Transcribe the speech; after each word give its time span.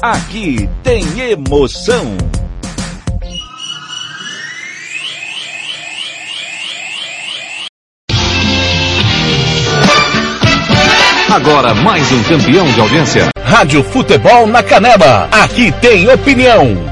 aqui 0.00 0.68
tem 0.82 1.02
emoção. 1.30 2.16
Agora 11.30 11.74
mais 11.74 12.10
um 12.12 12.22
campeão 12.24 12.66
de 12.66 12.80
audiência. 12.80 13.28
Rádio 13.42 13.82
Futebol 13.82 14.46
na 14.46 14.62
Canela. 14.62 15.28
Aqui 15.32 15.72
tem 15.80 16.08
opinião. 16.08 16.91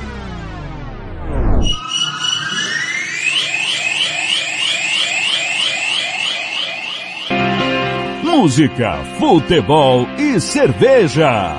Música, 8.41 8.97
futebol 9.19 10.07
e 10.17 10.41
cerveja. 10.41 11.55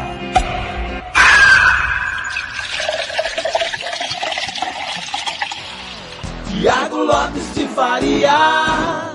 Tiago 6.51 7.05
Lopes 7.05 7.55
de 7.55 7.69
Faria. 7.69 9.11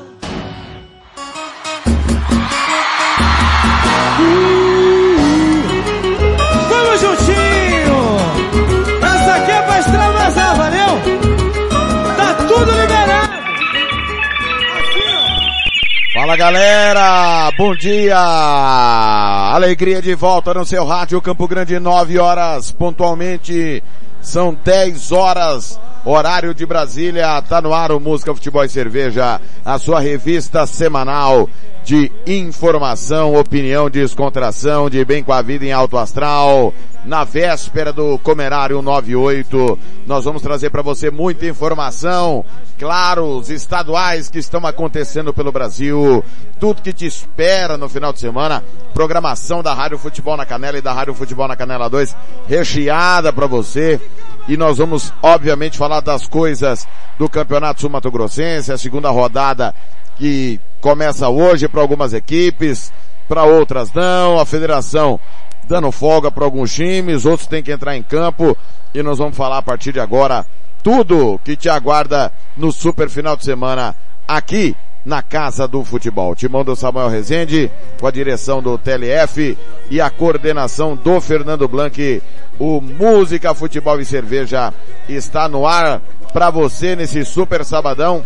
Fala 16.28 16.36
galera, 16.36 17.50
bom 17.58 17.74
dia! 17.74 18.18
Alegria 18.20 20.02
de 20.02 20.14
volta 20.14 20.54
no 20.54 20.66
seu 20.66 20.86
rádio 20.86 21.22
Campo 21.22 21.48
Grande, 21.48 21.80
9 21.80 22.20
horas 22.20 22.70
pontualmente, 22.70 23.82
são 24.22 24.54
10 24.54 25.14
horas, 25.14 25.80
horário 26.10 26.54
de 26.54 26.66
Brasília, 26.66 27.42
tá 27.42 27.62
no 27.62 27.74
ar 27.74 27.92
o 27.92 28.00
Música, 28.00 28.34
Futebol 28.34 28.64
e 28.64 28.70
Cerveja, 28.70 29.42
a 29.66 29.78
sua 29.78 30.00
revista 30.00 30.66
semanal 30.66 31.50
de 31.84 32.12
informação, 32.26 33.36
opinião, 33.36 33.90
descontração, 33.90 34.90
de 34.90 35.04
bem 35.06 35.24
com 35.24 35.32
a 35.32 35.42
vida 35.42 35.66
em 35.66 35.72
alto 35.72 35.98
astral. 35.98 36.74
Na 37.06 37.24
véspera 37.24 37.94
do 37.94 38.18
Comerário 38.20 38.82
98, 38.82 39.80
nós 40.06 40.26
vamos 40.26 40.42
trazer 40.42 40.70
para 40.70 40.82
você 40.82 41.10
muita 41.10 41.46
informação, 41.46 42.44
claro, 42.78 43.38
os 43.38 43.50
estaduais 43.50 44.30
que 44.30 44.40
estão 44.40 44.66
acontecendo 44.66 45.34
pelo 45.34 45.52
Brasil, 45.52 46.24
tudo 46.60 46.82
que 46.82 46.92
te 46.92 47.06
espera 47.06 47.78
no 47.78 47.88
final 47.88 48.12
de 48.12 48.20
semana, 48.20 48.64
programação 48.94 49.64
da 49.64 49.74
Rádio 49.74 49.98
Futebol 49.98 50.36
na 50.36 50.46
Canela 50.46 50.78
e 50.78 50.82
da 50.82 50.92
Rádio 50.92 51.14
Futebol 51.14 51.48
na 51.48 51.56
Canela 51.56 51.90
2, 51.90 52.16
recheada 52.50 53.32
para 53.32 53.48
você. 53.48 54.02
E 54.48 54.56
nós 54.56 54.78
vamos, 54.78 55.12
obviamente, 55.22 55.78
falar 55.78 56.00
das 56.00 56.26
coisas 56.26 56.88
do 57.18 57.28
Campeonato 57.28 57.82
Sul 57.82 57.90
Mato 57.90 58.10
Grossense, 58.10 58.72
a 58.72 58.78
segunda 58.78 59.10
rodada 59.10 59.74
que 60.18 60.60
começa 60.80 61.28
hoje 61.28 61.68
para 61.68 61.82
algumas 61.82 62.14
equipes, 62.14 62.92
para 63.28 63.44
outras 63.44 63.92
não, 63.94 64.40
a 64.40 64.46
federação 64.46 65.20
dando 65.68 65.92
folga 65.92 66.32
para 66.32 66.46
alguns 66.46 66.74
times, 66.74 67.26
outros 67.26 67.48
têm 67.48 67.62
que 67.62 67.72
entrar 67.72 67.96
em 67.96 68.02
campo 68.02 68.58
e 68.94 69.04
nós 69.04 69.18
vamos 69.18 69.36
falar 69.36 69.58
a 69.58 69.62
partir 69.62 69.92
de 69.92 70.00
agora 70.00 70.46
tudo 70.82 71.40
que 71.44 71.58
te 71.58 71.68
aguarda 71.68 72.32
no 72.56 72.72
super 72.72 73.10
final 73.10 73.36
de 73.36 73.44
semana 73.44 73.94
aqui 74.26 74.76
na 75.08 75.22
Casa 75.22 75.68
do 75.68 75.84
Futebol. 75.86 76.36
Timão 76.36 76.66
do 76.66 76.76
Samuel 76.76 77.08
Rezende, 77.08 77.72
com 78.00 78.08
a 78.08 78.12
direção 78.12 78.62
do 78.62 78.78
TLF 78.78 79.58
e 79.90 80.02
a 80.02 80.10
coordenação 80.10 80.96
do 80.96 81.20
Fernando 81.22 81.68
Blanc. 81.68 82.22
O 82.60 82.82
Música, 82.82 83.54
Futebol 83.54 84.02
e 84.02 84.06
Cerveja 84.06 84.74
está 85.08 85.48
no 85.48 85.68
ar 85.68 86.02
para 86.34 86.50
você 86.50 86.96
nesse 86.96 87.24
super 87.24 87.64
sabadão. 87.64 88.24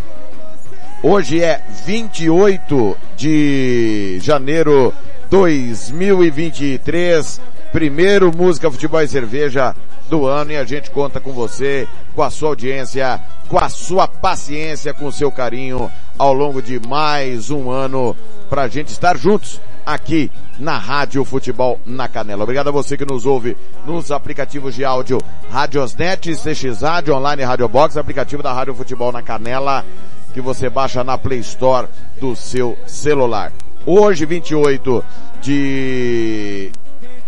Hoje 1.04 1.44
é 1.44 1.62
28 1.86 2.98
de 3.18 4.20
janeiro 4.22 4.94
2023. 5.30 7.42
Primeiro 7.74 8.32
Música, 8.36 8.72
Futebol 8.72 9.02
e 9.02 9.08
Cerveja 9.08 9.76
do 10.10 10.26
ano 10.26 10.52
e 10.52 10.58
a 10.58 10.64
gente 10.64 10.90
conta 10.92 11.20
com 11.20 11.34
você, 11.34 11.86
com 12.16 12.24
a 12.24 12.30
sua 12.30 12.50
audiência, 12.50 13.20
com 13.50 13.58
a 13.58 13.68
sua 13.68 14.08
paciência, 14.08 14.94
com 14.94 15.08
o 15.08 15.12
seu 15.12 15.32
carinho 15.32 15.92
ao 16.18 16.34
longo 16.34 16.62
de 16.62 16.80
mais 16.88 17.50
um 17.50 17.70
ano 17.70 18.16
pra 18.50 18.70
gente 18.70 18.90
estar 18.90 19.18
juntos 19.18 19.60
aqui 19.86 20.32
na 20.60 20.78
Rádio 20.78 21.24
Futebol 21.26 21.80
na 21.86 22.08
Canela. 22.08 22.44
Obrigado 22.44 22.70
a 22.70 22.72
você 22.72 22.98
que 22.98 23.06
nos 23.06 23.26
ouve 23.26 23.58
nos 23.86 24.12
aplicativos 24.12 24.76
de 24.76 24.86
áudio 24.86 25.20
Radiosnet, 25.50 26.36
CX 26.36 26.82
Rádio, 26.82 27.16
Online 27.16 27.44
Rádio 27.44 27.68
Box, 27.68 27.98
aplicativo 27.98 28.44
da 28.44 28.54
Rádio 28.54 28.76
Futebol 28.76 29.12
na 29.12 29.22
Canela 29.22 29.86
que 30.34 30.42
você 30.42 30.70
baixa 30.70 31.04
na 31.04 31.18
Play 31.18 31.40
Store 31.40 31.88
do 32.20 32.36
seu 32.36 32.78
celular. 32.86 33.52
Hoje, 33.86 34.26
28 34.26 35.04
de 35.42 36.72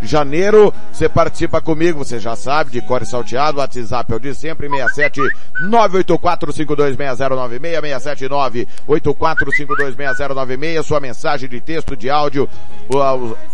janeiro, 0.03 0.73
você 0.91 1.07
participa 1.07 1.61
comigo, 1.61 2.03
você 2.03 2.19
já 2.19 2.35
sabe, 2.35 2.71
de 2.71 2.81
core 2.81 3.05
salteado, 3.05 3.59
WhatsApp 3.59 4.11
é 4.11 4.15
o 4.15 4.19
de 4.19 4.35
sempre, 4.35 4.69
67 4.69 5.21
984526096, 5.69 7.81
679 7.81 8.67
84526096, 8.87 10.83
sua 10.83 10.99
mensagem 10.99 11.49
de 11.49 11.61
texto, 11.61 11.95
de 11.95 12.09
áudio, 12.09 12.49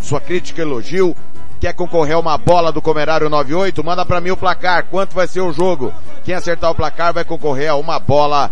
sua 0.01 0.19
crítica, 0.19 0.61
elogio, 0.61 1.15
quer 1.59 1.73
concorrer 1.73 2.15
a 2.15 2.19
uma 2.19 2.37
bola 2.37 2.71
do 2.71 2.81
Comerário 2.81 3.29
98, 3.29 3.83
manda 3.83 4.05
para 4.05 4.21
mim 4.21 4.31
o 4.31 4.37
placar, 4.37 4.85
quanto 4.85 5.13
vai 5.13 5.27
ser 5.27 5.41
o 5.41 5.51
jogo. 5.51 5.93
Quem 6.23 6.33
acertar 6.33 6.71
o 6.71 6.75
placar 6.75 7.13
vai 7.13 7.23
concorrer 7.23 7.69
a 7.69 7.75
uma 7.75 7.99
bola 7.99 8.51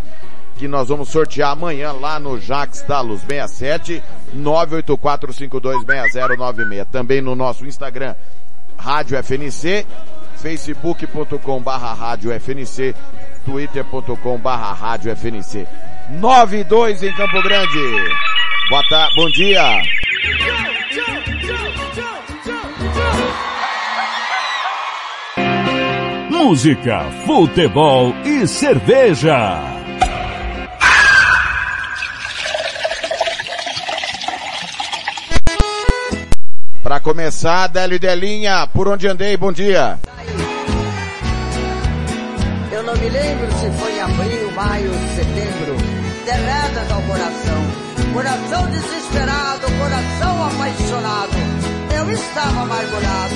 que 0.58 0.68
nós 0.68 0.90
vamos 0.90 1.10
sortear 1.10 1.52
amanhã 1.52 1.92
lá 1.92 2.20
no 2.20 2.40
Jax 2.40 2.82
Talos 2.82 3.22
67 3.22 4.02
984526096. 4.36 6.86
Também 6.92 7.22
no 7.22 7.36
nosso 7.36 7.64
Instagram, 7.66 8.16
Rádio 8.78 9.18
FNC, 9.18 9.86
facebook.com 10.38 11.62
barra 11.62 11.94
Rádio 11.94 12.32
FNC, 12.32 12.96
twitter.com 13.46 14.38
barra 14.38 14.74
Rádio 14.74 15.16
FNC. 15.16 15.66
92 16.10 17.04
em 17.04 17.14
Campo 17.16 17.42
Grande. 17.42 17.80
Boa 18.70 18.84
tarde, 18.90 19.16
bom 19.16 19.30
dia. 19.30 19.82
Música, 26.30 27.06
futebol 27.26 28.14
e 28.26 28.46
cerveja. 28.48 29.87
Para 36.88 37.02
começar, 37.02 37.68
Délio 37.68 38.00
Delinha, 38.00 38.66
por 38.66 38.88
onde 38.88 39.10
andei, 39.10 39.36
bom 39.36 39.52
dia. 39.52 40.00
Eu 42.72 42.82
não 42.82 42.96
me 42.96 43.10
lembro 43.10 43.52
se 43.60 43.70
foi 43.78 43.92
em 43.92 44.00
abril, 44.00 44.52
maio, 44.56 44.92
setembro. 45.14 45.76
Derreta 46.24 46.94
ao 46.94 47.02
coração. 47.02 47.62
Coração 48.14 48.72
desesperado, 48.72 49.68
coração 49.78 50.46
apaixonado. 50.48 51.32
Eu 51.94 52.10
estava 52.10 52.62
amargurado, 52.62 53.27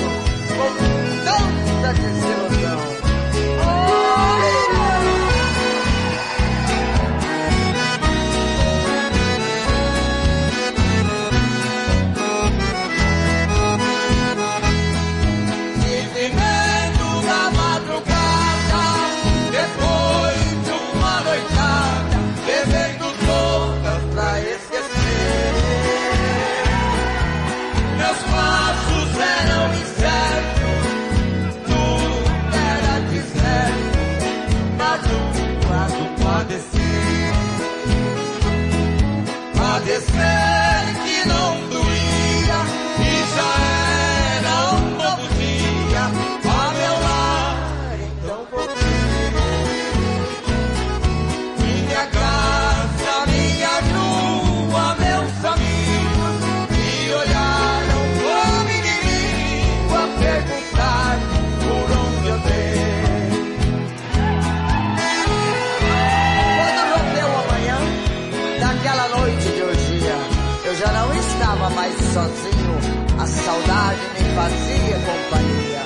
sozinho, 72.12 72.76
a 73.18 73.26
saudade 73.26 74.00
me 74.14 74.34
fazia 74.34 74.96
companhia. 75.06 75.82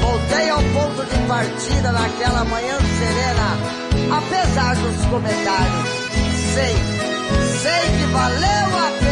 Voltei 0.00 0.48
ao 0.50 0.62
ponto 0.62 1.04
de 1.04 1.28
partida 1.28 1.92
naquela 1.92 2.44
manhã 2.44 2.78
serena, 2.98 4.16
apesar 4.16 4.74
dos 4.76 5.04
comentários. 5.06 5.88
Sei, 6.54 6.74
sei 7.62 7.98
que 7.98 8.06
valeu 8.12 8.78
a 8.78 8.90
pena 8.98 9.07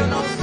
perdi, 0.00 0.12
eu 0.12 0.39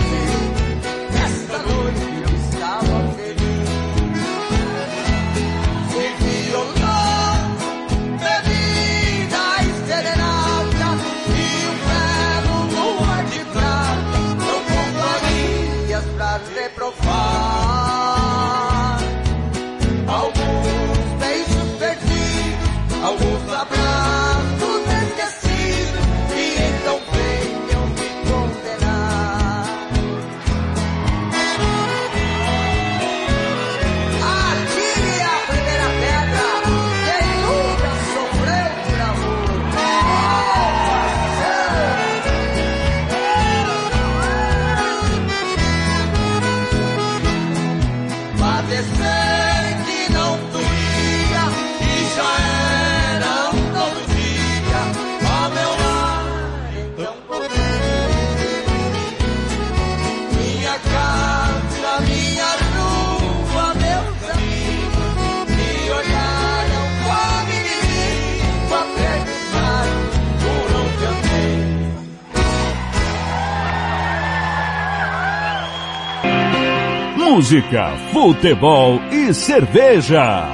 música, 77.48 77.96
futebol 78.12 79.00
e 79.10 79.34
cerveja. 79.34 80.46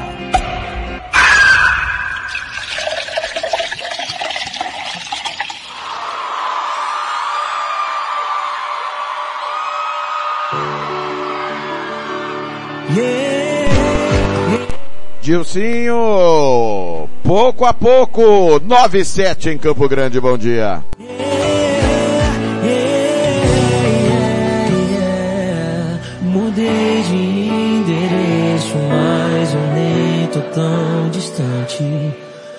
Dilcinho, 15.20 17.10
pouco 17.24 17.66
a 17.66 17.74
pouco, 17.74 18.60
97 18.60 19.50
em 19.50 19.58
Campo 19.58 19.90
Grande, 19.90 20.22
bom 20.22 20.38
dia. 20.38 20.84
tão 21.00 21.23
distante. 31.34 32.14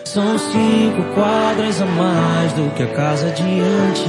São 0.04 0.38
cinco 0.38 1.02
quadras 1.14 1.80
a 1.80 1.86
mais 1.86 2.52
do 2.52 2.70
que 2.74 2.82
a 2.82 2.86
casa 2.88 3.30
de 3.30 3.42
antes. 3.42 4.04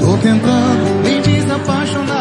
Tô 0.00 0.16
tentando 0.18 1.02
me 1.04 1.20
desapaixonar, 1.20 2.15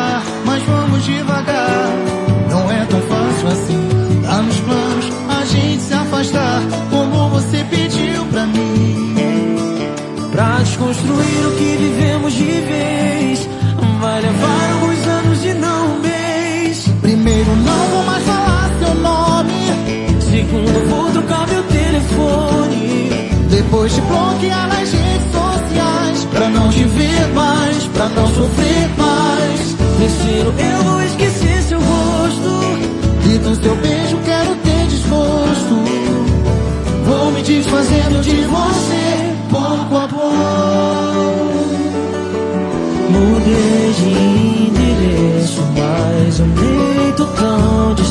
depois 23.66 23.94
te 23.94 24.02
bloquear 24.02 24.68
nas 24.68 24.92
redes 24.92 25.32
sociais. 25.32 26.26
Pra 26.32 26.50
não 26.50 26.70
te 26.70 26.84
ver 26.84 27.28
mais, 27.34 27.84
pra 27.88 28.10
não 28.10 28.28
sofrer 28.28 28.90
mais. 28.98 29.76
Destino, 30.00 30.54
eu 30.58 30.84
não 30.84 31.04
esqueci 31.04 31.64
seu 31.64 31.80
rosto. 31.80 32.56
E 33.26 33.38
do 33.40 33.56
seu 33.56 33.76
beijo 33.78 34.18
quero 34.24 34.56
ter 34.56 34.88
desgosto. 34.88 35.76
Vou 37.06 37.32
me 37.32 37.42
desfazendo 37.42 38.22
de 38.22 38.42
você, 38.44 39.36
pouco 39.50 39.98
a 39.98 40.08
pouco. 40.08 40.36
Mudei 43.10 43.94
de 43.94 44.10
endereço, 44.68 45.62
mas 45.76 46.40
um 46.40 46.48
nem 46.48 47.12
tão 47.14 47.94
distante. 47.96 48.05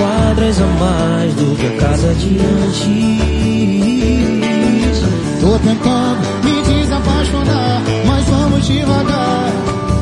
Quadras 0.00 0.58
a 0.58 0.66
mais 0.66 1.34
do 1.34 1.54
que 1.56 1.66
a 1.66 1.76
casa 1.76 2.14
de 2.14 2.38
antes. 2.38 2.80
Tô 5.42 5.58
tentando 5.58 6.20
me 6.42 6.62
desapaixonar, 6.62 7.82
mas 8.06 8.24
vamos 8.24 8.66
devagar. 8.66 9.52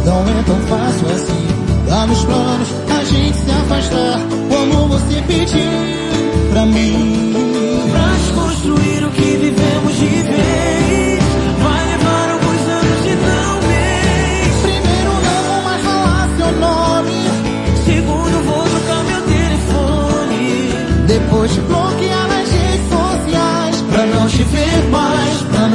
Não 0.07 0.21
é 0.21 0.43
tão 0.47 0.61
fácil 0.69 1.09
assim. 1.09 1.49
Tá 1.88 2.07
nos 2.07 2.25
planos 2.25 2.69
a 2.97 3.05
gente 3.05 3.38
se 3.38 3.50
afastar, 3.50 4.21
como 4.49 4.87
você 4.87 5.21
pediu 5.26 5.73
pra 6.52 6.64
mim. 6.67 7.35
Pra 7.90 8.09
desconstruir 8.19 9.05
o 9.05 9.11
que 9.11 9.27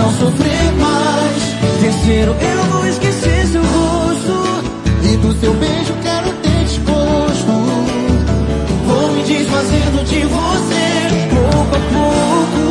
não 0.04 0.12
sofrer 0.12 0.72
mais. 0.74 1.44
Terceiro, 1.80 2.36
eu 2.40 2.64
vou 2.72 2.88
esquecer 2.88 3.48
seu 3.48 3.62
rosto. 3.62 4.44
E 5.02 5.18
do 5.18 5.34
seu 5.40 5.54
beijo 5.54 5.94
quero 6.02 6.32
ter 6.44 6.64
desgosto. 6.66 7.54
Vou 8.86 9.12
me 9.14 9.24
desfazendo 9.24 10.04
de 10.04 10.20
você, 10.26 10.86
pouco 11.30 11.76
a 11.76 11.84
pouco. 11.94 12.64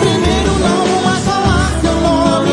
Primeiro 0.00 0.52
não 0.58 0.86
vou 0.86 1.02
mais 1.02 1.24
falar 1.24 1.78
seu 1.80 2.00
nome, 2.00 2.50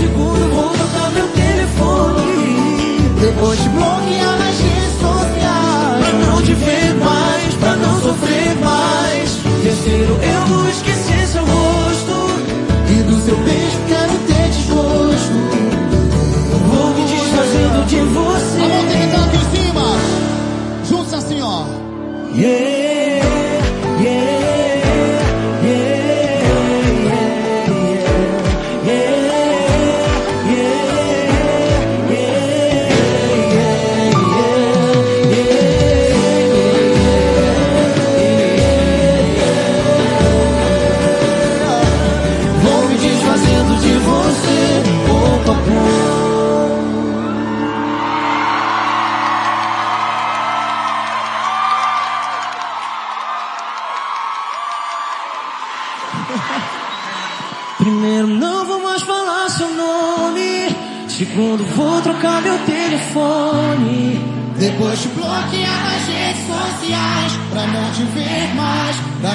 Segundo, 0.00 0.54
vou 0.54 0.70
trocar 0.70 1.10
meu 1.10 1.28
telefone. 1.28 3.10
depois 3.20 3.60
bloquear 3.60 4.38
nas 4.38 4.58
redes 4.60 4.94
sociais. 5.00 6.00
Pra 6.00 6.26
não 6.26 6.42
te 6.42 6.54
ver 6.54 6.94
mais, 6.94 7.54
pra 7.54 7.76
não 7.76 8.00
sofrer 8.00 8.56
mais. 8.62 9.38
Terceiro, 9.62 10.18
eu 10.22 10.46
vou 10.46 10.68
esquecer 10.68 10.97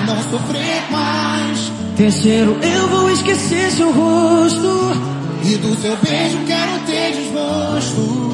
não 0.05 0.21
sofrer 0.23 0.83
mais. 0.91 1.71
Terceiro, 1.95 2.57
eu 2.61 2.87
vou 2.87 3.09
esquecer 3.11 3.71
seu 3.71 3.91
rosto. 3.91 5.13
E 5.43 5.57
do 5.57 5.75
seu 5.75 5.95
beijo 5.97 6.39
quero 6.45 6.79
ter 6.85 7.11
desgosto. 7.13 8.33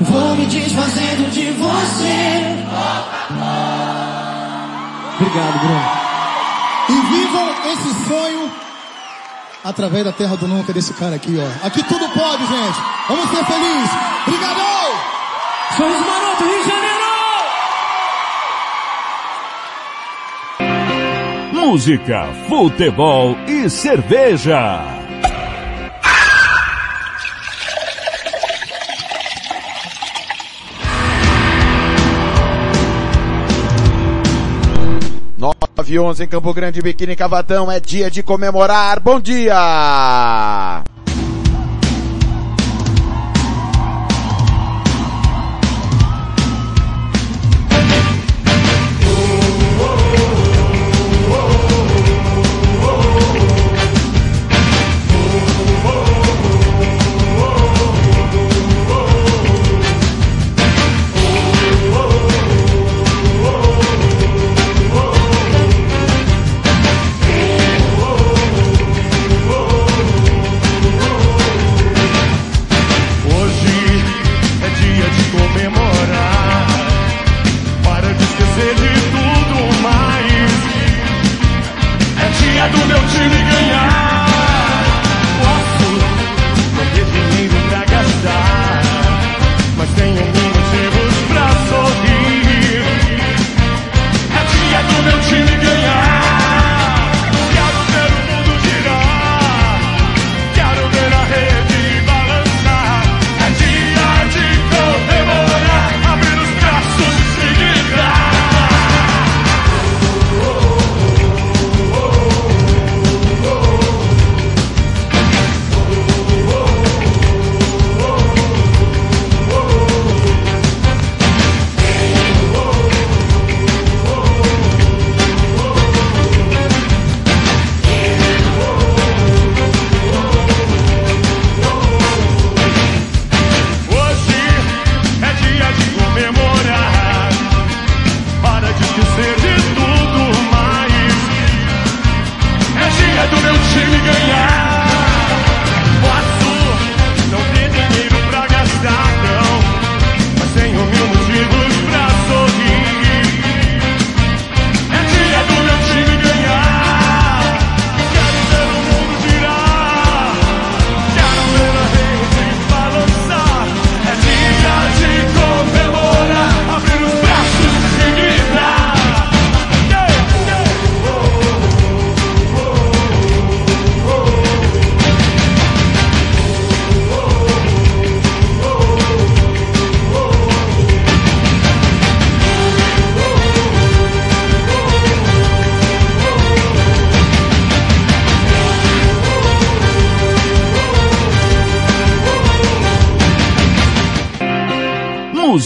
Vou 0.00 0.36
me 0.36 0.46
desfazendo 0.46 1.30
de 1.30 1.50
você. 1.52 2.56
Obrigado, 5.14 5.58
Bruno. 5.60 6.06
E 6.88 6.92
vivam 6.92 7.48
esse 7.72 8.08
sonho 8.08 8.50
através 9.64 10.04
da 10.04 10.12
terra 10.12 10.36
do 10.36 10.46
nunca 10.46 10.72
desse 10.72 10.92
cara 10.94 11.16
aqui, 11.16 11.36
ó. 11.38 11.66
Aqui 11.66 11.82
tudo 11.82 12.08
pode, 12.10 12.46
gente. 12.46 12.78
Vamos 13.08 13.30
ser 13.30 13.44
felizes. 13.44 13.90
Obrigadão! 14.26 14.66
Somos 15.76 16.00
Maroto, 16.06 16.44
Rio 16.44 16.75
Música, 21.76 22.24
futebol 22.48 23.36
e 23.46 23.68
cerveja. 23.68 24.82
Nove 35.36 35.54
e 35.88 35.98
onze 35.98 36.24
em 36.24 36.26
Campo 36.26 36.54
Grande, 36.54 36.80
Biquíni 36.80 37.14
Cavatão, 37.14 37.70
é 37.70 37.78
dia 37.78 38.10
de 38.10 38.22
comemorar. 38.22 38.98
Bom 38.98 39.20
dia! 39.20 39.52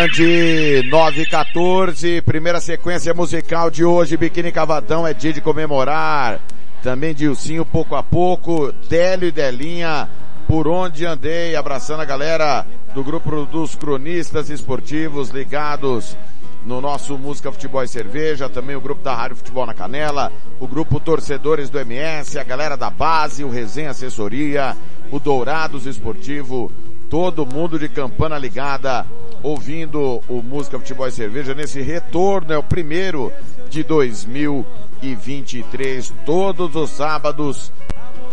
Grande, 0.00 0.82
9 0.88 1.20
e 1.20 1.26
14, 1.26 2.22
primeira 2.22 2.58
sequência 2.58 3.12
musical 3.12 3.70
de 3.70 3.84
hoje, 3.84 4.16
Biquíni 4.16 4.50
Cavadão, 4.50 5.06
é 5.06 5.12
dia 5.12 5.30
de 5.30 5.42
comemorar. 5.42 6.40
Também 6.82 7.14
Dilcinho, 7.14 7.66
pouco 7.66 7.94
a 7.94 8.02
pouco, 8.02 8.72
Délio 8.88 9.28
e 9.28 9.30
Delinha, 9.30 10.08
por 10.48 10.66
onde 10.66 11.04
andei, 11.04 11.54
abraçando 11.54 12.00
a 12.00 12.06
galera 12.06 12.66
do 12.94 13.04
grupo 13.04 13.44
dos 13.44 13.74
cronistas 13.74 14.48
esportivos 14.48 15.28
ligados 15.28 16.16
no 16.64 16.80
nosso 16.80 17.18
Música 17.18 17.52
Futebol 17.52 17.84
e 17.84 17.88
Cerveja, 17.88 18.48
também 18.48 18.76
o 18.76 18.80
grupo 18.80 19.02
da 19.02 19.14
Rádio 19.14 19.36
Futebol 19.36 19.66
na 19.66 19.74
Canela, 19.74 20.32
o 20.58 20.66
grupo 20.66 20.98
Torcedores 20.98 21.68
do 21.68 21.78
MS, 21.78 22.38
a 22.38 22.42
galera 22.42 22.74
da 22.74 22.88
base, 22.88 23.44
o 23.44 23.50
Resenha 23.50 23.90
Assessoria, 23.90 24.74
o 25.10 25.20
Dourados 25.20 25.84
Esportivo, 25.84 26.72
todo 27.10 27.44
mundo 27.44 27.78
de 27.78 27.88
campana 27.88 28.38
ligada, 28.38 29.04
ouvindo 29.42 30.22
o 30.28 30.40
Música 30.40 30.78
Futebol 30.78 31.08
e 31.08 31.12
Cerveja 31.12 31.54
nesse 31.54 31.82
retorno, 31.82 32.52
é 32.52 32.58
o 32.58 32.62
primeiro 32.62 33.32
de 33.68 33.82
2023, 33.82 36.14
todos 36.24 36.76
os 36.76 36.90
sábados, 36.90 37.72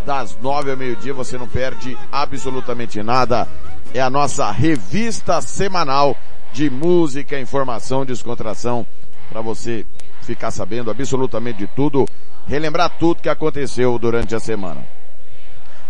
das 0.05 0.37
nove 0.41 0.71
ao 0.71 0.77
meio-dia, 0.77 1.13
você 1.13 1.37
não 1.37 1.47
perde 1.47 1.97
absolutamente 2.11 3.01
nada. 3.01 3.47
É 3.93 3.99
a 3.99 4.09
nossa 4.09 4.49
revista 4.51 5.41
semanal 5.41 6.15
de 6.53 6.69
música, 6.69 7.39
informação, 7.39 8.05
descontração, 8.05 8.85
para 9.29 9.41
você 9.41 9.85
ficar 10.21 10.51
sabendo 10.51 10.91
absolutamente 10.91 11.59
de 11.59 11.67
tudo, 11.67 12.05
relembrar 12.45 12.97
tudo 12.97 13.21
que 13.21 13.29
aconteceu 13.29 13.97
durante 13.97 14.35
a 14.35 14.39
semana. 14.39 14.96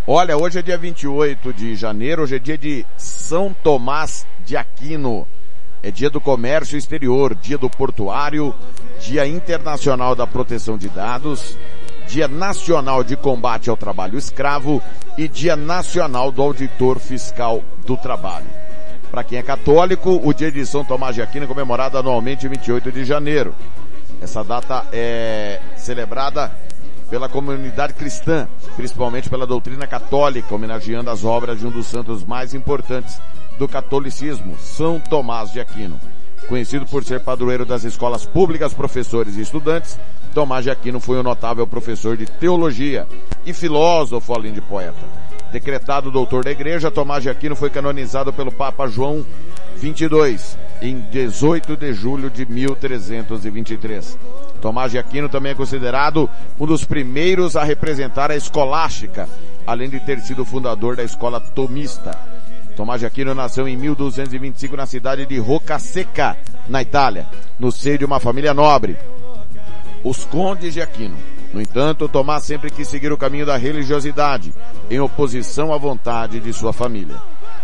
Olha, 0.10 0.38
hoje 0.38 0.60
é 0.60 0.62
dia 0.62 0.78
28 0.78 1.52
de 1.52 1.76
janeiro, 1.76 2.24
hoje 2.24 2.38
é 2.38 2.39
dia 2.39 2.58
de 2.58 2.86
São 2.96 3.54
Tomás 3.54 4.26
de 4.39 4.56
Aquino. 4.56 5.28
É 5.84 5.91
dia 5.91 6.10
do 6.10 6.22
comércio 6.22 6.78
exterior, 6.78 7.36
dia 7.36 7.58
do 7.58 7.70
portuário, 7.70 8.56
dia 9.02 9.28
internacional 9.28 10.15
da 10.15 10.26
proteção 10.26 10.78
de 10.78 10.88
dados, 10.88 11.58
dia 12.08 12.26
nacional 12.26 13.04
de 13.04 13.17
combate 13.17 13.70
ao 13.70 13.76
trabalho 13.76 14.17
escravo 14.17 14.82
e 15.17 15.28
dia 15.28 15.58
nacional 15.58 16.32
do 16.32 16.41
auditor 16.41 17.00
fiscal 17.00 17.62
do 17.86 17.98
trabalho. 17.98 18.48
Para 19.12 19.26
quem 19.26 19.38
é 19.38 19.43
católico, 19.43 20.22
o 20.24 20.34
dia 20.34 20.50
de 20.50 20.65
São 20.65 20.86
Tomás 20.86 21.15
de 21.15 21.22
Aquino 21.22 21.43
é 21.43 21.48
comemorado 21.50 21.98
anualmente 21.98 22.46
em 22.46 22.50
28 22.50 22.93
de 22.93 23.04
janeiro. 23.04 23.54
Essa 24.22 24.41
data 24.41 24.86
é 24.93 25.60
celebrada 25.76 26.50
pela 27.10 27.30
comunidade 27.30 27.93
cristã, 27.93 28.48
principalmente 28.76 29.30
pela 29.30 29.48
doutrina 29.48 29.88
católica, 29.88 30.54
homenageando 30.54 31.10
as 31.10 31.24
obras 31.24 31.60
de 31.60 31.67
um 31.67 31.72
dos 31.72 31.88
santos 31.88 32.24
mais 32.24 32.54
importantes 32.54 33.20
do 33.58 33.67
catolicismo, 33.67 34.58
São 34.60 35.00
Tomás 35.00 35.52
de 35.52 35.60
Aquino. 35.60 36.00
Conhecido 36.48 36.86
por 36.86 37.04
ser 37.04 37.20
padroeiro 37.22 37.65
das 37.65 37.84
escolas 37.84 38.26
públicas, 38.26 38.74
professores 38.74 39.36
e 39.38 39.41
estudantes, 39.41 40.00
Tomás 40.34 40.63
de 40.63 40.70
Aquino 40.70 41.00
foi 41.00 41.17
um 41.17 41.24
notável 41.24 41.65
professor 41.65 42.15
de 42.15 42.26
teologia 42.26 43.08
e 43.46 43.54
filósofo 43.54 44.34
além 44.34 44.54
de 44.54 44.62
poeta. 44.62 44.96
Decretado 45.52 46.12
doutor 46.12 46.43
da 46.43 46.52
igreja, 46.52 46.91
Tomás 46.91 47.24
de 47.24 47.30
Aquino 47.30 47.56
foi 47.56 47.70
canonizado 47.70 48.32
pelo 48.32 48.52
Papa 48.52 48.88
João 48.88 49.26
22 49.78 50.58
em 50.81 50.99
18 50.99 51.75
de 51.75 51.93
julho 51.93 52.29
de 52.29 52.45
1323. 52.45 54.17
Tomás 54.61 54.91
de 54.91 54.97
Aquino 54.97 55.29
também 55.29 55.51
é 55.51 55.55
considerado 55.55 56.29
um 56.59 56.65
dos 56.65 56.83
primeiros 56.83 57.55
a 57.55 57.63
representar 57.63 58.31
a 58.31 58.35
escolástica, 58.35 59.27
além 59.65 59.89
de 59.89 59.99
ter 59.99 60.19
sido 60.19 60.45
fundador 60.45 60.95
da 60.95 61.03
escola 61.03 61.39
tomista. 61.39 62.17
Tomás 62.75 62.99
de 62.99 63.05
Aquino 63.07 63.33
nasceu 63.33 63.67
em 63.67 63.75
1225 63.75 64.77
na 64.77 64.85
cidade 64.85 65.25
de 65.25 65.39
Roccasecca, 65.39 66.37
na 66.67 66.81
Itália, 66.81 67.27
no 67.59 67.71
seio 67.71 67.97
de 67.97 68.05
uma 68.05 68.19
família 68.19 68.53
nobre, 68.53 68.97
os 70.03 70.25
condes 70.25 70.73
de 70.73 70.81
Aquino. 70.81 71.17
No 71.53 71.61
entanto, 71.61 72.07
Tomás 72.07 72.43
sempre 72.43 72.69
quis 72.69 72.87
seguir 72.87 73.11
o 73.11 73.17
caminho 73.17 73.45
da 73.45 73.57
religiosidade, 73.57 74.53
em 74.91 74.99
oposição 74.99 75.73
à 75.73 75.77
vontade 75.77 76.39
de 76.39 76.53
sua 76.53 76.71
família. 76.73 77.15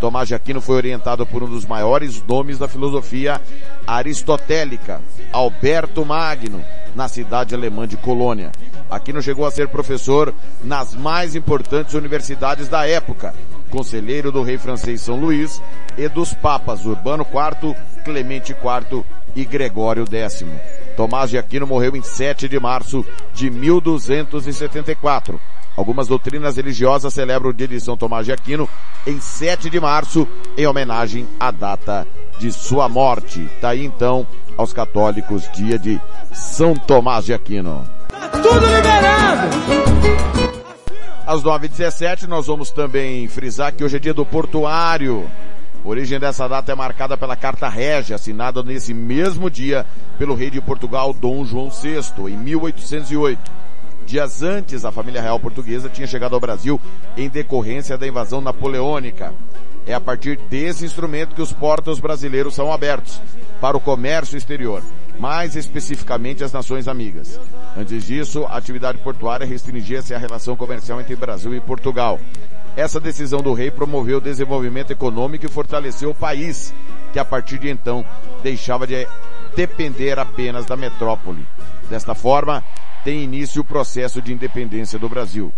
Tomás 0.03 0.27
de 0.27 0.35
Aquino 0.35 0.59
foi 0.59 0.75
orientado 0.75 1.25
por 1.25 1.43
um 1.43 1.49
dos 1.49 1.65
maiores 1.65 2.21
nomes 2.27 2.57
da 2.57 2.67
filosofia 2.67 3.39
aristotélica, 3.87 4.99
Alberto 5.31 6.05
Magno, 6.05 6.61
na 6.93 7.07
cidade 7.07 7.55
alemã 7.55 7.87
de 7.87 7.95
Colônia. 7.95 8.51
Aquino 8.91 9.21
chegou 9.21 9.45
a 9.45 9.51
ser 9.51 9.69
professor 9.69 10.35
nas 10.61 10.93
mais 10.93 11.35
importantes 11.35 11.93
universidades 11.93 12.67
da 12.67 12.85
época, 12.85 13.33
conselheiro 13.69 14.29
do 14.29 14.43
rei 14.43 14.57
francês 14.57 14.99
São 14.99 15.17
Luís 15.17 15.61
e 15.97 16.09
dos 16.09 16.33
papas 16.33 16.85
Urbano 16.85 17.25
IV, 17.25 17.73
Clemente 18.03 18.51
IV 18.51 19.05
e 19.33 19.45
Gregório 19.45 20.03
X. 20.05 20.45
Tomás 20.97 21.29
de 21.29 21.37
Aquino 21.37 21.65
morreu 21.65 21.95
em 21.95 22.01
7 22.01 22.49
de 22.49 22.59
março 22.59 23.05
de 23.33 23.49
1274. 23.49 25.39
Algumas 25.75 26.07
doutrinas 26.07 26.57
religiosas 26.57 27.13
celebram 27.13 27.49
o 27.49 27.53
dia 27.53 27.67
de 27.67 27.79
São 27.79 27.97
Tomás 27.97 28.25
de 28.25 28.31
Aquino 28.31 28.69
em 29.07 29.19
7 29.19 29.69
de 29.69 29.79
março, 29.79 30.27
em 30.55 30.67
homenagem 30.67 31.27
à 31.39 31.49
data 31.49 32.07
de 32.37 32.51
sua 32.51 32.87
morte. 32.87 33.49
Tá 33.59 33.69
aí 33.69 33.83
então, 33.83 34.25
aos 34.55 34.71
católicos, 34.71 35.49
dia 35.53 35.79
de 35.79 35.99
São 36.31 36.75
Tomás 36.75 37.25
de 37.25 37.33
Aquino. 37.33 37.87
Tudo 38.31 38.65
liberado! 38.67 39.47
Às 41.25 41.41
9h17 41.41 42.27
nós 42.27 42.47
vamos 42.47 42.69
também 42.69 43.27
frisar 43.27 43.73
que 43.73 43.83
hoje 43.83 43.95
é 43.95 43.99
dia 43.99 44.13
do 44.13 44.25
portuário. 44.25 45.25
A 45.83 45.87
origem 45.87 46.19
dessa 46.19 46.47
data 46.47 46.71
é 46.71 46.75
marcada 46.75 47.17
pela 47.17 47.35
Carta 47.35 47.67
Régia, 47.67 48.15
assinada 48.15 48.61
nesse 48.61 48.93
mesmo 48.93 49.49
dia 49.49 49.85
pelo 50.17 50.35
rei 50.35 50.49
de 50.49 50.61
Portugal, 50.61 51.13
Dom 51.13 51.43
João 51.43 51.69
VI, 51.69 51.99
em 52.29 52.37
1808. 52.37 53.62
Dias 54.05 54.43
antes, 54.43 54.85
a 54.85 54.91
família 54.91 55.21
real 55.21 55.39
portuguesa 55.39 55.89
tinha 55.89 56.07
chegado 56.07 56.33
ao 56.33 56.39
Brasil 56.39 56.79
em 57.17 57.29
decorrência 57.29 57.97
da 57.97 58.07
invasão 58.07 58.41
napoleônica. 58.41 59.33
É 59.85 59.93
a 59.93 59.99
partir 59.99 60.37
desse 60.49 60.85
instrumento 60.85 61.35
que 61.35 61.41
os 61.41 61.51
portos 61.51 61.99
brasileiros 61.99 62.53
são 62.53 62.71
abertos 62.71 63.19
para 63.59 63.75
o 63.75 63.81
comércio 63.81 64.37
exterior, 64.37 64.81
mais 65.19 65.55
especificamente 65.55 66.43
as 66.43 66.51
nações 66.53 66.87
amigas. 66.87 67.39
Antes 67.77 68.05
disso, 68.05 68.45
a 68.45 68.57
atividade 68.57 68.97
portuária 68.99 69.45
restringia-se 69.45 70.13
à 70.13 70.17
relação 70.17 70.55
comercial 70.55 71.01
entre 71.01 71.15
Brasil 71.15 71.53
e 71.55 71.59
Portugal. 71.59 72.19
Essa 72.75 72.99
decisão 72.99 73.41
do 73.41 73.53
rei 73.53 73.69
promoveu 73.69 74.17
o 74.17 74.21
desenvolvimento 74.21 74.91
econômico 74.91 75.45
e 75.45 75.49
fortaleceu 75.49 76.11
o 76.11 76.15
país, 76.15 76.73
que 77.11 77.19
a 77.19 77.25
partir 77.25 77.59
de 77.59 77.69
então 77.69 78.05
deixava 78.41 78.87
de 78.87 79.07
depender 79.55 80.17
apenas 80.17 80.65
da 80.65 80.75
metrópole. 80.75 81.45
Desta 81.89 82.15
forma, 82.15 82.63
tem 83.03 83.23
início 83.23 83.61
o 83.61 83.65
processo 83.65 84.21
de 84.21 84.33
independência 84.33 84.97
do 84.97 85.09
Brasil. 85.09 85.53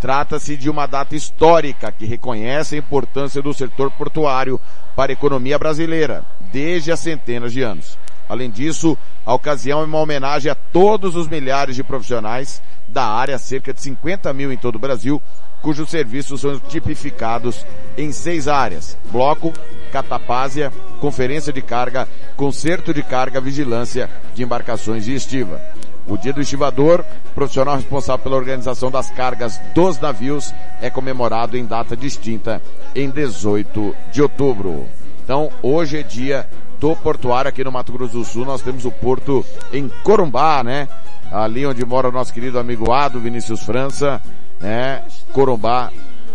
Trata-se 0.00 0.56
de 0.56 0.68
uma 0.68 0.86
data 0.86 1.16
histórica 1.16 1.90
que 1.90 2.04
reconhece 2.04 2.74
a 2.74 2.78
importância 2.78 3.40
do 3.40 3.54
setor 3.54 3.90
portuário 3.90 4.60
para 4.94 5.12
a 5.12 5.14
economia 5.14 5.58
brasileira, 5.58 6.24
desde 6.52 6.92
há 6.92 6.96
centenas 6.96 7.52
de 7.52 7.62
anos. 7.62 7.98
Além 8.28 8.50
disso, 8.50 8.96
a 9.24 9.34
ocasião 9.34 9.80
é 9.80 9.84
uma 9.84 9.98
homenagem 9.98 10.50
a 10.50 10.54
todos 10.54 11.16
os 11.16 11.28
milhares 11.28 11.76
de 11.76 11.82
profissionais 11.82 12.62
da 12.88 13.06
área, 13.06 13.38
cerca 13.38 13.72
de 13.72 13.80
50 13.80 14.32
mil 14.32 14.52
em 14.52 14.56
todo 14.56 14.76
o 14.76 14.78
Brasil, 14.78 15.22
cujos 15.62 15.88
serviços 15.88 16.42
são 16.42 16.58
tipificados 16.58 17.64
em 17.96 18.12
seis 18.12 18.46
áreas. 18.48 18.98
Bloco, 19.10 19.52
catapásia, 19.90 20.70
conferência 21.00 21.52
de 21.52 21.62
carga, 21.62 22.06
conserto 22.36 22.92
de 22.92 23.02
carga, 23.02 23.40
vigilância 23.40 24.10
de 24.34 24.42
embarcações 24.42 25.08
e 25.08 25.14
estiva. 25.14 25.60
O 26.06 26.18
dia 26.18 26.32
do 26.32 26.40
estivador, 26.40 27.04
profissional 27.34 27.76
responsável 27.76 28.22
pela 28.22 28.36
organização 28.36 28.90
das 28.90 29.10
cargas 29.10 29.58
dos 29.74 29.98
navios, 29.98 30.52
é 30.80 30.90
comemorado 30.90 31.56
em 31.56 31.64
data 31.64 31.96
distinta 31.96 32.60
em 32.94 33.08
18 33.08 33.94
de 34.12 34.20
outubro. 34.22 34.86
Então, 35.22 35.50
hoje 35.62 35.98
é 35.98 36.02
dia 36.02 36.46
do 36.78 36.94
portuário 36.96 37.48
aqui 37.48 37.64
no 37.64 37.72
Mato 37.72 37.92
Grosso 37.92 38.18
do 38.18 38.24
Sul. 38.24 38.44
Nós 38.44 38.60
temos 38.60 38.84
o 38.84 38.90
porto 38.90 39.44
em 39.72 39.90
Corumbá, 40.02 40.62
né? 40.62 40.88
Ali 41.32 41.66
onde 41.66 41.84
mora 41.84 42.08
o 42.08 42.12
nosso 42.12 42.32
querido 42.32 42.58
amigo 42.58 42.92
Ado 42.92 43.18
Vinícius 43.18 43.62
França, 43.62 44.20
né? 44.60 45.02
Corumbá 45.32 45.90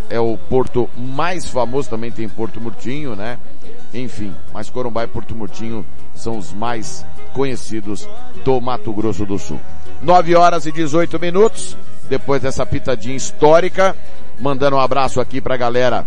é 0.09 0.19
o 0.19 0.35
porto 0.37 0.89
mais 0.97 1.45
famoso, 1.45 1.89
também 1.89 2.11
tem 2.11 2.27
Porto 2.27 2.59
Murtinho, 2.59 3.15
né? 3.15 3.37
enfim. 3.93 4.33
Mas 4.53 4.69
Corumbá 4.69 5.03
e 5.03 5.07
Porto 5.07 5.35
Murtinho 5.35 5.85
são 6.19 6.37
os 6.37 6.53
mais 6.53 7.05
conhecidos 7.33 8.07
do 8.43 8.59
Mato 8.59 8.91
Grosso 8.93 9.25
do 9.25 9.37
Sul. 9.37 9.59
9 10.01 10.35
horas 10.35 10.65
e 10.65 10.71
18 10.71 11.19
minutos, 11.19 11.77
depois 12.09 12.41
dessa 12.41 12.65
pitadinha 12.65 13.15
histórica, 13.15 13.95
mandando 14.39 14.75
um 14.75 14.79
abraço 14.79 15.19
aqui 15.19 15.41
pra 15.41 15.57
galera 15.57 16.05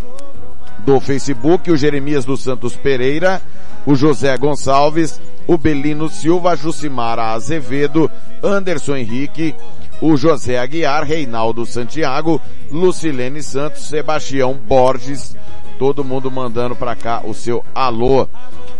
do 0.79 0.99
Facebook, 1.01 1.71
o 1.71 1.77
Jeremias 1.77 2.25
dos 2.25 2.41
Santos 2.41 2.75
Pereira, 2.75 3.41
o 3.87 3.95
José 3.95 4.37
Gonçalves, 4.37 5.21
o 5.47 5.57
Belino 5.57 6.09
Silva, 6.09 6.57
Jucimara 6.57 7.33
Azevedo, 7.33 8.11
Anderson 8.43 8.97
Henrique, 8.97 9.55
o 10.01 10.17
José 10.17 10.59
Aguiar, 10.59 11.05
Reinaldo 11.05 11.65
Santiago, 11.65 12.41
Lucilene 12.71 13.43
Santos, 13.43 13.83
Sebastião 13.83 14.55
Borges, 14.55 15.37
todo 15.79 16.05
mundo 16.05 16.31
mandando 16.31 16.75
para 16.75 16.97
cá 16.97 17.23
o 17.25 17.33
seu 17.33 17.65
alô. 17.75 18.29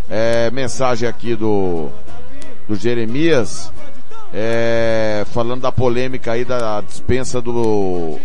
É, 0.09 0.51
mensagem 0.51 1.07
aqui 1.07 1.35
do, 1.35 1.89
do 2.67 2.75
Jeremias, 2.75 3.71
é, 4.33 5.25
falando 5.31 5.61
da 5.61 5.71
polêmica 5.71 6.33
aí 6.33 6.43
da 6.43 6.81
dispensa 6.81 7.41
do 7.41 8.19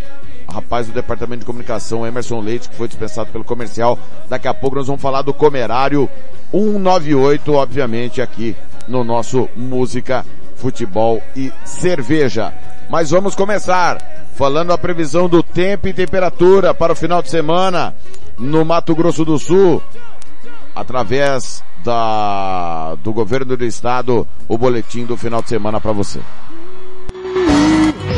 rapaz 0.50 0.86
do 0.86 0.92
departamento 0.92 1.40
de 1.40 1.46
comunicação, 1.46 2.06
Emerson 2.06 2.40
Leite, 2.40 2.68
que 2.68 2.76
foi 2.76 2.88
dispensado 2.88 3.30
pelo 3.30 3.44
comercial. 3.44 3.98
Daqui 4.28 4.48
a 4.48 4.54
pouco 4.54 4.76
nós 4.76 4.86
vamos 4.86 5.02
falar 5.02 5.22
do 5.22 5.34
comerário 5.34 6.08
198, 6.50 7.52
obviamente, 7.52 8.22
aqui 8.22 8.56
no 8.88 9.04
nosso 9.04 9.48
Música, 9.54 10.24
Futebol 10.56 11.22
e 11.36 11.52
Cerveja. 11.64 12.52
Mas 12.88 13.10
vamos 13.10 13.34
começar 13.34 13.98
falando 14.34 14.72
a 14.72 14.78
previsão 14.78 15.28
do 15.28 15.42
tempo 15.42 15.88
e 15.88 15.92
temperatura 15.92 16.72
para 16.72 16.92
o 16.92 16.96
final 16.96 17.20
de 17.20 17.28
semana 17.28 17.94
no 18.38 18.64
Mato 18.64 18.94
Grosso 18.94 19.24
do 19.24 19.38
Sul, 19.38 19.82
através 20.78 21.62
da, 21.84 22.94
do 23.02 23.12
governo 23.12 23.56
do 23.56 23.64
estado, 23.64 24.26
o 24.46 24.56
boletim 24.56 25.04
do 25.04 25.16
final 25.16 25.42
de 25.42 25.48
semana 25.48 25.80
para 25.80 25.90
você. 25.90 26.20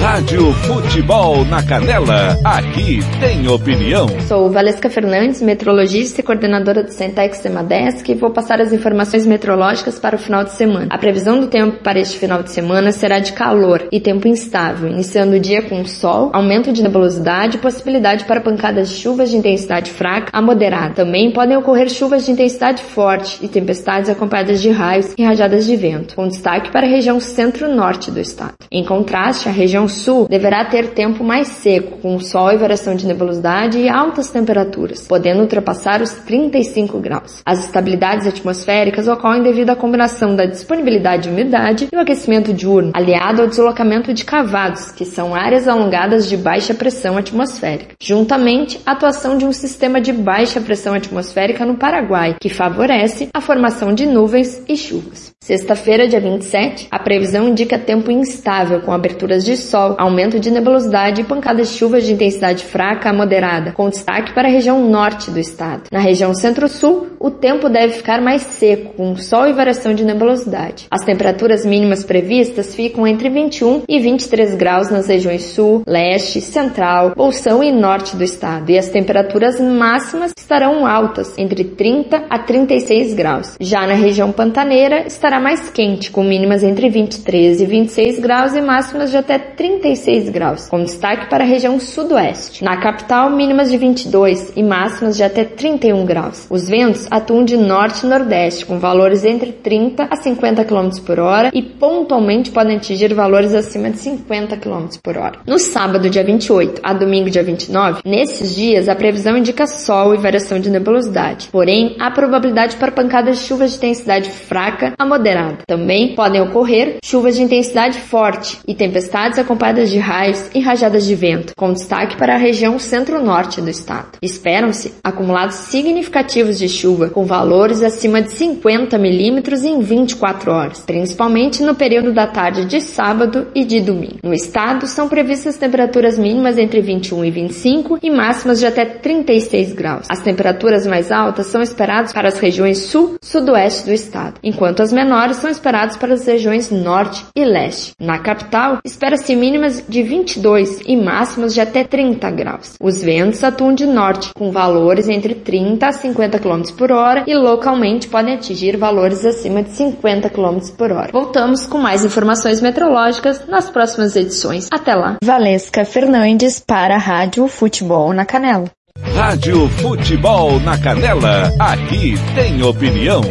Rádio 0.01 0.51
Futebol 0.55 1.45
na 1.45 1.63
Canela, 1.63 2.39
aqui 2.43 3.01
tem 3.21 3.47
opinião. 3.47 4.09
Sou 4.27 4.51
Valesca 4.51 4.89
Fernandes, 4.89 5.43
meteorologista 5.43 6.21
e 6.21 6.25
coordenadora 6.25 6.83
do 6.83 6.91
Centex 6.91 7.37
Semadesc 7.37 8.11
e 8.11 8.15
vou 8.15 8.31
passar 8.31 8.63
as 8.63 8.73
informações 8.73 9.27
meteorológicas 9.27 9.99
para 9.99 10.17
o 10.17 10.19
final 10.19 10.43
de 10.43 10.53
semana. 10.53 10.87
A 10.89 10.97
previsão 10.97 11.39
do 11.39 11.49
tempo 11.49 11.83
para 11.83 12.01
este 12.01 12.19
final 12.19 12.43
de 12.43 12.51
semana 12.51 12.93
será 12.93 13.19
de 13.19 13.35
calor 13.35 13.89
e 13.93 14.01
tempo 14.01 14.27
instável, 14.27 14.89
iniciando 14.89 15.37
o 15.37 15.41
dia 15.41 15.61
com 15.61 15.85
sol, 15.85 16.31
aumento 16.33 16.73
de 16.73 16.83
nebulosidade 16.83 17.59
e 17.59 17.61
possibilidade 17.61 18.25
para 18.25 18.41
pancadas 18.41 18.89
de 18.89 18.97
chuvas 18.97 19.31
de 19.31 19.37
intensidade 19.37 19.91
fraca 19.91 20.31
a 20.33 20.41
moderada. 20.41 20.95
Também 20.95 21.31
podem 21.31 21.59
ocorrer 21.59 21.91
chuvas 21.91 22.25
de 22.25 22.33
intensidade 22.33 22.83
forte 22.83 23.39
e 23.43 23.49
tempestades 23.49 24.09
acompanhadas 24.09 24.63
de 24.63 24.71
raios 24.71 25.13
e 25.19 25.23
rajadas 25.23 25.67
de 25.67 25.77
vento, 25.77 26.17
com 26.17 26.27
destaque 26.27 26.71
para 26.71 26.87
a 26.87 26.91
região 26.91 27.21
centro-norte 27.21 28.11
do 28.11 28.19
estado. 28.19 28.55
Em 28.73 28.83
contraste, 28.83 29.49
a 29.49 29.53
região 29.53 29.90
sul 29.91 30.27
deverá 30.29 30.65
ter 30.65 30.91
tempo 30.91 31.23
mais 31.23 31.49
seco, 31.49 31.99
com 31.99 32.19
sol 32.19 32.53
e 32.53 32.57
variação 32.57 32.95
de 32.95 33.07
nebulosidade 33.07 33.79
e 33.79 33.89
altas 33.89 34.31
temperaturas, 34.31 35.07
podendo 35.07 35.41
ultrapassar 35.41 36.01
os 36.01 36.13
35 36.13 36.99
graus. 36.99 37.43
As 37.45 37.65
estabilidades 37.65 38.27
atmosféricas 38.27 39.09
ocorrem 39.09 39.43
devido 39.43 39.71
à 39.71 39.77
combinação 39.77 40.35
da 40.35 40.47
disponibilidade 40.47 41.25
de 41.25 41.29
umidade 41.29 41.89
e 41.93 41.97
o 41.97 42.01
aquecimento 42.01 42.53
diurno, 42.53 42.93
aliado 42.95 43.43
ao 43.43 43.49
deslocamento 43.49 44.15
de 44.15 44.25
cavados, 44.25 44.91
que 44.91 45.05
são 45.05 45.35
áreas 45.35 45.69
alongadas 45.69 46.29
de 46.29 46.37
baixa 46.37 46.73
pressão 46.73 47.17
atmosférica, 47.17 47.95
juntamente 48.01 48.81
à 48.87 48.93
atuação 48.93 49.37
de 49.37 49.45
um 49.45 49.53
sistema 49.53 50.01
de 50.01 50.13
baixa 50.13 50.61
pressão 50.61 50.95
atmosférica 50.95 51.67
no 51.67 51.77
Paraguai, 51.77 52.37
que 52.41 52.49
favorece 52.49 53.29
a 53.35 53.41
formação 53.41 53.95
de 53.95 54.07
nuvens 54.07 54.63
e 54.69 54.77
chuvas. 54.77 55.30
Sexta-feira, 55.43 56.07
dia 56.07 56.21
27, 56.21 56.89
a 56.91 56.99
previsão 56.99 57.49
indica 57.49 57.79
tempo 57.79 58.11
instável, 58.11 58.83
com 58.83 58.93
aberturas 58.93 59.43
de 59.43 59.57
sol, 59.57 59.97
aumento 59.99 60.39
de 60.39 60.51
nebulosidade 60.51 61.23
e 61.23 61.25
pancadas 61.25 61.71
de 61.71 61.79
chuvas 61.79 62.05
de 62.05 62.13
intensidade 62.13 62.63
fraca 62.63 63.09
a 63.09 63.13
moderada, 63.13 63.73
com 63.73 63.89
destaque 63.89 64.35
para 64.35 64.49
a 64.49 64.51
região 64.51 64.87
norte 64.87 65.31
do 65.31 65.39
estado. 65.39 65.85
Na 65.91 65.99
região 65.99 66.35
centro-sul, 66.35 67.17
o 67.19 67.31
tempo 67.31 67.71
deve 67.71 67.95
ficar 67.95 68.21
mais 68.21 68.43
seco, 68.43 68.93
com 68.93 69.17
sol 69.17 69.49
e 69.49 69.55
variação 69.55 69.95
de 69.95 70.05
nebulosidade. 70.05 70.87
As 70.91 71.07
temperaturas 71.07 71.65
mínimas 71.65 72.05
previstas 72.05 72.75
ficam 72.75 73.07
entre 73.07 73.31
21 73.31 73.85
e 73.89 73.99
23 73.99 74.55
graus 74.57 74.91
nas 74.91 75.07
regiões 75.07 75.45
sul, 75.45 75.83
leste, 75.87 76.43
central, 76.43 77.15
bolsão 77.17 77.65
e 77.65 77.73
norte 77.73 78.15
do 78.15 78.23
estado, 78.23 78.71
e 78.71 78.77
as 78.77 78.91
temperaturas 78.91 79.59
máximas 79.59 80.35
estarão 80.37 80.87
altas, 80.87 81.33
entre 81.39 81.65
30 81.65 82.27
a 82.29 82.39
36 82.39 83.15
graus. 83.15 83.57
Já 83.59 83.87
na 83.87 83.95
região 83.95 84.31
pantaneira, 84.31 85.07
estará 85.07 85.30
mais 85.39 85.69
quente, 85.71 86.11
com 86.11 86.25
mínimas 86.25 86.65
entre 86.65 86.89
23 86.89 87.61
e 87.61 87.67
26 87.67 88.19
graus 88.19 88.55
e 88.55 88.61
máximas 88.61 89.11
de 89.11 89.19
até 89.19 89.39
36 89.39 90.31
graus, 90.31 90.69
com 90.69 90.83
destaque 90.83 91.29
para 91.29 91.45
a 91.45 91.47
região 91.47 91.79
sudoeste. 91.79 92.65
Na 92.65 92.79
capital, 92.79 93.31
mínimas 93.31 93.71
de 93.71 93.77
22 93.77 94.55
e 94.57 94.63
máximas 94.63 95.17
de 95.17 95.23
até 95.23 95.45
31 95.45 96.05
graus. 96.07 96.47
Os 96.51 96.69
ventos 96.69 97.07
atuam 97.11 97.45
de 97.45 97.57
norte 97.57 98.05
e 98.05 98.09
nordeste, 98.09 98.65
com 98.65 98.79
valores 98.79 99.25
entre 99.25 99.53
30 99.53 100.09
a 100.11 100.17
50 100.17 100.65
km 100.65 100.91
por 101.05 101.21
hora 101.21 101.51
e 101.53 101.63
pontualmente 101.63 102.51
podem 102.51 102.79
atingir 102.79 103.13
valores 103.13 103.55
acima 103.55 103.91
de 103.91 103.99
50 103.99 104.57
km 104.57 104.87
por 105.03 105.19
hora. 105.19 105.41
No 105.47 105.59
sábado, 105.59 106.09
dia 106.09 106.25
28, 106.25 106.81
a 106.83 106.93
domingo, 106.93 107.29
dia 107.29 107.43
29, 107.43 108.01
nesses 108.05 108.55
dias 108.57 108.89
a 108.89 108.95
previsão 108.95 109.37
indica 109.37 109.67
sol 109.67 110.15
e 110.15 110.19
variação 110.19 110.59
de 110.59 110.71
nebulosidade. 110.71 111.49
Porém, 111.53 111.97
há 112.01 112.11
probabilidade 112.11 112.77
para 112.77 112.91
pancadas 112.91 113.39
de 113.39 113.45
chuvas 113.45 113.73
de 113.73 113.77
intensidade 113.77 114.31
fraca 114.31 114.95
a 114.99 115.05
moderada. 115.21 115.59
Também 115.67 116.15
podem 116.15 116.41
ocorrer 116.41 116.97
chuvas 117.05 117.37
de 117.37 117.43
intensidade 117.43 118.01
forte 118.01 118.59
e 118.67 118.75
tempestades 118.75 119.39
acompanhadas 119.39 119.91
de 119.91 119.99
raios 119.99 120.51
e 120.55 120.61
rajadas 120.61 121.05
de 121.05 121.15
vento, 121.15 121.53
com 121.57 121.73
destaque 121.73 122.17
para 122.17 122.35
a 122.35 122.39
região 122.39 122.79
centro-norte 122.79 123.61
do 123.61 123.69
estado. 123.69 124.19
Esperam-se 124.23 124.95
acumulados 125.05 125.57
significativos 125.57 126.59
de 126.59 126.69
chuva, 126.69 127.11
com 127.11 127.25
valores 127.25 127.83
acima 127.83 128.23
de 128.23 128.33
50 128.33 128.97
milímetros 128.99 129.63
em 129.63 129.81
24 129.81 130.51
horas, 130.51 130.81
principalmente 130.81 131.63
no 131.63 131.75
período 131.75 132.13
da 132.13 132.27
tarde 132.27 132.65
de 132.65 132.81
sábado 132.81 133.49
e 133.55 133.65
de 133.65 133.81
domingo. 133.81 134.19
No 134.23 134.33
estado, 134.33 134.87
são 134.87 135.09
previstas 135.09 135.59
temperaturas 135.59 136.19
mínimas 136.19 136.57
entre 136.57 136.81
21 136.81 137.25
e 137.25 137.31
25 137.31 137.99
e 138.03 138.11
máximas 138.11 138.59
de 138.59 138.67
até 138.67 138.85
36 138.85 139.75
graus. 139.75 140.07
As 140.09 140.23
temperaturas 140.23 140.87
mais 140.87 141.13
altas 141.13 141.47
são 141.47 141.61
esperadas 141.61 142.13
para 142.13 142.29
as 142.29 142.39
regiões 142.39 142.79
sul, 142.79 143.17
sudoeste 143.21 143.85
do 143.85 143.93
estado, 143.93 144.35
enquanto 144.43 144.81
as 144.81 144.93
menores 144.93 145.10
são 145.35 145.51
esperadas 145.51 145.97
para 145.97 146.15
as 146.15 146.27
regiões 146.27 146.71
norte 146.71 147.25
e 147.35 147.45
leste. 147.45 147.93
Na 148.01 148.19
capital, 148.19 148.79
espera-se 148.85 149.35
mínimas 149.35 149.85
de 149.89 150.03
22 150.03 150.81
e 150.87 150.97
máximas 150.97 151.55
de 151.55 151.61
até 151.61 151.85
30 151.85 152.31
graus. 152.31 152.75
Os 152.81 153.03
ventos 153.03 153.43
atuam 153.43 153.75
de 153.75 153.87
norte, 153.87 154.31
com 154.35 154.51
valores 154.51 155.09
entre 155.09 155.35
30 155.35 155.87
a 155.87 155.93
50 155.93 156.39
km 156.39 156.63
por 156.77 156.93
hora 156.93 157.25
e 157.27 157.35
localmente 157.35 158.09
podem 158.09 158.35
atingir 158.35 158.77
valores 158.77 159.25
acima 159.25 159.63
de 159.63 159.71
50 159.71 160.31
km 160.31 160.59
por 160.77 160.93
hora. 160.93 161.11
Voltamos 161.13 161.67
com 161.67 161.79
mais 161.79 162.05
informações 162.05 162.61
meteorológicas 162.61 163.47
nas 163.47 163.69
próximas 163.71 164.17
edições. 164.17 164.69
Até 164.71 164.95
lá. 164.95 165.17
Valesca 165.23 165.85
Fernandes 165.85 166.61
para 166.61 166.95
a 166.95 166.99
Rádio 166.99 167.47
Futebol 167.49 168.13
na 168.13 168.25
Canela. 168.25 168.71
Rádio 169.15 169.69
Futebol 169.69 170.61
na 170.61 170.77
Canela, 170.79 171.53
aqui 171.59 172.15
tem 172.35 172.63
opinião. 172.63 173.23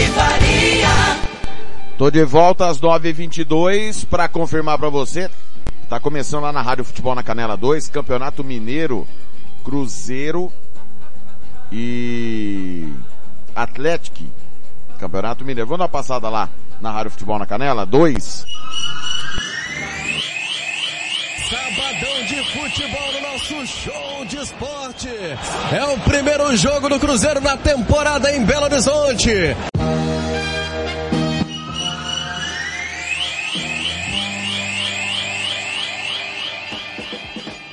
Faria. 0.00 0.88
Tô 1.98 2.10
de 2.10 2.24
volta 2.24 2.66
às 2.66 2.80
9h22 2.80 4.06
para 4.06 4.28
confirmar 4.28 4.78
para 4.78 4.88
você. 4.88 5.30
Tá 5.88 6.00
começando 6.00 6.42
lá 6.44 6.52
na 6.52 6.62
Rádio 6.62 6.84
Futebol 6.84 7.14
na 7.14 7.22
Canela 7.22 7.56
2, 7.56 7.88
Campeonato 7.90 8.42
Mineiro, 8.42 9.06
Cruzeiro 9.62 10.50
e 11.70 12.90
Atlético. 13.54 14.24
Campeonato 14.98 15.44
Mineiro. 15.44 15.68
Vamos 15.68 15.80
dar 15.80 15.84
uma 15.84 15.88
passada 15.90 16.28
lá 16.28 16.48
na 16.80 16.90
Rádio 16.90 17.10
Futebol 17.10 17.38
na 17.38 17.46
Canela 17.46 17.84
2. 17.84 18.46
Sabadão 21.52 22.24
de 22.24 22.42
futebol 22.44 23.12
no 23.12 23.20
nosso 23.20 23.66
show 23.66 24.24
de 24.24 24.38
esporte. 24.38 25.08
É 25.70 25.84
o 25.84 25.98
primeiro 26.00 26.56
jogo 26.56 26.88
do 26.88 26.98
Cruzeiro 26.98 27.42
na 27.42 27.58
temporada 27.58 28.34
em 28.34 28.42
Belo 28.42 28.64
Horizonte. 28.64 29.30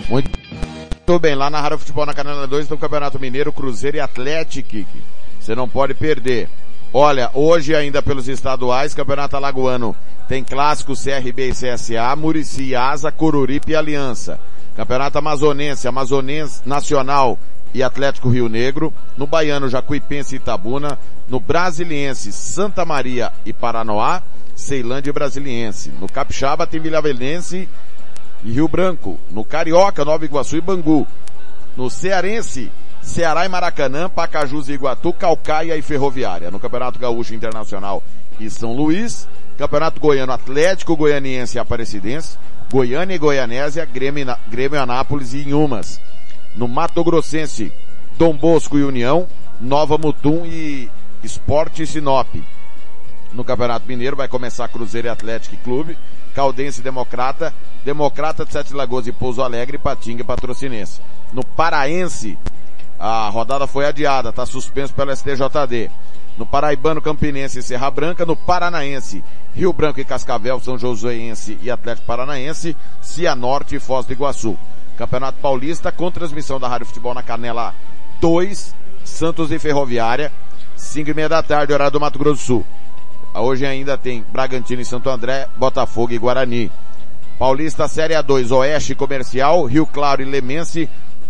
Muito 0.09 1.19
bem, 1.21 1.35
lá 1.35 1.49
na 1.49 1.61
Rádio 1.61 1.79
Futebol 1.79 2.05
na 2.05 2.13
Canela 2.13 2.45
2 2.47 2.67
do 2.67 2.77
Campeonato 2.77 3.17
Mineiro, 3.17 3.53
Cruzeiro 3.53 3.95
e 3.95 4.01
Atlético. 4.01 4.85
Você 5.39 5.55
não 5.55 5.69
pode 5.69 5.93
perder. 5.93 6.49
Olha, 6.93 7.29
hoje 7.35 7.75
ainda 7.75 8.01
pelos 8.01 8.27
estaduais, 8.27 8.95
Campeonato 8.95 9.35
Alagoano 9.35 9.95
tem 10.27 10.43
clássico 10.43 10.93
CRB 10.93 11.49
e 11.49 11.51
CSA, 11.51 12.15
Murici, 12.15 12.75
Asa, 12.75 13.11
Coruripe 13.11 13.71
e 13.71 13.75
Aliança. 13.75 14.39
Campeonato 14.75 15.17
Amazonense, 15.17 15.87
Amazonense 15.87 16.61
Nacional 16.65 17.37
e 17.73 17.83
Atlético 17.83 18.29
Rio 18.29 18.47
Negro. 18.47 18.93
No 19.17 19.27
Baiano, 19.27 19.69
Jacuipense 19.69 20.35
e 20.35 20.37
Itabuna. 20.37 20.97
No 21.27 21.39
Brasiliense, 21.39 22.31
Santa 22.31 22.85
Maria 22.85 23.31
e 23.45 23.51
Paranoá. 23.51 24.21
Ceilândia 24.55 25.09
e 25.09 25.13
Brasiliense. 25.13 25.91
No 25.99 26.07
Capixaba 26.07 26.67
tem 26.67 26.79
Vilhavelense 26.79 27.67
e 28.43 28.51
Rio 28.51 28.67
Branco. 28.67 29.19
No 29.29 29.43
Carioca, 29.43 30.05
Nova 30.05 30.25
Iguaçu 30.25 30.57
e 30.57 30.61
Bangu. 30.61 31.07
No 31.75 31.89
Cearense, 31.89 32.71
Ceará 33.01 33.45
e 33.45 33.49
Maracanã, 33.49 34.09
Pacajus 34.09 34.69
e 34.69 34.73
Iguatu, 34.73 35.13
Calcaia 35.13 35.75
e 35.75 35.81
Ferroviária. 35.81 36.51
No 36.51 36.59
Campeonato 36.59 36.99
Gaúcho 36.99 37.33
Internacional 37.33 38.03
e 38.39 38.49
São 38.49 38.73
Luís. 38.73 39.27
Campeonato 39.57 39.99
Goiano 39.99 40.31
Atlético 40.31 40.95
Goianiense 40.95 41.57
e 41.57 41.59
Aparecidense. 41.59 42.37
Goiânia 42.71 43.15
e 43.15 43.17
Goianésia, 43.17 43.83
Grêmio, 43.85 44.35
Grêmio 44.47 44.81
Anápolis 44.81 45.33
e 45.33 45.39
Inhumas. 45.39 45.99
No 46.55 46.67
Mato 46.67 47.03
Grossense, 47.03 47.71
Dom 48.17 48.35
Bosco 48.35 48.77
e 48.77 48.83
União, 48.83 49.27
Nova 49.59 49.97
Mutum 49.97 50.45
e 50.45 50.89
Esporte 51.23 51.85
Sinop. 51.87 52.27
No 53.33 53.43
Campeonato 53.43 53.87
Mineiro 53.87 54.15
vai 54.15 54.27
começar 54.27 54.67
Cruzeiro 54.67 55.07
e 55.07 55.09
Atlético 55.09 55.57
Clube, 55.57 55.97
Caldense 56.33 56.79
e 56.79 56.83
Democrata, 56.83 57.53
Democrata 57.83 58.45
de 58.45 58.51
Sete 58.51 58.73
Lagoas 58.73 59.07
e 59.07 59.11
Pouso 59.11 59.41
Alegre, 59.41 59.77
Patinga 59.77 60.21
e 60.21 60.25
Patrocinense. 60.25 61.01
No 61.33 61.43
Paraense, 61.43 62.37
a 62.99 63.29
rodada 63.29 63.65
foi 63.65 63.85
adiada, 63.85 64.29
está 64.29 64.45
suspenso 64.45 64.93
pelo 64.93 65.15
STJD. 65.15 65.89
No 66.37 66.45
Paraibano 66.45 67.01
Campinense 67.01 67.59
e 67.59 67.63
Serra 67.63 67.89
Branca, 67.89 68.25
no 68.25 68.35
Paranaense, 68.35 69.23
Rio 69.53 69.71
Branco 69.71 69.99
e 69.99 70.05
Cascavel, 70.05 70.59
São 70.59 70.77
Joséense 70.77 71.57
e 71.61 71.71
Atlético 71.71 72.05
Paranaense, 72.05 72.75
Cianorte 73.01 73.75
e 73.75 73.79
Foz 73.79 74.05
do 74.05 74.13
Iguaçu. 74.13 74.57
Campeonato 74.97 75.39
Paulista 75.39 75.91
com 75.93 76.11
transmissão 76.11 76.59
da 76.59 76.67
Rádio 76.67 76.87
Futebol 76.87 77.13
na 77.13 77.23
Canela 77.23 77.73
2, 78.19 78.75
Santos 79.05 79.49
e 79.51 79.57
Ferroviária, 79.57 80.31
5 80.75 81.09
e 81.09 81.13
meia 81.13 81.29
da 81.29 81.41
tarde, 81.41 81.71
horário 81.71 81.93
do 81.93 81.99
Mato 82.01 82.19
Grosso 82.19 82.41
do 82.41 82.45
Sul. 82.45 82.65
Hoje 83.33 83.65
ainda 83.65 83.97
tem 83.97 84.25
Bragantino 84.29 84.81
e 84.81 84.85
Santo 84.85 85.09
André, 85.09 85.47
Botafogo 85.55 86.11
e 86.11 86.17
Guarani. 86.17 86.69
Paulista 87.37 87.87
Série 87.87 88.13
A2, 88.13 88.51
Oeste 88.51 88.93
Comercial, 88.93 89.63
Rio 89.63 89.85
Claro 89.85 90.21
e 90.21 90.25
Lemense, 90.25 90.89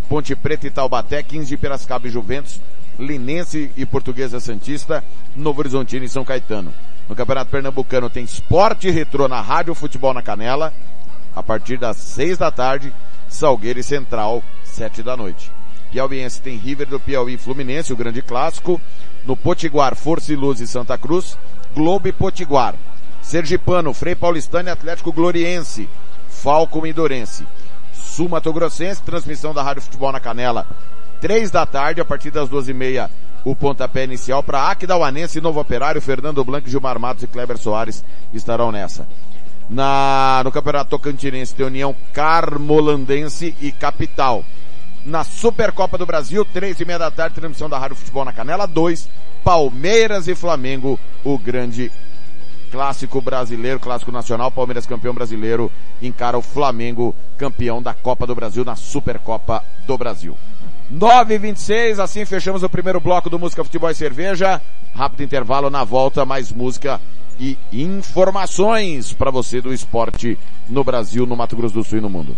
Ponte 0.09 0.35
Preta 0.35 0.65
e 0.65 0.71
Taubaté, 0.71 1.21
15 1.21 1.47
de 1.47 1.55
Piracicaba 1.55 2.07
e 2.07 2.11
Juventus, 2.11 2.59
Linense 2.97 3.71
e 3.77 3.85
Portuguesa 3.85 4.39
Santista, 4.39 5.03
Novo 5.35 5.59
Horizontino 5.59 6.03
e 6.03 6.09
São 6.09 6.25
Caetano. 6.25 6.73
No 7.07 7.15
Campeonato 7.15 7.51
Pernambucano 7.51 8.09
tem 8.09 8.23
Esporte 8.23 8.89
Retrô 8.89 9.27
na 9.27 9.39
Rádio 9.39 9.75
Futebol 9.75 10.13
na 10.13 10.23
Canela, 10.23 10.73
a 11.35 11.43
partir 11.43 11.77
das 11.77 11.97
6 11.97 12.39
da 12.39 12.49
tarde, 12.49 12.91
Salgueiro 13.27 13.79
e 13.79 13.83
Central, 13.83 14.43
7 14.63 15.03
da 15.03 15.15
noite. 15.15 15.51
Piauiense 15.91 16.41
tem 16.41 16.57
River 16.57 16.87
do 16.87 16.99
Piauí 16.99 17.35
e 17.35 17.37
Fluminense, 17.37 17.93
o 17.93 17.95
grande 17.95 18.23
clássico. 18.23 18.81
No 19.25 19.37
Potiguar, 19.37 19.95
Força 19.95 20.33
e 20.33 20.35
Luz 20.35 20.59
e 20.59 20.67
Santa 20.67 20.97
Cruz, 20.97 21.37
Globo 21.73 22.07
e 22.07 22.11
Potiguar. 22.11 22.73
Sergipano, 23.21 23.93
Frei 23.93 24.15
Paulistano 24.15 24.69
e 24.69 24.71
Atlético 24.71 25.13
Gloriense, 25.13 25.87
Falcon 26.27 26.85
e 26.87 26.93
Dorense. 26.93 27.45
Sul 28.19 28.27
Mato 28.27 28.51
Grossense, 28.51 29.01
transmissão 29.01 29.53
da 29.53 29.63
Rádio 29.63 29.81
Futebol 29.81 30.11
na 30.11 30.19
Canela, 30.19 30.67
três 31.21 31.49
da 31.49 31.65
tarde, 31.65 32.01
a 32.01 32.05
partir 32.05 32.29
das 32.29 32.49
duas 32.49 32.67
e 32.67 32.73
meia, 32.73 33.09
o 33.45 33.55
pontapé 33.55 34.03
inicial 34.03 34.43
para 34.43 34.69
Aquidauanense, 34.69 35.39
Novo 35.39 35.61
Operário, 35.61 36.01
Fernando 36.01 36.43
Blanco, 36.43 36.67
Gilmar 36.67 36.99
Matos 36.99 37.23
e 37.23 37.27
Kleber 37.27 37.57
Soares 37.57 38.03
estarão 38.33 38.73
nessa. 38.73 39.07
Na, 39.69 40.41
no 40.43 40.51
Campeonato 40.51 40.89
Tocantinense 40.89 41.55
tem 41.55 41.65
União 41.65 41.95
Carmolandense 42.11 43.55
e 43.61 43.71
Capital. 43.71 44.43
Na 45.05 45.23
Supercopa 45.23 45.97
do 45.97 46.05
Brasil, 46.05 46.43
três 46.43 46.77
e 46.77 46.83
meia 46.83 46.99
da 46.99 47.09
tarde, 47.09 47.35
transmissão 47.35 47.69
da 47.69 47.79
Rádio 47.79 47.95
Futebol 47.95 48.25
na 48.25 48.33
Canela, 48.33 48.67
dois, 48.67 49.07
Palmeiras 49.45 50.27
e 50.27 50.35
Flamengo, 50.35 50.99
o 51.23 51.37
grande 51.37 51.89
clássico 52.71 53.21
brasileiro, 53.21 53.79
clássico 53.79 54.11
nacional, 54.11 54.51
Palmeiras 54.51 54.85
campeão 54.85 55.13
brasileiro, 55.13 55.71
encara 56.01 56.37
o 56.37 56.41
Flamengo 56.41 57.15
campeão 57.37 57.81
da 57.81 57.93
Copa 57.93 58.25
do 58.25 58.35
Brasil 58.35 58.63
na 58.63 58.75
Supercopa 58.75 59.63
do 59.85 59.97
Brasil. 59.97 60.37
9 60.89 61.35
e 61.35 61.37
26 61.37 61.99
assim 61.99 62.25
fechamos 62.25 62.63
o 62.63 62.69
primeiro 62.69 62.99
bloco 62.99 63.29
do 63.29 63.37
Música 63.37 63.63
Futebol 63.63 63.91
e 63.91 63.95
Cerveja. 63.95 64.61
Rápido 64.95 65.23
intervalo 65.23 65.69
na 65.69 65.83
volta, 65.83 66.25
mais 66.25 66.51
música 66.51 66.99
e 67.39 67.57
informações 67.71 69.13
para 69.13 69.31
você 69.31 69.61
do 69.61 69.73
esporte 69.73 70.37
no 70.67 70.83
Brasil, 70.83 71.25
no 71.25 71.35
Mato 71.35 71.55
Grosso 71.55 71.75
do 71.75 71.83
Sul 71.83 71.99
e 71.99 72.01
no 72.01 72.09
mundo. 72.09 72.35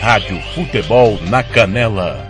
Rádio 0.00 0.40
Futebol 0.54 1.18
na 1.28 1.42
Canela. 1.42 2.29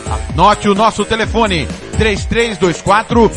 Anote 0.11 0.67
o 0.67 0.75
nosso 0.75 1.05
telefone, 1.05 1.67
3324 1.97 3.31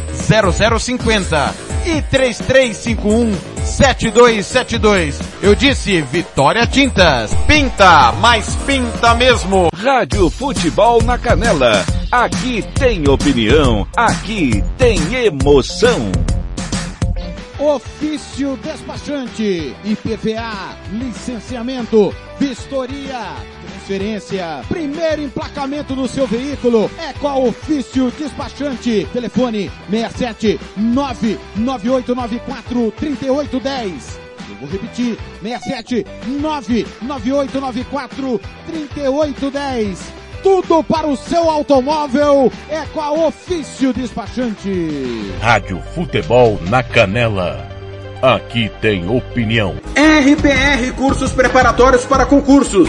0050 0.78 1.54
e 1.86 2.02
3351 2.02 3.32
7272. 3.64 5.20
Eu 5.42 5.54
disse 5.54 6.00
Vitória 6.02 6.66
Tintas. 6.66 7.34
Pinta, 7.46 8.12
mas 8.20 8.54
pinta 8.66 9.14
mesmo. 9.14 9.68
Rádio 9.74 10.28
Futebol 10.30 11.02
na 11.02 11.16
Canela. 11.18 11.84
Aqui 12.10 12.64
tem 12.74 13.08
opinião, 13.08 13.86
aqui 13.96 14.62
tem 14.78 14.98
emoção. 15.14 16.12
Ofício 17.58 18.58
despachante, 18.62 19.74
IPVA, 19.84 20.76
licenciamento, 20.92 22.14
vistoria, 22.38 23.32
transferência, 23.84 24.62
primeiro 24.66 25.20
emplacamento 25.22 25.94
do 25.94 26.08
seu 26.08 26.26
veículo 26.26 26.90
é 26.98 27.12
com 27.12 27.28
a 27.28 27.36
Ofício 27.36 28.10
Despachante. 28.18 29.06
Telefone 29.12 29.70
67 29.90 30.58
99894 30.76 32.90
3810. 32.92 34.18
Eu 34.48 34.56
vou 34.56 34.66
repetir, 34.68 35.18
67 35.42 36.06
99894 36.40 38.40
3810. 38.66 40.00
Tudo 40.42 40.82
para 40.82 41.06
o 41.06 41.16
seu 41.16 41.50
automóvel 41.50 42.50
é 42.70 42.80
com 42.86 43.00
a 43.00 43.12
Ofício 43.12 43.92
Despachante. 43.92 45.30
Rádio 45.40 45.80
Futebol 45.94 46.58
na 46.68 46.82
Canela. 46.82 47.68
Aqui 48.22 48.70
tem 48.80 49.08
opinião. 49.08 49.76
RPR 49.94 50.92
Cursos 50.96 51.32
Preparatórios 51.32 52.06
para 52.06 52.24
Concursos. 52.24 52.88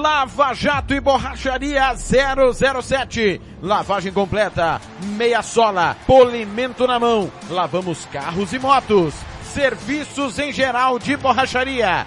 Lava 0.00 0.54
Jato 0.54 0.94
e 0.94 1.00
Borracharia 1.00 1.94
007. 1.94 3.38
Lavagem 3.60 4.10
completa, 4.10 4.80
meia 5.02 5.42
sola, 5.42 5.94
polimento 6.06 6.86
na 6.86 6.98
mão. 6.98 7.30
Lavamos 7.50 8.06
carros 8.06 8.50
e 8.54 8.58
motos. 8.58 9.12
Serviços 9.42 10.38
em 10.38 10.54
geral 10.54 10.98
de 10.98 11.18
borracharia. 11.18 12.06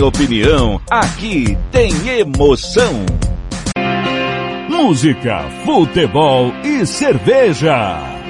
opinião, 0.00 0.80
aqui 0.90 1.58
tem 1.70 1.92
emoção. 2.08 3.04
Música, 4.68 5.42
futebol 5.64 6.52
e 6.64 6.86
cerveja. 6.86 8.21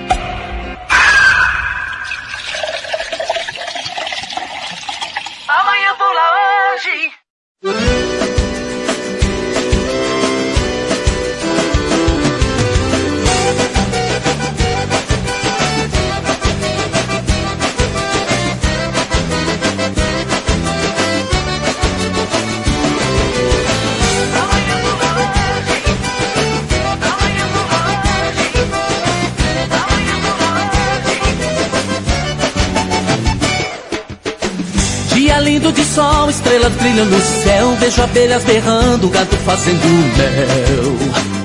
Lindo 35.62 35.72
de 35.72 35.85
sol, 35.85 36.29
estrelas 36.29 36.72
brilham 36.75 37.05
no 37.05 37.20
céu. 37.20 37.77
Vejo 37.79 38.03
abelhas 38.03 38.42
berrando, 38.42 39.09
gato 39.09 39.37
fazendo 39.38 39.87
mel. 40.16 40.96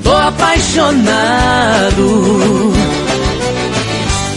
Tô 0.04 0.12
apaixonado. 0.12 1.04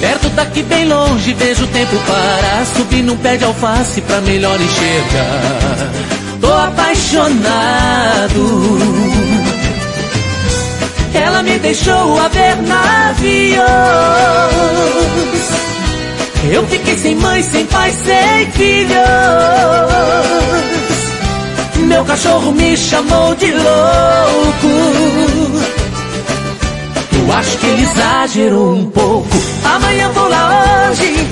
Perto 0.01 0.29
daqui 0.31 0.63
bem 0.63 0.87
longe, 0.87 1.33
vejo 1.33 1.65
o 1.65 1.69
tempo 1.69 1.97
parar. 2.07 2.67
Subir 2.77 3.03
num 3.03 3.17
pé 3.17 3.39
de 3.39 3.45
alface 3.45 4.03
pra 4.03 4.21
melhor 4.21 4.61
enxergar. 4.61 5.91
Tô 6.41 6.53
apaixonado. 6.53 7.49
Ela 11.15 11.43
me 11.43 11.59
deixou 11.59 12.21
a 12.21 12.29
ver 12.29 12.57
navios. 12.63 13.61
Eu 16.49 16.67
fiquei 16.67 16.97
sem 16.97 17.15
mãe, 17.17 17.43
sem 17.43 17.67
pai, 17.67 17.93
sem 17.93 18.51
filhos. 18.53 18.91
Meu 21.87 22.05
cachorro 22.05 22.53
me 22.53 22.77
chamou 22.77 23.35
de 23.35 23.53
louco. 23.53 24.69
Eu 27.13 27.33
acho 27.35 27.59
que 27.59 27.67
ele 27.67 27.83
exagerou 27.83 28.75
um 28.75 28.91
pouco. 28.91 29.29
Amanhã 29.65 30.09
vou 30.13 30.29
lá 30.29 30.89
hoje. 30.89 31.29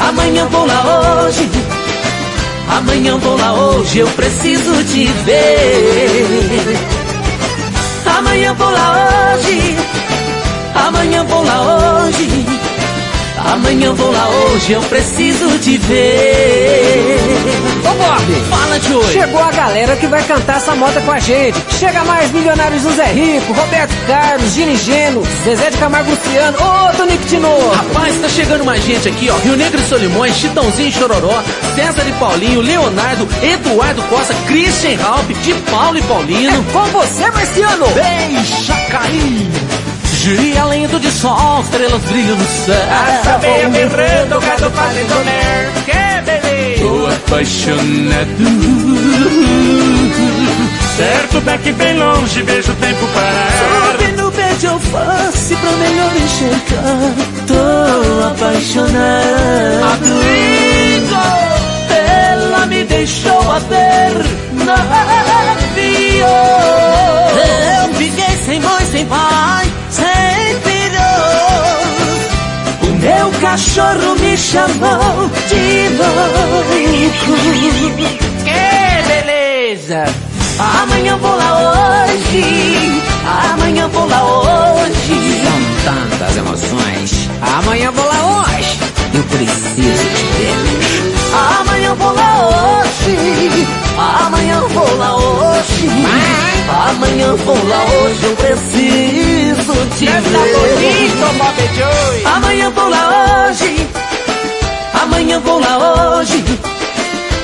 Amanhã 0.00 0.46
vou 0.46 0.66
lá 0.66 1.26
hoje. 1.26 1.50
Amanhã 2.70 3.18
vou 3.18 3.36
lá 3.36 3.52
hoje. 3.52 3.98
Eu 3.98 4.08
preciso 4.08 4.84
te 4.84 5.04
ver. 5.24 6.78
Amanhã 8.18 8.54
vou 8.54 8.70
lá 8.70 9.34
hoje. 9.36 9.76
Amanhã 10.74 11.24
vou 11.24 11.44
lá 11.44 12.04
hoje. 12.04 12.47
Amanhã 13.44 13.92
vou 13.94 14.10
lá 14.10 14.28
hoje, 14.28 14.72
eu 14.72 14.80
preciso 14.82 15.58
te 15.58 15.78
ver. 15.78 17.18
Ô 17.84 17.94
Bob, 17.94 18.34
Fala 18.50 18.78
de 18.80 18.92
hoje. 18.94 19.12
chegou 19.12 19.42
a 19.42 19.50
galera 19.52 19.96
que 19.96 20.06
vai 20.06 20.22
cantar 20.24 20.56
essa 20.56 20.74
moda 20.74 21.00
com 21.00 21.12
a 21.12 21.18
gente. 21.18 21.56
Chega 21.78 22.04
mais 22.04 22.30
milionários 22.32 22.82
do 22.82 22.92
Zé 22.92 23.06
Rico, 23.06 23.52
Roberto 23.52 23.94
Carlos, 24.06 24.52
Gini 24.54 24.76
Geno, 24.76 25.22
Zezé 25.44 25.70
de 25.70 25.78
Camargo 25.78 26.10
Luciano, 26.10 26.58
ô 26.58 26.96
Tonico 26.96 27.24
Tinoco. 27.26 27.68
Rapaz, 27.74 28.20
tá 28.20 28.28
chegando 28.28 28.64
mais 28.64 28.84
gente 28.84 29.08
aqui, 29.08 29.30
ó. 29.30 29.36
Rio 29.38 29.56
Negro 29.56 29.80
e 29.80 29.88
Solimões, 29.88 30.34
Chitãozinho 30.36 30.88
e 30.88 30.92
Chororó, 30.92 31.42
César 31.74 32.04
e 32.08 32.12
Paulinho, 32.12 32.60
Leonardo, 32.60 33.26
Eduardo 33.42 34.02
Costa, 34.02 34.34
Christian 34.46 34.96
Ralph, 35.00 35.28
de 35.42 35.54
Paulo 35.70 35.96
e 35.98 36.02
Paulino. 36.02 36.50
É 36.68 36.72
com 36.72 36.84
você, 36.86 37.30
Marciano. 37.30 37.86
Deixa 37.94 38.74
cair. 38.90 39.48
Dia 40.22 40.64
lindo 40.64 40.98
de 40.98 41.10
sol, 41.12 41.60
estrelas 41.62 42.02
brilham 42.02 42.36
no 42.36 42.46
céu. 42.46 42.74
Saber 43.24 43.68
berrando, 43.68 44.40
gato 44.40 44.70
fazendo 44.70 45.24
mer. 45.24 45.70
Que 45.84 46.20
beleza. 46.22 46.82
Tô 46.82 47.06
apaixonado. 47.06 48.28
Certo 50.96 51.40
daqui 51.42 51.72
bem 51.72 51.96
longe, 51.96 52.42
vejo 52.42 52.72
o 52.72 52.74
tempo 52.76 53.06
parar. 53.14 53.52
Sobe 53.92 54.12
no 54.20 54.32
pé 54.32 54.52
de 54.58 54.66
alface 54.66 55.54
pra 55.56 55.70
melhor 55.70 56.16
enxergar. 56.16 57.14
Tô 57.46 58.26
apaixonado. 58.26 58.98
Ela 61.90 62.66
me 62.66 62.84
deixou 62.84 63.52
a 63.52 63.58
ver 63.60 64.14
navio. 64.64 66.26
Eu 67.86 67.94
fiquei 67.94 68.36
sem 68.44 68.60
mãe, 68.60 68.84
sem 68.90 69.06
pai, 69.06 69.72
meu 73.00 73.30
cachorro 73.40 74.14
me 74.20 74.36
chamou 74.36 75.30
de 75.48 75.88
louco. 75.96 77.32
Que 78.44 79.08
beleza! 79.08 80.04
Amanhã 80.58 81.16
vou 81.16 81.36
lá 81.36 82.04
hoje. 82.06 83.02
Amanhã 83.52 83.88
vou 83.88 84.06
lá 84.08 84.22
hoje. 84.24 85.42
São 85.44 85.60
tantas 85.84 86.36
emoções. 86.36 87.28
Amanhã 87.58 87.92
vou 87.92 88.06
lá 88.06 88.42
hoje. 88.42 88.78
Eu 89.14 89.22
preciso 89.24 90.04
te 90.14 90.24
ver. 90.38 91.17
Amanhã 91.32 91.94
vou 91.94 92.12
lá 92.12 92.48
hoje. 92.48 93.66
Amanhã 93.98 94.60
vou 94.68 94.96
lá 94.96 95.16
hoje. 95.16 95.88
Amanhã 96.90 97.34
vou 97.36 97.68
lá 97.68 97.84
hoje. 97.84 98.24
Eu 98.24 98.36
preciso 98.36 99.74
te 99.98 100.06
ver. 100.06 100.16
Amanhã 102.24 102.70
vou 102.70 102.88
lá 102.88 103.46
hoje. 103.48 103.86
Amanhã 105.02 105.40
vou 105.40 105.60
lá 105.60 106.18
hoje. 106.18 106.44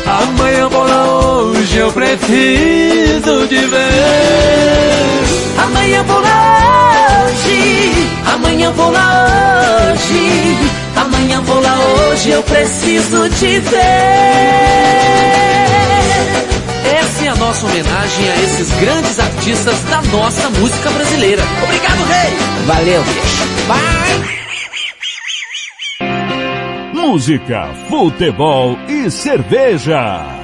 Amanhã 0.07 0.69
vou 0.69 0.85
lá 0.85 1.05
hoje. 1.05 1.77
Eu 1.77 1.93
preciso 1.93 3.47
te 3.49 3.67
ver. 3.67 5.25
Amanhã 5.59 6.03
vou 6.05 6.21
lá 6.21 7.27
hoje. 7.27 8.11
Amanhã 8.35 8.71
vou 8.73 8.91
lá 8.91 9.27
hoje. 9.93 10.84
Vou 11.45 11.61
lá 11.61 11.79
hoje. 11.79 12.31
Eu 12.31 12.43
preciso 12.43 13.29
te 13.31 13.59
ver. 13.61 13.81
Essa 16.99 17.25
é 17.25 17.29
a 17.29 17.35
nossa 17.37 17.67
homenagem 17.67 18.31
a 18.31 18.37
esses 18.43 18.71
grandes 18.81 19.19
artistas 19.19 19.83
da 19.85 20.03
nossa 20.03 20.51
música 20.51 20.91
brasileira. 20.91 21.43
Obrigado, 21.63 22.05
rei! 22.05 22.33
Valeu, 22.67 23.03
bicho. 23.05 23.45
Vai. 23.67 24.35
Música, 26.93 27.69
futebol 27.89 28.79
e 28.89 29.11
cerveja. 29.11 30.44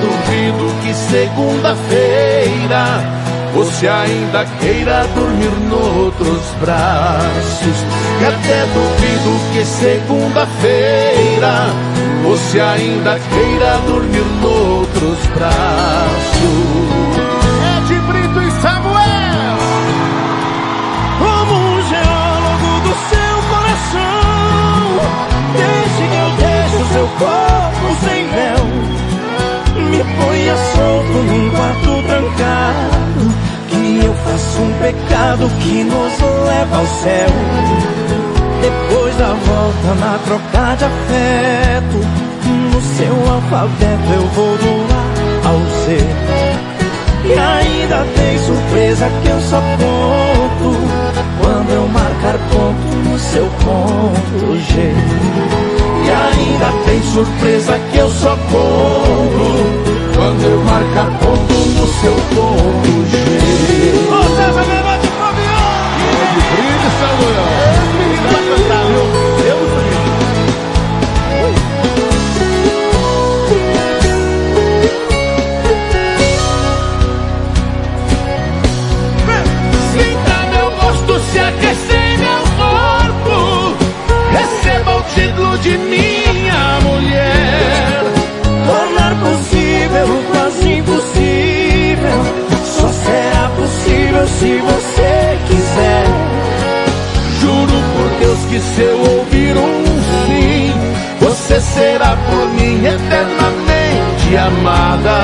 Duvido 0.00 0.74
que 0.82 0.94
segunda-feira 0.94 2.84
você 3.54 3.86
ainda 3.88 4.44
queira 4.60 5.06
dormir 5.14 5.50
noutros 5.68 6.42
braços. 6.60 7.84
E 8.20 8.24
até 8.24 8.66
duvido 8.66 9.40
que 9.52 9.64
segunda-feira 9.64 11.70
você 12.22 12.60
ainda 12.60 13.18
queira 13.18 13.78
dormir 13.86 14.24
noutros 14.40 15.18
braços. 15.34 17.00
É 17.62 17.80
de 17.86 17.98
Brito 18.00 18.40
e 18.40 18.50
Samuel! 18.60 19.58
Como 21.18 21.82
geólogo 21.82 22.80
do 22.82 22.94
seu 23.08 23.36
coração, 23.50 25.00
deixe 25.56 26.02
que 26.08 26.16
eu 26.16 26.30
deixe 26.36 26.76
o 26.76 26.86
seu 26.92 27.06
corpo 27.18 27.49
ponha 30.20 30.56
solto 30.74 31.18
num 31.24 31.50
quarto 31.50 32.02
trancado, 32.06 33.22
que 33.68 34.04
eu 34.04 34.14
faço 34.14 34.62
um 34.62 34.72
pecado 34.74 35.50
que 35.60 35.84
nos 35.84 36.20
leva 36.46 36.76
ao 36.76 36.86
céu. 36.86 37.30
Depois 38.60 39.16
da 39.16 39.32
volta 39.32 39.94
na 39.98 40.18
troca 40.18 40.76
de 40.76 40.84
afeto, 40.84 41.98
no 42.72 42.80
seu 42.96 43.32
alfabeto 43.32 44.12
eu 44.14 44.26
vou 44.28 44.56
do 44.58 44.86
A 44.92 45.48
ao 45.48 45.58
Z. 45.84 45.98
E 47.22 47.32
ainda 47.32 48.06
tem 48.16 48.38
surpresa 48.38 49.06
que 49.22 49.28
eu 49.28 49.40
só 49.40 49.60
conto 49.60 50.80
quando 51.40 51.70
eu 51.70 51.88
marcar 51.88 52.38
ponto 52.50 53.08
no 53.08 53.18
seu 53.18 53.46
ponto 53.62 54.58
G. 54.58 54.94
E 56.02 56.10
ainda 56.10 56.84
tem 56.86 57.02
surpresa 57.02 57.78
que 57.92 57.98
eu 57.98 58.10
só 58.10 58.36
conto 58.50 59.89
quando 60.14 60.42
eu 60.42 60.62
marcar 60.64 61.10
ponto 61.18 61.54
no 61.54 61.86
seu 61.86 62.14
ponto 62.34 62.90
G. 63.10 63.16
Você 64.08 64.46
vai! 64.52 65.00
De 66.30 66.40
brinde, 66.56 66.90
Samuel! 67.00 67.48
Esse? 68.00 68.40
Deus 69.42 69.66
do 69.66 69.80
Sinta 79.92 80.36
meu 80.50 80.68
gosto 80.72 81.12
se 81.30 81.38
aquecer 81.38 82.10
meu 82.18 82.42
corpo. 82.58 83.36
Receba 84.32 84.90
o 84.96 85.02
título 85.02 85.58
de 85.58 85.78
minha 85.78 86.09
que 98.50 98.58
se 98.58 98.82
eu 98.82 98.98
ouvir 98.98 99.56
um 99.56 99.84
sim, 100.26 100.74
você 101.20 101.60
será 101.60 102.16
por 102.16 102.48
mim 102.48 102.84
eternamente 102.84 104.36
amada. 104.36 105.20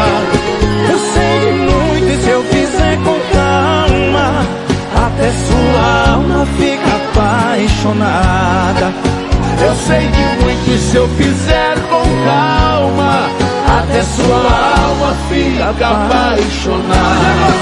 Eu 0.89 0.97
sei 1.13 1.41
de 1.41 1.51
muito 1.65 2.07
e 2.07 2.17
se 2.23 2.31
eu 2.31 2.45
fizer 2.45 2.97
com 2.99 3.19
calma, 3.35 4.47
até 4.95 5.33
sua 5.33 6.13
alma 6.13 6.47
fica 6.57 6.95
apaixonada. 6.95 8.95
Eu 9.61 9.75
sei 9.75 10.07
de 10.07 10.25
muito 10.45 10.71
e 10.71 10.79
se 10.79 10.95
eu 10.97 11.09
fizer 11.09 11.81
com 11.91 12.05
calma, 12.25 13.29
até 13.81 14.05
sua 14.05 14.39
alma 14.87 15.17
fica 15.29 15.89
apaixonada. 15.89 17.57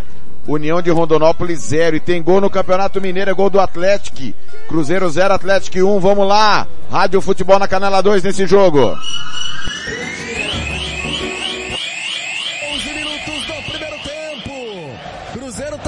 União 0.47 0.81
de 0.81 0.89
Rondonópolis 0.89 1.59
0. 1.59 1.97
E 1.97 1.99
tem 1.99 2.23
gol 2.23 2.39
no 2.39 2.49
Campeonato 2.49 3.01
Mineiro, 3.01 3.29
é 3.29 3.33
gol 3.33 3.49
do 3.49 3.59
Atlético. 3.59 4.33
Cruzeiro 4.67 5.09
0, 5.09 5.33
Atlético 5.33 5.77
1. 5.77 5.99
Vamos 5.99 6.27
lá. 6.27 6.65
Rádio 6.89 7.21
Futebol 7.21 7.59
na 7.59 7.67
Canela 7.67 8.01
2 8.01 8.23
nesse 8.23 8.47
jogo. 8.47 8.95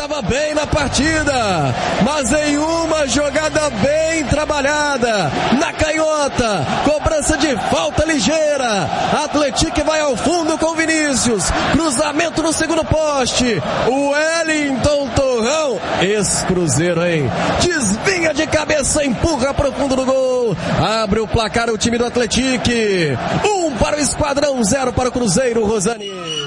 Estava 0.10 0.22
bem 0.24 0.56
na 0.56 0.66
partida, 0.66 1.76
mas 2.04 2.32
em 2.32 2.58
uma 2.58 3.08
jogada 3.08 3.70
bem 3.70 4.26
trabalhada, 4.26 5.32
na 5.60 5.72
canhota, 5.72 6.66
cobrança 6.84 7.38
de 7.38 7.56
falta 7.70 8.06
ligeira. 8.06 8.90
Atlético 9.24 9.84
vai 9.84 10.00
ao 10.02 10.18
fundo 10.18 10.58
com 10.58 10.74
Vinícius, 10.74 11.52
cruzamento 11.72 12.42
no 12.42 12.52
segundo 12.52 12.84
poste. 12.84 13.62
O 13.88 14.10
Wellington 14.10 15.10
Torrão, 15.10 15.80
ex-Cruzeiro, 16.02 17.06
hein? 17.06 17.30
Desvinha 17.62 18.34
de 18.34 18.48
cabeça, 18.48 19.06
empurra 19.06 19.54
pro 19.54 19.72
fundo 19.72 19.96
do 19.96 20.06
gol. 20.06 20.58
Abre 21.04 21.20
o 21.20 21.28
placar 21.28 21.70
o 21.70 21.78
time 21.78 22.00
do 22.00 22.06
Atlético. 22.06 22.40
Um 23.46 23.78
para 23.78 23.98
o 23.98 24.00
Esquadrão, 24.00 24.64
zero 24.64 24.92
para 24.92 25.10
o 25.10 25.12
Cruzeiro, 25.12 25.66
Rosane. 25.66 26.39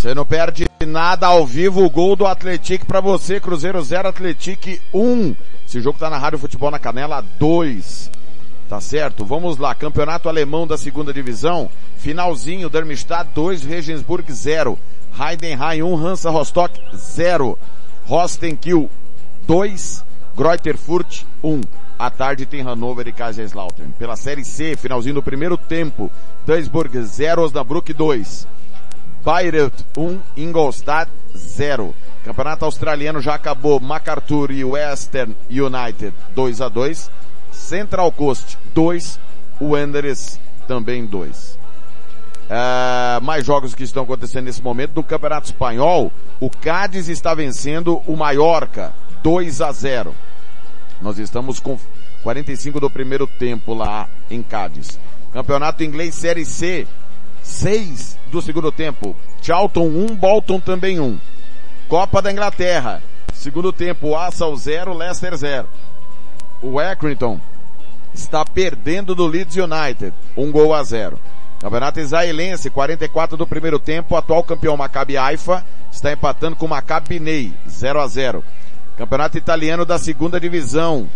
Você 0.00 0.14
não 0.14 0.24
perde 0.24 0.66
nada 0.86 1.26
ao 1.26 1.46
vivo, 1.46 1.84
o 1.84 1.90
gol 1.90 2.16
do 2.16 2.26
Atlético 2.26 2.86
para 2.86 3.02
você, 3.02 3.38
Cruzeiro 3.38 3.82
0, 3.82 4.08
Atlético 4.08 4.70
1. 4.94 5.36
Esse 5.68 5.78
jogo 5.82 5.98
tá 5.98 6.08
na 6.08 6.16
Rádio 6.16 6.38
Futebol 6.38 6.70
na 6.70 6.78
Canela 6.78 7.22
2. 7.38 8.10
Tá 8.66 8.80
certo? 8.80 9.26
Vamos 9.26 9.58
lá, 9.58 9.74
Campeonato 9.74 10.26
Alemão 10.26 10.66
da 10.66 10.78
segunda 10.78 11.12
divisão, 11.12 11.68
finalzinho, 11.98 12.70
Darmstadt 12.70 13.28
2, 13.34 13.62
Regensburg 13.64 14.32
0, 14.32 14.78
Heidenheim 15.20 15.82
1, 15.82 15.96
Hansa 15.96 16.30
Rostock 16.30 16.80
0, 16.96 17.58
Rostenkiel 18.06 18.88
2, 19.46 20.02
Greuther 20.34 20.78
Furt 20.78 21.24
1. 21.44 21.60
À 21.98 22.08
tarde 22.10 22.46
tem 22.46 22.62
Hannover 22.62 23.06
e 23.06 23.12
Kaiserslautern. 23.12 23.90
Pela 23.98 24.16
Série 24.16 24.46
C, 24.46 24.74
finalzinho 24.78 25.16
do 25.16 25.22
primeiro 25.22 25.58
tempo, 25.58 26.10
Duisburg 26.46 27.02
0, 27.02 27.42
Osnabrück 27.42 27.92
2. 27.92 28.48
Bayreuth 29.24 29.84
1, 29.96 30.18
Ingolstadt 30.36 31.10
0. 31.36 31.94
Campeonato 32.24 32.64
australiano 32.64 33.20
já 33.20 33.34
acabou. 33.34 33.80
MacArthur 33.80 34.50
e 34.50 34.64
Western 34.64 35.36
United 35.48 36.14
2 36.34 36.60
a 36.60 36.68
2. 36.68 37.10
Central 37.52 38.12
Coast 38.12 38.58
2. 38.74 39.18
Wanderers 39.60 40.40
também 40.66 41.04
2. 41.06 41.58
Uh, 42.50 43.22
mais 43.22 43.44
jogos 43.44 43.74
que 43.74 43.84
estão 43.84 44.02
acontecendo 44.04 44.46
nesse 44.46 44.62
momento. 44.62 44.92
No 44.96 45.04
Campeonato 45.04 45.46
Espanhol, 45.46 46.10
o 46.40 46.50
Cádiz 46.50 47.08
está 47.08 47.34
vencendo 47.34 48.02
o 48.06 48.16
Mallorca 48.16 48.92
2 49.22 49.60
a 49.60 49.70
0. 49.70 50.14
Nós 51.00 51.18
estamos 51.18 51.60
com 51.60 51.78
45 52.22 52.80
do 52.80 52.90
primeiro 52.90 53.26
tempo 53.26 53.72
lá 53.74 54.08
em 54.30 54.42
Cádiz. 54.42 54.98
Campeonato 55.32 55.84
Inglês 55.84 56.14
Série 56.14 56.44
C, 56.44 56.86
6 57.42 58.18
do 58.30 58.42
segundo 58.42 58.70
tempo. 58.72 59.16
Charlton 59.42 59.86
1, 59.86 60.06
Bolton 60.16 60.60
também 60.60 61.00
1. 61.00 61.18
Copa 61.88 62.22
da 62.22 62.30
Inglaterra. 62.32 63.02
Segundo 63.32 63.72
tempo, 63.72 64.14
Arsenal 64.14 64.56
0, 64.56 64.94
Leicester 64.94 65.36
0. 65.36 65.68
O 66.62 66.78
Accrington 66.78 67.40
está 68.12 68.44
perdendo 68.44 69.14
do 69.14 69.26
Leeds 69.26 69.56
United. 69.56 70.12
Um 70.36 70.50
gol 70.50 70.74
a 70.74 70.82
zero. 70.82 71.18
Campeonato 71.60 72.00
israelense, 72.00 72.70
44 72.70 73.36
do 73.36 73.46
primeiro 73.46 73.78
tempo. 73.78 74.16
Atual 74.16 74.42
campeão 74.42 74.76
Maccabi 74.76 75.16
Haifa 75.16 75.64
está 75.90 76.12
empatando 76.12 76.56
com 76.56 76.66
o 76.66 76.68
Maccabi 76.68 77.20
Ney, 77.20 77.52
0 77.68 78.00
a 78.00 78.06
0. 78.06 78.44
Campeonato 78.96 79.38
italiano 79.38 79.84
da 79.84 79.98
segunda 79.98 80.40
divisão. 80.40 81.08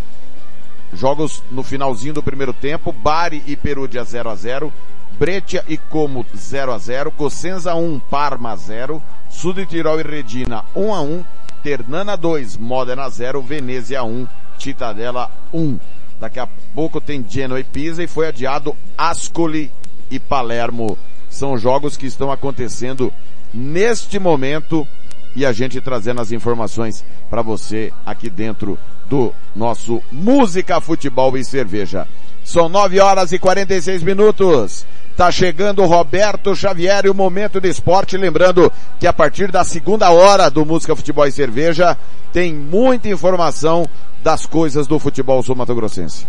Jogos 0.92 1.42
no 1.50 1.62
finalzinho 1.62 2.14
do 2.14 2.22
primeiro 2.22 2.52
tempo. 2.52 2.92
Bari 2.92 3.42
e 3.46 3.56
Perugia 3.56 4.04
0 4.04 4.30
a 4.30 4.34
0. 4.34 4.72
Breccia 5.18 5.64
e 5.68 5.76
Como 5.76 6.24
0 6.36 6.72
a 6.72 6.78
0, 6.78 7.10
Cosenza 7.12 7.74
1, 7.74 8.00
Parma 8.10 8.56
0, 8.56 9.02
Sud 9.30 9.64
Tirol 9.66 10.00
e 10.00 10.02
Regina 10.02 10.64
1 10.74 10.94
a 10.94 11.00
1, 11.00 11.24
Ternana 11.62 12.16
2, 12.16 12.56
Modena 12.56 13.08
0, 13.08 13.40
Venezia 13.42 14.02
1, 14.02 14.26
Cittadella 14.58 15.30
1. 15.52 15.78
Daqui 16.20 16.38
a 16.38 16.48
pouco 16.74 17.00
tem 17.00 17.24
Genoa 17.28 17.60
e 17.60 17.64
Pisa 17.64 18.02
e 18.02 18.06
foi 18.06 18.28
adiado 18.28 18.76
Ascoli 18.96 19.70
e 20.10 20.18
Palermo. 20.18 20.98
São 21.28 21.56
jogos 21.56 21.96
que 21.96 22.06
estão 22.06 22.30
acontecendo 22.30 23.12
neste 23.52 24.18
momento 24.18 24.86
e 25.34 25.44
a 25.44 25.52
gente 25.52 25.80
trazendo 25.80 26.20
as 26.20 26.32
informações 26.32 27.04
para 27.28 27.42
você 27.42 27.92
aqui 28.06 28.30
dentro 28.30 28.78
do 29.06 29.32
nosso 29.54 30.02
Música, 30.10 30.80
Futebol 30.80 31.36
e 31.36 31.44
Cerveja. 31.44 32.06
São 32.44 32.68
9 32.68 33.00
horas 33.00 33.32
e 33.32 33.38
46 33.38 34.02
minutos. 34.02 34.86
Tá 35.16 35.30
chegando 35.30 35.82
o 35.82 35.86
Roberto 35.86 36.56
Xavier 36.56 37.06
e 37.06 37.08
o 37.08 37.14
Momento 37.14 37.60
do 37.60 37.68
Esporte. 37.68 38.16
Lembrando 38.16 38.72
que 38.98 39.06
a 39.06 39.12
partir 39.12 39.50
da 39.50 39.62
segunda 39.62 40.10
hora 40.10 40.50
do 40.50 40.66
Música, 40.66 40.96
Futebol 40.96 41.26
e 41.26 41.32
Cerveja 41.32 41.96
tem 42.32 42.52
muita 42.52 43.08
informação 43.08 43.88
das 44.22 44.44
coisas 44.44 44.86
do 44.86 44.98
futebol 44.98 45.42
sul-mato-grossense. 45.42 46.26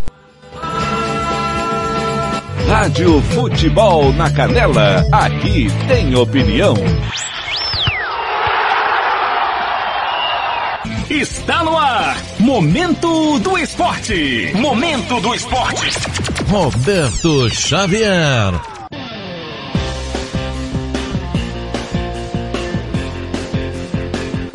Rádio 2.67 3.21
Futebol 3.21 4.11
na 4.13 4.29
Canela. 4.29 5.03
Aqui 5.11 5.67
tem 5.87 6.15
opinião. 6.15 6.75
Está 11.09 11.63
no 11.63 11.77
ar. 11.77 12.17
Momento 12.39 13.39
do 13.39 13.57
Esporte. 13.57 14.51
Momento 14.55 15.19
do 15.21 15.33
Esporte. 15.33 15.89
Roberto 16.49 17.49
Xavier. 17.49 18.74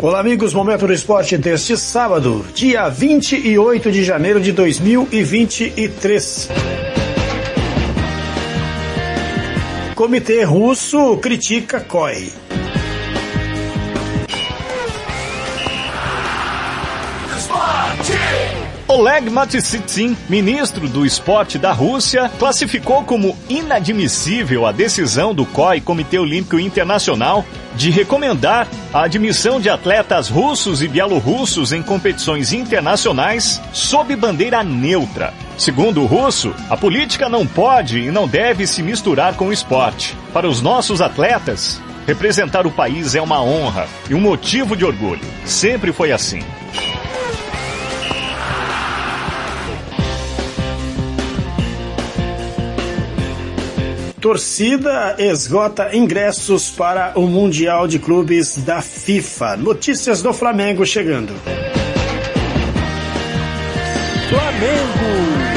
Olá 0.03 0.19
amigos, 0.19 0.55
Momento 0.55 0.87
do 0.87 0.95
Esporte 0.95 1.37
deste 1.37 1.77
sábado, 1.77 2.43
dia 2.55 2.89
28 2.89 3.93
de 3.93 4.03
janeiro 4.03 4.41
de 4.41 4.51
2023. 4.51 6.49
Comitê 9.95 10.43
russo 10.43 11.19
critica 11.19 11.81
COI. 11.81 12.33
Oleg 18.91 19.31
Matysitsin, 19.31 20.17
ministro 20.29 20.89
do 20.89 21.07
esporte 21.07 21.57
da 21.57 21.71
Rússia, 21.71 22.29
classificou 22.41 23.05
como 23.05 23.39
inadmissível 23.49 24.67
a 24.67 24.73
decisão 24.73 25.33
do 25.33 25.47
COI, 25.47 25.81
Comitê 25.81 26.19
Olímpico 26.19 26.59
Internacional, 26.59 27.45
de 27.77 27.89
recomendar 27.89 28.67
a 28.93 29.05
admissão 29.05 29.61
de 29.61 29.71
atletas 29.71 30.29
russos 30.29 30.83
e 30.83 30.89
bielorrussos 30.89 31.73
em 31.73 31.85
competições 31.85 32.53
internacionais 32.53 33.63
sob 33.73 34.17
bandeira 34.17 34.65
neutra. 34.65 35.33
Segundo 35.57 36.03
o 36.03 36.07
russo, 36.07 36.53
a 36.69 36.77
política 36.77 37.29
não 37.29 37.47
pode 37.47 38.01
e 38.01 38.11
não 38.11 38.27
deve 38.27 38.67
se 38.67 38.83
misturar 38.83 39.37
com 39.37 39.47
o 39.47 39.53
esporte. 39.53 40.17
Para 40.33 40.49
os 40.49 40.61
nossos 40.61 41.01
atletas, 41.01 41.81
representar 42.09 42.67
o 42.67 42.73
país 42.73 43.15
é 43.15 43.23
uma 43.23 43.41
honra 43.41 43.87
e 44.09 44.15
um 44.17 44.21
motivo 44.21 44.75
de 44.75 44.85
orgulho. 44.85 45.23
Sempre 45.45 45.93
foi 45.93 46.11
assim. 46.11 46.41
Torcida 54.21 55.17
esgota 55.19 55.97
ingressos 55.97 56.71
para 56.71 57.13
o 57.19 57.23
Mundial 57.23 57.89
de 57.89 57.99
Clubes 57.99 58.59
da 58.59 58.83
FIFA. 58.83 59.57
Notícias 59.57 60.21
do 60.21 60.35
Flamengo 60.35 60.85
chegando. 60.85 61.33
Flamengo. 64.29 65.50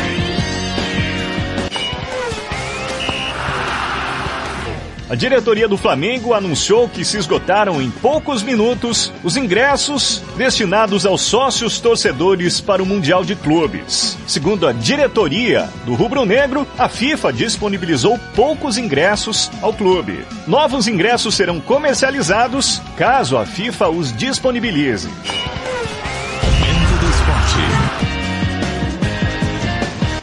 A 5.14 5.16
diretoria 5.16 5.68
do 5.68 5.78
Flamengo 5.78 6.34
anunciou 6.34 6.90
que 6.90 7.06
se 7.06 7.20
esgotaram 7.20 7.80
em 7.80 7.92
poucos 7.92 8.42
minutos 8.42 9.14
os 9.24 9.38
ingressos 9.38 10.24
destinados 10.36 11.06
aos 11.06 11.22
sócios 11.22 11.80
torcedores 11.80 12.60
para 12.60 12.82
o 12.82 12.86
Mundial 12.86 13.24
de 13.24 13.36
Clubes. 13.36 14.18
Segundo 14.26 14.66
a 14.66 14.74
diretoria 14.74 15.70
do 15.86 15.94
Rubro 15.94 16.26
Negro, 16.26 16.66
a 16.80 16.90
FIFA 16.90 17.32
disponibilizou 17.32 18.20
poucos 18.36 18.76
ingressos 18.76 19.52
ao 19.62 19.72
clube. 19.72 20.26
Novos 20.48 20.88
ingressos 20.88 21.36
serão 21.36 21.62
comercializados 21.62 22.82
caso 22.98 23.38
a 23.38 23.46
FIFA 23.46 23.90
os 23.90 24.12
disponibilize. 24.18 25.12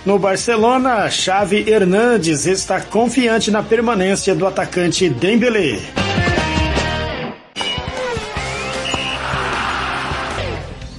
No 0.05 0.19
Barcelona, 0.19 1.11
Xavi 1.11 1.69
Hernandes 1.69 2.47
está 2.47 2.81
confiante 2.81 3.51
na 3.51 3.63
permanência 3.63 4.35
do 4.35 4.47
atacante 4.47 5.11
Dembélé. 5.11 5.79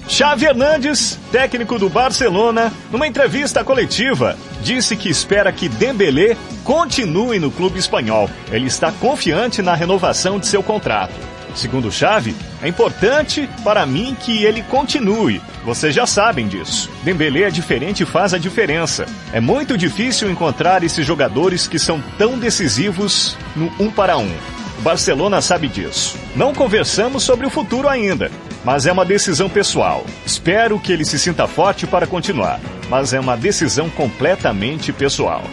Xavi 0.08 0.46
Hernandes, 0.46 1.18
técnico 1.32 1.80
do 1.80 1.90
Barcelona, 1.90 2.72
numa 2.92 3.08
entrevista 3.08 3.64
coletiva, 3.64 4.38
disse 4.62 4.96
que 4.96 5.10
espera 5.10 5.52
que 5.52 5.68
Dembélé 5.68 6.38
continue 6.64 7.40
no 7.40 7.50
clube 7.50 7.80
espanhol. 7.80 8.30
Ele 8.52 8.68
está 8.68 8.92
confiante 8.92 9.64
na 9.64 9.74
renovação 9.74 10.38
de 10.38 10.46
seu 10.46 10.62
contrato. 10.62 11.31
Segundo 11.56 11.92
Xavi, 11.92 12.36
é 12.62 12.68
importante 12.68 13.50
para 13.64 13.86
mim 13.86 14.16
que 14.20 14.44
ele 14.44 14.64
continue. 14.64 15.42
Vocês 15.64 15.94
já 15.94 16.06
sabem 16.06 16.48
disso. 16.48 16.90
Dembélé 17.04 17.44
é 17.44 17.50
diferente 17.50 18.04
e 18.04 18.06
faz 18.06 18.34
a 18.34 18.38
diferença. 18.38 19.06
É 19.34 19.40
muito 19.40 19.78
difícil 19.78 20.30
encontrar 20.30 20.84
esses 20.84 21.06
jogadores 21.06 21.68
que 21.68 21.78
são 21.78 22.02
tão 22.18 22.38
decisivos 22.38 23.38
no 23.56 23.72
um 23.80 23.92
para 23.92 24.18
um. 24.18 24.32
O 24.80 24.82
Barcelona 24.82 25.42
sabe 25.42 25.68
disso. 25.68 26.18
Não 26.36 26.54
conversamos 26.56 27.22
sobre 27.24 27.46
o 27.46 27.52
futuro 27.52 27.88
ainda, 27.88 28.32
mas 28.64 28.88
é 28.88 28.92
uma 28.92 29.06
decisão 29.06 29.48
pessoal. 29.48 30.06
Espero 30.26 30.80
que 30.80 30.92
ele 30.92 31.06
se 31.06 31.20
sinta 31.20 31.48
forte 31.48 31.86
para 31.86 32.08
continuar, 32.08 32.60
mas 32.90 33.14
é 33.14 33.20
uma 33.20 33.38
decisão 33.38 33.90
completamente 33.92 34.92
pessoal. 34.92 35.44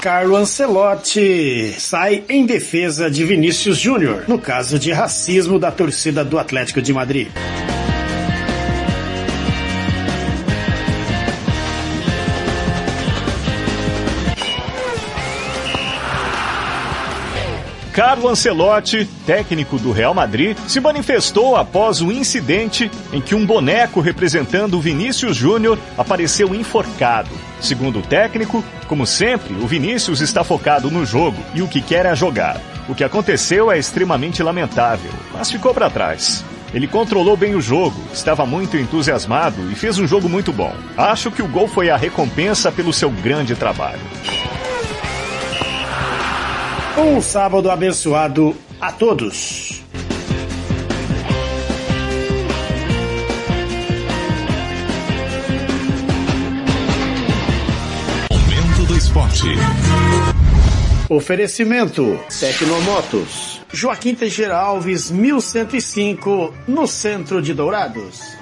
Carlo 0.00 0.36
Ancelotti 0.36 1.74
sai 1.78 2.22
em 2.28 2.46
defesa 2.46 3.10
de 3.10 3.24
Vinícius 3.24 3.78
Júnior, 3.78 4.24
no 4.28 4.38
caso 4.38 4.78
de 4.78 4.92
racismo 4.92 5.58
da 5.58 5.72
torcida 5.72 6.24
do 6.24 6.38
Atlético 6.38 6.80
de 6.80 6.92
Madrid. 6.92 7.28
Carlo 17.98 18.28
Ancelotti, 18.28 19.04
técnico 19.26 19.76
do 19.76 19.90
Real 19.90 20.14
Madrid, 20.14 20.56
se 20.68 20.78
manifestou 20.78 21.56
após 21.56 22.00
o 22.00 22.12
incidente 22.12 22.88
em 23.12 23.20
que 23.20 23.34
um 23.34 23.44
boneco 23.44 24.00
representando 24.00 24.80
Vinícius 24.80 25.36
Júnior 25.36 25.76
apareceu 25.96 26.54
enforcado. 26.54 27.30
Segundo 27.60 27.98
o 27.98 28.02
técnico, 28.02 28.64
como 28.86 29.04
sempre, 29.04 29.52
o 29.54 29.66
Vinícius 29.66 30.20
está 30.20 30.44
focado 30.44 30.92
no 30.92 31.04
jogo 31.04 31.38
e 31.56 31.60
o 31.60 31.66
que 31.66 31.82
quer 31.82 32.06
é 32.06 32.14
jogar. 32.14 32.60
O 32.88 32.94
que 32.94 33.02
aconteceu 33.02 33.68
é 33.68 33.76
extremamente 33.76 34.44
lamentável, 34.44 35.10
mas 35.34 35.50
ficou 35.50 35.74
para 35.74 35.90
trás. 35.90 36.44
Ele 36.72 36.86
controlou 36.86 37.36
bem 37.36 37.56
o 37.56 37.60
jogo, 37.60 38.00
estava 38.12 38.46
muito 38.46 38.76
entusiasmado 38.76 39.72
e 39.72 39.74
fez 39.74 39.98
um 39.98 40.06
jogo 40.06 40.28
muito 40.28 40.52
bom. 40.52 40.72
Acho 40.96 41.32
que 41.32 41.42
o 41.42 41.48
gol 41.48 41.66
foi 41.66 41.90
a 41.90 41.96
recompensa 41.96 42.70
pelo 42.70 42.92
seu 42.92 43.10
grande 43.10 43.56
trabalho. 43.56 43.98
Um 47.00 47.22
sábado 47.22 47.70
abençoado 47.70 48.56
a 48.80 48.90
todos. 48.90 49.84
Momento 58.28 58.86
do 58.88 58.96
esporte. 58.96 59.46
Oferecimento 61.08 62.18
Tecnomotos. 62.40 63.60
Joaquim 63.72 64.16
Teixeira 64.16 64.56
Alves, 64.56 65.08
1105, 65.08 66.52
no 66.66 66.88
centro 66.88 67.40
de 67.40 67.54
Dourados. 67.54 68.36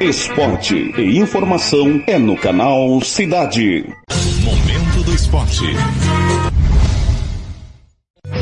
Esporte 0.00 0.74
e 0.98 1.18
informação 1.18 2.02
é 2.08 2.18
no 2.18 2.36
canal 2.36 3.00
Cidade. 3.00 3.99
Esporte. 5.30 5.64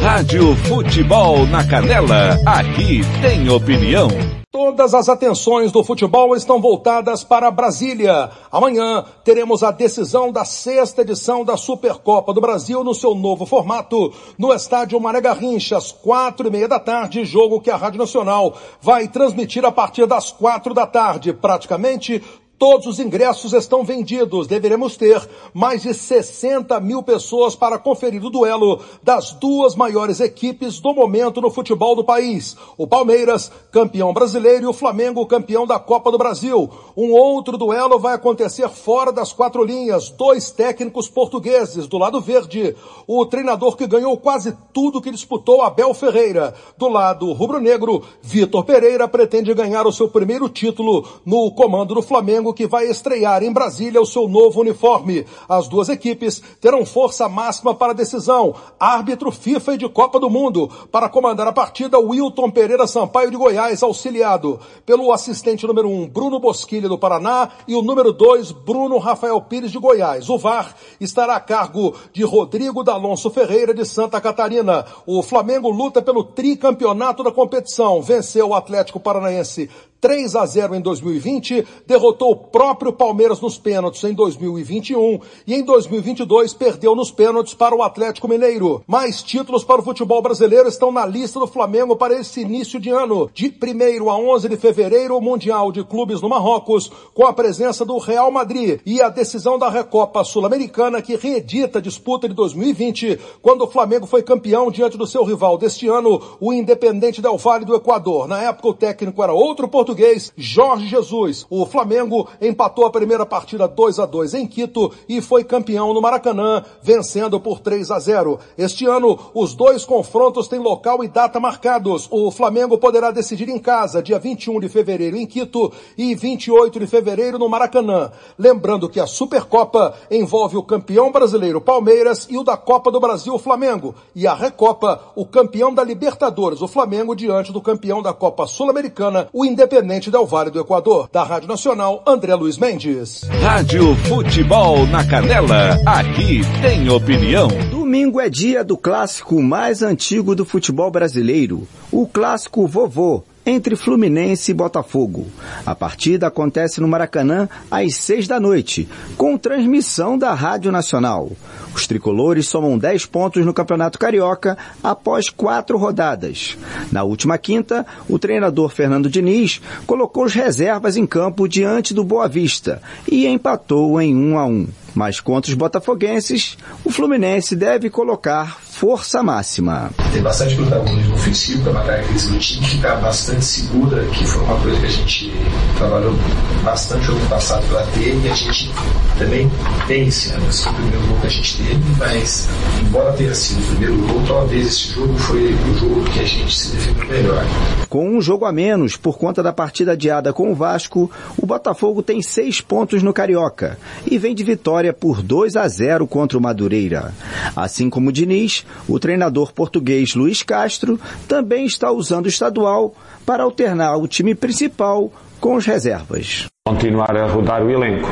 Rádio 0.00 0.56
Futebol 0.56 1.46
na 1.46 1.62
Canela, 1.66 2.38
aqui 2.46 3.02
tem 3.20 3.50
opinião. 3.50 4.08
Todas 4.50 4.94
as 4.94 5.06
atenções 5.10 5.70
do 5.70 5.84
futebol 5.84 6.34
estão 6.34 6.62
voltadas 6.62 7.22
para 7.22 7.50
Brasília. 7.50 8.30
Amanhã 8.50 9.04
teremos 9.22 9.62
a 9.62 9.70
decisão 9.70 10.32
da 10.32 10.46
sexta 10.46 11.02
edição 11.02 11.44
da 11.44 11.58
Supercopa 11.58 12.32
do 12.32 12.40
Brasil 12.40 12.82
no 12.82 12.94
seu 12.94 13.14
novo 13.14 13.44
formato, 13.44 14.10
no 14.38 14.50
estádio 14.50 14.98
Mané 14.98 15.20
Garrincha, 15.20 15.76
às 15.76 15.92
quatro 15.92 16.48
e 16.48 16.50
meia 16.50 16.66
da 16.66 16.80
tarde, 16.80 17.22
jogo 17.26 17.60
que 17.60 17.70
a 17.70 17.76
Rádio 17.76 17.98
Nacional 17.98 18.56
vai 18.80 19.08
transmitir 19.08 19.62
a 19.66 19.70
partir 19.70 20.06
das 20.06 20.30
quatro 20.30 20.72
da 20.72 20.86
tarde. 20.86 21.34
Praticamente 21.34 22.22
Todos 22.58 22.88
os 22.88 22.98
ingressos 22.98 23.52
estão 23.52 23.84
vendidos. 23.84 24.48
Deveremos 24.48 24.96
ter 24.96 25.24
mais 25.54 25.82
de 25.82 25.94
60 25.94 26.80
mil 26.80 27.04
pessoas 27.04 27.54
para 27.54 27.78
conferir 27.78 28.24
o 28.24 28.30
duelo 28.30 28.80
das 29.00 29.30
duas 29.32 29.76
maiores 29.76 30.18
equipes 30.18 30.80
do 30.80 30.92
momento 30.92 31.40
no 31.40 31.52
futebol 31.52 31.94
do 31.94 32.02
país. 32.02 32.56
O 32.76 32.84
Palmeiras, 32.84 33.52
campeão 33.70 34.12
brasileiro, 34.12 34.64
e 34.64 34.66
o 34.66 34.72
Flamengo, 34.72 35.24
campeão 35.24 35.68
da 35.68 35.78
Copa 35.78 36.10
do 36.10 36.18
Brasil. 36.18 36.68
Um 36.96 37.12
outro 37.12 37.56
duelo 37.56 37.96
vai 37.96 38.14
acontecer 38.14 38.68
fora 38.68 39.12
das 39.12 39.32
quatro 39.32 39.62
linhas. 39.62 40.10
Dois 40.10 40.50
técnicos 40.50 41.08
portugueses. 41.08 41.86
Do 41.86 41.96
lado 41.96 42.20
verde, 42.20 42.74
o 43.06 43.24
treinador 43.24 43.76
que 43.76 43.86
ganhou 43.86 44.16
quase 44.16 44.56
tudo 44.72 45.00
que 45.00 45.12
disputou, 45.12 45.62
Abel 45.62 45.94
Ferreira. 45.94 46.52
Do 46.76 46.88
lado 46.88 47.32
rubro-negro, 47.32 48.02
Vitor 48.20 48.64
Pereira 48.64 49.06
pretende 49.06 49.54
ganhar 49.54 49.86
o 49.86 49.92
seu 49.92 50.08
primeiro 50.08 50.48
título 50.48 51.06
no 51.24 51.52
comando 51.52 51.94
do 51.94 52.02
Flamengo 52.02 52.47
que 52.52 52.66
vai 52.66 52.86
estrear 52.86 53.42
em 53.42 53.52
Brasília 53.52 54.00
o 54.00 54.06
seu 54.06 54.28
novo 54.28 54.60
uniforme. 54.60 55.26
As 55.48 55.68
duas 55.68 55.88
equipes 55.88 56.42
terão 56.60 56.84
força 56.84 57.28
máxima 57.28 57.74
para 57.74 57.92
a 57.92 57.94
decisão. 57.94 58.54
Árbitro 58.78 59.30
FIFA 59.30 59.74
e 59.74 59.78
de 59.78 59.88
Copa 59.88 60.18
do 60.20 60.30
Mundo. 60.30 60.70
Para 60.90 61.08
comandar 61.08 61.46
a 61.46 61.52
partida, 61.52 61.98
Wilton 61.98 62.50
Pereira 62.50 62.86
Sampaio 62.86 63.30
de 63.30 63.36
Goiás, 63.36 63.82
auxiliado 63.82 64.60
pelo 64.84 65.12
assistente 65.12 65.66
número 65.66 65.88
1, 65.88 66.02
um, 66.02 66.08
Bruno 66.08 66.40
Bosquilha 66.40 66.88
do 66.88 66.98
Paraná, 66.98 67.50
e 67.66 67.74
o 67.74 67.82
número 67.82 68.12
2, 68.12 68.52
Bruno 68.52 68.98
Rafael 68.98 69.40
Pires 69.42 69.70
de 69.70 69.78
Goiás. 69.78 70.28
O 70.28 70.38
VAR 70.38 70.74
estará 71.00 71.36
a 71.36 71.40
cargo 71.40 71.94
de 72.12 72.22
Rodrigo 72.24 72.82
D'Alonso 72.82 73.30
Ferreira 73.30 73.74
de 73.74 73.84
Santa 73.84 74.20
Catarina. 74.20 74.84
O 75.06 75.22
Flamengo 75.22 75.70
luta 75.70 76.02
pelo 76.02 76.24
tricampeonato 76.24 77.22
da 77.22 77.32
competição. 77.32 78.02
Venceu 78.02 78.48
o 78.48 78.54
Atlético 78.54 79.00
Paranaense 79.00 79.70
3 80.00 80.36
a 80.36 80.46
0 80.46 80.76
em 80.76 80.80
2020, 80.80 81.66
derrotou 81.84 82.30
o 82.30 82.36
próprio 82.36 82.92
Palmeiras 82.92 83.40
nos 83.40 83.58
pênaltis 83.58 84.04
em 84.04 84.14
2021 84.14 85.18
e 85.44 85.54
em 85.54 85.64
2022 85.64 86.54
perdeu 86.54 86.94
nos 86.94 87.10
pênaltis 87.10 87.52
para 87.52 87.74
o 87.74 87.82
Atlético 87.82 88.28
Mineiro. 88.28 88.82
Mais 88.86 89.22
títulos 89.22 89.64
para 89.64 89.80
o 89.80 89.84
futebol 89.84 90.22
brasileiro 90.22 90.68
estão 90.68 90.92
na 90.92 91.04
lista 91.04 91.40
do 91.40 91.48
Flamengo 91.48 91.96
para 91.96 92.14
esse 92.14 92.40
início 92.40 92.78
de 92.78 92.90
ano. 92.90 93.28
De 93.34 93.48
1 93.48 94.08
a 94.08 94.16
11 94.16 94.48
de 94.48 94.56
fevereiro, 94.56 95.16
o 95.16 95.20
Mundial 95.20 95.72
de 95.72 95.82
Clubes 95.82 96.20
no 96.20 96.28
Marrocos, 96.28 96.90
com 97.12 97.26
a 97.26 97.32
presença 97.32 97.84
do 97.84 97.98
Real 97.98 98.30
Madrid 98.30 98.80
e 98.86 99.02
a 99.02 99.08
decisão 99.08 99.58
da 99.58 99.68
Recopa 99.68 100.22
Sul-Americana 100.22 101.02
que 101.02 101.16
reedita 101.16 101.80
a 101.80 101.82
disputa 101.82 102.28
de 102.28 102.34
2020, 102.34 103.18
quando 103.42 103.62
o 103.62 103.68
Flamengo 103.68 104.06
foi 104.06 104.22
campeão 104.22 104.70
diante 104.70 104.96
do 104.96 105.08
seu 105.08 105.24
rival 105.24 105.58
deste 105.58 105.88
ano, 105.88 106.20
o 106.40 106.52
Independente 106.52 107.20
Del 107.20 107.36
Valle 107.36 107.64
do 107.64 107.74
Equador. 107.74 108.28
Na 108.28 108.40
época 108.42 108.68
o 108.68 108.74
técnico 108.74 109.22
era 109.24 109.32
outro 109.32 109.66
português 109.66 109.87
português 109.88 110.32
Jorge 110.36 110.86
Jesus. 110.86 111.46
O 111.48 111.64
Flamengo 111.64 112.28
empatou 112.42 112.84
a 112.84 112.90
primeira 112.90 113.24
partida 113.24 113.66
2 113.66 113.98
a 113.98 114.04
2 114.04 114.34
em 114.34 114.46
Quito 114.46 114.92
e 115.08 115.22
foi 115.22 115.44
campeão 115.44 115.94
no 115.94 116.02
Maracanã, 116.02 116.62
vencendo 116.82 117.40
por 117.40 117.60
3 117.60 117.90
a 117.90 117.98
0. 117.98 118.38
Este 118.58 118.84
ano, 118.84 119.18
os 119.32 119.54
dois 119.54 119.86
confrontos 119.86 120.46
têm 120.46 120.58
local 120.58 121.02
e 121.02 121.08
data 121.08 121.40
marcados. 121.40 122.06
O 122.10 122.30
Flamengo 122.30 122.76
poderá 122.76 123.10
decidir 123.10 123.48
em 123.48 123.58
casa, 123.58 124.02
dia 124.02 124.18
21 124.18 124.60
de 124.60 124.68
fevereiro 124.68 125.16
em 125.16 125.26
Quito 125.26 125.72
e 125.96 126.14
28 126.14 126.78
de 126.78 126.86
fevereiro 126.86 127.38
no 127.38 127.48
Maracanã. 127.48 128.10
Lembrando 128.38 128.90
que 128.90 129.00
a 129.00 129.06
Supercopa 129.06 129.94
envolve 130.10 130.58
o 130.58 130.62
campeão 130.62 131.10
brasileiro 131.10 131.62
Palmeiras 131.62 132.26
e 132.28 132.36
o 132.36 132.44
da 132.44 132.58
Copa 132.58 132.90
do 132.90 133.00
Brasil 133.00 133.38
Flamengo. 133.38 133.94
E 134.14 134.26
a 134.26 134.34
Recopa, 134.34 135.00
o 135.14 135.24
campeão 135.24 135.72
da 135.72 135.82
Libertadores, 135.82 136.60
o 136.60 136.68
Flamengo, 136.68 137.16
diante 137.16 137.52
do 137.52 137.62
campeão 137.62 138.02
da 138.02 138.12
Copa 138.12 138.46
Sul-Americana, 138.46 139.28
o 139.32 139.46
Independente 139.46 139.77
Tenente 139.78 140.10
Del 140.10 140.26
Vale 140.26 140.50
do 140.50 140.58
Equador. 140.58 141.08
Da 141.12 141.22
Rádio 141.22 141.46
Nacional, 141.46 142.02
André 142.04 142.34
Luiz 142.34 142.58
Mendes. 142.58 143.22
Rádio 143.40 143.94
Futebol 144.08 144.84
na 144.88 145.06
Canela, 145.06 145.78
aqui 145.86 146.40
tem 146.60 146.90
opinião. 146.90 147.46
Domingo 147.70 148.20
é 148.20 148.28
dia 148.28 148.64
do 148.64 148.76
clássico 148.76 149.40
mais 149.40 149.80
antigo 149.80 150.34
do 150.34 150.44
futebol 150.44 150.90
brasileiro, 150.90 151.62
o 151.92 152.08
clássico 152.08 152.66
vovô 152.66 153.22
entre 153.48 153.76
Fluminense 153.76 154.50
e 154.50 154.54
Botafogo. 154.54 155.26
A 155.64 155.74
partida 155.74 156.26
acontece 156.26 156.82
no 156.82 156.86
Maracanã 156.86 157.48
às 157.70 157.94
seis 157.94 158.28
da 158.28 158.38
noite, 158.38 158.86
com 159.16 159.38
transmissão 159.38 160.18
da 160.18 160.34
Rádio 160.34 160.70
Nacional. 160.70 161.30
Os 161.74 161.86
tricolores 161.86 162.46
somam 162.46 162.76
10 162.76 163.06
pontos 163.06 163.46
no 163.46 163.54
Campeonato 163.54 163.98
Carioca 163.98 164.58
após 164.82 165.30
quatro 165.30 165.78
rodadas. 165.78 166.58
Na 166.92 167.04
última 167.04 167.38
quinta, 167.38 167.86
o 168.06 168.18
treinador 168.18 168.68
Fernando 168.68 169.08
Diniz 169.08 169.62
colocou 169.86 170.24
as 170.24 170.34
reservas 170.34 170.98
em 170.98 171.06
campo 171.06 171.48
diante 171.48 171.94
do 171.94 172.04
Boa 172.04 172.28
Vista 172.28 172.82
e 173.10 173.26
empatou 173.26 173.98
em 173.98 174.14
1 174.14 174.38
a 174.38 174.44
1. 174.44 174.68
Mas 174.94 175.20
contra 175.20 175.50
os 175.50 175.56
botafoguenses, 175.56 176.58
o 176.84 176.90
Fluminense 176.90 177.56
deve 177.56 177.88
colocar 177.88 178.60
força 178.78 179.24
máxima. 179.24 179.90
Tem 180.12 180.22
bastante 180.22 180.54
protagonismo 180.54 181.14
ofensivo, 181.16 181.62
que 181.64 181.68
é 181.68 181.72
uma 181.72 181.82
característica 181.82 182.32
do 182.32 182.38
time, 182.38 182.66
ficar 182.68 182.94
bastante 182.96 183.44
segura, 183.44 184.04
que 184.04 184.24
foi 184.24 184.42
uma 184.44 184.60
coisa 184.60 184.78
que 184.78 184.86
a 184.86 184.90
gente 184.90 185.32
trabalhou 185.76 186.14
bastante 186.62 187.10
ano 187.10 187.28
passado 187.28 187.66
para 187.66 187.82
ter, 187.86 188.16
e 188.22 188.28
a 188.30 188.34
gente 188.34 188.70
também 189.18 189.50
tem 189.88 190.06
esse 190.06 190.30
ano. 190.30 190.48
Esse 190.48 190.62
foi 190.62 190.70
o 190.70 190.74
primeiro 190.76 191.06
gol 191.08 191.18
que 191.20 191.26
a 191.26 191.30
gente 191.30 191.56
teve, 191.56 191.80
mas 191.98 192.48
embora 192.80 193.12
tenha 193.14 193.34
sido 193.34 193.58
o 193.58 193.66
primeiro 193.66 193.96
gol, 194.06 194.22
talvez 194.28 194.66
esse 194.68 194.92
jogo 194.92 195.18
foi 195.18 195.52
o 195.52 195.74
jogo 195.76 196.04
que 196.12 196.20
a 196.20 196.24
gente 196.24 196.56
se 196.56 196.76
defendeu 196.76 197.08
melhor. 197.08 197.44
Com 197.88 198.08
um 198.08 198.20
jogo 198.20 198.44
a 198.44 198.52
menos 198.52 198.96
por 198.96 199.18
conta 199.18 199.42
da 199.42 199.52
partida 199.52 199.92
adiada 199.92 200.32
com 200.32 200.52
o 200.52 200.54
Vasco, 200.54 201.10
o 201.36 201.44
Botafogo 201.44 202.00
tem 202.00 202.22
seis 202.22 202.60
pontos 202.60 203.02
no 203.02 203.12
Carioca 203.12 203.76
e 204.06 204.18
vem 204.18 204.36
de 204.36 204.44
vitória 204.44 204.92
por 204.92 205.20
2 205.20 205.56
a 205.56 205.66
0 205.66 206.06
contra 206.06 206.38
o 206.38 206.40
Madureira. 206.40 207.12
Assim 207.56 207.90
como 207.90 208.10
o 208.10 208.12
Diniz, 208.12 208.64
o 208.88 208.98
treinador 208.98 209.52
português 209.52 210.14
Luiz 210.14 210.42
Castro 210.42 210.98
também 211.26 211.66
está 211.66 211.90
usando 211.90 212.26
o 212.26 212.28
estadual 212.28 212.94
para 213.24 213.42
alternar 213.42 213.96
o 213.96 214.08
time 214.08 214.34
principal 214.34 215.12
com 215.40 215.56
as 215.56 215.66
reservas. 215.66 216.46
Continuar 216.66 217.16
a 217.16 217.26
rodar 217.26 217.62
o 217.62 217.70
elenco. 217.70 218.08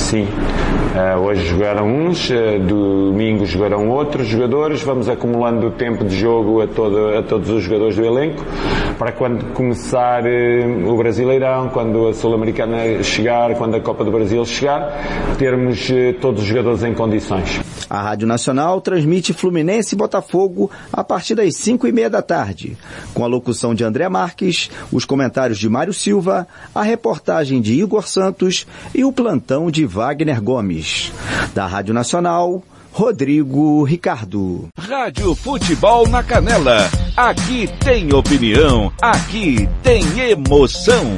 Sim. 0.00 0.26
Uh, 0.90 1.20
hoje 1.20 1.46
jogaram 1.46 1.86
uns, 1.86 2.30
uh, 2.30 2.58
domingo 2.58 3.46
jogarão 3.46 3.88
outros 3.90 4.26
jogadores, 4.26 4.82
vamos 4.82 5.08
acumulando 5.08 5.68
o 5.68 5.70
tempo 5.70 6.04
de 6.04 6.18
jogo 6.18 6.60
a, 6.60 6.66
todo, 6.66 7.16
a 7.16 7.22
todos 7.22 7.48
os 7.48 7.62
jogadores 7.62 7.94
do 7.94 8.04
elenco, 8.04 8.44
para 8.98 9.12
quando 9.12 9.52
começar 9.52 10.24
uh, 10.24 10.88
o 10.92 10.96
Brasileirão, 10.96 11.68
quando 11.68 12.08
a 12.08 12.14
Sul-Americana 12.14 13.04
chegar, 13.04 13.54
quando 13.54 13.76
a 13.76 13.80
Copa 13.80 14.02
do 14.02 14.10
Brasil 14.10 14.44
chegar, 14.44 15.36
termos 15.38 15.88
todos 16.20 16.42
os 16.42 16.48
jogadores 16.48 16.82
em 16.82 16.92
condições. 16.92 17.60
A 17.88 18.02
Rádio 18.02 18.26
Nacional 18.26 18.80
transmite 18.80 19.32
Fluminense 19.32 19.96
e 19.96 19.98
Botafogo 19.98 20.70
a 20.92 21.02
partir 21.02 21.34
das 21.34 21.56
5 21.56 21.88
e 21.88 21.92
meia 21.92 22.08
da 22.08 22.22
tarde, 22.22 22.76
com 23.12 23.24
a 23.24 23.26
locução 23.26 23.74
de 23.74 23.82
André 23.82 24.08
Marques, 24.08 24.70
os 24.92 25.04
comentários 25.04 25.58
de 25.58 25.68
Mário 25.68 25.92
Silva, 25.92 26.46
a 26.72 26.82
reportagem 26.82 27.60
de 27.60 27.74
Igor 27.80 28.06
Santos 28.06 28.64
e 28.94 29.04
o 29.04 29.12
plantão 29.12 29.72
de 29.72 29.86
Wagner 29.90 30.40
Gomes. 30.40 31.12
Da 31.52 31.66
Rádio 31.66 31.92
Nacional, 31.92 32.62
Rodrigo 32.92 33.82
Ricardo. 33.82 34.68
Rádio 34.78 35.34
Futebol 35.34 36.06
na 36.06 36.22
Canela. 36.22 36.88
Aqui 37.16 37.68
tem 37.80 38.14
opinião, 38.14 38.92
aqui 39.02 39.68
tem 39.82 40.04
emoção. 40.30 41.16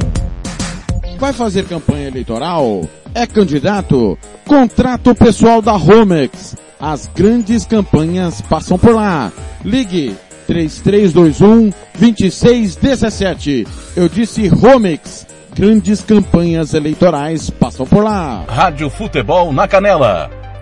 Vai 1.18 1.35
fazer 1.35 1.66
campanha 1.66 2.09
eleitoral? 2.09 2.89
É 3.14 3.27
candidato? 3.27 4.18
Contrato 4.47 5.11
o 5.11 5.14
pessoal 5.14 5.61
da 5.61 5.73
Romex. 5.73 6.57
As 6.81 7.07
grandes 7.14 7.66
campanhas 7.66 8.41
passam 8.41 8.79
por 8.79 8.95
lá. 8.95 9.31
Ligue 9.62 10.16
3321 10.47 11.70
2617. 11.99 13.66
Eu 13.95 14.09
disse 14.09 14.49
Romex. 14.49 15.27
Grandes 15.55 16.03
campanhas 16.03 16.72
eleitorais 16.72 17.50
passam 17.50 17.86
por 17.86 18.03
lá. 18.03 18.44
Rádio 18.48 18.88
Futebol 18.88 19.53
na 19.53 19.68
Canela. 19.68 20.41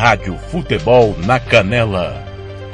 Rádio 0.00 0.36
Futebol 0.50 1.14
na 1.26 1.38
Canela. 1.38 2.24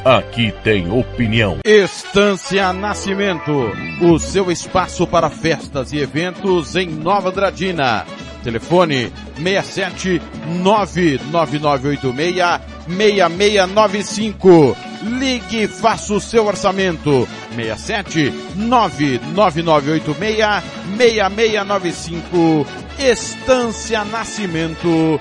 Aqui 0.04 0.54
tem 0.62 0.88
opinião. 0.92 1.58
Estância 1.64 2.72
Nascimento, 2.72 3.72
o 4.00 4.16
seu 4.20 4.48
espaço 4.48 5.08
para 5.08 5.28
festas 5.28 5.92
e 5.92 5.98
eventos 5.98 6.76
em 6.76 6.88
Nova 6.88 7.30
Andradina. 7.30 8.06
Telefone 8.44 9.12
67 9.42 10.22
99986 10.62 12.60
6695. 12.86 14.76
Ligue 15.02 15.64
e 15.64 15.66
faça 15.66 16.14
o 16.14 16.20
seu 16.20 16.46
orçamento. 16.46 17.26
67 17.56 18.32
99986 18.54 20.62
6695. 20.96 22.64
Estância 23.00 24.04
Nascimento 24.04 25.20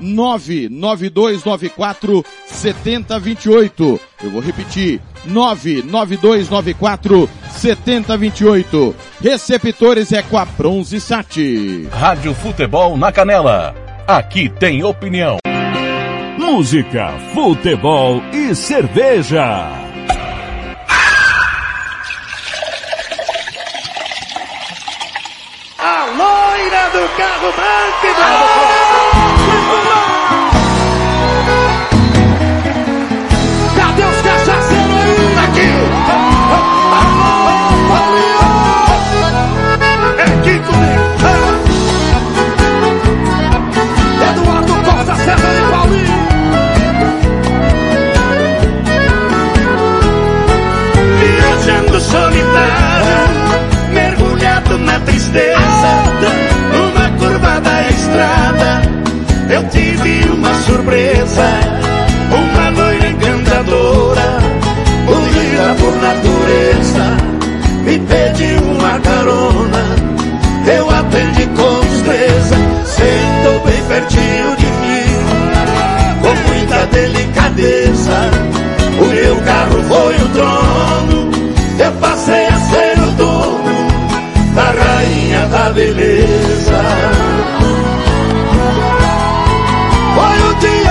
99294 0.00 2.24
7028. 2.46 4.00
Eu 4.22 4.30
vou 4.30 4.40
repetir. 4.40 5.00
99294 5.26 7.28
7028. 7.50 8.94
Receptores 9.20 10.12
é 10.12 10.22
com 10.22 10.38
a 10.38 10.44
Bronze 10.44 11.00
Sat. 11.00 11.36
Rádio 11.90 12.34
Futebol 12.34 12.96
na 12.96 13.12
Canela. 13.12 13.74
Aqui 14.06 14.48
tem 14.48 14.82
opinião. 14.82 15.38
Música, 16.38 17.12
futebol 17.34 18.22
e 18.32 18.54
cerveja. 18.54 19.68
A 25.78 26.04
loira 26.06 26.90
do 26.90 27.08
carro 27.16 27.52
branco 27.52 28.06
uma 60.32 60.54
surpresa, 60.62 61.48
uma 62.30 62.70
loira 62.70 63.08
encantadora, 63.08 64.38
bonita 65.06 65.74
por 65.78 65.94
natureza, 66.02 67.04
me 67.84 67.98
pediu 67.98 68.62
uma 68.62 68.98
carona, 69.00 69.84
eu 70.66 70.90
atendi 70.90 71.46
com 71.46 71.80
destreza, 71.80 72.56
sentou 72.84 73.60
bem 73.64 73.82
pertinho 73.88 74.56
de 74.56 74.66
mim, 74.82 75.10
com 76.20 76.34
muita 76.48 76.86
delicadeza, 76.86 78.30
o 79.00 79.04
meu 79.06 79.36
carro 79.42 79.82
foi 79.88 80.14
o 80.16 80.28
trono, 80.30 81.30
eu 81.78 81.92
passei 82.00 82.46
a 82.46 82.58
ser 82.58 83.00
o 83.00 83.10
dono 83.12 83.90
da 84.54 84.64
rainha 84.64 85.46
da 85.46 85.70
beleza. 85.70 86.80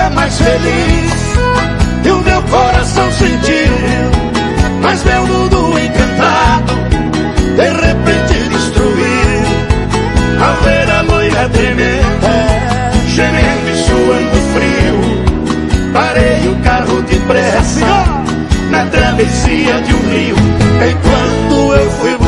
Dia 0.00 0.08
mais 0.08 0.34
feliz 0.38 1.12
que 2.02 2.10
o 2.10 2.22
meu 2.22 2.42
coração 2.44 3.12
sentiu, 3.12 3.74
mas 4.80 5.04
meu 5.04 5.26
mundo 5.26 5.78
encantado 5.78 6.72
de 7.54 7.68
repente 7.68 8.48
destruiu. 8.48 9.42
Ao 10.42 10.54
ver 10.62 10.90
a 10.90 11.02
loira 11.02 11.48
tremenda, 11.50 12.32
gemendo 13.08 13.68
e 13.68 13.76
suando 13.76 14.38
frio, 14.54 15.92
parei 15.92 16.48
o 16.48 16.56
carro 16.64 17.02
depressa 17.02 18.06
na 18.70 18.86
travessia 18.86 19.82
de 19.82 19.92
um 19.92 20.10
rio. 20.10 20.36
Enquanto 20.90 21.74
eu 21.74 21.90
fui 21.90 22.19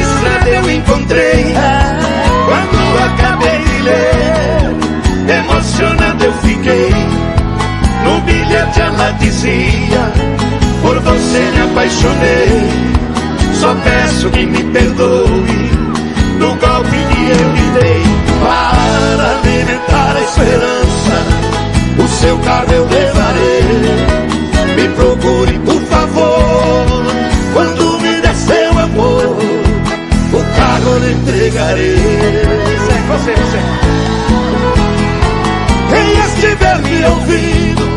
estrada 0.00 0.48
eu 0.48 0.70
encontrei. 0.70 1.54
Quando 2.46 2.98
acabei 3.04 3.58
de 3.58 3.82
ler, 3.82 5.38
emocionado 5.38 6.24
eu 6.24 6.32
fiquei. 6.34 6.90
No 8.04 8.20
bilhete 8.22 8.80
ela 8.80 9.10
dizia, 9.12 10.12
por 10.82 11.00
você 11.00 11.50
me 11.52 11.60
apaixonei. 11.70 12.93
Só 13.64 13.74
peço 13.76 14.28
que 14.28 14.44
me 14.44 14.62
perdoe 14.62 15.70
do 16.38 16.48
golpe 16.48 16.96
que 16.96 17.30
eu 17.30 17.52
lhe 17.54 17.70
dei. 17.80 18.02
Para 18.42 19.38
alimentar 19.38 20.16
a 20.16 20.20
esperança, 20.20 21.16
o 21.96 22.08
seu 22.08 22.36
carro 22.40 22.72
eu 22.72 22.86
levarei. 22.86 24.04
Me 24.76 24.88
procure, 24.88 25.58
por 25.60 25.80
favor, 25.84 26.84
quando 27.54 28.00
me 28.00 28.20
der 28.20 28.34
seu 28.34 28.78
amor, 28.78 29.38
o 30.34 30.56
carro 30.58 30.90
eu 30.90 30.98
lhe 30.98 31.12
entregarei. 31.14 31.96
Você, 33.08 33.30
você. 33.32 33.60
Quem 35.88 36.06
estiver 36.26 36.78
me 36.82 37.04
ouvindo, 37.06 37.88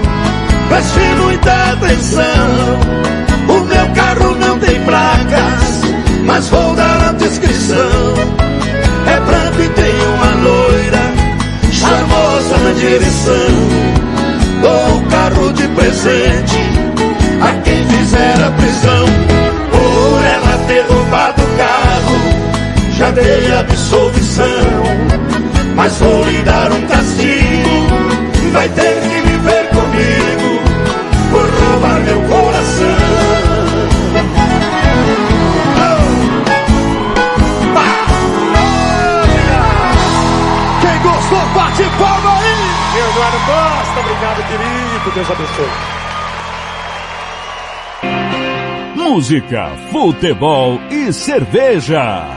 preste 0.70 1.00
muita 1.22 1.52
atenção. 1.74 3.08
Tem 4.60 4.84
placas, 4.84 5.82
mas 6.26 6.50
vou 6.50 6.76
dar 6.76 7.10
a 7.10 7.12
descrição. 7.14 7.78
É 9.06 9.20
branco 9.20 9.62
e 9.62 9.70
tem 9.70 9.94
uma 10.16 10.50
loira, 10.50 11.14
charmosa 11.72 12.58
na 12.64 12.72
direção. 12.74 13.98
Dou 14.62 14.98
o 14.98 15.06
carro 15.08 15.54
de 15.54 15.68
presente 15.70 16.58
a 17.42 17.62
quem 17.62 17.86
fizer 17.88 18.44
a 18.44 18.52
prisão. 18.52 19.06
Por 19.72 20.26
ela 20.26 20.58
ter 20.68 20.86
roubado 20.92 21.44
o 21.44 21.58
carro, 21.58 22.18
já 22.98 23.12
dei 23.12 23.54
absolvição. 23.54 24.46
Mas 25.76 25.98
vou 25.98 26.26
lhe 26.26 26.42
dar 26.42 26.72
um 26.72 26.82
castigo, 26.88 28.52
vai 28.52 28.68
ter 28.70 29.02
que 29.02 29.17
Deus 45.18 45.32
abençoe. 45.32 45.66
Música, 48.96 49.72
futebol 49.92 50.80
e 50.92 51.12
cerveja. 51.12 52.37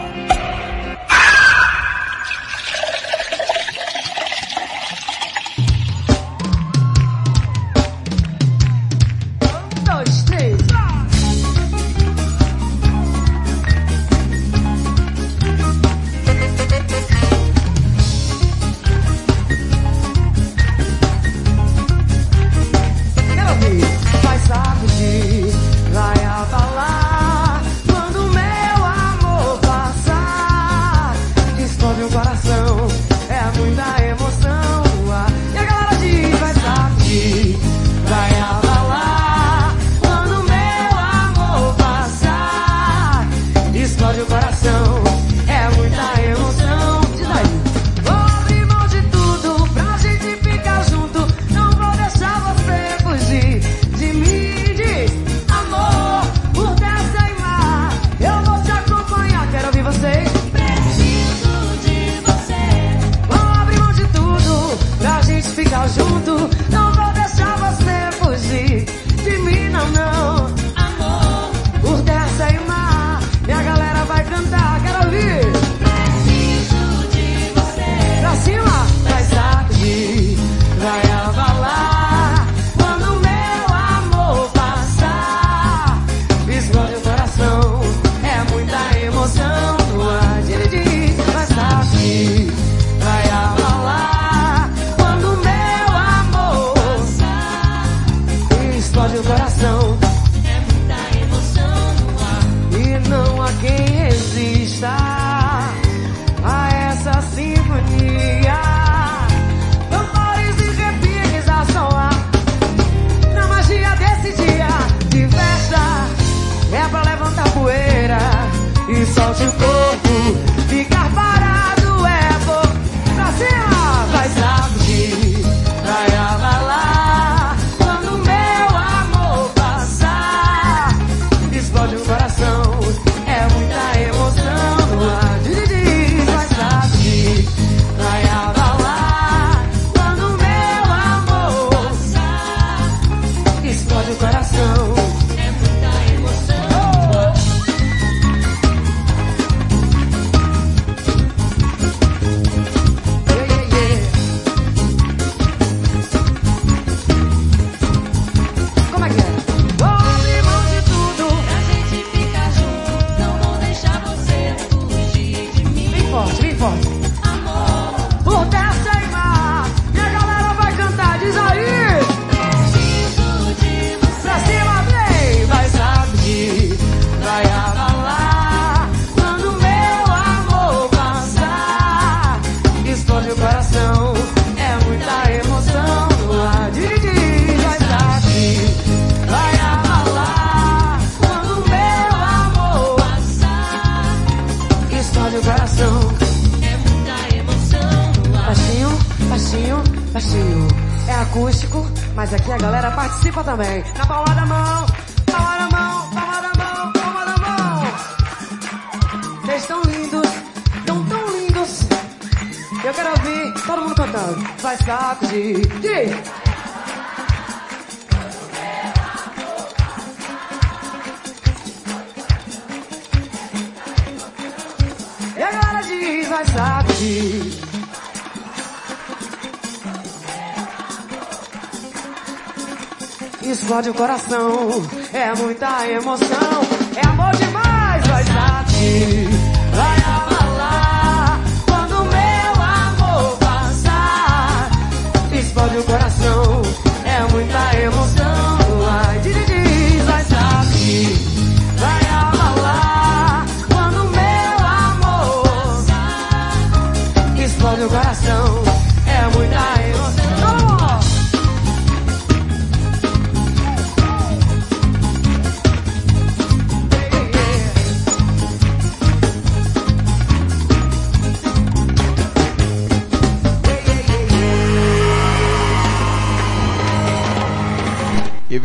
I'm 236.10 236.18
sorry. 236.18 236.39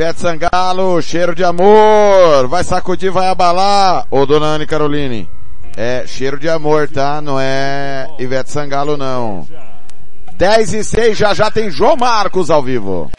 Ivete 0.06 0.22
Sangalo, 0.22 1.02
cheiro 1.02 1.34
de 1.34 1.44
amor, 1.44 2.48
vai 2.48 2.64
sacudir, 2.64 3.10
vai 3.10 3.28
abalar. 3.28 4.06
Ô, 4.12 4.24
dona 4.24 4.46
Anne 4.46 4.68
Caroline, 4.68 5.28
é 5.76 6.06
cheiro 6.06 6.38
de 6.38 6.48
amor, 6.48 6.88
tá? 6.88 7.20
Não 7.20 7.40
é 7.40 8.08
Ivete 8.20 8.52
Sangalo, 8.52 8.98
não. 8.98 9.48
10 10.38 10.74
e 10.76 10.84
6, 10.84 11.18
já 11.18 11.34
já 11.34 11.50
tem 11.50 11.72
João 11.72 11.98
Marcos 11.98 12.52
ao 12.52 12.62
vivo. 12.62 13.10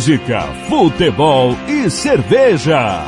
Música, 0.00 0.40
futebol 0.66 1.54
e 1.68 1.90
cerveja. 1.90 3.02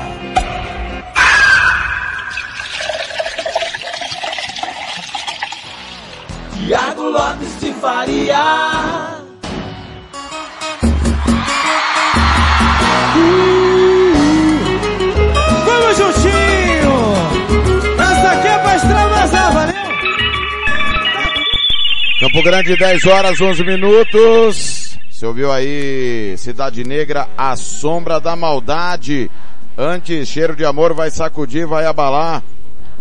Tiago 6.55 7.03
Lopes 7.09 7.61
de 7.61 7.73
Faria. 7.81 8.37
Vamos 15.65 15.97
juntinho! 15.97 16.93
Essa 17.99 18.33
aqui 18.33 18.49
é 18.49 18.59
pra 18.59 18.77
extravasar, 18.77 19.53
valeu? 19.55 19.75
Campo 22.21 22.43
Grande, 22.43 22.77
10 22.77 23.07
horas, 23.07 23.41
11 23.41 23.65
minutos. 23.65 24.82
Você 25.23 25.27
ouviu 25.29 25.53
aí, 25.53 26.35
Cidade 26.37 26.83
Negra, 26.83 27.29
a 27.39 27.55
sombra 27.55 28.19
da 28.19 28.35
maldade. 28.35 29.31
Antes, 29.79 30.27
cheiro 30.27 30.57
de 30.57 30.65
amor 30.65 30.95
vai 30.95 31.13
sacudir, 31.13 31.65
vai 31.65 31.87
abalar. 31.87 32.43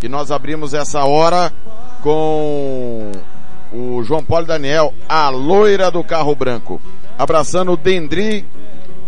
E 0.04 0.08
nós 0.08 0.30
abrimos 0.30 0.76
essa 0.76 1.04
hora 1.04 1.52
com 2.04 3.12
o 3.74 4.04
João 4.04 4.24
Paulo 4.24 4.46
Daniel, 4.46 4.94
a 5.10 5.30
loira 5.30 5.90
do 5.90 6.04
carro 6.04 6.36
branco. 6.36 6.80
Abraçando 7.18 7.72
o 7.72 7.78
Dendri, 7.78 8.46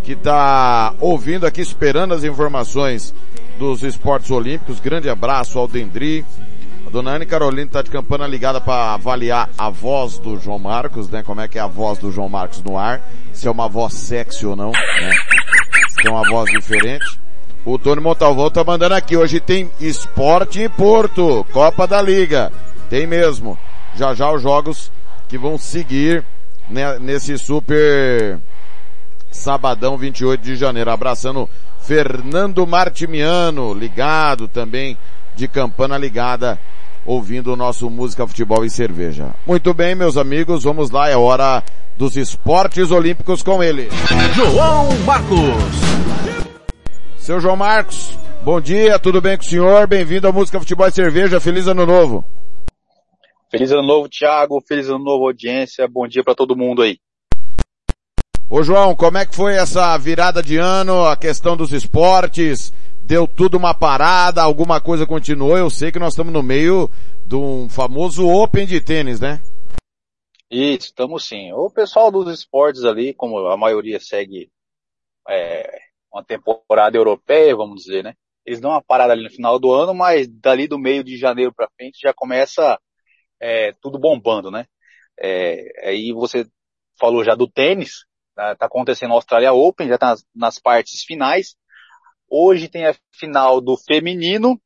que 0.01 0.15
tá 0.15 0.95
ouvindo 0.99 1.45
aqui, 1.45 1.61
esperando 1.61 2.15
as 2.15 2.23
informações 2.23 3.13
dos 3.59 3.83
esportes 3.83 4.31
olímpicos. 4.31 4.79
Grande 4.79 5.07
abraço 5.07 5.59
ao 5.59 5.67
Dendri. 5.67 6.25
Dona 6.93 7.15
Anne 7.15 7.25
Carolina 7.25 7.67
tá 7.71 7.81
de 7.81 7.89
campana 7.89 8.27
ligada 8.27 8.61
para 8.61 8.93
avaliar 8.93 9.49
a 9.57 9.67
voz 9.67 10.19
do 10.19 10.39
João 10.39 10.59
Marcos, 10.59 11.09
né? 11.09 11.23
Como 11.23 11.41
é 11.41 11.47
que 11.47 11.57
é 11.57 11.61
a 11.61 11.65
voz 11.65 11.97
do 11.97 12.11
João 12.11 12.29
Marcos 12.29 12.61
no 12.61 12.77
ar. 12.77 13.01
Se 13.33 13.47
é 13.47 13.51
uma 13.51 13.67
voz 13.67 13.95
sexy 13.95 14.45
ou 14.45 14.55
não, 14.55 14.69
né? 14.69 15.11
Se 15.89 16.07
é 16.07 16.11
uma 16.11 16.21
voz 16.29 16.51
diferente. 16.51 17.19
O 17.65 17.79
Tony 17.79 17.99
Montalvão 17.99 18.47
tá 18.51 18.63
mandando 18.63 18.93
aqui. 18.93 19.17
Hoje 19.17 19.39
tem 19.39 19.71
esporte 19.79 20.61
em 20.61 20.69
Porto. 20.69 21.43
Copa 21.51 21.87
da 21.87 21.99
Liga. 21.99 22.51
Tem 22.91 23.07
mesmo. 23.07 23.57
Já 23.95 24.13
já 24.13 24.31
os 24.31 24.43
jogos 24.43 24.91
que 25.27 25.35
vão 25.35 25.57
seguir 25.57 26.23
né, 26.69 26.99
nesse 26.99 27.39
super 27.39 28.37
sabadão 29.31 29.97
28 29.97 30.41
de 30.41 30.55
janeiro. 30.55 30.91
Abraçando 30.91 31.49
Fernando 31.79 32.67
Martimiano, 32.67 33.73
ligado 33.73 34.47
também 34.47 34.95
de 35.35 35.47
campana 35.47 35.97
ligada, 35.97 36.59
ouvindo 37.05 37.53
o 37.53 37.55
nosso 37.55 37.89
Música, 37.89 38.27
Futebol 38.27 38.63
e 38.63 38.69
Cerveja. 38.69 39.33
Muito 39.45 39.73
bem, 39.73 39.95
meus 39.95 40.17
amigos, 40.17 40.63
vamos 40.63 40.89
lá, 40.89 41.09
é 41.09 41.15
hora 41.15 41.63
dos 41.97 42.17
esportes 42.17 42.91
olímpicos 42.91 43.43
com 43.43 43.61
ele. 43.61 43.89
João 44.35 44.89
Marcos. 45.05 45.39
Seu 47.17 47.39
João 47.39 47.55
Marcos, 47.55 48.17
bom 48.43 48.59
dia, 48.59 48.99
tudo 48.99 49.21
bem 49.21 49.37
com 49.37 49.43
o 49.43 49.47
senhor? 49.47 49.87
Bem-vindo 49.87 50.27
ao 50.27 50.33
Música, 50.33 50.59
Futebol 50.59 50.87
e 50.87 50.91
Cerveja, 50.91 51.39
feliz 51.39 51.67
ano 51.67 51.85
novo. 51.85 52.25
Feliz 53.53 53.71
ano 53.71 53.83
novo, 53.83 54.09
Thiago. 54.09 54.59
Feliz 54.67 54.89
ano 54.89 55.03
novo, 55.03 55.27
audiência. 55.27 55.87
Bom 55.87 56.07
dia 56.07 56.23
para 56.23 56.33
todo 56.33 56.57
mundo 56.57 56.81
aí. 56.81 56.97
Ô 58.49 58.63
João, 58.63 58.95
como 58.95 59.19
é 59.19 59.27
que 59.27 59.35
foi 59.35 59.55
essa 59.55 59.95
virada 59.95 60.41
de 60.41 60.57
ano, 60.57 61.05
a 61.05 61.15
questão 61.15 61.55
dos 61.55 61.71
esportes? 61.71 62.73
Deu 63.05 63.27
tudo 63.27 63.57
uma 63.57 63.73
parada, 63.73 64.41
alguma 64.41 64.79
coisa 64.79 65.05
continuou? 65.05 65.57
Eu 65.57 65.69
sei 65.69 65.91
que 65.91 65.99
nós 65.99 66.13
estamos 66.13 66.31
no 66.31 66.41
meio 66.41 66.89
de 67.25 67.35
um 67.35 67.69
famoso 67.69 68.27
Open 68.27 68.65
de 68.65 68.79
tênis, 68.79 69.19
né? 69.19 69.41
Isso, 70.49 70.87
estamos 70.87 71.25
sim. 71.25 71.51
O 71.51 71.69
pessoal 71.69 72.11
dos 72.11 72.31
esportes 72.31 72.85
ali, 72.85 73.13
como 73.13 73.37
a 73.47 73.57
maioria 73.57 73.99
segue 73.99 74.49
é, 75.27 75.79
uma 76.11 76.23
temporada 76.23 76.95
europeia, 76.95 77.55
vamos 77.55 77.83
dizer, 77.83 78.03
né? 78.03 78.13
Eles 78.45 78.61
dão 78.61 78.71
uma 78.71 78.81
parada 78.81 79.13
ali 79.13 79.23
no 79.23 79.29
final 79.29 79.57
do 79.57 79.71
ano, 79.71 79.93
mas 79.93 80.27
dali 80.27 80.67
do 80.67 80.77
meio 80.77 81.03
de 81.03 81.17
janeiro 81.17 81.53
para 81.53 81.69
frente 81.75 81.99
já 82.01 82.13
começa 82.13 82.79
é, 83.39 83.73
tudo 83.81 83.97
bombando, 83.97 84.51
né? 84.51 84.65
É, 85.19 85.89
aí 85.89 86.11
você 86.13 86.45
falou 86.99 87.23
já 87.23 87.35
do 87.35 87.49
tênis, 87.49 88.05
tá, 88.35 88.55
tá 88.55 88.65
acontecendo 88.65 89.11
a 89.11 89.15
Australia 89.15 89.53
Open, 89.53 89.87
já 89.87 89.97
tá 89.97 90.07
nas, 90.07 90.25
nas, 90.35 90.59
partes 90.59 91.03
finais. 91.03 91.55
Hoje 92.35 92.67
tem 92.67 92.87
a 92.87 92.95
final 93.11 93.61
do 93.61 93.77
feminino 93.77 94.59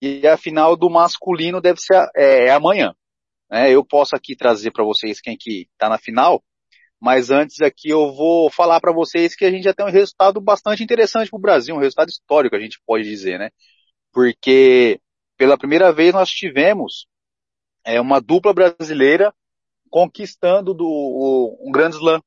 e 0.00 0.24
a 0.24 0.36
final 0.36 0.76
do 0.76 0.88
masculino 0.88 1.60
deve 1.60 1.80
ser 1.80 2.08
é, 2.14 2.46
é 2.46 2.50
amanhã. 2.52 2.94
Né? 3.50 3.72
Eu 3.72 3.84
posso 3.84 4.14
aqui 4.14 4.36
trazer 4.36 4.70
para 4.70 4.84
vocês 4.84 5.20
quem 5.20 5.36
que 5.36 5.68
tá 5.76 5.88
na 5.88 5.98
final, 5.98 6.40
mas 7.00 7.28
antes 7.28 7.60
aqui 7.60 7.88
eu 7.90 8.14
vou 8.14 8.48
falar 8.52 8.78
para 8.80 8.92
vocês 8.92 9.34
que 9.34 9.44
a 9.44 9.50
gente 9.50 9.64
já 9.64 9.74
tem 9.74 9.84
um 9.84 9.90
resultado 9.90 10.40
bastante 10.40 10.84
interessante 10.84 11.28
para 11.28 11.36
o 11.36 11.42
Brasil, 11.42 11.74
um 11.74 11.80
resultado 11.80 12.08
histórico 12.08 12.54
a 12.54 12.60
gente 12.60 12.80
pode 12.86 13.02
dizer, 13.02 13.36
né? 13.36 13.50
Porque 14.12 15.00
pela 15.36 15.58
primeira 15.58 15.92
vez 15.92 16.14
nós 16.14 16.30
tivemos 16.30 17.08
é 17.84 18.00
uma 18.00 18.20
dupla 18.20 18.54
brasileira 18.54 19.34
conquistando 19.90 20.72
do, 20.72 20.86
o, 20.86 21.68
um 21.68 21.72
grande 21.72 21.96
slam, 21.96 22.22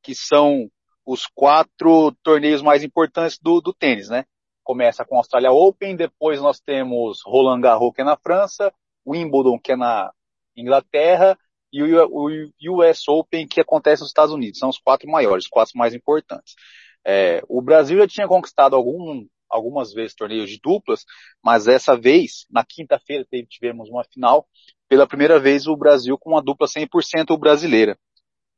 que 0.00 0.14
são 0.14 0.70
os 1.08 1.26
quatro 1.26 2.12
torneios 2.22 2.60
mais 2.60 2.84
importantes 2.84 3.38
do, 3.40 3.62
do 3.62 3.72
tênis, 3.72 4.10
né? 4.10 4.26
Começa 4.62 5.06
com 5.06 5.14
a 5.14 5.20
Australia 5.20 5.50
Open, 5.50 5.96
depois 5.96 6.38
nós 6.38 6.60
temos 6.60 7.22
Roland 7.24 7.62
Garros, 7.62 7.94
que 7.94 8.02
é 8.02 8.04
na 8.04 8.18
França, 8.18 8.70
Wimbledon, 9.06 9.58
que 9.58 9.72
é 9.72 9.76
na 9.76 10.12
Inglaterra, 10.54 11.38
e 11.72 11.82
o, 11.82 12.50
US 12.72 13.08
Open, 13.08 13.48
que 13.48 13.58
acontece 13.58 14.02
nos 14.02 14.10
Estados 14.10 14.34
Unidos. 14.34 14.58
São 14.58 14.68
os 14.68 14.76
quatro 14.76 15.08
maiores, 15.08 15.46
os 15.46 15.50
quatro 15.50 15.78
mais 15.78 15.94
importantes. 15.94 16.54
É, 17.02 17.42
o 17.48 17.62
Brasil 17.62 17.96
já 17.96 18.06
tinha 18.06 18.28
conquistado 18.28 18.76
algum, 18.76 19.26
algumas 19.48 19.94
vezes 19.94 20.14
torneios 20.14 20.50
de 20.50 20.60
duplas, 20.62 21.06
mas 21.42 21.64
dessa 21.64 21.96
vez, 21.96 22.44
na 22.50 22.62
quinta-feira, 22.66 23.24
tivemos 23.48 23.88
uma 23.88 24.04
final, 24.04 24.46
pela 24.86 25.06
primeira 25.06 25.40
vez 25.40 25.66
o 25.66 25.74
Brasil 25.74 26.18
com 26.18 26.32
uma 26.32 26.42
dupla 26.42 26.66
100% 26.66 27.34
brasileira, 27.38 27.98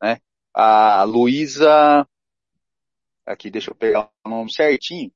né? 0.03 0.19
A 0.53 1.05
Luísa, 1.05 2.05
aqui 3.27 3.51
deixa 3.51 3.71
eu 3.71 3.75
pegar 3.75 4.11
o 4.25 4.29
nome 4.29 4.53
certinho, 4.53 5.13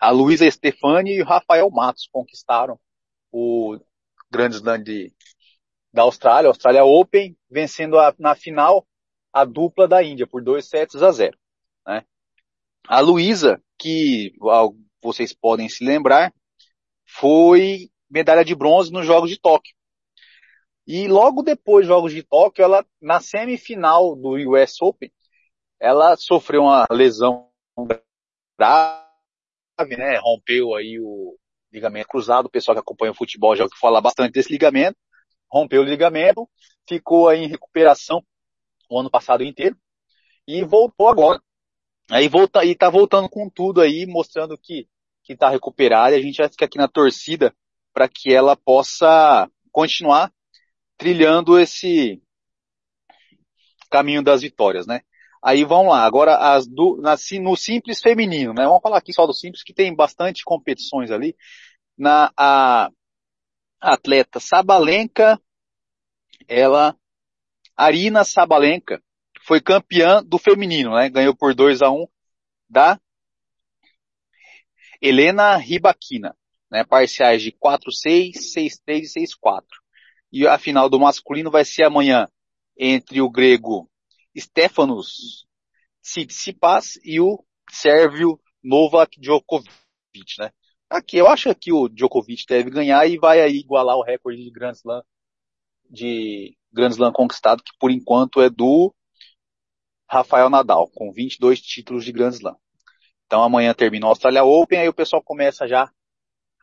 a 0.00 0.10
Luísa 0.10 0.50
Stefani 0.50 1.16
e 1.16 1.22
o 1.22 1.26
Rafael 1.26 1.70
Matos 1.70 2.08
conquistaram 2.10 2.78
o 3.30 3.78
Grande 4.30 4.56
Slam 4.56 4.82
de, 4.82 5.12
da 5.92 6.02
Austrália, 6.02 6.48
Austrália 6.48 6.84
Open, 6.84 7.36
vencendo 7.50 7.98
a, 7.98 8.14
na 8.18 8.34
final 8.34 8.86
a 9.32 9.44
dupla 9.44 9.86
da 9.86 10.02
Índia 10.02 10.26
por 10.26 10.42
2 10.42 10.64
sets 10.66 11.02
a 11.02 11.10
0. 11.12 11.38
Né? 11.86 12.04
A 12.86 13.00
Luísa, 13.00 13.62
que 13.78 14.32
vocês 15.00 15.32
podem 15.32 15.68
se 15.68 15.84
lembrar, 15.84 16.32
foi 17.06 17.90
medalha 18.10 18.44
de 18.44 18.54
bronze 18.54 18.92
nos 18.92 19.06
Jogos 19.06 19.30
de 19.30 19.38
Tóquio. 19.38 19.74
E 20.86 21.06
logo 21.06 21.42
depois 21.42 21.86
dos 21.86 21.94
Jogos 21.94 22.12
de 22.12 22.22
Tóquio, 22.22 22.62
ela, 22.62 22.84
na 23.00 23.20
semifinal 23.20 24.16
do 24.16 24.30
US 24.50 24.80
Open, 24.80 25.12
ela 25.80 26.16
sofreu 26.16 26.62
uma 26.62 26.86
lesão 26.90 27.48
grave, 28.58 29.96
né? 29.96 30.18
Rompeu 30.18 30.74
aí 30.74 30.98
o 31.00 31.38
ligamento 31.72 32.08
cruzado. 32.08 32.46
O 32.46 32.50
pessoal 32.50 32.74
que 32.74 32.80
acompanha 32.80 33.12
o 33.12 33.16
futebol 33.16 33.54
já 33.54 33.66
fala 33.80 34.00
bastante 34.00 34.32
desse 34.32 34.50
ligamento. 34.50 34.96
Rompeu 35.50 35.82
o 35.82 35.84
ligamento, 35.84 36.48
ficou 36.86 37.28
aí 37.28 37.44
em 37.44 37.48
recuperação 37.48 38.22
o 38.90 38.98
ano 38.98 39.10
passado 39.10 39.42
inteiro 39.42 39.76
e 40.46 40.64
voltou 40.64 41.08
agora. 41.08 41.40
Aí 42.10 42.28
volta, 42.28 42.64
e 42.64 42.74
tá 42.74 42.88
voltando 42.88 43.28
com 43.28 43.48
tudo 43.50 43.80
aí, 43.80 44.06
mostrando 44.06 44.56
que, 44.58 44.88
que 45.22 45.36
tá 45.36 45.48
recuperada. 45.48 46.16
A 46.16 46.20
gente 46.20 46.38
vai 46.38 46.48
ficar 46.48 46.66
aqui 46.66 46.78
na 46.78 46.88
torcida 46.88 47.54
para 47.92 48.08
que 48.08 48.32
ela 48.32 48.56
possa 48.56 49.50
continuar 49.70 50.32
trilhando 50.96 51.58
esse 51.58 52.22
caminho 53.90 54.22
das 54.22 54.42
vitórias, 54.42 54.86
né? 54.86 55.02
Aí 55.48 55.64
vamos 55.64 55.92
lá, 55.92 56.04
agora 56.04 56.36
as 56.36 56.66
do, 56.66 56.98
na, 56.98 57.16
no 57.40 57.56
simples 57.56 58.02
feminino, 58.02 58.52
né? 58.52 58.66
Vamos 58.66 58.82
falar 58.82 58.98
aqui 58.98 59.14
só 59.14 59.26
do 59.26 59.32
simples, 59.32 59.62
que 59.62 59.72
tem 59.72 59.96
bastante 59.96 60.44
competições 60.44 61.10
ali. 61.10 61.34
Na 61.96 62.30
a, 62.36 62.90
atleta 63.80 64.40
Sabalenka, 64.40 65.40
ela, 66.46 66.94
Arina 67.74 68.24
Sabalenka, 68.24 69.02
foi 69.40 69.58
campeã 69.58 70.22
do 70.22 70.36
feminino, 70.36 70.94
né? 70.94 71.08
Ganhou 71.08 71.34
por 71.34 71.54
2 71.54 71.80
a 71.80 71.90
1 71.90 71.94
um 71.94 72.06
da 72.68 73.00
Helena 75.00 75.56
Ribaquina, 75.56 76.36
né? 76.70 76.84
Parciais 76.84 77.40
de 77.40 77.52
4-6, 77.52 78.34
6-3 78.54 79.16
e 79.16 79.26
6-4. 79.42 79.62
E 80.30 80.46
a 80.46 80.58
final 80.58 80.90
do 80.90 81.00
masculino 81.00 81.50
vai 81.50 81.64
ser 81.64 81.84
amanhã 81.84 82.28
entre 82.76 83.22
o 83.22 83.30
grego 83.30 83.88
Stefanos 84.36 85.46
Tsitsipas 86.02 86.98
e 87.04 87.20
o 87.20 87.44
sérvio 87.70 88.40
Novak 88.62 89.20
Djokovic, 89.20 89.68
né? 90.38 90.50
Aqui, 90.90 91.18
eu 91.18 91.28
acho 91.28 91.54
que 91.54 91.72
o 91.72 91.88
Djokovic 91.88 92.46
deve 92.48 92.70
ganhar 92.70 93.06
e 93.06 93.18
vai 93.18 93.40
aí 93.40 93.58
igualar 93.58 93.96
o 93.96 94.02
recorde 94.02 94.42
de 94.42 94.50
Grand 94.50 94.72
Slam, 94.72 95.02
de 95.90 96.56
Grand 96.72 96.90
Slam 96.90 97.12
conquistado, 97.12 97.62
que 97.62 97.72
por 97.78 97.90
enquanto 97.90 98.40
é 98.40 98.48
do 98.48 98.94
Rafael 100.08 100.48
Nadal, 100.48 100.88
com 100.88 101.12
22 101.12 101.60
títulos 101.60 102.04
de 102.04 102.12
Grand 102.12 102.30
Slam. 102.30 102.56
Então 103.26 103.42
amanhã 103.42 103.74
termina 103.74 104.06
o 104.06 104.08
Australia 104.08 104.44
Open, 104.44 104.78
aí 104.78 104.88
o 104.88 104.94
pessoal 104.94 105.22
começa 105.22 105.68
já 105.68 105.92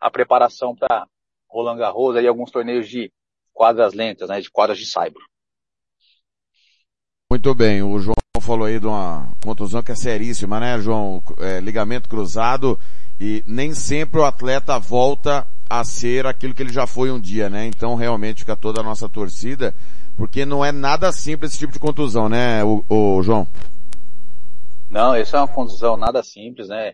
a 0.01 0.09
preparação 0.09 0.75
para 0.75 1.07
Roland 1.47 1.77
Garros 1.77 2.15
e 2.15 2.27
alguns 2.27 2.51
torneios 2.51 2.89
de 2.89 3.13
quadras 3.53 3.93
lentas, 3.93 4.27
né, 4.27 4.41
de 4.41 4.49
quadras 4.49 4.77
de 4.77 4.85
saibro. 4.85 5.23
Muito 7.35 7.53
bem, 7.53 7.83
o 7.83 7.99
João 7.99 8.15
falou 8.39 8.65
aí 8.65 8.79
de 8.79 8.87
uma 8.87 9.27
contusão 9.43 9.83
que 9.83 9.91
é 9.91 9.95
seríssima, 9.95 10.57
né, 10.57 10.79
João? 10.79 11.21
É, 11.37 11.59
ligamento 11.59 12.07
cruzado 12.07 12.79
e 13.19 13.43
nem 13.45 13.73
sempre 13.73 14.21
o 14.21 14.23
atleta 14.23 14.79
volta 14.79 15.45
a 15.69 15.83
ser 15.83 16.25
aquilo 16.25 16.53
que 16.53 16.63
ele 16.63 16.71
já 16.71 16.87
foi 16.87 17.11
um 17.11 17.19
dia, 17.19 17.49
né? 17.49 17.65
Então 17.65 17.93
realmente 17.95 18.39
fica 18.39 18.55
toda 18.55 18.79
a 18.79 18.83
nossa 18.83 19.09
torcida, 19.09 19.75
porque 20.15 20.45
não 20.45 20.63
é 20.63 20.71
nada 20.71 21.11
simples 21.11 21.51
esse 21.51 21.59
tipo 21.59 21.73
de 21.73 21.77
contusão, 21.79 22.29
né, 22.29 22.63
o, 22.63 22.85
o 22.87 23.21
João? 23.21 23.45
Não, 24.89 25.13
essa 25.13 25.35
é 25.35 25.39
uma 25.41 25.47
contusão 25.49 25.97
nada 25.97 26.23
simples, 26.23 26.69
né? 26.69 26.93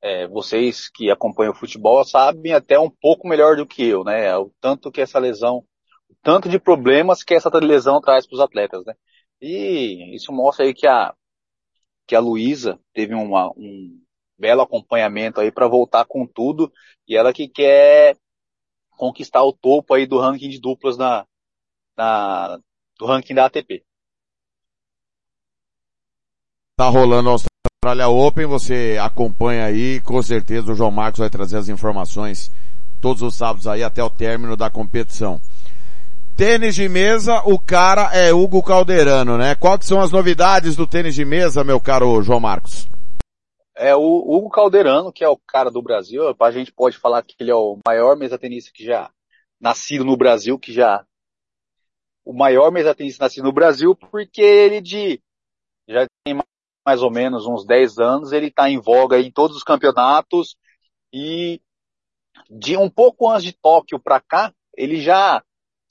É, 0.00 0.26
vocês 0.26 0.88
que 0.88 1.10
acompanham 1.10 1.52
o 1.52 1.56
futebol 1.56 2.02
sabem 2.02 2.54
até 2.54 2.78
um 2.78 2.88
pouco 2.88 3.28
melhor 3.28 3.56
do 3.56 3.66
que 3.66 3.84
eu, 3.84 4.04
né? 4.04 4.34
O 4.38 4.50
tanto 4.58 4.90
que 4.90 5.02
essa 5.02 5.18
lesão, 5.18 5.58
o 6.08 6.14
tanto 6.22 6.48
de 6.48 6.58
problemas 6.58 7.22
que 7.22 7.34
essa 7.34 7.50
lesão 7.58 8.00
traz 8.00 8.26
para 8.26 8.36
os 8.36 8.40
atletas, 8.40 8.86
né? 8.86 8.94
E 9.42 10.14
isso 10.14 10.32
mostra 10.32 10.64
aí 10.64 10.72
que 10.72 10.86
a 10.86 11.12
que 12.06 12.14
a 12.14 12.20
Luísa 12.20 12.78
teve 12.92 13.14
uma, 13.14 13.50
um 13.56 14.00
belo 14.38 14.62
acompanhamento 14.62 15.40
aí 15.40 15.50
para 15.50 15.68
voltar 15.68 16.04
com 16.04 16.26
tudo 16.26 16.72
e 17.08 17.16
ela 17.16 17.32
que 17.32 17.48
quer 17.48 18.16
conquistar 18.90 19.42
o 19.42 19.52
topo 19.52 19.94
aí 19.94 20.06
do 20.06 20.18
ranking 20.18 20.48
de 20.48 20.60
duplas 20.60 20.96
na, 20.96 21.26
na 21.96 22.58
do 22.98 23.06
ranking 23.06 23.34
da 23.34 23.46
ATP. 23.46 23.84
Tá 26.76 26.88
rolando 26.88 27.30
a 27.30 27.32
Austrália 27.32 28.08
Open, 28.08 28.46
você 28.46 28.96
acompanha 29.00 29.64
aí, 29.64 30.00
com 30.02 30.22
certeza 30.22 30.70
o 30.70 30.74
João 30.74 30.90
Marcos 30.90 31.20
vai 31.20 31.30
trazer 31.30 31.56
as 31.56 31.68
informações 31.68 32.50
todos 33.00 33.22
os 33.22 33.34
sábados 33.34 33.66
aí 33.66 33.82
até 33.82 34.02
o 34.02 34.10
término 34.10 34.56
da 34.56 34.70
competição. 34.70 35.40
Tênis 36.44 36.74
de 36.74 36.88
mesa, 36.88 37.40
o 37.46 37.56
cara 37.56 38.10
é 38.12 38.32
Hugo 38.32 38.64
Calderano, 38.64 39.38
né? 39.38 39.54
Quais 39.54 39.86
são 39.86 40.00
as 40.00 40.10
novidades 40.10 40.74
do 40.74 40.88
tênis 40.88 41.14
de 41.14 41.24
mesa, 41.24 41.62
meu 41.62 41.80
caro 41.80 42.20
João 42.20 42.40
Marcos? 42.40 42.88
É 43.76 43.94
o 43.94 44.00
Hugo 44.02 44.50
Calderano, 44.50 45.12
que 45.12 45.22
é 45.22 45.28
o 45.28 45.36
cara 45.36 45.70
do 45.70 45.80
Brasil. 45.80 46.34
A 46.40 46.50
gente 46.50 46.72
pode 46.72 46.98
falar 46.98 47.22
que 47.22 47.36
ele 47.38 47.52
é 47.52 47.54
o 47.54 47.78
maior 47.86 48.16
mesa-tenista 48.16 48.72
que 48.74 48.84
já 48.84 49.08
nascido 49.60 50.04
no 50.04 50.16
Brasil, 50.16 50.58
que 50.58 50.72
já 50.72 51.06
o 52.24 52.32
maior 52.32 52.72
mesa-tenista 52.72 53.22
nascido 53.22 53.44
no 53.44 53.52
Brasil, 53.52 53.94
porque 53.94 54.42
ele 54.42 54.80
de 54.80 55.20
já 55.88 56.08
tem 56.24 56.36
mais 56.84 57.02
ou 57.02 57.10
menos 57.12 57.46
uns 57.46 57.64
10 57.64 58.00
anos, 58.00 58.32
ele 58.32 58.48
está 58.48 58.68
em 58.68 58.80
voga 58.80 59.16
em 59.20 59.30
todos 59.30 59.56
os 59.56 59.62
campeonatos 59.62 60.56
e 61.12 61.60
de 62.50 62.76
um 62.76 62.90
pouco 62.90 63.30
antes 63.30 63.44
de 63.44 63.52
Tóquio 63.52 64.00
para 64.00 64.20
cá, 64.20 64.52
ele 64.76 65.00
já 65.00 65.40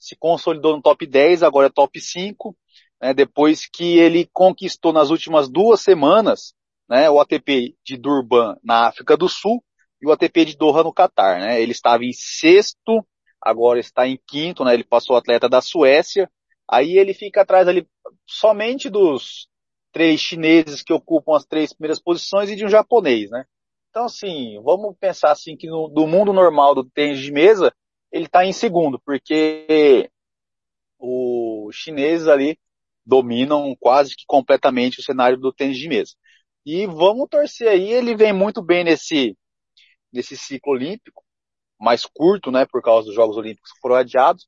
se 0.02 0.16
consolidou 0.16 0.74
no 0.74 0.82
top 0.82 1.06
10, 1.06 1.44
agora 1.44 1.68
é 1.68 1.70
top 1.70 2.00
5, 2.00 2.56
né, 3.00 3.14
depois 3.14 3.68
que 3.68 3.98
ele 3.98 4.28
conquistou 4.32 4.92
nas 4.92 5.10
últimas 5.10 5.48
duas 5.48 5.80
semanas 5.80 6.54
né, 6.88 7.08
o 7.08 7.20
ATP 7.20 7.76
de 7.84 7.96
Durban 7.96 8.56
na 8.64 8.88
África 8.88 9.16
do 9.16 9.28
Sul 9.28 9.62
e 10.00 10.06
o 10.08 10.10
ATP 10.10 10.44
de 10.44 10.56
Doha 10.56 10.82
no 10.82 10.92
Catar. 10.92 11.38
Né, 11.38 11.62
ele 11.62 11.70
estava 11.70 12.04
em 12.04 12.12
sexto, 12.12 13.06
agora 13.40 13.78
está 13.78 14.04
em 14.04 14.18
quinto, 14.26 14.64
né, 14.64 14.74
ele 14.74 14.82
passou 14.82 15.14
o 15.14 15.18
atleta 15.18 15.48
da 15.48 15.60
Suécia, 15.60 16.28
aí 16.68 16.98
ele 16.98 17.14
fica 17.14 17.42
atrás 17.42 17.68
ali 17.68 17.86
somente 18.26 18.90
dos 18.90 19.46
três 19.92 20.20
chineses 20.20 20.82
que 20.82 20.92
ocupam 20.92 21.36
as 21.36 21.44
três 21.44 21.72
primeiras 21.72 22.02
posições 22.02 22.50
e 22.50 22.56
de 22.56 22.64
um 22.64 22.68
japonês, 22.68 23.30
né? 23.30 23.44
Então, 23.90 24.06
assim, 24.06 24.60
vamos 24.64 24.96
pensar 24.98 25.30
assim 25.30 25.56
que 25.56 25.68
no, 25.68 25.86
do 25.86 26.08
mundo 26.08 26.32
normal 26.32 26.74
do 26.74 26.82
tênis 26.82 27.20
de 27.20 27.30
mesa, 27.30 27.72
ele 28.12 28.26
está 28.26 28.44
em 28.44 28.52
segundo, 28.52 29.00
porque 29.04 30.10
os 30.98 31.74
chineses 31.74 32.28
ali 32.28 32.58
dominam 33.04 33.74
quase 33.80 34.14
que 34.14 34.24
completamente 34.26 35.00
o 35.00 35.02
cenário 35.02 35.38
do 35.38 35.52
tênis 35.52 35.78
de 35.78 35.88
mesa. 35.88 36.12
E 36.64 36.86
vamos 36.86 37.28
torcer 37.28 37.68
aí, 37.68 37.90
ele 37.90 38.14
vem 38.14 38.32
muito 38.32 38.62
bem 38.62 38.84
nesse, 38.84 39.36
nesse 40.12 40.36
ciclo 40.36 40.72
olímpico, 40.72 41.24
mais 41.80 42.04
curto, 42.06 42.52
né, 42.52 42.64
por 42.64 42.80
causa 42.80 43.06
dos 43.06 43.14
Jogos 43.14 43.36
Olímpicos 43.36 43.72
que 43.72 43.80
foram 43.80 43.96
adiados. 43.96 44.46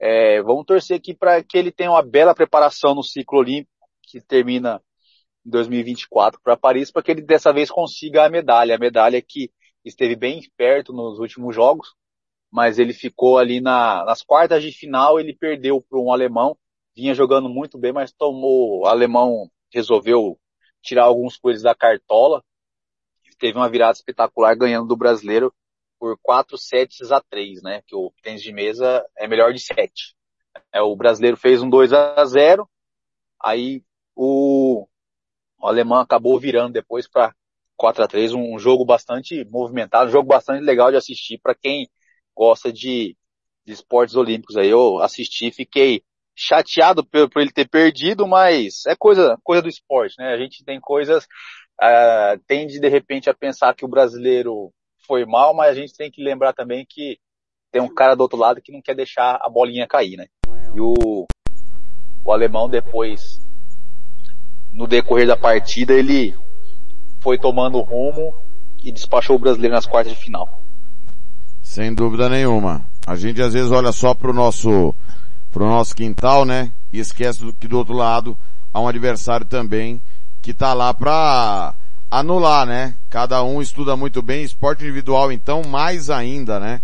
É, 0.00 0.42
vamos 0.42 0.64
torcer 0.64 0.96
aqui 0.96 1.14
para 1.14 1.42
que 1.44 1.56
ele 1.56 1.70
tenha 1.70 1.90
uma 1.90 2.02
bela 2.02 2.34
preparação 2.34 2.94
no 2.94 3.02
ciclo 3.04 3.38
olímpico 3.38 3.70
que 4.02 4.20
termina 4.20 4.82
em 5.46 5.50
2024 5.50 6.40
para 6.42 6.56
Paris, 6.56 6.90
para 6.90 7.02
que 7.02 7.12
ele 7.12 7.22
dessa 7.22 7.52
vez 7.52 7.70
consiga 7.70 8.24
a 8.24 8.30
medalha, 8.30 8.74
a 8.74 8.78
medalha 8.78 9.22
que 9.22 9.52
esteve 9.84 10.16
bem 10.16 10.40
perto 10.56 10.92
nos 10.92 11.20
últimos 11.20 11.54
jogos, 11.54 11.94
mas 12.54 12.78
ele 12.78 12.92
ficou 12.92 13.36
ali 13.36 13.60
na, 13.60 14.04
nas 14.04 14.22
quartas 14.22 14.62
de 14.62 14.70
final, 14.70 15.18
ele 15.18 15.34
perdeu 15.34 15.80
para 15.82 15.98
um 15.98 16.12
alemão, 16.12 16.56
vinha 16.94 17.12
jogando 17.12 17.48
muito 17.48 17.76
bem, 17.76 17.92
mas 17.92 18.12
tomou, 18.12 18.82
o 18.82 18.86
alemão 18.86 19.50
resolveu 19.72 20.38
tirar 20.80 21.02
alguns 21.02 21.36
coelhos 21.36 21.62
da 21.62 21.74
cartola, 21.74 22.44
teve 23.40 23.58
uma 23.58 23.68
virada 23.68 23.94
espetacular 23.94 24.54
ganhando 24.54 24.86
do 24.86 24.96
brasileiro 24.96 25.52
por 25.98 26.16
4 26.22 26.56
sets 26.56 27.10
a 27.10 27.20
3, 27.20 27.60
né, 27.60 27.82
que 27.88 27.96
o 27.96 28.12
tênis 28.22 28.40
de 28.40 28.52
mesa 28.52 29.04
é 29.18 29.26
melhor 29.26 29.52
de 29.52 29.58
7. 29.58 30.14
É, 30.72 30.80
o 30.80 30.94
brasileiro 30.94 31.36
fez 31.36 31.60
um 31.60 31.68
2 31.68 31.92
a 31.92 32.24
0, 32.24 32.70
aí 33.42 33.82
o, 34.14 34.86
o 35.58 35.66
alemão 35.66 35.98
acabou 35.98 36.38
virando 36.38 36.74
depois 36.74 37.08
para 37.08 37.34
4 37.76 38.04
a 38.04 38.06
3 38.06 38.32
um 38.32 38.56
jogo 38.60 38.84
bastante 38.84 39.44
movimentado, 39.46 40.08
um 40.08 40.12
jogo 40.12 40.28
bastante 40.28 40.62
legal 40.62 40.92
de 40.92 40.96
assistir 40.96 41.40
para 41.42 41.52
quem 41.52 41.90
gosta 42.34 42.72
de, 42.72 43.16
de 43.64 43.72
esportes 43.72 44.16
olímpicos 44.16 44.56
aí. 44.56 44.68
Eu 44.68 44.98
assisti, 45.00 45.50
fiquei 45.50 46.02
chateado 46.36 47.04
por, 47.04 47.30
por, 47.30 47.40
ele 47.40 47.52
ter 47.52 47.68
perdido, 47.68 48.26
mas 48.26 48.84
é 48.86 48.96
coisa, 48.96 49.38
coisa 49.42 49.62
do 49.62 49.68
esporte, 49.68 50.16
né? 50.18 50.32
A 50.32 50.36
gente 50.36 50.64
tem 50.64 50.80
coisas, 50.80 51.24
uh, 51.80 52.38
tende 52.46 52.80
de 52.80 52.88
repente 52.88 53.30
a 53.30 53.34
pensar 53.34 53.74
que 53.74 53.84
o 53.84 53.88
brasileiro 53.88 54.72
foi 55.06 55.24
mal, 55.24 55.54
mas 55.54 55.70
a 55.70 55.74
gente 55.74 55.96
tem 55.96 56.10
que 56.10 56.22
lembrar 56.22 56.52
também 56.52 56.84
que 56.88 57.18
tem 57.70 57.80
um 57.80 57.92
cara 57.92 58.14
do 58.14 58.22
outro 58.22 58.38
lado 58.38 58.60
que 58.62 58.72
não 58.72 58.82
quer 58.82 58.94
deixar 58.94 59.38
a 59.40 59.48
bolinha 59.48 59.86
cair, 59.86 60.16
né? 60.16 60.26
E 60.74 60.80
o, 60.80 61.26
o 62.24 62.32
alemão 62.32 62.68
depois 62.68 63.40
no 64.72 64.88
decorrer 64.88 65.26
da 65.26 65.36
partida 65.36 65.94
ele 65.94 66.34
foi 67.20 67.38
tomando 67.38 67.80
rumo 67.80 68.34
e 68.82 68.90
despachou 68.90 69.36
o 69.36 69.38
brasileiro 69.38 69.74
nas 69.74 69.86
quartas 69.86 70.12
de 70.12 70.18
final. 70.18 70.63
Sem 71.74 71.92
dúvida 71.92 72.28
nenhuma. 72.28 72.82
A 73.04 73.16
gente 73.16 73.42
às 73.42 73.52
vezes 73.52 73.72
olha 73.72 73.90
só 73.90 74.14
pro 74.14 74.32
nosso, 74.32 74.94
pro 75.52 75.66
nosso 75.66 75.92
quintal, 75.92 76.44
né? 76.44 76.70
E 76.92 77.00
esquece 77.00 77.52
que 77.58 77.66
do 77.66 77.78
outro 77.78 77.94
lado 77.94 78.38
há 78.72 78.80
um 78.80 78.86
adversário 78.86 79.44
também 79.44 80.00
que 80.40 80.54
tá 80.54 80.72
lá 80.72 80.94
pra 80.94 81.74
anular, 82.08 82.64
né? 82.64 82.94
Cada 83.10 83.42
um 83.42 83.60
estuda 83.60 83.96
muito 83.96 84.22
bem, 84.22 84.44
esporte 84.44 84.84
individual 84.84 85.32
então 85.32 85.62
mais 85.64 86.10
ainda, 86.10 86.60
né? 86.60 86.80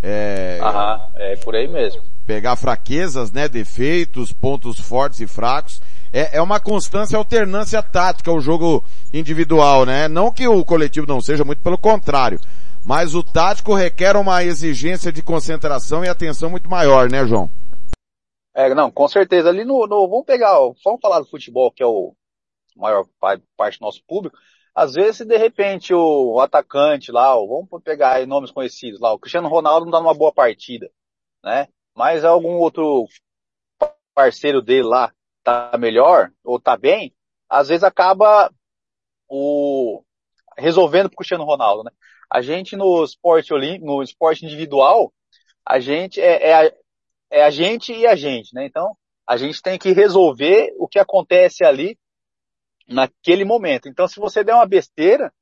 É, 0.00 0.60
Aham, 0.62 1.00
é 1.16 1.34
por 1.38 1.56
aí 1.56 1.66
mesmo. 1.66 2.00
Pegar 2.24 2.54
fraquezas, 2.54 3.32
né? 3.32 3.48
Defeitos, 3.48 4.32
pontos 4.32 4.78
fortes 4.78 5.18
e 5.18 5.26
fracos 5.26 5.82
é, 6.12 6.36
é 6.36 6.40
uma 6.40 6.60
constância 6.60 7.18
alternância 7.18 7.82
tática 7.82 8.30
o 8.30 8.40
jogo 8.40 8.84
individual, 9.12 9.84
né? 9.84 10.06
Não 10.06 10.30
que 10.30 10.46
o 10.46 10.64
coletivo 10.64 11.08
não 11.08 11.20
seja, 11.20 11.44
muito 11.44 11.60
pelo 11.60 11.76
contrário. 11.76 12.38
Mas 12.84 13.14
o 13.14 13.22
tático 13.22 13.74
requer 13.74 14.16
uma 14.16 14.42
exigência 14.42 15.12
de 15.12 15.22
concentração 15.22 16.04
e 16.04 16.08
atenção 16.08 16.50
muito 16.50 16.68
maior, 16.68 17.10
né, 17.10 17.26
João? 17.26 17.50
É, 18.54 18.74
não, 18.74 18.90
com 18.90 19.06
certeza. 19.06 19.48
Ali 19.48 19.64
no, 19.64 19.86
no 19.86 20.08
vamos 20.08 20.26
pegar, 20.26 20.54
vamos 20.84 21.00
falar 21.00 21.20
do 21.20 21.26
futebol, 21.26 21.70
que 21.70 21.82
é 21.82 21.86
o 21.86 22.14
maior 22.76 23.04
parte 23.56 23.78
do 23.78 23.82
nosso 23.82 24.02
público. 24.06 24.36
Às 24.74 24.94
vezes, 24.94 25.26
de 25.26 25.36
repente, 25.36 25.92
o, 25.92 26.40
atacante 26.40 27.10
lá, 27.10 27.34
vamos 27.34 27.68
pegar 27.82 28.14
aí 28.14 28.26
nomes 28.26 28.50
conhecidos 28.50 29.00
lá, 29.00 29.12
o 29.12 29.18
Cristiano 29.18 29.48
Ronaldo 29.48 29.86
não 29.86 29.92
dá 29.92 29.98
uma 29.98 30.14
boa 30.14 30.32
partida, 30.32 30.88
né? 31.42 31.66
Mas 31.96 32.24
algum 32.24 32.58
outro 32.58 33.06
parceiro 34.14 34.62
dele 34.62 34.84
lá 34.84 35.12
tá 35.42 35.76
melhor 35.78 36.30
ou 36.44 36.60
tá 36.60 36.76
bem, 36.76 37.12
às 37.48 37.68
vezes 37.68 37.82
acaba 37.82 38.52
o 39.28 40.02
resolvendo 40.56 41.08
pro 41.08 41.18
Cristiano 41.18 41.44
Ronaldo, 41.44 41.84
né? 41.84 41.90
A 42.30 42.42
gente 42.42 42.76
no 42.76 43.02
esporte 43.04 43.52
no 43.80 44.02
esporte 44.02 44.44
individual, 44.44 45.12
a 45.64 45.80
gente 45.80 46.20
é, 46.20 46.48
é, 46.48 46.54
a, 46.54 46.72
é 47.30 47.42
a 47.44 47.50
gente 47.50 47.92
e 47.92 48.06
a 48.06 48.14
gente, 48.14 48.54
né? 48.54 48.66
Então, 48.66 48.96
a 49.26 49.36
gente 49.36 49.60
tem 49.62 49.78
que 49.78 49.92
resolver 49.92 50.72
o 50.78 50.88
que 50.88 50.98
acontece 50.98 51.64
ali 51.64 51.98
naquele 52.88 53.44
momento. 53.44 53.88
Então, 53.88 54.08
se 54.08 54.18
você 54.18 54.42
der 54.42 54.54
uma 54.54 54.66
besteira, 54.66 55.32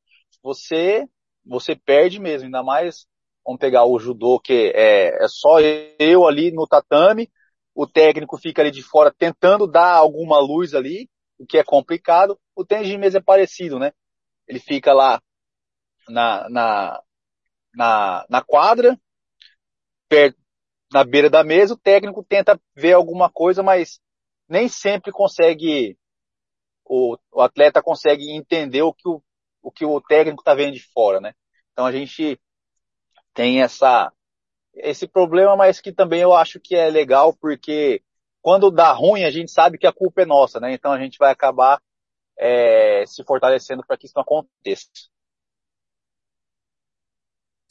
você 0.42 1.06
você 1.44 1.76
perde 1.76 2.18
mesmo, 2.18 2.46
ainda 2.46 2.62
mais 2.62 3.06
vamos 3.44 3.60
pegar 3.60 3.84
o 3.84 3.98
judô 4.00 4.40
que 4.40 4.72
é, 4.74 5.24
é 5.24 5.28
só 5.28 5.60
eu 5.60 6.26
ali 6.26 6.50
no 6.50 6.66
tatame 6.66 7.30
o 7.76 7.86
técnico 7.86 8.38
fica 8.38 8.62
ali 8.62 8.70
de 8.70 8.82
fora 8.82 9.12
tentando 9.12 9.66
dar 9.66 9.92
alguma 9.92 10.40
luz 10.40 10.72
ali, 10.72 11.10
o 11.38 11.44
que 11.44 11.58
é 11.58 11.62
complicado. 11.62 12.38
O 12.56 12.64
tênis 12.64 12.88
de 12.88 12.96
mesa 12.96 13.18
é 13.18 13.20
parecido, 13.20 13.78
né? 13.78 13.92
Ele 14.48 14.58
fica 14.58 14.94
lá 14.94 15.20
na, 16.08 16.48
na, 16.48 17.02
na, 17.74 18.26
na 18.28 18.42
quadra, 18.42 18.98
perto, 20.08 20.38
na 20.92 21.04
beira 21.04 21.28
da 21.28 21.42
mesa, 21.42 21.74
o 21.74 21.78
técnico 21.78 22.24
tenta 22.24 22.60
ver 22.74 22.92
alguma 22.92 23.30
coisa, 23.30 23.62
mas 23.62 24.00
nem 24.48 24.68
sempre 24.68 25.10
consegue, 25.12 25.98
o, 26.84 27.16
o 27.32 27.40
atleta 27.40 27.82
consegue 27.82 28.30
entender 28.30 28.82
o 28.82 28.92
que 28.92 29.08
o, 29.08 29.22
o 29.62 29.70
que 29.70 29.84
o 29.84 30.00
técnico 30.00 30.40
está 30.42 30.54
vendo 30.54 30.74
de 30.74 30.84
fora, 30.92 31.20
né? 31.20 31.34
Então 31.72 31.84
a 31.84 31.92
gente 31.92 32.40
tem 33.34 33.62
essa, 33.62 34.12
esse 34.74 35.06
problema, 35.08 35.56
mas 35.56 35.80
que 35.80 35.92
também 35.92 36.20
eu 36.20 36.34
acho 36.34 36.60
que 36.60 36.74
é 36.74 36.88
legal, 36.88 37.34
porque 37.36 38.02
quando 38.40 38.70
dá 38.70 38.92
ruim, 38.92 39.24
a 39.24 39.30
gente 39.30 39.50
sabe 39.50 39.76
que 39.76 39.86
a 39.86 39.92
culpa 39.92 40.22
é 40.22 40.26
nossa, 40.26 40.60
né? 40.60 40.72
Então 40.72 40.92
a 40.92 40.98
gente 41.00 41.18
vai 41.18 41.32
acabar 41.32 41.82
é, 42.38 43.04
se 43.06 43.24
fortalecendo 43.24 43.84
para 43.84 43.96
que 43.96 44.06
isso 44.06 44.14
não 44.16 44.22
aconteça. 44.22 44.86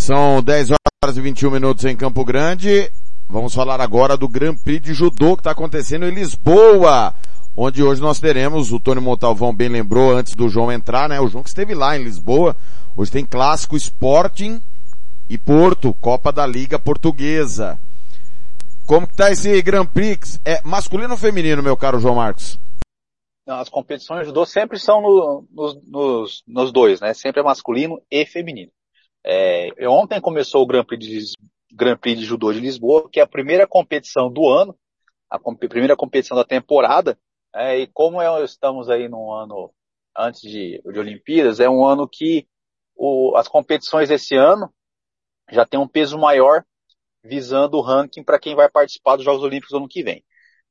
São 0.05 0.39
10 0.39 0.69
horas 0.69 1.17
e 1.17 1.19
21 1.19 1.49
minutos 1.49 1.83
em 1.83 1.95
Campo 1.95 2.23
Grande. 2.23 2.91
Vamos 3.27 3.55
falar 3.55 3.81
agora 3.81 4.15
do 4.15 4.29
Grand 4.29 4.55
Prix 4.55 4.79
de 4.79 4.93
Judô 4.93 5.35
que 5.35 5.39
está 5.39 5.49
acontecendo 5.49 6.05
em 6.05 6.13
Lisboa, 6.13 7.11
onde 7.57 7.81
hoje 7.81 8.01
nós 8.01 8.19
teremos, 8.19 8.71
o 8.71 8.79
Tony 8.79 9.01
Montalvão 9.01 9.51
bem 9.51 9.67
lembrou 9.67 10.15
antes 10.15 10.35
do 10.35 10.47
João 10.47 10.71
entrar, 10.71 11.09
né? 11.09 11.19
O 11.19 11.27
João 11.27 11.41
que 11.41 11.49
esteve 11.49 11.73
lá 11.73 11.97
em 11.97 12.03
Lisboa. 12.03 12.55
Hoje 12.95 13.11
tem 13.11 13.25
clássico 13.25 13.75
Sporting 13.75 14.61
e 15.27 15.39
Porto, 15.39 15.91
Copa 15.99 16.31
da 16.31 16.45
Liga 16.45 16.77
Portuguesa. 16.77 17.79
Como 18.85 19.07
que 19.07 19.15
tá 19.15 19.31
esse 19.31 19.59
Grand 19.63 19.87
Prix? 19.87 20.39
É 20.45 20.61
masculino 20.63 21.13
ou 21.13 21.17
feminino, 21.17 21.63
meu 21.63 21.75
caro 21.75 21.99
João 21.99 22.17
Marcos? 22.17 22.59
As 23.47 23.69
competições 23.69 24.19
de 24.19 24.25
judô 24.27 24.45
sempre 24.45 24.77
são 24.77 25.01
no, 25.01 25.47
nos, 25.87 26.43
nos, 26.47 26.71
dois, 26.71 27.01
né? 27.01 27.11
Sempre 27.15 27.41
é 27.41 27.43
masculino 27.43 27.99
e 28.11 28.23
feminino. 28.23 28.71
É, 29.27 29.71
ontem 29.87 30.21
começou 30.21 30.61
o 30.61 30.67
Grand 30.67 30.83
Prix, 30.83 31.05
de, 31.05 31.33
Grand 31.73 31.97
Prix 31.97 32.19
de 32.19 32.25
Judô 32.25 32.53
de 32.53 32.59
Lisboa, 32.59 33.09
que 33.11 33.19
é 33.19 33.23
a 33.23 33.27
primeira 33.27 33.65
competição 33.65 34.31
do 34.31 34.47
ano, 34.47 34.77
a 35.29 35.39
comp 35.39 35.59
primeira 35.67 35.95
competição 35.95 36.37
da 36.37 36.43
temporada, 36.43 37.17
é, 37.53 37.79
e 37.79 37.87
como 37.87 38.21
é, 38.21 38.43
estamos 38.43 38.89
aí 38.89 39.09
num 39.09 39.31
ano 39.31 39.73
antes 40.15 40.41
de, 40.41 40.79
de 40.79 40.99
Olimpíadas, 40.99 41.59
é 41.59 41.67
um 41.67 41.85
ano 41.85 42.07
que 42.07 42.47
o, 42.95 43.35
as 43.35 43.47
competições 43.47 44.09
desse 44.09 44.35
ano 44.35 44.71
já 45.51 45.65
tem 45.65 45.79
um 45.79 45.87
peso 45.87 46.17
maior 46.19 46.63
visando 47.23 47.77
o 47.77 47.81
ranking 47.81 48.23
para 48.23 48.39
quem 48.39 48.55
vai 48.55 48.69
participar 48.69 49.15
dos 49.15 49.25
Jogos 49.25 49.41
Olímpicos 49.41 49.71
no 49.71 49.79
ano 49.79 49.87
que 49.87 50.03
vem. 50.03 50.23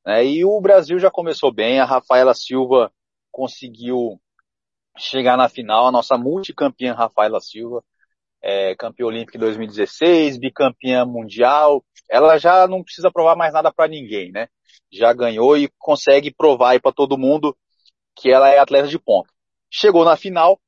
É, 0.05 0.23
e 0.23 0.45
o 0.45 0.61
Brasil 0.61 0.97
já 0.97 1.11
começou 1.11 1.51
bem, 1.51 1.79
a 1.79 1.85
Rafaela 1.85 2.33
Silva 2.33 2.91
conseguiu 3.31 4.19
chegar 4.97 5.35
na 5.35 5.49
final, 5.49 5.87
a 5.87 5.91
nossa 5.91 6.17
multicampeã 6.17 6.93
Rafaela 6.93 7.41
Silva, 7.41 7.83
é, 8.45 8.75
campeã 8.75 9.07
olímpica 9.07 9.37
em 9.37 9.41
2016, 9.41 10.37
bicampeã 10.37 11.03
mundial, 11.03 11.83
ela 12.07 12.37
já 12.37 12.67
não 12.67 12.83
precisa 12.83 13.09
provar 13.11 13.35
mais 13.35 13.51
nada 13.51 13.73
para 13.73 13.87
ninguém, 13.87 14.31
né? 14.31 14.47
Já 14.93 15.11
ganhou 15.13 15.57
e 15.57 15.67
consegue 15.79 16.31
provar 16.31 16.79
para 16.79 16.91
todo 16.91 17.17
mundo 17.17 17.57
que 18.15 18.31
ela 18.31 18.47
é 18.47 18.59
atleta 18.59 18.87
de 18.87 18.99
ponta. 18.99 19.33
Chegou 19.67 20.05
na 20.05 20.15
final, 20.15 20.59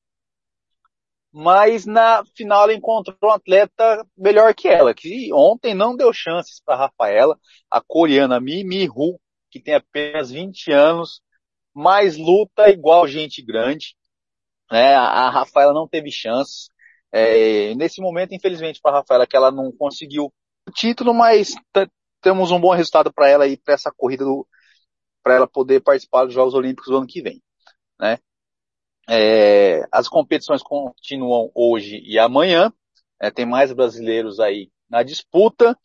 mas 1.31 1.85
na 1.85 2.23
final 2.35 2.63
ela 2.63 2.73
encontrou 2.73 3.15
um 3.23 3.29
atleta 3.29 4.03
melhor 4.17 4.55
que 4.55 4.67
ela, 4.67 4.91
que 4.91 5.31
ontem 5.31 5.75
não 5.75 5.95
deu 5.95 6.11
chances 6.11 6.59
para 6.65 6.75
Rafaela, 6.75 7.37
a 7.69 7.79
coreana 7.79 8.39
Mimi 8.39 8.89
Hu, 8.89 9.19
que 9.51 9.61
tem 9.61 9.75
apenas 9.75 10.31
20 10.31 10.71
anos, 10.71 11.21
mas 11.75 12.17
luta 12.17 12.71
igual 12.71 13.07
gente 13.07 13.39
grande. 13.43 13.95
Né? 14.71 14.95
A 14.95 15.29
Rafaela 15.29 15.73
não 15.73 15.87
teve 15.87 16.09
chances. 16.09 16.69
É, 17.11 17.73
nesse 17.75 18.01
momento, 18.01 18.33
infelizmente, 18.33 18.79
para 18.81 18.97
a 18.97 18.99
Rafaela, 18.99 19.27
que 19.27 19.35
ela 19.35 19.51
não 19.51 19.71
conseguiu 19.71 20.33
o 20.67 20.71
título, 20.71 21.13
mas 21.13 21.55
temos 22.21 22.51
um 22.51 22.59
bom 22.59 22.73
resultado 22.73 23.11
para 23.11 23.29
ela 23.29 23.45
aí, 23.45 23.57
para 23.57 23.73
essa 23.73 23.91
corrida, 23.95 24.25
para 25.23 25.35
ela 25.35 25.47
poder 25.47 25.81
participar 25.81 26.25
dos 26.25 26.33
Jogos 26.33 26.53
Olímpicos 26.53 26.89
do 26.89 26.97
ano 26.97 27.07
que 27.07 27.21
vem. 27.21 27.41
Né? 27.99 28.19
É, 29.09 29.87
as 29.91 30.07
competições 30.09 30.61
continuam 30.61 31.49
hoje 31.55 32.01
e 32.03 32.19
amanhã. 32.19 32.71
É, 33.19 33.31
tem 33.31 33.45
mais 33.45 33.71
brasileiros 33.71 34.39
aí 34.39 34.69
na 34.89 35.01
disputa. 35.01 35.77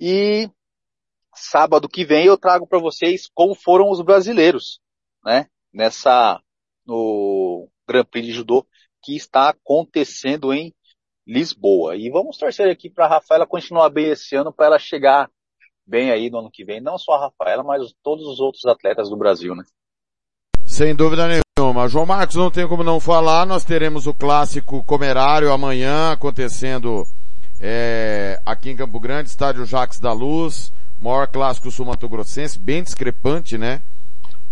E 0.00 0.50
sábado 1.34 1.88
que 1.88 2.04
vem 2.04 2.26
eu 2.26 2.36
trago 2.36 2.66
para 2.66 2.78
vocês 2.78 3.28
como 3.32 3.54
foram 3.54 3.90
os 3.90 4.00
brasileiros, 4.00 4.80
né? 5.24 5.46
Nessa 5.72 6.40
no 6.84 7.68
Grand 7.86 8.04
Prix 8.04 8.26
de 8.26 8.32
Judô 8.32 8.66
que 9.02 9.16
está 9.16 9.48
acontecendo 9.50 10.52
em 10.52 10.74
Lisboa. 11.26 11.96
E 11.96 12.10
vamos 12.10 12.38
torcer 12.38 12.70
aqui 12.70 12.88
para 12.88 13.04
a 13.04 13.08
Rafaela 13.08 13.46
continuar 13.46 13.90
bem 13.90 14.10
esse 14.10 14.34
ano, 14.34 14.52
para 14.52 14.66
ela 14.66 14.78
chegar 14.78 15.30
bem 15.86 16.10
aí 16.10 16.30
no 16.30 16.38
ano 16.38 16.50
que 16.50 16.64
vem. 16.64 16.80
Não 16.80 16.98
só 16.98 17.12
a 17.12 17.26
Rafaela, 17.26 17.62
mas 17.62 17.92
todos 18.02 18.26
os 18.26 18.40
outros 18.40 18.64
atletas 18.64 19.10
do 19.10 19.16
Brasil, 19.16 19.54
né? 19.54 19.64
Sem 20.64 20.94
dúvida 20.94 21.26
nenhuma. 21.26 21.88
João 21.88 22.06
Marcos, 22.06 22.36
não 22.36 22.50
tem 22.50 22.68
como 22.68 22.84
não 22.84 23.00
falar, 23.00 23.46
nós 23.46 23.64
teremos 23.64 24.06
o 24.06 24.14
clássico 24.14 24.82
comerário 24.84 25.52
amanhã 25.52 26.12
acontecendo 26.12 27.04
é, 27.60 28.40
aqui 28.46 28.70
em 28.70 28.76
Campo 28.76 29.00
Grande, 29.00 29.28
estádio 29.28 29.66
Jacques 29.66 29.98
da 29.98 30.12
Luz, 30.12 30.72
maior 31.00 31.26
clássico 31.26 31.70
sul-mato-grossense, 31.70 32.58
bem 32.58 32.82
discrepante, 32.82 33.58
né? 33.58 33.82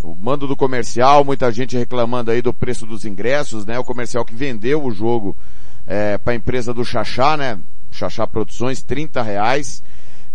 O 0.07 0.16
mando 0.20 0.47
do 0.47 0.57
comercial, 0.57 1.24
muita 1.24 1.51
gente 1.51 1.77
reclamando 1.77 2.31
aí 2.31 2.41
do 2.41 2.55
preço 2.55 2.87
dos 2.87 3.05
ingressos, 3.05 3.66
né? 3.66 3.78
O 3.78 3.85
comercial 3.85 4.24
que 4.24 4.35
vendeu 4.35 4.85
o 4.85 4.91
jogo 4.91 5.37
é, 5.87 6.16
para 6.19 6.33
a 6.33 6.37
empresa 6.37 6.73
do 6.73 6.85
Xaxá, 6.85 7.37
né? 7.37 7.59
Xaxá 7.91 8.27
Produções, 8.27 8.83
30 8.83 9.20
reais. 9.23 9.83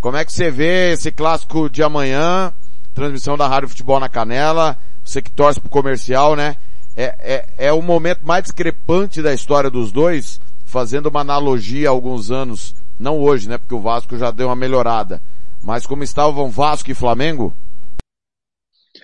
Como 0.01 0.17
é 0.17 0.25
que 0.25 0.33
você 0.33 0.51
vê 0.51 0.91
esse 0.91 1.11
clássico 1.11 1.69
de 1.69 1.81
amanhã? 1.81 2.51
Transmissão 2.93 3.37
da 3.37 3.47
Rádio 3.47 3.69
Futebol 3.69 3.99
na 3.99 4.09
Canela 4.09 4.77
você 5.03 5.21
que 5.21 5.31
torce 5.31 5.59
pro 5.59 5.69
comercial, 5.69 6.35
né? 6.35 6.55
É, 6.95 7.15
é, 7.57 7.67
é 7.67 7.73
o 7.73 7.81
momento 7.81 8.21
mais 8.23 8.43
discrepante 8.43 9.21
da 9.21 9.33
história 9.33 9.69
dos 9.69 9.91
dois, 9.91 10.39
fazendo 10.65 11.07
uma 11.07 11.21
analogia 11.21 11.87
há 11.87 11.91
alguns 11.91 12.31
anos, 12.31 12.75
não 12.99 13.19
hoje, 13.19 13.47
né? 13.47 13.57
Porque 13.57 13.73
o 13.73 13.81
Vasco 13.81 14.17
já 14.17 14.31
deu 14.31 14.47
uma 14.47 14.55
melhorada. 14.55 15.21
Mas 15.63 15.85
como 15.85 16.03
estavam 16.03 16.49
Vasco 16.49 16.91
e 16.91 16.95
Flamengo? 16.95 17.53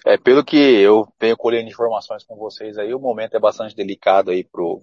É, 0.07 0.17
pelo 0.17 0.41
que 0.41 0.55
eu 0.55 1.05
venho 1.19 1.35
colhendo 1.35 1.67
informações 1.67 2.23
com 2.23 2.37
vocês 2.37 2.77
aí, 2.77 2.93
o 2.93 2.99
momento 2.99 3.35
é 3.35 3.39
bastante 3.41 3.75
delicado 3.75 4.31
aí 4.31 4.41
pro, 4.41 4.81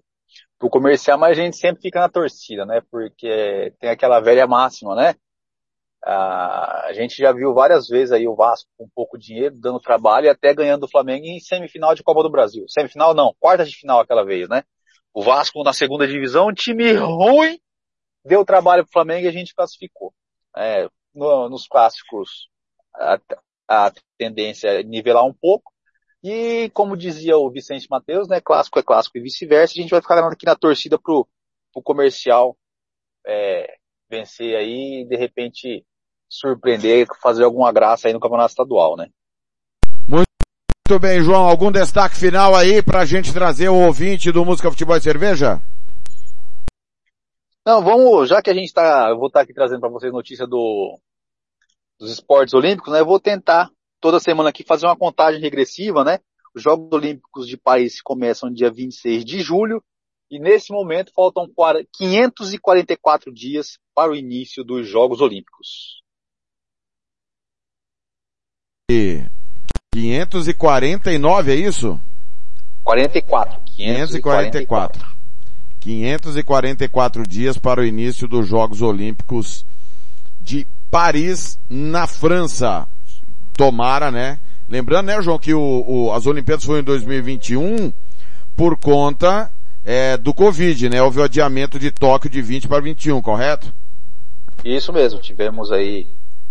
pro 0.58 0.68
comercial, 0.68 1.16
mas 1.16 1.38
a 1.38 1.42
gente 1.42 1.56
sempre 1.56 1.80
fica 1.80 1.98
na 1.98 2.10
torcida, 2.10 2.66
né? 2.66 2.82
Porque 2.90 3.72
tem 3.80 3.88
aquela 3.88 4.20
velha 4.20 4.46
máxima, 4.46 4.94
né? 4.94 5.14
a 6.06 6.90
gente 6.92 7.16
já 7.16 7.32
viu 7.32 7.54
várias 7.54 7.88
vezes 7.88 8.12
aí 8.12 8.28
o 8.28 8.34
Vasco 8.34 8.68
com 8.76 8.86
pouco 8.94 9.16
dinheiro, 9.16 9.54
dando 9.58 9.80
trabalho 9.80 10.26
e 10.26 10.28
até 10.28 10.52
ganhando 10.52 10.84
o 10.84 10.90
Flamengo 10.90 11.24
em 11.24 11.40
semifinal 11.40 11.94
de 11.94 12.02
Copa 12.02 12.22
do 12.22 12.28
Brasil. 12.30 12.66
Semifinal 12.68 13.14
não, 13.14 13.34
quarta 13.40 13.64
de 13.64 13.74
final 13.74 14.00
aquela 14.00 14.22
vez, 14.22 14.46
né? 14.46 14.64
O 15.14 15.22
Vasco 15.22 15.64
na 15.64 15.72
segunda 15.72 16.06
divisão, 16.06 16.48
um 16.48 16.52
time 16.52 16.92
ruim, 16.92 17.58
deu 18.22 18.44
trabalho 18.44 18.84
pro 18.84 18.92
Flamengo 18.92 19.24
e 19.24 19.28
a 19.28 19.32
gente 19.32 19.54
classificou. 19.54 20.12
É, 20.54 20.86
no, 21.14 21.48
nos 21.48 21.66
clássicos, 21.66 22.50
a, 23.68 23.86
a 23.86 23.92
tendência 24.18 24.68
é 24.68 24.82
nivelar 24.82 25.24
um 25.24 25.32
pouco. 25.32 25.72
E 26.22 26.70
como 26.70 26.96
dizia 26.96 27.36
o 27.36 27.50
Vicente 27.50 27.86
Matheus, 27.90 28.28
né? 28.28 28.40
Clássico 28.40 28.78
é 28.78 28.82
clássico 28.82 29.18
e 29.18 29.20
vice-versa. 29.20 29.74
A 29.76 29.82
gente 29.82 29.90
vai 29.90 30.00
ficar 30.00 30.18
aqui 30.26 30.46
na 30.46 30.56
torcida 30.56 30.98
pro, 30.98 31.28
pro 31.72 31.82
comercial 31.82 32.56
é, 33.26 33.74
vencer 34.08 34.56
aí 34.56 35.02
e 35.02 35.04
de 35.04 35.16
repente 35.16 35.84
surpreender, 36.28 37.06
fazer 37.22 37.44
alguma 37.44 37.70
graça 37.70 38.08
aí 38.08 38.14
no 38.14 38.20
campeonato 38.20 38.50
estadual, 38.50 38.96
né? 38.96 39.08
Muito 40.08 41.00
bem, 41.00 41.22
João. 41.22 41.44
Algum 41.44 41.70
destaque 41.70 42.16
final 42.16 42.54
aí 42.54 42.82
pra 42.82 43.04
gente 43.04 43.32
trazer 43.32 43.68
o 43.68 43.86
ouvinte 43.86 44.32
do 44.32 44.44
Música 44.44 44.70
Futebol 44.70 44.96
e 44.96 45.00
Cerveja? 45.00 45.60
Não, 47.66 47.82
vamos, 47.82 48.28
já 48.28 48.42
que 48.42 48.50
a 48.50 48.54
gente 48.54 48.72
tá, 48.72 49.08
eu 49.08 49.16
vou 49.16 49.28
estar 49.28 49.40
tá 49.40 49.44
aqui 49.44 49.54
trazendo 49.54 49.80
para 49.80 49.88
vocês 49.88 50.12
notícia 50.12 50.46
do, 50.46 50.98
dos 51.98 52.10
esportes 52.10 52.54
olímpicos, 52.54 52.92
né? 52.92 53.00
Eu 53.00 53.06
vou 53.06 53.20
tentar 53.20 53.70
toda 54.00 54.20
semana 54.20 54.50
aqui 54.50 54.64
fazer 54.64 54.86
uma 54.86 54.96
contagem 54.96 55.40
regressiva, 55.40 56.04
né? 56.04 56.18
Os 56.54 56.62
Jogos 56.62 56.92
Olímpicos 56.92 57.48
de 57.48 57.56
Paris 57.56 58.00
começam 58.00 58.52
dia 58.52 58.70
26 58.70 59.24
de 59.24 59.40
julho 59.40 59.82
e 60.30 60.38
nesse 60.38 60.72
momento 60.72 61.12
faltam 61.14 61.50
544 61.92 63.32
dias 63.32 63.78
para 63.94 64.12
o 64.12 64.16
início 64.16 64.62
dos 64.62 64.86
Jogos 64.86 65.20
Olímpicos. 65.20 66.02
549, 69.92 71.52
é 71.52 71.54
isso? 71.54 72.00
44. 72.84 73.60
544. 73.76 75.14
544 75.80 77.22
dias 77.26 77.58
para 77.58 77.80
o 77.80 77.84
início 77.84 78.26
dos 78.26 78.46
Jogos 78.46 78.82
Olímpicos 78.82 79.64
de 80.40 80.66
Paris, 80.94 81.58
na 81.68 82.06
França. 82.06 82.86
Tomara, 83.56 84.12
né? 84.12 84.38
Lembrando, 84.68 85.06
né, 85.06 85.20
João, 85.20 85.40
que 85.40 85.52
o, 85.52 85.84
o- 85.84 86.12
as 86.12 86.24
Olimpíadas 86.24 86.64
foram 86.64 86.78
em 86.78 86.84
2021 86.84 87.92
por 88.54 88.76
conta 88.76 89.50
é, 89.84 90.16
do 90.16 90.32
Covid, 90.32 90.88
né? 90.88 91.02
Houve 91.02 91.18
o 91.18 91.24
adiamento 91.24 91.80
de 91.80 91.90
Tóquio 91.90 92.30
de 92.30 92.40
20 92.40 92.68
para 92.68 92.80
21, 92.80 93.20
correto? 93.20 93.74
Isso 94.64 94.92
mesmo, 94.92 95.18
tivemos 95.18 95.72
aí 95.72 96.06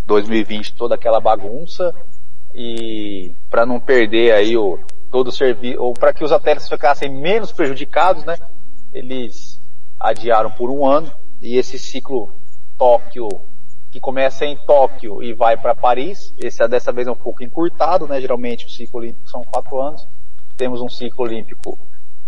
2020 0.06 0.74
toda 0.74 0.96
aquela 0.96 1.22
bagunça 1.22 1.96
e 2.54 3.32
para 3.50 3.66
não 3.66 3.80
perder 3.80 4.34
aí 4.34 4.58
o 4.58 4.78
todo 5.10 5.30
o 5.30 5.32
serviço, 5.32 5.82
ou 5.82 5.94
para 5.94 6.12
que 6.14 6.22
os 6.22 6.34
atletas 6.34 6.68
ficassem 6.68 7.10
menos 7.10 7.54
prejudicados, 7.54 8.26
né? 8.26 8.36
Eles 8.94 9.58
adiaram 9.98 10.52
por 10.52 10.70
um 10.70 10.86
ano 10.86 11.10
e 11.42 11.56
esse 11.56 11.80
ciclo 11.80 12.30
Tóquio 12.78 13.30
que 13.94 14.00
começa 14.00 14.44
em 14.44 14.58
Tóquio 14.58 15.22
e 15.22 15.34
vai 15.34 15.56
para 15.56 15.76
Paris, 15.76 16.34
esse 16.40 16.68
dessa 16.68 16.92
vez 16.92 17.08
é 17.08 17.12
um 17.12 17.16
pouco 17.16 17.44
encurtado, 17.44 18.08
né? 18.08 18.20
Geralmente 18.20 18.66
o 18.66 18.70
ciclo 18.70 19.00
olímpico 19.00 19.30
são 19.30 19.44
quatro 19.44 19.80
anos. 19.80 20.08
Temos 20.58 20.82
um 20.82 20.90
ciclo 20.90 21.26
olímpico 21.26 21.78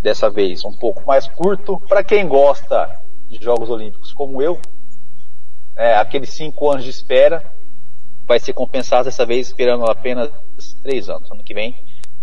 dessa 0.00 0.30
vez 0.30 0.64
um 0.64 0.72
pouco 0.72 1.04
mais 1.04 1.26
curto. 1.26 1.80
Para 1.88 2.04
quem 2.04 2.28
gosta 2.28 2.88
de 3.28 3.44
Jogos 3.44 3.68
Olímpicos 3.68 4.12
como 4.12 4.40
eu, 4.40 4.60
é, 5.74 5.96
aqueles 5.96 6.30
cinco 6.30 6.70
anos 6.70 6.84
de 6.84 6.90
espera 6.90 7.42
vai 8.28 8.38
ser 8.38 8.52
compensado 8.52 9.06
dessa 9.06 9.26
vez 9.26 9.48
esperando 9.48 9.90
apenas 9.90 10.30
três 10.84 11.08
anos. 11.08 11.28
Ano 11.32 11.42
que 11.42 11.52
vem 11.52 11.74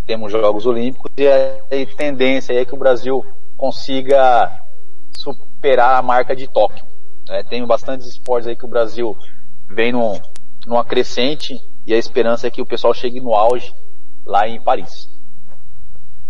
temos 0.05 0.31
Jogos 0.31 0.65
Olímpicos 0.65 1.11
e 1.17 1.27
a 1.27 1.57
a 1.69 1.95
tendência 1.97 2.53
é 2.53 2.63
que 2.63 2.73
o 2.73 2.79
Brasil 2.79 3.25
consiga 3.57 4.57
superar 5.17 5.99
a 5.99 6.01
marca 6.01 6.33
de 6.33 6.47
Tóquio. 6.47 6.85
É, 7.29 7.43
tem 7.43 7.65
bastantes 7.65 8.07
esportes 8.07 8.47
aí 8.47 8.55
que 8.55 8.65
o 8.65 8.69
Brasil 8.69 9.17
vem 9.69 9.91
num, 9.91 10.19
numa 10.65 10.83
crescente 10.83 11.59
e 11.85 11.93
a 11.93 11.97
esperança 11.97 12.47
é 12.47 12.51
que 12.51 12.61
o 12.61 12.65
pessoal 12.65 12.93
chegue 12.93 13.19
no 13.19 13.33
auge 13.33 13.73
lá 14.25 14.47
em 14.47 14.61
Paris. 14.61 15.09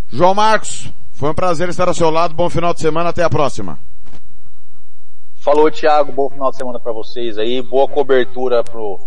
João 0.07 0.33
Marcos, 0.33 0.91
foi 1.11 1.29
um 1.29 1.33
prazer 1.33 1.69
estar 1.69 1.87
ao 1.87 1.93
seu 1.93 2.09
lado. 2.09 2.33
Bom 2.33 2.49
final 2.49 2.73
de 2.73 2.81
semana. 2.81 3.09
Até 3.09 3.23
a 3.23 3.29
próxima. 3.29 3.79
Falou, 5.37 5.71
Thiago. 5.71 6.11
Bom 6.11 6.29
final 6.29 6.51
de 6.51 6.57
semana 6.57 6.79
para 6.79 6.91
vocês 6.91 7.37
aí. 7.37 7.61
Boa 7.61 7.87
cobertura 7.87 8.63
pro, 8.63 8.99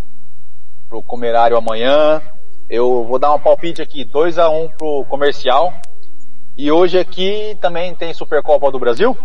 pro 0.89 1.03
Comerário 1.03 1.57
amanhã. 1.57 2.21
Eu 2.69 3.05
vou 3.05 3.17
dar 3.19 3.33
um 3.33 3.39
palpite 3.39 3.81
aqui, 3.81 4.03
2 4.03 4.37
a 4.37 4.49
1 4.49 4.69
pro 4.77 5.05
comercial. 5.05 5.73
E 6.57 6.71
hoje 6.71 6.97
aqui 6.97 7.57
também 7.61 7.95
tem 7.95 8.13
Supercopa 8.13 8.71
do 8.71 8.79
Brasil. 8.79 9.15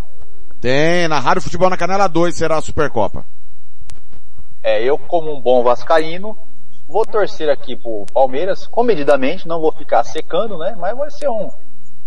Tem, 0.61 1.09
na 1.09 1.19
Rádio 1.19 1.43
Futebol 1.43 1.70
na 1.70 1.77
Canela 1.77 2.07
2 2.07 2.37
será 2.37 2.59
a 2.59 2.62
Supercopa. 2.62 3.24
É, 4.62 4.82
eu 4.82 4.97
como 4.97 5.34
um 5.34 5.40
bom 5.40 5.62
vascaíno, 5.62 6.36
vou 6.89 7.05
torcer 7.05 7.51
aqui 7.51 7.74
pro 7.74 8.06
Palmeiras, 8.12 8.66
comedidamente, 8.66 9.48
não 9.48 9.60
vou 9.60 9.72
ficar 9.72 10.05
secando, 10.05 10.56
né? 10.59 10.76
Mas 10.78 10.97
vai 10.97 11.10
ser 11.10 11.28
um 11.28 11.51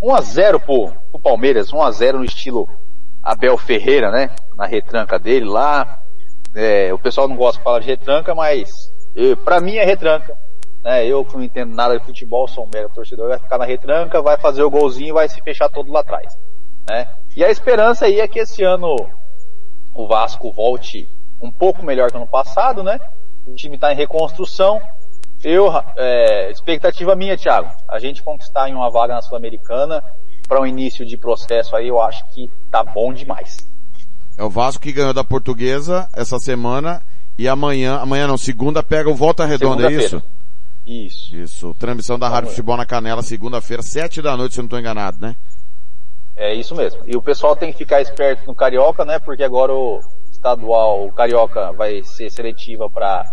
1 0.01 0.15
a 0.15 0.21
0 0.21 0.59
pro, 0.59 0.91
pro 1.11 1.19
Palmeiras, 1.19 1.73
1 1.73 1.81
a 1.81 1.91
0 1.91 2.19
no 2.19 2.25
estilo 2.25 2.69
Abel 3.21 3.57
Ferreira, 3.57 4.11
né? 4.11 4.29
Na 4.55 4.65
retranca 4.65 5.19
dele 5.19 5.45
lá. 5.45 5.99
É, 6.53 6.93
o 6.93 6.99
pessoal 6.99 7.27
não 7.27 7.35
gosta 7.35 7.57
de 7.57 7.63
falar 7.63 7.79
de 7.79 7.87
retranca, 7.87 8.33
mas 8.33 8.89
pra 9.43 9.59
mim 9.59 9.75
é 9.75 9.83
retranca. 9.83 10.37
Né? 10.83 11.05
Eu 11.07 11.25
que 11.25 11.35
não 11.35 11.43
entendo 11.43 11.73
nada 11.73 11.97
de 11.97 12.05
futebol, 12.05 12.47
sou 12.47 12.65
um 12.65 12.69
mero 12.73 12.89
torcedor, 12.89 13.29
vai 13.29 13.39
ficar 13.39 13.57
na 13.57 13.65
retranca, 13.65 14.21
vai 14.21 14.37
fazer 14.37 14.63
o 14.63 14.69
golzinho 14.69 15.09
e 15.09 15.13
vai 15.13 15.27
se 15.27 15.41
fechar 15.41 15.67
todo 15.67 15.91
lá 15.91 16.01
atrás. 16.01 16.37
Né? 16.87 17.07
E 17.35 17.43
a 17.43 17.49
esperança 17.49 18.05
aí 18.05 18.19
é 18.19 18.27
que 18.27 18.39
esse 18.39 18.63
ano 18.63 18.95
o 19.93 20.07
Vasco 20.07 20.51
volte 20.51 21.09
um 21.41 21.51
pouco 21.51 21.83
melhor 21.83 22.11
que 22.11 22.17
ano 22.17 22.27
passado, 22.27 22.83
né? 22.83 22.99
O 23.45 23.53
time 23.53 23.75
está 23.75 23.91
em 23.91 23.95
reconstrução. 23.95 24.81
Eu, 25.43 25.71
é, 25.95 26.49
expectativa 26.49 27.15
minha, 27.15 27.37
Thiago, 27.37 27.69
a 27.87 27.99
gente 27.99 28.23
conquistar 28.23 28.69
em 28.69 28.73
uma 28.73 28.89
vaga 28.89 29.13
na 29.15 29.21
Sul-Americana 29.21 30.03
para 30.47 30.61
um 30.61 30.65
início 30.65 31.05
de 31.05 31.17
processo 31.17 31.75
aí, 31.75 31.87
eu 31.87 32.01
acho 32.01 32.25
que 32.31 32.49
tá 32.71 32.83
bom 32.83 33.13
demais. 33.13 33.57
É 34.37 34.43
o 34.43 34.49
Vasco 34.49 34.81
que 34.81 34.91
ganhou 34.91 35.13
da 35.13 35.23
Portuguesa 35.23 36.07
essa 36.13 36.39
semana 36.39 37.01
e 37.37 37.47
amanhã, 37.47 37.97
amanhã 37.97 38.27
não, 38.27 38.37
segunda 38.37 38.81
pega 38.81 39.09
o 39.09 39.15
Volta 39.15 39.45
Redonda, 39.45 39.87
é 39.87 39.93
isso? 39.93 40.23
Isso. 40.85 41.35
Isso. 41.35 41.75
Transmissão 41.79 42.17
da 42.17 42.29
Rádio 42.29 42.49
Futebol 42.49 42.77
na 42.77 42.85
Canela, 42.85 43.23
segunda-feira, 43.23 43.81
sete 43.81 44.21
da 44.21 44.37
noite, 44.37 44.53
se 44.53 44.59
eu 44.59 44.63
não 44.63 44.67
estou 44.67 44.79
enganado, 44.79 45.17
né? 45.19 45.35
É 46.35 46.53
isso 46.53 46.75
mesmo. 46.75 47.01
E 47.05 47.15
o 47.15 47.21
pessoal 47.21 47.55
tem 47.55 47.71
que 47.71 47.77
ficar 47.77 48.01
esperto 48.01 48.45
no 48.45 48.53
Carioca, 48.53 49.05
né? 49.05 49.19
Porque 49.19 49.43
agora 49.43 49.73
o 49.73 50.01
estadual, 50.45 51.11
Carioca 51.11 51.71
vai 51.71 52.03
ser 52.03 52.29
seletiva 52.29 52.87
para 52.89 53.25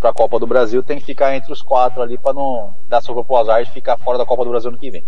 para 0.00 0.10
a 0.10 0.14
Copa 0.14 0.38
do 0.38 0.46
Brasil, 0.46 0.80
tem 0.80 1.00
que 1.00 1.06
ficar 1.06 1.34
entre 1.34 1.52
os 1.52 1.60
quatro 1.60 2.00
ali 2.00 2.16
para 2.16 2.32
não 2.32 2.72
dar 2.88 3.00
sopa 3.00 3.24
pro 3.24 3.36
azar 3.36 3.64
de 3.64 3.70
ficar 3.72 3.98
fora 3.98 4.16
da 4.16 4.24
Copa 4.24 4.44
do 4.44 4.50
Brasil 4.50 4.70
no 4.70 4.78
que 4.78 4.92
vem. 4.92 5.02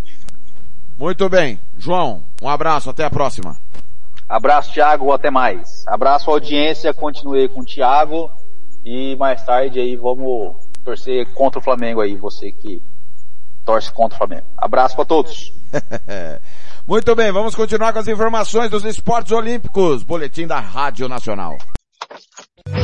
Muito 0.98 1.28
bem. 1.28 1.60
João, 1.78 2.24
um 2.42 2.48
abraço, 2.48 2.90
até 2.90 3.04
a 3.04 3.10
próxima. 3.10 3.56
Abraço, 4.28 4.72
Thiago, 4.72 5.12
até 5.12 5.30
mais. 5.30 5.84
Abraço, 5.86 6.28
audiência, 6.28 6.92
continuei 6.92 7.46
com 7.46 7.60
o 7.60 7.64
Thiago 7.64 8.32
e 8.84 9.14
mais 9.14 9.44
tarde 9.44 9.78
aí 9.78 9.94
vamos 9.94 10.56
torcer 10.84 11.24
contra 11.34 11.60
o 11.60 11.62
Flamengo 11.62 12.00
aí, 12.00 12.16
você 12.16 12.50
que 12.50 12.82
torce 13.64 13.92
contra 13.92 14.16
o 14.16 14.18
Flamengo. 14.18 14.46
Abraço 14.56 14.96
para 14.96 15.04
todos. 15.04 15.52
Muito 16.90 17.14
bem, 17.14 17.30
vamos 17.30 17.54
continuar 17.54 17.92
com 17.92 18.00
as 18.00 18.08
informações 18.08 18.68
dos 18.68 18.84
esportes 18.84 19.30
olímpicos. 19.30 20.02
Boletim 20.02 20.44
da 20.44 20.58
Rádio 20.58 21.08
Nacional. 21.08 21.56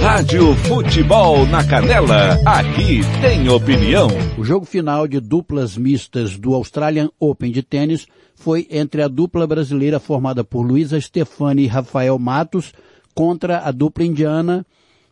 Rádio 0.00 0.54
Futebol 0.54 1.44
na 1.46 1.66
Canela, 1.66 2.38
aqui 2.46 3.00
tem 3.20 3.48
opinião. 3.48 4.06
O 4.38 4.44
jogo 4.44 4.64
final 4.64 5.08
de 5.08 5.18
duplas 5.18 5.76
mistas 5.76 6.38
do 6.38 6.54
Australian 6.54 7.10
Open 7.18 7.50
de 7.50 7.64
tênis 7.64 8.06
foi 8.36 8.68
entre 8.70 9.02
a 9.02 9.08
dupla 9.08 9.44
brasileira 9.44 9.98
formada 9.98 10.44
por 10.44 10.62
Luísa 10.62 11.00
Stefani 11.00 11.64
e 11.64 11.66
Rafael 11.66 12.16
Matos 12.16 12.72
contra 13.12 13.58
a 13.58 13.72
dupla 13.72 14.04
indiana 14.04 14.64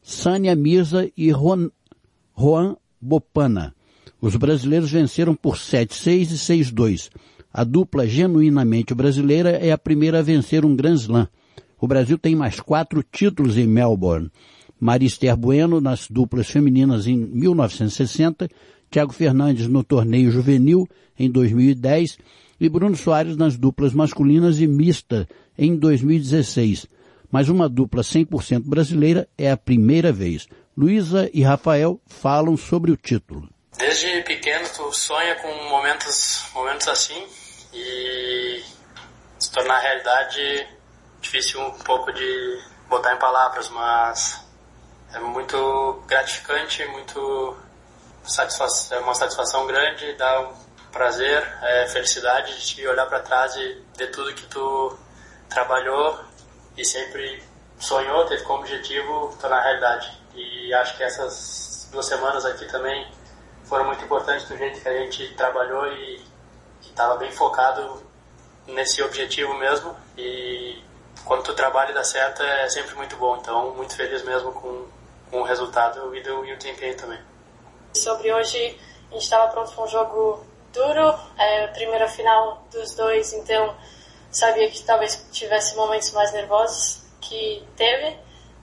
Sânia 0.04 0.54
Mirza 0.54 1.10
e 1.16 1.32
Juan, 1.32 1.68
Juan 2.38 2.76
Bopana. 3.00 3.74
Os 4.20 4.36
brasileiros 4.36 4.92
venceram 4.92 5.34
por 5.34 5.56
7-6 5.56 6.30
e 6.30 6.62
6-2. 6.64 7.10
A 7.56 7.62
dupla 7.62 8.05
genuinamente 8.05 8.93
brasileira 8.93 9.51
é 9.51 9.70
a 9.70 9.78
primeira 9.78 10.18
a 10.18 10.22
vencer 10.22 10.64
um 10.64 10.74
Grand 10.74 10.97
Slam. 10.97 11.28
O 11.81 11.86
Brasil 11.86 12.18
tem 12.18 12.35
mais 12.35 12.59
quatro 12.59 13.01
títulos 13.01 13.56
em 13.56 13.64
Melbourne. 13.64 14.28
Marister 14.81 15.36
Bueno 15.36 15.81
nas 15.81 16.09
duplas 16.10 16.48
femininas 16.48 17.06
em 17.06 17.16
1960, 17.16 18.48
Thiago 18.90 19.12
Fernandes 19.12 19.68
no 19.68 19.85
torneio 19.85 20.32
juvenil 20.32 20.89
em 21.16 21.31
2010 21.31 22.18
e 22.60 22.68
Bruno 22.68 22.97
Soares 22.97 23.36
nas 23.36 23.56
duplas 23.56 23.94
masculinas 23.94 24.59
e 24.59 24.66
mista 24.66 25.28
em 25.56 25.76
2016. 25.76 26.89
Mas 27.31 27.48
uma 27.48 27.68
dupla 27.68 28.02
100% 28.02 28.64
brasileira 28.64 29.28
é 29.39 29.48
a 29.48 29.56
primeira 29.56 30.10
vez. 30.10 30.48
Luísa 30.76 31.31
e 31.32 31.44
Rafael 31.44 32.01
falam 32.05 32.56
sobre 32.56 32.90
o 32.90 32.97
título. 32.97 33.48
Desde 33.78 34.22
pequeno 34.22 34.66
tu 34.74 34.93
sonha 34.93 35.36
com 35.36 35.68
momentos, 35.68 36.47
momentos 36.52 36.89
assim 36.89 37.43
e 37.74 38.64
se 39.38 39.51
tornar 39.51 39.78
realidade 39.78 40.68
difícil 41.20 41.60
um 41.60 41.72
pouco 41.72 42.12
de 42.12 42.62
botar 42.88 43.14
em 43.14 43.18
palavras, 43.18 43.68
mas 43.70 44.44
é 45.12 45.18
muito 45.18 46.02
gratificante, 46.06 46.84
muito 46.86 47.56
satisfação, 48.24 48.98
é 48.98 49.01
uma 49.01 49.14
satisfação 49.14 49.66
grande, 49.66 50.12
dá 50.14 50.40
um 50.40 50.55
prazer, 50.92 51.42
é 51.62 51.86
felicidade 51.88 52.74
de 52.74 52.86
olhar 52.86 53.06
para 53.06 53.20
trás 53.20 53.55
e 53.56 53.82
ver 53.96 54.10
tudo 54.10 54.34
que 54.34 54.46
tu 54.46 54.96
trabalhou 55.48 56.20
e 56.76 56.84
sempre 56.84 57.42
sonhou, 57.78 58.24
teve 58.26 58.42
como 58.44 58.60
objetivo 58.60 59.36
tornar 59.40 59.62
realidade. 59.62 60.10
E 60.34 60.72
acho 60.74 60.96
que 60.96 61.02
essas 61.02 61.88
duas 61.90 62.06
semanas 62.06 62.44
aqui 62.44 62.64
também 62.66 63.06
foram 63.64 63.86
muito 63.86 64.05
importantes 64.05 64.48
do 64.48 64.56
jeito 64.56 64.80
que 64.80 64.88
a 64.88 64.98
gente 64.98 65.34
trabalhou 65.34 65.86
e 65.92 66.24
estava 66.94 67.16
bem 67.16 67.30
focado 67.32 68.02
nesse 68.66 69.02
objetivo 69.02 69.52
mesmo. 69.54 69.94
E 70.16 70.82
quando 71.24 71.42
tu 71.42 71.54
trabalha 71.54 71.90
e 71.90 71.94
dá 71.94 72.04
certo 72.04 72.42
é 72.42 72.68
sempre 72.68 72.94
muito 72.94 73.16
bom. 73.16 73.36
Então, 73.36 73.74
muito 73.74 73.94
feliz 73.96 74.22
mesmo 74.22 74.52
com, 74.52 74.86
com 75.30 75.40
o 75.40 75.44
resultado 75.44 76.14
e, 76.16 76.22
do, 76.22 76.44
e 76.44 76.52
o 76.52 76.56
desempenho 76.56 76.96
também. 76.96 77.18
Sobre 77.94 78.32
hoje, 78.32 78.78
a 79.10 79.14
gente 79.14 79.24
estava 79.24 79.50
pronto 79.50 79.72
para 79.72 79.84
um 79.84 79.88
jogo 79.88 80.44
duro, 80.72 81.14
é 81.38 81.66
primeira 81.68 82.08
final 82.08 82.66
dos 82.72 82.94
dois, 82.94 83.32
então 83.32 83.76
sabia 84.30 84.68
que 84.68 84.82
talvez 84.82 85.28
tivesse 85.30 85.76
momentos 85.76 86.10
mais 86.12 86.32
nervosos, 86.32 87.02
que 87.20 87.64
teve, 87.76 88.16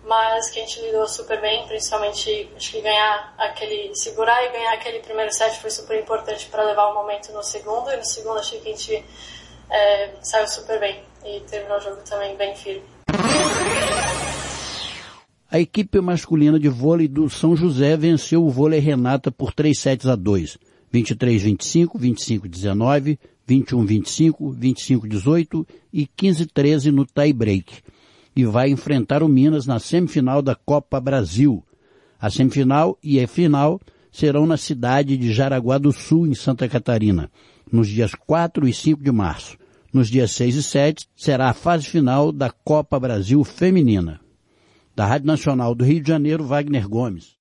mas 0.07 0.49
que 0.49 0.59
a 0.59 0.65
gente 0.65 0.81
lidou 0.81 1.07
super 1.07 1.39
bem, 1.39 1.65
principalmente 1.67 2.49
acho 2.55 2.71
que 2.71 2.81
ganhar 2.81 3.33
aquele, 3.37 3.95
segurar 3.95 4.43
e 4.45 4.51
ganhar 4.51 4.73
aquele 4.73 4.99
primeiro 4.99 5.31
set 5.31 5.59
foi 5.59 5.69
super 5.69 5.99
importante 5.99 6.47
para 6.47 6.63
levar 6.63 6.87
o 6.87 6.95
momento 6.95 7.31
no 7.31 7.43
segundo, 7.43 7.91
e 7.91 7.97
no 7.97 8.05
segundo 8.05 8.39
achei 8.39 8.59
que 8.59 8.69
a 8.69 8.71
gente 8.71 9.05
é, 9.69 10.11
saiu 10.21 10.47
super 10.47 10.79
bem 10.79 11.03
e 11.25 11.39
terminou 11.41 11.77
o 11.77 11.81
jogo 11.81 12.01
também 12.03 12.35
bem 12.35 12.55
firme. 12.55 12.83
A 15.49 15.59
equipe 15.59 15.99
masculina 15.99 16.57
de 16.57 16.69
vôlei 16.69 17.09
do 17.09 17.29
São 17.29 17.55
José 17.55 17.97
venceu 17.97 18.43
o 18.45 18.49
vôlei 18.49 18.79
Renata 18.79 19.29
por 19.29 19.53
3 19.53 19.77
sets 19.77 20.07
a 20.07 20.15
2. 20.15 20.57
23-25, 20.93 21.97
25-19, 21.97 23.19
21-25, 23.47 24.55
25-18 24.57 25.65
e 25.91 26.07
15-13 26.07 26.91
no 26.91 27.05
tie 27.05 27.33
break. 27.33 27.83
E 28.35 28.45
vai 28.45 28.69
enfrentar 28.69 29.23
o 29.23 29.27
Minas 29.27 29.65
na 29.65 29.79
semifinal 29.79 30.41
da 30.41 30.55
Copa 30.55 30.99
Brasil. 30.99 31.63
A 32.19 32.29
semifinal 32.29 32.97
e 33.03 33.19
a 33.19 33.27
final 33.27 33.79
serão 34.11 34.45
na 34.45 34.57
cidade 34.57 35.17
de 35.17 35.33
Jaraguá 35.33 35.77
do 35.77 35.91
Sul, 35.91 36.27
em 36.27 36.35
Santa 36.35 36.67
Catarina, 36.67 37.31
nos 37.71 37.87
dias 37.87 38.13
4 38.13 38.67
e 38.67 38.73
5 38.73 39.03
de 39.03 39.11
março. 39.11 39.57
Nos 39.93 40.09
dias 40.09 40.31
6 40.31 40.55
e 40.55 40.63
7 40.63 41.07
será 41.15 41.49
a 41.49 41.53
fase 41.53 41.85
final 41.85 42.31
da 42.31 42.49
Copa 42.49 42.99
Brasil 42.99 43.43
Feminina. 43.43 44.19
Da 44.95 45.05
Rádio 45.05 45.27
Nacional 45.27 45.75
do 45.75 45.83
Rio 45.83 46.01
de 46.01 46.07
Janeiro, 46.07 46.45
Wagner 46.45 46.87
Gomes. 46.87 47.35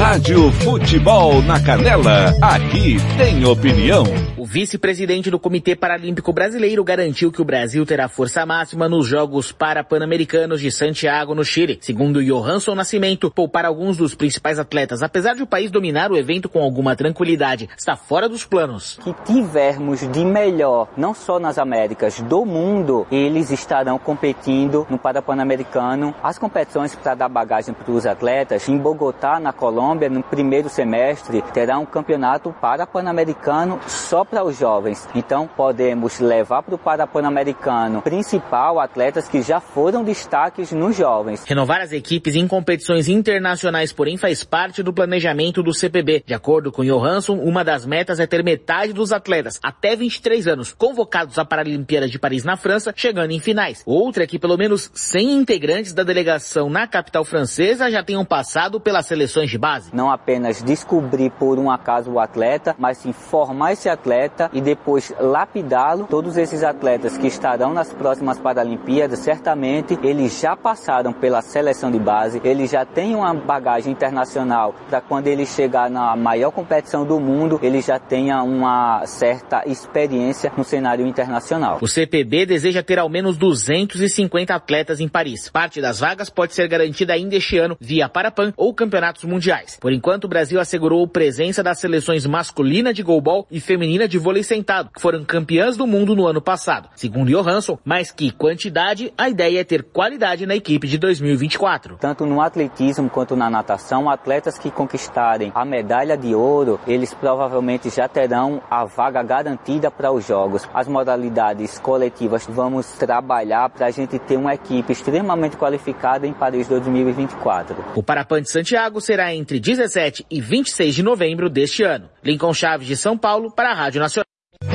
Rádio 0.00 0.50
Futebol 0.52 1.42
na 1.42 1.62
Canela, 1.62 2.34
aqui 2.40 2.96
tem 3.18 3.44
opinião. 3.44 4.04
O 4.38 4.46
vice-presidente 4.46 5.30
do 5.30 5.38
Comitê 5.38 5.76
Paralímpico 5.76 6.32
Brasileiro 6.32 6.82
garantiu 6.82 7.30
que 7.30 7.42
o 7.42 7.44
Brasil 7.44 7.84
terá 7.84 8.08
força 8.08 8.46
máxima 8.46 8.88
nos 8.88 9.06
Jogos 9.06 9.52
Parapan-Americanos 9.52 10.62
de 10.62 10.72
Santiago, 10.72 11.34
no 11.34 11.44
Chile. 11.44 11.78
Segundo 11.82 12.24
Johansson 12.24 12.74
Nascimento, 12.74 13.30
poupar 13.30 13.66
alguns 13.66 13.98
dos 13.98 14.14
principais 14.14 14.58
atletas, 14.58 15.02
apesar 15.02 15.34
de 15.34 15.42
o 15.42 15.46
país 15.46 15.70
dominar 15.70 16.10
o 16.10 16.16
evento 16.16 16.48
com 16.48 16.62
alguma 16.62 16.96
tranquilidade, 16.96 17.68
está 17.76 17.94
fora 17.94 18.26
dos 18.26 18.42
planos. 18.42 18.98
Que 19.04 19.14
tivermos 19.30 20.00
de 20.10 20.24
melhor, 20.24 20.88
não 20.96 21.12
só 21.12 21.38
nas 21.38 21.58
Américas, 21.58 22.20
do 22.20 22.46
mundo, 22.46 23.06
eles 23.12 23.50
estarão 23.50 23.98
competindo 23.98 24.86
no 24.88 24.98
Parapan-Americano. 24.98 26.14
As 26.22 26.38
competições 26.38 26.94
para 26.94 27.14
dar 27.14 27.28
bagagem 27.28 27.74
para 27.74 27.92
os 27.92 28.06
atletas, 28.06 28.66
em 28.66 28.78
Bogotá, 28.78 29.38
na 29.38 29.52
Colômbia, 29.52 29.89
no 29.94 30.22
primeiro 30.22 30.68
semestre, 30.68 31.42
terá 31.52 31.78
um 31.78 31.86
campeonato 31.86 32.54
para 32.60 32.86
Pan-Americano 32.86 33.80
só 33.86 34.24
para 34.24 34.44
os 34.44 34.58
jovens. 34.58 35.08
Então, 35.14 35.48
podemos 35.56 36.18
levar 36.20 36.62
para 36.62 36.74
o 36.74 36.78
para 36.78 37.06
Pan-Americano 37.06 38.02
principal 38.02 38.80
atletas 38.80 39.28
que 39.28 39.42
já 39.42 39.60
foram 39.60 40.02
destaques 40.02 40.72
nos 40.72 40.96
jovens. 40.96 41.44
Renovar 41.44 41.80
as 41.80 41.92
equipes 41.92 42.34
em 42.34 42.46
competições 42.46 43.08
internacionais, 43.08 43.92
porém, 43.92 44.16
faz 44.16 44.44
parte 44.44 44.82
do 44.82 44.92
planejamento 44.92 45.62
do 45.62 45.72
CPB. 45.72 46.24
De 46.26 46.34
acordo 46.34 46.72
com 46.72 46.84
Johansson, 46.84 47.34
uma 47.34 47.64
das 47.64 47.86
metas 47.86 48.20
é 48.20 48.26
ter 48.26 48.42
metade 48.42 48.92
dos 48.92 49.12
atletas 49.12 49.58
até 49.62 49.96
23 49.96 50.46
anos 50.48 50.72
convocados 50.72 51.38
à 51.38 51.44
Paralimpíada 51.44 52.08
de 52.08 52.18
Paris 52.18 52.44
na 52.44 52.56
França, 52.56 52.92
chegando 52.96 53.30
em 53.30 53.40
finais. 53.40 53.82
Outra 53.86 54.24
é 54.24 54.26
que 54.26 54.38
pelo 54.38 54.56
menos 54.56 54.90
100 54.94 55.32
integrantes 55.32 55.92
da 55.92 56.02
delegação 56.02 56.68
na 56.68 56.86
capital 56.86 57.24
francesa 57.24 57.90
já 57.90 58.02
tenham 58.02 58.24
passado 58.24 58.80
pelas 58.80 59.06
seleções 59.06 59.50
de 59.50 59.58
base. 59.58 59.79
Não 59.92 60.10
apenas 60.10 60.62
descobrir 60.62 61.30
por 61.30 61.58
um 61.58 61.70
acaso 61.70 62.10
o 62.10 62.20
atleta, 62.20 62.74
mas 62.78 62.98
sim 62.98 63.12
formar 63.12 63.72
esse 63.72 63.88
atleta 63.88 64.50
e 64.52 64.60
depois 64.60 65.12
lapidá-lo. 65.18 66.06
Todos 66.08 66.36
esses 66.36 66.62
atletas 66.62 67.16
que 67.16 67.26
estarão 67.26 67.72
nas 67.72 67.92
próximas 67.92 68.38
Paralimpíadas, 68.38 69.20
certamente 69.20 69.98
eles 70.02 70.40
já 70.40 70.56
passaram 70.56 71.12
pela 71.12 71.42
seleção 71.42 71.90
de 71.90 71.98
base, 71.98 72.40
eles 72.44 72.70
já 72.70 72.84
têm 72.84 73.14
uma 73.14 73.32
bagagem 73.34 73.92
internacional 73.92 74.74
para 74.88 75.00
quando 75.00 75.26
ele 75.26 75.46
chegar 75.46 75.90
na 75.90 76.16
maior 76.16 76.50
competição 76.50 77.04
do 77.04 77.20
mundo, 77.20 77.58
ele 77.62 77.80
já 77.80 77.98
tenha 77.98 78.42
uma 78.42 79.04
certa 79.06 79.62
experiência 79.66 80.52
no 80.56 80.64
cenário 80.64 81.06
internacional. 81.06 81.78
O 81.80 81.88
CPB 81.88 82.46
deseja 82.46 82.82
ter 82.82 82.98
ao 82.98 83.08
menos 83.08 83.36
250 83.36 84.54
atletas 84.54 85.00
em 85.00 85.08
Paris. 85.08 85.48
Parte 85.50 85.80
das 85.80 86.00
vagas 86.00 86.30
pode 86.30 86.54
ser 86.54 86.68
garantida 86.68 87.12
ainda 87.12 87.36
este 87.36 87.58
ano 87.58 87.76
via 87.80 88.08
Parapan 88.08 88.52
ou 88.56 88.74
campeonatos 88.74 89.24
mundiais. 89.24 89.69
Por 89.78 89.92
enquanto, 89.92 90.24
o 90.24 90.28
Brasil 90.28 90.58
assegurou 90.60 91.06
presença 91.06 91.62
das 91.62 91.78
seleções 91.78 92.26
masculina 92.26 92.92
de 92.92 93.02
goalball 93.02 93.46
e 93.50 93.60
feminina 93.60 94.08
de 94.08 94.18
vôlei 94.18 94.42
sentado, 94.42 94.90
que 94.94 95.00
foram 95.00 95.24
campeãs 95.24 95.76
do 95.76 95.86
mundo 95.86 96.16
no 96.16 96.26
ano 96.26 96.40
passado. 96.40 96.88
Segundo 96.94 97.30
Johansson, 97.30 97.78
mais 97.84 98.10
que 98.10 98.30
quantidade, 98.30 99.12
a 99.16 99.28
ideia 99.28 99.60
é 99.60 99.64
ter 99.64 99.82
qualidade 99.82 100.46
na 100.46 100.56
equipe 100.56 100.88
de 100.88 100.98
2024. 100.98 101.96
Tanto 102.00 102.26
no 102.26 102.40
atletismo 102.40 103.10
quanto 103.10 103.36
na 103.36 103.50
natação, 103.50 104.08
atletas 104.08 104.58
que 104.58 104.70
conquistarem 104.70 105.52
a 105.54 105.64
medalha 105.64 106.16
de 106.16 106.34
ouro, 106.34 106.80
eles 106.86 107.12
provavelmente 107.14 107.90
já 107.90 108.08
terão 108.08 108.62
a 108.70 108.84
vaga 108.84 109.22
garantida 109.22 109.90
para 109.90 110.10
os 110.10 110.26
Jogos. 110.26 110.68
As 110.72 110.88
modalidades 110.88 111.78
coletivas 111.78 112.46
vamos 112.48 112.86
trabalhar 112.92 113.68
para 113.70 113.86
a 113.86 113.90
gente 113.90 114.18
ter 114.18 114.36
uma 114.36 114.54
equipe 114.54 114.92
extremamente 114.92 115.56
qualificada 115.56 116.26
em 116.26 116.32
Paris 116.32 116.66
2024. 116.68 117.76
O 117.94 118.02
Parapan 118.02 118.42
de 118.42 118.50
Santiago 118.50 119.00
será 119.00 119.34
entre 119.34 119.59
17 119.60 120.26
e 120.30 120.40
26 120.40 120.94
de 120.94 121.02
novembro 121.02 121.48
deste 121.48 121.82
ano. 121.82 122.08
Lincoln 122.24 122.54
Chaves 122.54 122.88
de 122.88 122.96
São 122.96 123.16
Paulo 123.16 123.52
para 123.54 123.70
a 123.70 123.74
Rádio 123.74 124.00
Nacional. 124.00 124.24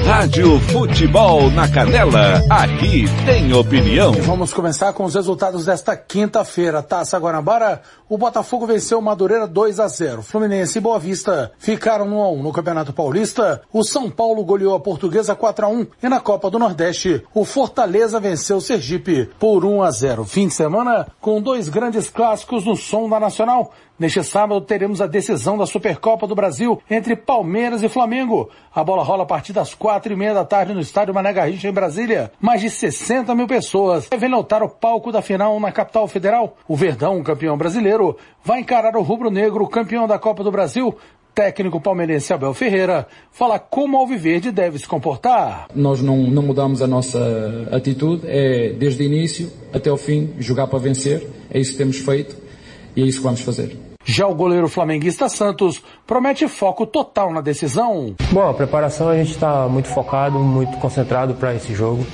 Rádio 0.06 0.60
Futebol 0.62 1.52
na 1.52 1.68
Canela, 1.68 2.41
aqui 2.49 3.06
tem 3.26 3.53
opinião. 3.53 4.14
Vamos 4.14 4.53
começar 4.53 4.94
com 4.94 5.03
os 5.03 5.14
resultados 5.14 5.66
desta 5.66 5.95
quinta-feira. 5.95 6.82
Taça 6.82 7.20
Guanabara, 7.20 7.82
o 8.07 8.18
Botafogo 8.18 8.66
venceu 8.66 8.99
o 8.99 9.02
Madureira 9.02 9.48
2 9.48 9.80
a 9.80 9.88
0. 9.88 10.22
Fluminense 10.22 10.78
e 10.78 10.82
Boa 10.82 10.98
Vista 10.98 11.52
ficaram 11.60 12.07
1 12.07 12.22
a 12.22 12.30
1 12.32 12.44
no 12.44 12.52
Campeonato 12.53 12.94
Paulista. 12.94 13.62
O 13.74 13.84
São 13.84 14.10
Paulo 14.10 14.44
goleou 14.44 14.74
a 14.74 14.80
Portuguesa 14.80 15.36
4 15.36 15.66
a 15.66 15.70
1 15.70 15.88
e 16.02 16.10
na 16.10 16.20
Copa 16.20 16.49
do 16.49 16.60
Nordeste, 16.60 17.24
o 17.34 17.44
Fortaleza 17.44 18.20
venceu 18.20 18.57
o 18.57 18.62
Sergipe 18.62 19.30
por 19.40 19.66
1 19.66 19.84
a 19.84 19.91
0. 19.91 20.26
Fim 20.26 20.48
de 20.48 20.53
semana 20.53 21.07
com 21.20 21.41
dois 21.41 21.68
grandes 21.68 22.10
clássicos 22.10 22.66
no 22.66 22.76
som 22.76 23.10
da 23.10 23.20
Nacional. 23.20 23.72
Neste 23.97 24.22
sábado 24.26 24.59
teremos 24.59 24.99
a 24.99 25.07
decisão 25.07 25.57
da 25.57 25.65
Supercopa 25.65 26.27
do 26.27 26.35
Brasil 26.35 26.81
entre 26.91 27.15
Palmeiras 27.15 27.81
e 27.81 27.88
Flamengo. 27.88 28.49
A 28.73 28.84
bola 28.84 29.01
rola 29.01 29.23
a 29.23 29.26
partir 29.26 29.53
das 29.53 29.73
quatro 29.73 30.11
e 30.11 30.17
meia 30.17 30.34
da 30.34 30.43
tarde 30.43 30.73
no 30.73 30.81
estádio 30.81 31.13
Mané 31.13 31.31
Garrincha 31.31 31.69
em 31.69 31.72
Brasília. 31.72 32.30
Mais 32.41 32.59
de 32.59 32.69
60 32.69 33.34
mil 33.34 33.47
pessoas 33.47 34.09
devem 34.09 34.30
lotar 34.30 34.61
o 34.61 34.69
palco 34.69 35.13
da 35.13 35.22
final 35.22 35.57
na 35.61 35.72
capital 35.72 36.09
federal. 36.09 36.57
O 36.67 36.76
Verdão, 36.76 37.23
campeão 37.23 37.57
brasileiro, 37.57 38.17
vai 38.43 38.59
encarar 38.59 38.97
o 38.97 39.01
Rubro 39.01 39.31
Negro, 39.31 39.65
campeão 39.65 40.05
da 40.05 40.19
Copa 40.19 40.43
do 40.43 40.51
Brasil. 40.51 40.93
Técnico 41.34 41.80
palmeirense 41.80 42.34
Abel 42.34 42.53
Ferreira 42.53 43.07
fala 43.31 43.57
como 43.57 43.95
o 43.97 44.01
Alviverde 44.01 44.51
deve 44.51 44.77
se 44.77 44.88
comportar. 44.88 45.67
Nós 45.73 46.01
não, 46.01 46.17
não 46.17 46.41
mudamos 46.41 46.81
a 46.81 46.88
nossa 46.88 47.69
atitude, 47.72 48.23
é 48.26 48.73
desde 48.73 49.03
o 49.03 49.05
início 49.05 49.49
até 49.73 49.89
o 49.89 49.95
fim 49.95 50.34
jogar 50.39 50.67
para 50.67 50.80
vencer. 50.80 51.26
É 51.49 51.59
isso 51.59 51.72
que 51.72 51.77
temos 51.77 51.97
feito 51.99 52.35
e 52.93 53.01
é 53.01 53.05
isso 53.05 53.19
que 53.19 53.23
vamos 53.23 53.39
fazer. 53.39 53.85
Já 54.06 54.27
o 54.27 54.36
goleiro 54.36 54.69
flamenguista 54.69 55.27
Santos 55.27 55.82
promete 56.06 56.48
foco 56.48 56.86
total 56.86 57.34
na 57.34 57.41
decisão. 57.41 58.15
Bom, 58.32 58.48
a 58.48 58.53
preparação 58.53 59.10
a 59.10 59.18
gente 59.18 59.32
está 59.32 59.68
muito 59.68 59.90
focado, 59.90 60.38
muito 60.38 60.77
concentrado 60.77 61.34
para 61.34 61.56
esse 61.56 61.73
jogo. 61.73 62.06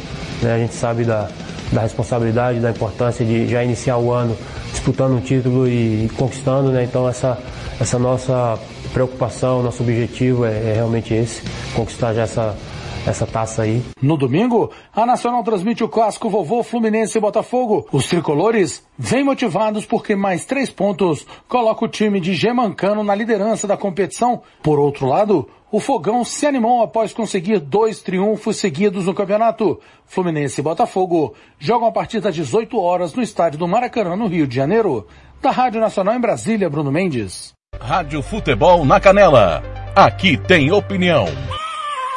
Né? 0.42 0.54
A 0.54 0.58
gente 0.58 0.74
sabe 0.74 1.04
da, 1.04 1.30
da 1.72 1.82
responsabilidade, 1.82 2.62
da 2.62 2.72
importância 2.72 3.26
de 3.26 3.46
já 3.46 3.62
iniciar 3.62 3.98
o 3.98 4.10
ano 4.10 4.38
disputando 4.72 5.14
um 5.14 5.20
título 5.20 5.68
e 5.68 6.10
conquistando, 6.18 6.72
né? 6.72 6.86
Então 6.86 7.10
essa, 7.10 7.38
essa 7.80 8.00
nossa 8.00 8.58
preocupação, 8.94 9.62
nosso 9.62 9.84
objetivo 9.84 10.46
é, 10.46 10.52
é 10.52 10.74
realmente 10.76 11.14
esse, 11.14 11.44
conquistar 11.76 12.14
já 12.14 12.22
essa, 12.22 12.58
essa 13.06 13.26
taça 13.26 13.64
aí. 13.64 13.82
No 14.02 14.18
domingo, 14.18 14.72
a 14.94 15.06
Nacional 15.06 15.44
transmite 15.44 15.84
o 15.84 15.90
clássico 15.90 16.30
vovô 16.30 16.64
Fluminense 16.64 17.18
e 17.18 17.22
Botafogo. 17.22 17.88
Os 17.92 18.06
tricolores 18.08 18.86
vêm 18.98 19.24
motivados 19.24 19.86
porque 19.86 20.16
mais 20.16 20.46
três 20.46 20.70
pontos 20.70 21.26
coloca 21.48 21.86
o 21.86 21.88
time 21.88 22.20
de 22.20 22.34
Gemancano 22.34 23.04
na 23.04 23.16
liderança 23.16 23.68
da 23.68 23.78
competição. 23.78 24.42
Por 24.62 24.80
outro 24.80 25.08
lado, 25.08 25.48
o 25.72 25.80
Fogão 25.80 26.24
se 26.24 26.46
animou 26.46 26.84
após 26.84 27.14
conseguir 27.14 27.60
dois 27.60 28.02
triunfos 28.02 28.58
seguidos 28.58 29.06
no 29.06 29.14
campeonato. 29.14 29.80
Fluminense 30.06 30.60
e 30.60 30.64
Botafogo 30.64 31.34
jogam 31.58 31.88
a 31.88 31.92
partir 31.92 32.20
das 32.20 32.36
18 32.36 32.78
horas 32.78 33.14
no 33.14 33.24
estádio 33.24 33.58
do 33.58 33.68
Maracanã, 33.68 34.16
no 34.16 34.28
Rio 34.28 34.46
de 34.46 34.56
Janeiro. 34.56 35.08
Da 35.42 35.50
Rádio 35.50 35.82
Nacional 35.82 36.16
em 36.16 36.22
Brasília, 36.22 36.70
Bruno 36.70 36.92
Mendes. 36.92 37.54
Rádio 37.80 38.22
Futebol 38.22 38.86
na 38.86 39.00
Canela. 39.00 39.64
Aqui 39.96 40.38
tem 40.38 40.72
opinião. 40.72 41.26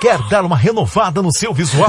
Quer 0.04 0.18
dar 0.28 0.44
uma 0.44 0.54
renovada 0.54 1.22
no 1.22 1.32
seu 1.32 1.54
visual? 1.54 1.88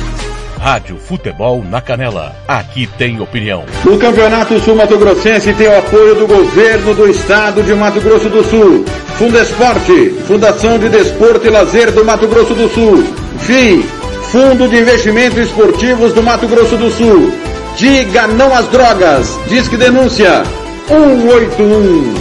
Rádio 0.61 0.97
Futebol 0.97 1.63
na 1.67 1.81
Canela. 1.81 2.35
Aqui 2.47 2.85
tem 2.85 3.19
opinião. 3.19 3.65
O 3.83 3.97
Campeonato 3.97 4.59
Sul 4.59 4.75
Mato 4.75 4.95
Grossense 4.95 5.51
tem 5.55 5.67
o 5.67 5.79
apoio 5.79 6.13
do 6.13 6.27
governo 6.27 6.93
do 6.93 7.09
estado 7.09 7.63
de 7.63 7.73
Mato 7.73 7.99
Grosso 7.99 8.29
do 8.29 8.43
Sul. 8.43 8.85
Fundesporte, 9.17 10.11
Fundação 10.27 10.77
de 10.77 10.87
Desporto 10.87 11.47
e 11.47 11.49
Lazer 11.49 11.91
do 11.91 12.05
Mato 12.05 12.27
Grosso 12.27 12.53
do 12.53 12.69
Sul. 12.69 13.03
FII, 13.39 13.81
Fundo 14.31 14.67
de 14.67 14.77
Investimentos 14.77 15.39
Esportivos 15.39 16.13
do 16.13 16.21
Mato 16.21 16.47
Grosso 16.47 16.77
do 16.77 16.91
Sul. 16.91 17.33
Diga 17.75 18.27
não 18.27 18.53
às 18.53 18.67
drogas. 18.67 19.39
Disque 19.47 19.75
denúncia 19.77 20.43
181. 20.87 22.13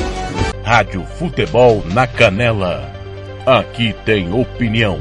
Rádio 0.64 1.04
Futebol 1.18 1.84
na 1.92 2.06
Canela. 2.06 2.90
Aqui 3.44 3.94
tem 4.06 4.32
opinião. 4.32 5.00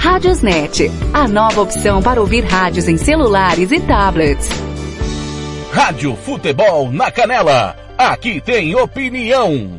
Radiosnet, 0.00 0.90
a 1.12 1.28
nova 1.28 1.60
opção 1.60 2.00
para 2.00 2.22
ouvir 2.22 2.42
rádios 2.42 2.88
em 2.88 2.96
celulares 2.96 3.70
e 3.70 3.78
tablets. 3.80 4.48
Rádio 5.70 6.16
Futebol 6.16 6.90
na 6.90 7.10
Canela. 7.10 7.76
Aqui 7.98 8.40
tem 8.40 8.74
opinião. 8.74 9.78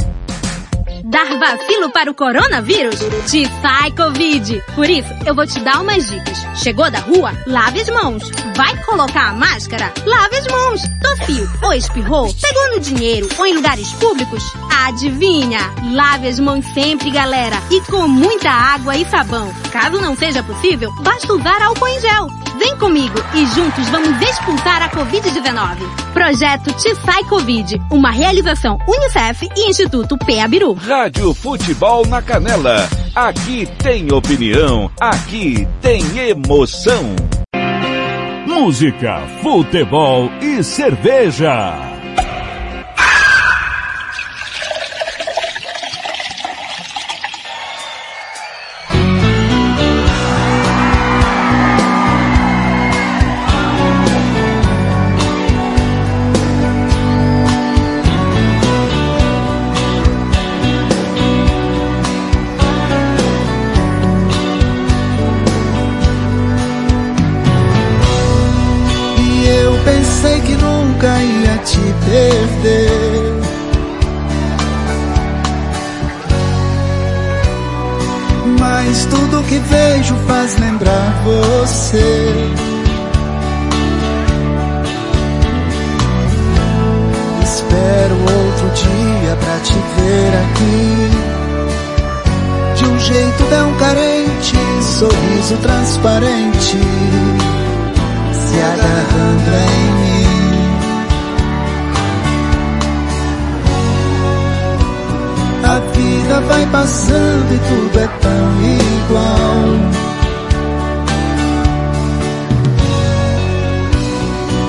Dar 1.11 1.37
vacilo 1.37 1.91
para 1.91 2.09
o 2.09 2.13
coronavírus? 2.13 2.97
Te 3.29 3.45
sai 3.61 3.91
Covid. 3.91 4.63
Por 4.73 4.89
isso, 4.89 5.09
eu 5.25 5.35
vou 5.35 5.45
te 5.45 5.59
dar 5.59 5.81
umas 5.81 6.09
dicas. 6.09 6.37
Chegou 6.63 6.89
da 6.89 6.99
rua? 6.99 7.33
Lave 7.45 7.81
as 7.81 7.89
mãos. 7.89 8.23
Vai 8.55 8.81
colocar 8.85 9.31
a 9.31 9.33
máscara? 9.33 9.91
Lave 10.05 10.37
as 10.37 10.47
mãos. 10.47 10.81
Tossiu 11.01 11.45
ou 11.63 11.73
espirrou? 11.73 12.33
Pegou 12.41 12.69
no 12.69 12.79
dinheiro 12.79 13.27
ou 13.37 13.45
em 13.45 13.55
lugares 13.55 13.91
públicos? 13.95 14.41
Adivinha? 14.85 15.59
Lave 15.91 16.29
as 16.29 16.39
mãos 16.39 16.63
sempre, 16.73 17.11
galera. 17.11 17.57
E 17.69 17.81
com 17.81 18.07
muita 18.07 18.49
água 18.49 18.95
e 18.95 19.03
sabão. 19.03 19.53
Caso 19.69 19.99
não 19.99 20.15
seja 20.15 20.41
possível, 20.41 20.93
basta 21.01 21.33
usar 21.33 21.61
álcool 21.61 21.89
em 21.89 21.99
gel. 21.99 22.29
Vem 22.61 22.77
comigo 22.77 23.15
e 23.33 23.43
juntos 23.47 23.89
vamos 23.89 24.21
expulsar 24.21 24.83
a 24.83 24.89
Covid-19. 24.91 25.77
Projeto 26.13 26.71
Te 26.73 26.93
Sai 26.93 27.23
Covid. 27.23 27.81
Uma 27.89 28.11
realização 28.11 28.77
Unicef 28.87 29.49
e 29.57 29.67
Instituto 29.67 30.15
PEABIRU. 30.15 30.73
Rádio 30.73 31.33
Futebol 31.33 32.05
na 32.05 32.21
Canela. 32.21 32.87
Aqui 33.15 33.67
tem 33.81 34.13
opinião. 34.13 34.91
Aqui 35.01 35.67
tem 35.81 36.03
emoção. 36.19 37.15
Música, 38.45 39.23
futebol 39.41 40.29
e 40.39 40.63
cerveja. 40.63 41.90
Tudo 79.11 79.43
que 79.43 79.59
vejo 79.59 80.15
faz 80.27 80.57
lembrar 80.57 81.21
você. 81.23 82.33
Espero 87.43 88.15
outro 88.15 88.69
dia 88.73 89.35
pra 89.35 89.59
te 89.59 89.73
ver 89.97 90.33
aqui. 90.43 91.11
De 92.77 92.85
um 92.85 92.99
jeito 92.99 93.43
tão 93.49 93.73
carente, 93.75 94.57
sorriso 94.81 95.57
transparente 95.61 96.77
se 98.33 98.59
agarrando 98.59 99.51
em 99.55 99.91
mim. 100.01 100.10
A 105.71 105.79
vida 105.79 106.41
vai 106.41 106.65
passando 106.65 107.53
e 107.53 107.59
tudo 107.59 107.97
é 107.97 108.07
tão 108.19 108.61
igual. 109.05 109.63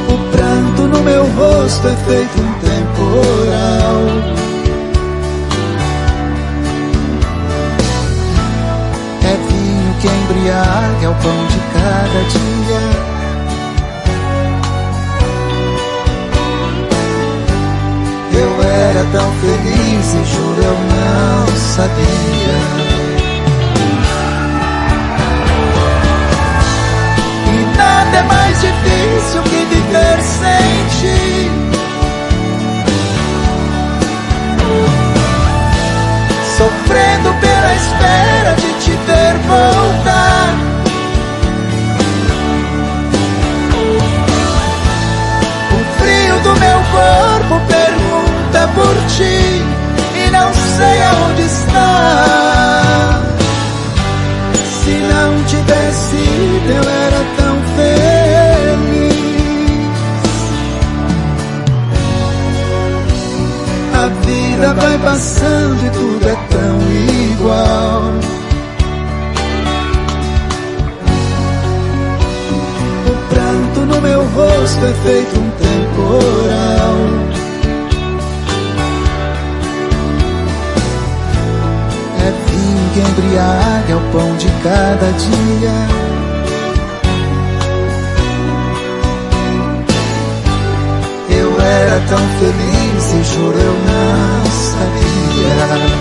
O 0.09 0.31
pranto 0.31 0.83
no 0.83 1.03
meu 1.03 1.25
rosto 1.33 1.89
é 1.89 1.97
feito 2.07 2.41
um 2.41 2.53
temporal. 2.61 4.03
É 9.25 9.37
vinho 9.49 9.95
que 10.01 10.07
embriaga, 10.07 11.05
é 11.05 11.09
o 11.09 11.15
pão 11.15 11.47
de 11.49 11.59
cada 11.73 12.23
dia. 12.31 13.22
Era 18.73 19.05
tão 19.13 19.31
feliz 19.41 20.15
e 20.15 20.25
juro 20.25 20.63
eu 20.63 20.73
não 20.73 21.57
sabia. 21.57 22.57
E 27.49 27.77
nada 27.77 28.17
é 28.17 28.23
mais 28.23 28.61
difícil 28.61 29.43
que 29.43 29.65
viver 29.67 30.23
sem 30.23 30.87
ti. 31.01 31.51
Sofrendo 36.57 37.35
pela 37.41 37.75
espera 37.75 38.55
de 38.55 38.73
te 38.85 38.91
ver 38.91 39.37
voltar. 39.49 40.12
por 48.75 48.95
ti 49.09 49.63
e 50.15 50.31
não 50.31 50.53
sei 50.55 50.97
onde 51.25 51.43
está. 51.43 53.23
Se 54.85 54.91
não 54.91 55.45
tivesse 55.45 56.17
ido, 56.17 56.73
eu 56.73 56.91
era 56.91 57.23
tão 57.37 57.57
feliz. 57.77 59.13
A 63.95 64.07
vida 64.27 64.75
vai 64.75 64.99
passando 64.99 65.87
e 65.87 65.91
tudo 65.91 66.29
é 66.29 66.37
tão 66.51 66.77
igual. 67.31 68.03
O 73.07 73.15
pranto 73.29 73.81
no 73.87 74.01
meu 74.01 74.25
rosto 74.25 74.85
é 74.85 74.95
feito 75.05 75.39
um 75.39 75.51
temporal. 75.51 77.42
que 82.93 83.01
embriaga 83.01 83.91
é 83.91 83.97
o 83.97 84.01
pão 84.13 84.37
de 84.37 84.49
cada 84.63 85.11
dia. 85.13 85.73
Eu 91.31 91.61
era 91.61 92.01
tão 92.09 92.19
feliz 92.39 93.15
e 93.15 93.23
juro 93.35 93.59
eu 93.59 93.73
não 93.73 94.45
sabia. 94.45 95.93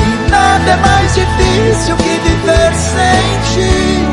E 0.00 0.30
nada 0.30 0.70
é 0.70 0.76
mais 0.76 1.14
difícil 1.14 1.96
que 1.96 2.18
viver 2.28 2.74
sem 2.74 3.28
ti. 3.52 4.08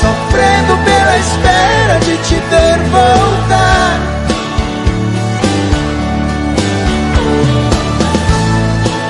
Sofrendo 0.00 0.74
pelo 0.84 0.97
espera 1.18 1.98
de 2.00 2.16
te 2.18 2.34
ver 2.34 2.78
voltar. 2.90 3.98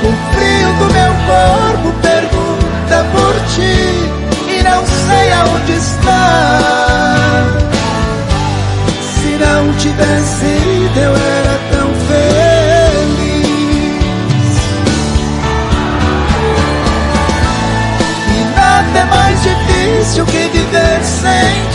O 0.02 0.10
frio 0.32 0.70
do 0.78 0.86
meu 0.92 1.12
corpo 1.26 1.88
pergunta 2.00 2.96
por 3.12 3.34
ti 3.54 3.78
e 4.48 4.62
não 4.62 4.82
sei 4.86 5.32
aonde 5.32 5.72
está. 5.72 7.44
Se 9.14 9.30
não 9.44 9.72
tivesse 9.76 10.46
ido, 10.46 10.98
eu 11.00 11.12
era 11.14 11.60
tão 11.70 11.88
feliz. 12.08 12.38
E 18.34 18.38
nada 18.56 18.98
é 18.98 19.04
mais 19.04 19.42
difícil 19.42 20.24
que 20.26 20.48
viver 20.48 21.04
sem 21.04 21.67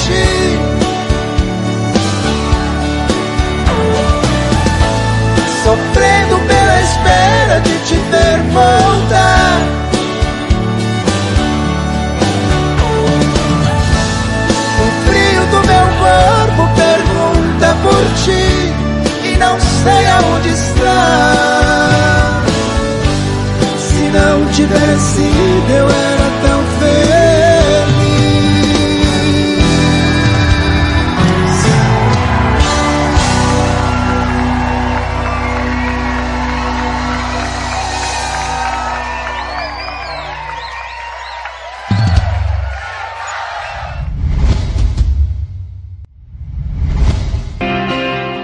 tivesse 24.67 25.21
ido, 25.21 25.71
eu 25.73 25.89
era 25.89 26.31
tão 26.41 26.63
feliz. 26.79 27.03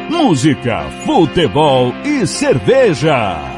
Música, 0.10 0.90
futebol 1.06 1.94
e 2.06 2.28
cerveja. 2.28 3.49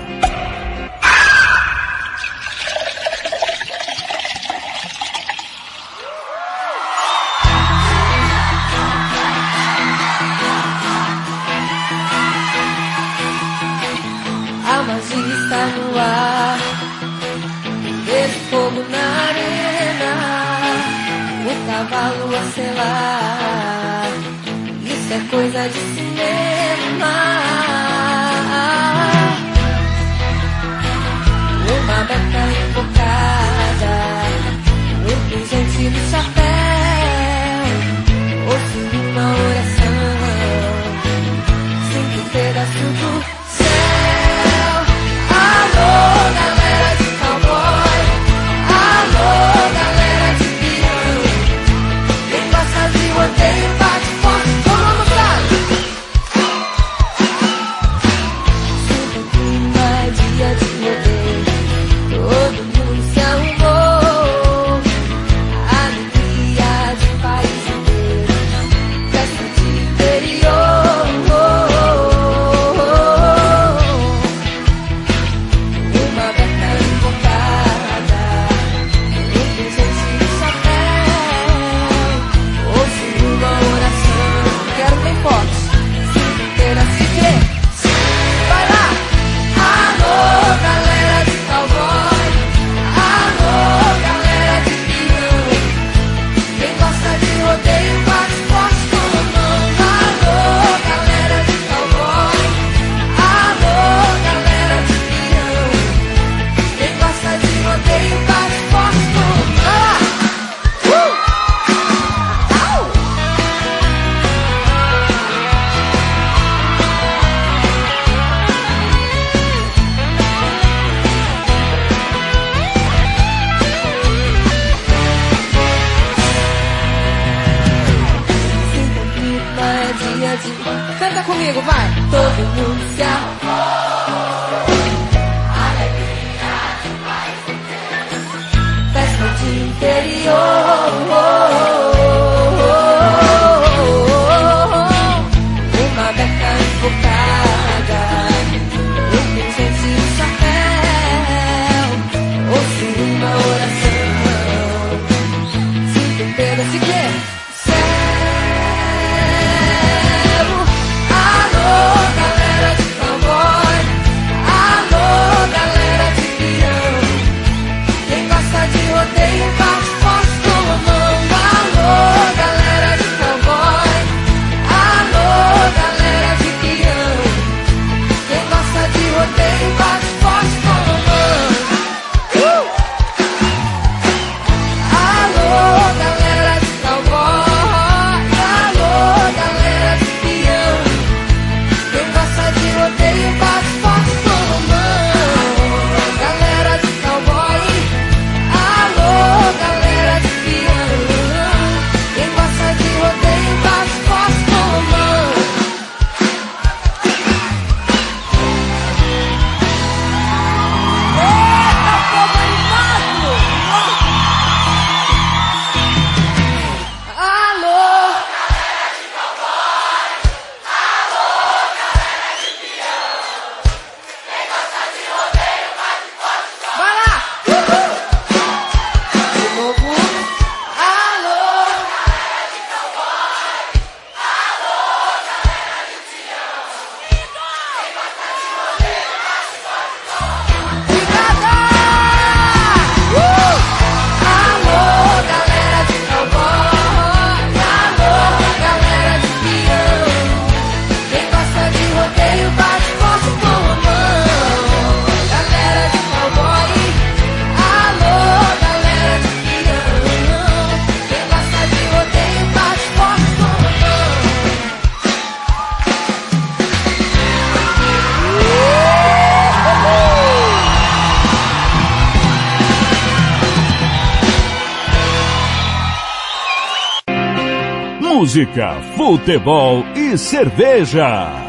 Futebol 279.21 279.85
e 279.95 280.17
cerveja. 280.17 281.40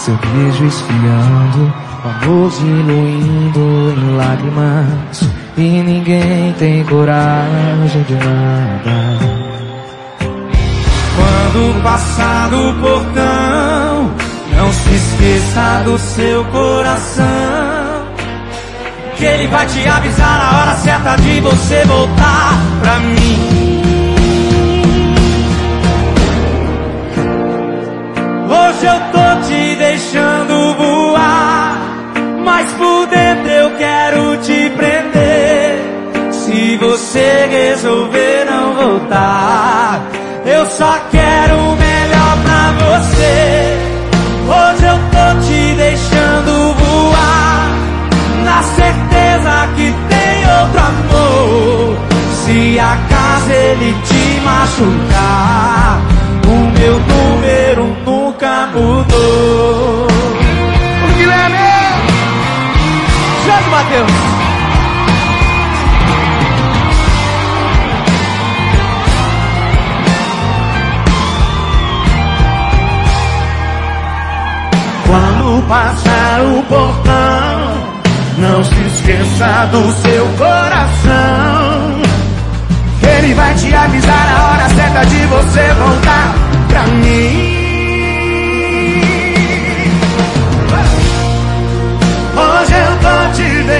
Seu 0.00 0.16
beijo 0.16 0.64
esfriando, 0.64 1.72
amor 2.04 2.50
diluindo 2.50 3.94
em 3.94 4.16
lágrimas 4.16 5.30
e 5.58 5.82
ninguém 5.82 6.54
tem 6.58 6.82
coragem 6.84 8.02
de 8.08 8.14
nada. 8.14 9.18
Quando 11.16 11.82
passar 11.82 12.48
do 12.48 12.80
portão, 12.80 14.10
não 14.56 14.72
se 14.72 14.94
esqueça 14.94 15.82
do 15.84 15.98
seu 15.98 16.44
coração. 16.46 17.26
Que 19.18 19.24
ele 19.26 19.48
vai 19.48 19.66
te 19.66 19.86
avisar 19.86 20.38
na 20.38 20.60
hora 20.60 20.76
certa 20.76 21.16
de 21.16 21.40
você 21.40 21.84
voltar 21.84 22.58
pra 22.80 23.00
mim. 23.00 23.49
Hoje 28.80 28.88
eu 28.88 29.00
tô 29.12 29.46
te 29.46 29.76
deixando 29.76 30.74
voar, 30.74 31.78
mas 32.42 32.72
por 32.72 33.06
dentro 33.08 33.50
eu 33.50 33.76
quero 33.76 34.38
te 34.38 34.70
prender. 34.70 36.32
Se 36.32 36.78
você 36.78 37.46
resolver 37.50 38.46
não 38.46 38.72
voltar, 38.72 40.00
eu 40.46 40.64
só 40.64 40.98
quero 41.10 41.56
o 41.58 41.76
melhor 41.76 42.38
pra 42.42 42.72
você. 42.86 43.78
Hoje 44.48 44.86
eu 44.86 44.98
tô 45.10 45.40
te 45.46 45.74
deixando 45.74 46.72
voar, 46.72 47.68
na 48.46 48.62
certeza 48.62 49.68
que 49.76 49.94
tem 50.08 50.38
outro 50.58 50.80
amor. 50.80 51.98
Se 52.46 52.78
acaso 52.78 53.50
ele 53.50 53.94
te 54.04 54.40
machucar, 54.40 56.00
o 56.46 56.78
meu 56.78 56.98
número 56.98 57.30
nunca 58.40 58.66
mudou. 58.68 60.06
O 60.06 61.14
Guilherme! 61.16 61.58
Jorge 63.44 63.70
Matheus! 63.70 64.10
Quando 75.06 75.68
passar 75.68 76.40
o 76.42 76.62
portão, 76.62 77.74
não 78.38 78.64
se 78.64 78.74
esqueça 78.74 79.68
do 79.72 79.92
seu 80.02 80.26
coração. 80.38 82.00
Ele 83.02 83.34
vai 83.34 83.54
te 83.54 83.74
avisar 83.74 84.28
a 84.28 84.52
hora 84.52 84.68
certa 84.70 85.04
de 85.04 85.26
você 85.26 85.74
voltar 85.74 86.34
pra 86.68 86.86
mim. 86.86 87.59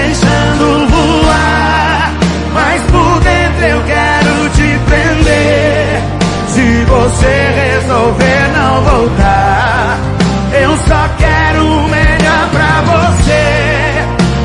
Deixando 0.01 0.87
voar, 0.87 2.11
mas 2.53 2.81
por 2.83 3.19
dentro 3.21 3.63
eu 3.65 3.81
quero 3.83 4.49
te 4.49 4.79
prender. 4.85 6.01
Se 6.47 6.85
você 6.85 7.35
resolver 7.61 8.51
não 8.57 8.83
voltar, 8.83 9.97
eu 10.53 10.75
só 10.77 11.09
quero 11.17 11.65
o 11.65 11.89
melhor 11.89 12.49
pra 12.51 12.81
você. 12.91 13.45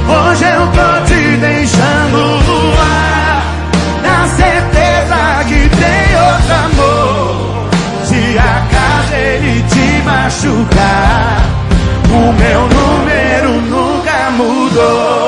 Hoje 0.09 0.45
eu 0.45 0.67
tô 0.79 1.05
te 1.07 1.37
deixando 1.39 2.19
voar, 2.45 3.43
na 4.03 4.29
certeza 4.29 5.45
que 5.49 5.69
tem 5.69 6.07
outro 6.29 6.55
amor. 6.67 7.69
Se 8.05 8.39
acaso 8.39 9.15
ele 9.15 9.65
te 9.71 10.03
machucar, 10.05 11.45
o 12.11 12.33
meu 12.33 12.61
número 12.69 13.61
nunca 13.63 14.31
mudou. 14.37 15.26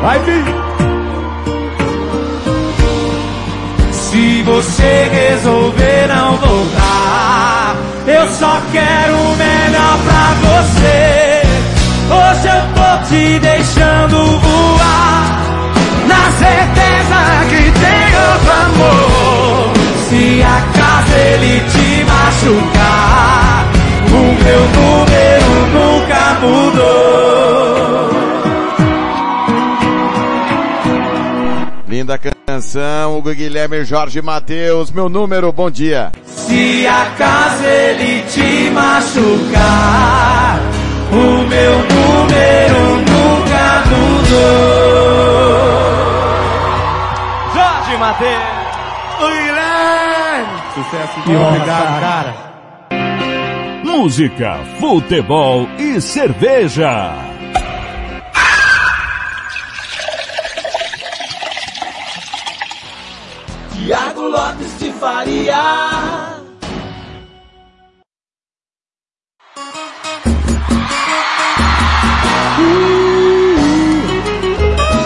Vai 0.00 0.18
vir. 0.20 0.44
Se 3.92 4.42
você 4.42 5.10
resolver 5.12 6.08
não 6.08 6.36
voltar, 6.36 7.76
eu 8.06 8.28
só 8.28 8.60
quero 8.72 9.14
o 9.14 9.36
melhor 9.36 9.98
pra 10.04 10.34
você. 10.48 11.42
Hoje 12.08 12.48
eu 12.48 12.62
tô 12.74 13.08
te 13.08 13.38
deixando 13.40 14.16
voar, 14.38 15.42
na 16.06 16.24
certeza 16.38 17.18
que 17.50 17.62
tem 17.80 18.06
outro 18.30 18.52
amor. 18.64 19.72
Se 20.08 20.42
acaso 20.42 21.14
ele 21.14 21.60
te 21.68 22.04
machucar, 22.04 23.66
o 24.08 24.44
meu 24.44 24.62
número 24.76 25.50
nunca 25.74 26.20
mudou. 26.40 27.05
Canção, 32.66 33.16
Hugo 33.18 33.32
Guilherme 33.32 33.84
Jorge 33.84 34.20
Matheus, 34.20 34.90
meu 34.90 35.08
número, 35.08 35.52
bom 35.52 35.70
dia. 35.70 36.10
Se 36.24 36.84
acaso 36.84 37.62
ele 37.64 38.22
te 38.22 38.70
machucar, 38.70 40.58
o 41.12 41.46
meu 41.46 41.78
número 41.78 42.96
nunca 43.06 43.84
mudou. 43.86 44.36
Jorge 47.54 47.96
Matheus. 47.98 48.42
O 49.20 49.28
Guilherme. 49.28 50.58
Sucesso 50.74 51.22
Que 51.22 51.36
obrigado, 51.36 52.00
cara. 52.00 52.34
Música, 53.84 54.58
futebol 54.80 55.68
e 55.78 56.00
cerveja. 56.00 57.14
Lopes 64.36 64.78
de 64.78 64.92
Faria. 64.92 65.56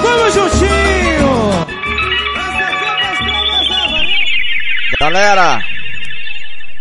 Vamos 0.03 0.35
juntinho! 0.35 1.29
Galera, 5.01 5.61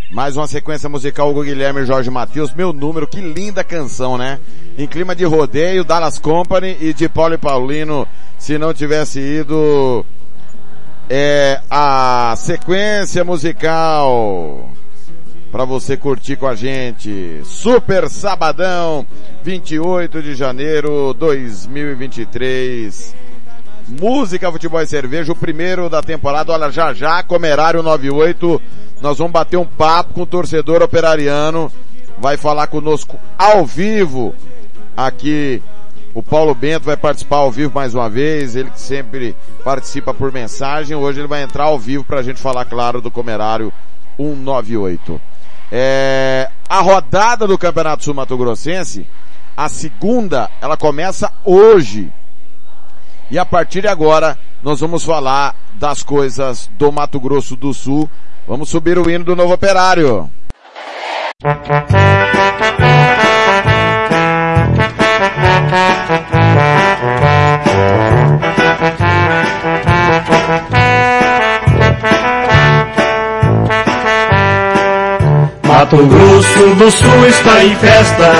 mais 0.10 0.36
uma 0.36 0.48
sequência 0.48 0.90
musical 0.90 1.30
Hugo 1.30 1.44
Guilherme 1.44 1.82
e 1.82 1.86
Jorge 1.86 2.10
Matheus, 2.10 2.52
meu 2.56 2.74
número, 2.74 3.08
que 3.08 3.22
linda 3.22 3.64
canção, 3.64 4.18
né? 4.18 4.40
Em 4.76 4.88
clima 4.88 5.16
de 5.16 5.24
rodeio, 5.24 5.84
Dallas 5.84 6.18
Company 6.18 6.76
e 6.82 6.96
de 6.96 7.08
Paulo 7.08 7.36
e 7.36 7.38
Paulino, 7.38 8.08
se 8.40 8.58
não 8.58 8.74
tivesse 8.74 9.20
ido 9.20 10.04
é 11.10 11.60
a 11.70 12.36
sequência 12.38 13.24
musical 13.24 14.70
para 15.52 15.66
você 15.66 15.98
curtir 15.98 16.36
com 16.36 16.46
a 16.46 16.54
gente. 16.54 17.42
Super 17.44 18.08
Sabadão, 18.08 19.04
28 19.44 20.22
de 20.22 20.36
janeiro 20.36 21.12
2023. 21.16 23.16
Música, 23.88 24.52
futebol 24.52 24.82
e 24.82 24.86
cerveja, 24.86 25.32
o 25.32 25.36
primeiro 25.36 25.90
da 25.90 26.04
temporada. 26.04 26.52
Olha, 26.52 26.70
já 26.70 26.94
já, 26.94 27.24
Comerário 27.24 27.82
98, 27.82 28.62
nós 29.02 29.18
vamos 29.18 29.34
bater 29.34 29.58
um 29.58 29.66
papo 29.66 30.14
com 30.14 30.22
o 30.22 30.28
torcedor 30.28 30.84
operariano. 30.84 31.72
Vai 32.20 32.38
falar 32.38 32.68
conosco 32.68 33.20
ao 33.36 33.66
vivo 33.66 34.36
aqui. 34.96 35.64
O 36.20 36.22
Paulo 36.22 36.54
Bento 36.54 36.84
vai 36.84 36.98
participar 36.98 37.38
ao 37.38 37.50
vivo 37.50 37.72
mais 37.74 37.96
uma 37.96 38.10
vez, 38.10 38.54
ele 38.54 38.70
que 38.70 38.82
sempre 38.82 39.34
participa 39.64 40.14
por 40.14 40.34
mensagem. 40.34 40.98
Hoje 40.98 41.22
ele 41.22 41.30
vai 41.30 41.42
entrar 41.42 41.64
ao 41.64 41.80
vivo 41.80 42.04
para 42.04 42.20
a 42.20 42.22
gente 42.22 42.42
falar, 42.42 42.66
claro, 42.66 43.00
do 43.02 43.10
Comerário 43.10 43.72
198. 44.18 45.22
É, 45.72 46.52
a 46.68 46.82
rodada 46.82 47.48
do 47.48 47.58
Campeonato 47.58 48.04
Sul 48.04 48.14
Mato 48.14 48.36
Grossense, 48.36 49.08
a 49.56 49.70
segunda, 49.70 50.52
ela 50.60 50.76
começa 50.76 51.32
hoje. 51.46 52.12
E 53.32 53.40
a 53.40 53.46
partir 53.46 53.84
de 53.84 53.88
agora, 53.88 54.38
nós 54.62 54.82
vamos 54.82 55.06
falar 55.06 55.56
das 55.76 56.04
coisas 56.04 56.70
do 56.74 56.92
Mato 56.92 57.18
Grosso 57.18 57.56
do 57.56 57.74
Sul. 57.74 58.10
Vamos 58.46 58.68
subir 58.68 58.98
o 58.98 59.10
hino 59.10 59.24
do 59.24 59.38
novo 59.38 59.54
operário. 59.54 60.30
Mato 75.64 75.98
Grosso 76.08 76.76
do 76.76 76.90
Sul 76.90 77.28
está 77.28 77.64
em 77.64 77.76
festa. 77.76 78.32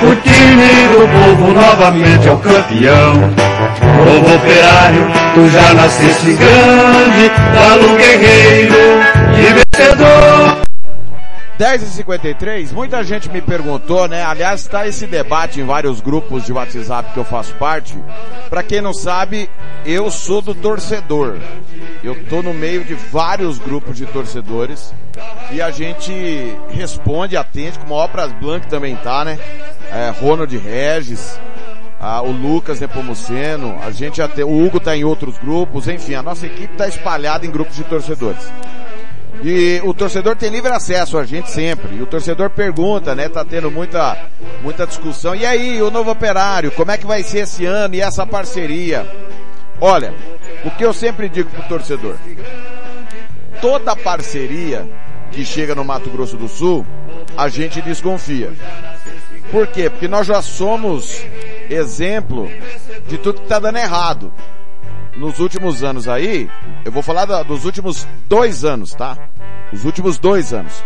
O 0.00 0.14
time 0.14 0.88
do 0.92 1.08
povo 1.08 1.52
novamente 1.52 2.28
é 2.28 2.32
o 2.32 2.38
campeão. 2.38 3.14
Novo 4.04 4.36
operário, 4.36 5.10
tu 5.34 5.48
já 5.48 5.74
nasceste 5.74 6.34
grande, 6.34 7.32
galo 7.52 7.96
guerreiro 7.96 8.76
e 9.34 9.76
vencedor. 9.76 10.68
10 11.58 11.82
e 11.82 11.86
53 11.86 12.70
muita 12.70 13.02
gente 13.02 13.28
me 13.28 13.42
perguntou, 13.42 14.06
né? 14.06 14.22
Aliás, 14.22 14.60
está 14.60 14.86
esse 14.86 15.08
debate 15.08 15.60
em 15.60 15.64
vários 15.64 16.00
grupos 16.00 16.46
de 16.46 16.52
WhatsApp 16.52 17.12
que 17.12 17.18
eu 17.18 17.24
faço 17.24 17.52
parte. 17.56 17.98
Para 18.48 18.62
quem 18.62 18.80
não 18.80 18.94
sabe, 18.94 19.50
eu 19.84 20.08
sou 20.08 20.40
do 20.40 20.54
torcedor. 20.54 21.36
Eu 22.04 22.24
tô 22.26 22.42
no 22.42 22.54
meio 22.54 22.84
de 22.84 22.94
vários 22.94 23.58
grupos 23.58 23.96
de 23.96 24.06
torcedores 24.06 24.94
e 25.50 25.60
a 25.60 25.72
gente 25.72 26.12
responde, 26.70 27.36
atende, 27.36 27.76
como 27.80 27.94
o 27.94 27.98
Obras 27.98 28.32
Blanc 28.34 28.64
também 28.68 28.94
tá, 28.94 29.24
né? 29.24 29.36
É, 29.90 30.10
Ronald 30.10 30.56
Regis, 30.56 31.40
o 32.22 32.30
Lucas 32.30 32.78
Nepomuceno, 32.78 33.80
a 33.82 33.90
gente 33.90 34.22
até, 34.22 34.44
o 34.44 34.64
Hugo 34.64 34.78
tá 34.78 34.96
em 34.96 35.02
outros 35.02 35.36
grupos, 35.38 35.88
enfim, 35.88 36.14
a 36.14 36.22
nossa 36.22 36.46
equipe 36.46 36.76
tá 36.76 36.86
espalhada 36.86 37.44
em 37.44 37.50
grupos 37.50 37.74
de 37.74 37.82
torcedores. 37.82 38.48
E 39.42 39.80
o 39.84 39.94
torcedor 39.94 40.36
tem 40.36 40.50
livre 40.50 40.72
acesso 40.72 41.16
a 41.16 41.24
gente 41.24 41.50
sempre. 41.50 41.96
E 41.96 42.02
o 42.02 42.06
torcedor 42.06 42.50
pergunta, 42.50 43.14
né? 43.14 43.28
Tá 43.28 43.44
tendo 43.44 43.70
muita, 43.70 44.16
muita 44.62 44.86
discussão. 44.86 45.34
E 45.34 45.46
aí, 45.46 45.80
o 45.80 45.90
novo 45.90 46.10
operário, 46.10 46.72
como 46.72 46.90
é 46.90 46.98
que 46.98 47.06
vai 47.06 47.22
ser 47.22 47.40
esse 47.40 47.64
ano 47.64 47.94
e 47.94 48.00
essa 48.00 48.26
parceria? 48.26 49.06
Olha, 49.80 50.12
o 50.64 50.70
que 50.70 50.84
eu 50.84 50.92
sempre 50.92 51.28
digo 51.28 51.50
pro 51.50 51.62
torcedor. 51.68 52.16
Toda 53.60 53.94
parceria 53.94 54.88
que 55.30 55.44
chega 55.44 55.74
no 55.74 55.84
Mato 55.84 56.10
Grosso 56.10 56.36
do 56.36 56.48
Sul, 56.48 56.84
a 57.36 57.48
gente 57.48 57.80
desconfia. 57.80 58.52
Por 59.50 59.66
quê? 59.68 59.88
Porque 59.88 60.08
nós 60.08 60.26
já 60.26 60.42
somos 60.42 61.24
exemplo 61.70 62.50
de 63.06 63.18
tudo 63.18 63.40
que 63.40 63.46
tá 63.46 63.58
dando 63.58 63.78
errado 63.78 64.32
nos 65.18 65.40
últimos 65.40 65.82
anos 65.82 66.08
aí, 66.08 66.48
eu 66.84 66.92
vou 66.92 67.02
falar 67.02 67.24
da, 67.24 67.42
dos 67.42 67.64
últimos 67.64 68.06
dois 68.28 68.64
anos, 68.64 68.94
tá? 68.94 69.18
Os 69.72 69.84
últimos 69.84 70.16
dois 70.16 70.52
anos. 70.52 70.82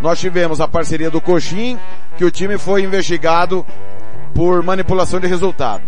Nós 0.00 0.20
tivemos 0.20 0.60
a 0.60 0.68
parceria 0.68 1.10
do 1.10 1.20
Coxim, 1.20 1.78
que 2.16 2.24
o 2.24 2.30
time 2.30 2.56
foi 2.56 2.82
investigado 2.82 3.66
por 4.32 4.62
manipulação 4.62 5.18
de 5.18 5.26
resultado. 5.26 5.82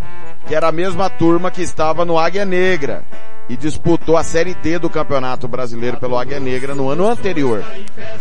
Que 0.46 0.54
era 0.54 0.68
a 0.68 0.72
mesma 0.72 1.08
turma 1.08 1.50
que 1.50 1.62
estava 1.62 2.04
no 2.04 2.18
Águia 2.18 2.44
Negra 2.44 3.04
e 3.48 3.56
disputou 3.56 4.16
a 4.16 4.24
Série 4.24 4.54
D 4.54 4.78
do 4.78 4.90
Campeonato 4.90 5.46
Brasileiro 5.46 5.98
pelo 5.98 6.18
Águia 6.18 6.40
Negra 6.40 6.74
no 6.74 6.88
ano 6.90 7.06
anterior. 7.06 7.64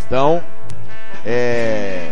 Então, 0.06 0.44
é, 1.26 2.12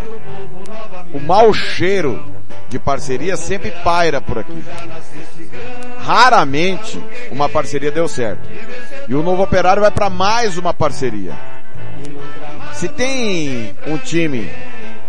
o 1.13 1.19
mau 1.19 1.53
cheiro 1.53 2.23
de 2.69 2.79
parceria 2.79 3.37
sempre 3.37 3.69
paira 3.83 4.19
por 4.19 4.39
aqui 4.39 4.63
raramente 6.03 7.01
uma 7.31 7.47
parceria 7.47 7.91
deu 7.91 8.07
certo. 8.07 8.47
E 9.07 9.15
o 9.15 9.23
novo 9.23 9.43
operário 9.43 9.81
vai 9.81 9.91
para 9.91 10.09
mais 10.09 10.57
uma 10.57 10.73
parceria. 10.73 11.33
Se 12.73 12.89
tem 12.89 13.73
um 13.87 13.97
time 13.97 14.49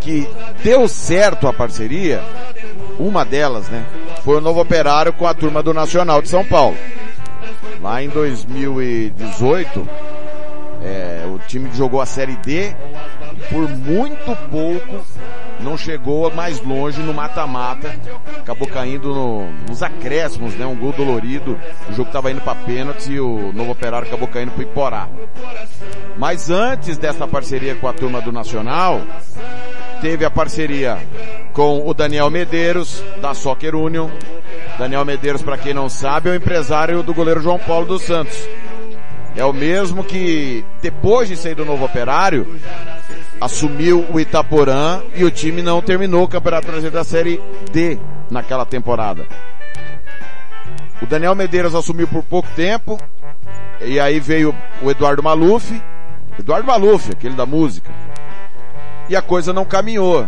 que 0.00 0.28
deu 0.62 0.86
certo 0.86 1.48
a 1.48 1.52
parceria, 1.52 2.22
uma 2.98 3.24
delas, 3.24 3.68
né, 3.68 3.84
foi 4.22 4.36
o 4.36 4.40
novo 4.40 4.60
operário 4.60 5.12
com 5.12 5.26
a 5.26 5.34
turma 5.34 5.62
do 5.62 5.74
Nacional 5.74 6.22
de 6.22 6.28
São 6.28 6.44
Paulo. 6.44 6.76
Lá 7.80 8.02
em 8.02 8.08
2018, 8.08 9.88
é, 10.82 11.24
o 11.26 11.38
time 11.46 11.70
jogou 11.74 12.00
a 12.00 12.06
Série 12.06 12.36
D 12.36 12.74
por 13.50 13.68
muito 13.68 14.36
pouco 14.50 15.04
não 15.60 15.76
chegou 15.76 16.32
mais 16.32 16.60
longe 16.60 17.00
no 17.00 17.14
mata-mata, 17.14 17.94
acabou 18.38 18.68
caindo 18.68 19.14
no, 19.14 19.50
nos 19.68 19.82
acréscimos, 19.82 20.54
né? 20.54 20.66
Um 20.66 20.76
gol 20.76 20.92
dolorido, 20.92 21.58
o 21.88 21.92
jogo 21.92 22.08
estava 22.08 22.30
indo 22.30 22.40
para 22.40 22.54
pênalti 22.54 23.12
e 23.12 23.20
o 23.20 23.52
Novo 23.52 23.72
Operário 23.72 24.06
acabou 24.06 24.28
caindo 24.28 24.52
pro 24.52 24.62
Iporá. 24.62 25.08
Mas 26.16 26.50
antes 26.50 26.98
dessa 26.98 27.26
parceria 27.26 27.74
com 27.74 27.88
a 27.88 27.92
turma 27.92 28.20
do 28.20 28.32
Nacional, 28.32 29.00
teve 30.00 30.24
a 30.24 30.30
parceria 30.30 30.98
com 31.52 31.88
o 31.88 31.94
Daniel 31.94 32.30
Medeiros, 32.30 33.02
da 33.20 33.32
Soccer 33.34 33.74
Union. 33.74 34.08
Daniel 34.78 35.04
Medeiros, 35.04 35.42
para 35.42 35.56
quem 35.56 35.72
não 35.72 35.88
sabe, 35.88 36.28
é 36.28 36.32
o 36.32 36.36
empresário 36.36 37.02
do 37.02 37.14
goleiro 37.14 37.40
João 37.40 37.58
Paulo 37.58 37.86
dos 37.86 38.02
Santos. 38.02 38.36
É 39.36 39.44
o 39.44 39.52
mesmo 39.52 40.04
que, 40.04 40.64
depois 40.80 41.28
de 41.28 41.36
sair 41.36 41.54
do 41.54 41.64
Novo 41.64 41.84
Operário, 41.84 42.60
assumiu 43.40 44.06
o 44.10 44.18
Itaporã 44.18 45.02
e 45.14 45.24
o 45.24 45.30
time 45.30 45.62
não 45.62 45.82
terminou 45.82 46.24
o 46.24 46.28
Campeonato 46.28 46.66
Brasileiro 46.66 46.96
da 46.96 47.04
Série 47.04 47.40
D 47.72 47.98
naquela 48.30 48.64
temporada. 48.64 49.26
O 51.02 51.06
Daniel 51.06 51.34
Medeiros 51.34 51.74
assumiu 51.74 52.08
por 52.08 52.22
pouco 52.22 52.48
tempo, 52.56 52.98
e 53.80 54.00
aí 54.00 54.18
veio 54.20 54.54
o 54.82 54.90
Eduardo 54.90 55.22
Maluf, 55.22 55.82
Eduardo 56.38 56.66
Maluf, 56.66 57.10
aquele 57.10 57.34
da 57.34 57.44
música. 57.44 57.90
E 59.08 59.14
a 59.14 59.20
coisa 59.20 59.52
não 59.52 59.64
caminhou. 59.64 60.26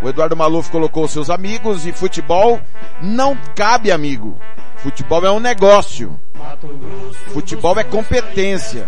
O 0.00 0.08
Eduardo 0.08 0.36
Maluf 0.36 0.70
colocou 0.70 1.06
seus 1.08 1.30
amigos 1.30 1.86
e 1.86 1.92
futebol 1.92 2.60
não 3.00 3.36
cabe 3.54 3.90
amigo. 3.90 4.36
Futebol 4.76 5.24
é 5.24 5.30
um 5.30 5.40
negócio. 5.40 6.18
Futebol 7.32 7.78
é 7.78 7.84
competência. 7.84 8.86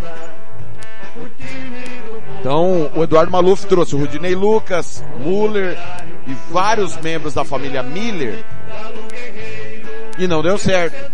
Então, 2.44 2.90
o 2.94 3.02
Eduardo 3.02 3.32
Maluf 3.32 3.64
trouxe 3.66 3.94
o 3.94 3.98
Rudinei 3.98 4.34
Lucas, 4.34 5.02
Muller 5.18 5.78
e 6.26 6.34
vários 6.52 6.94
membros 6.98 7.32
da 7.32 7.42
família 7.42 7.82
Miller 7.82 8.44
e 10.18 10.28
não 10.28 10.42
deu 10.42 10.58
certo. 10.58 11.10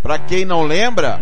Para 0.00 0.20
quem 0.20 0.44
não 0.44 0.62
lembra, 0.62 1.20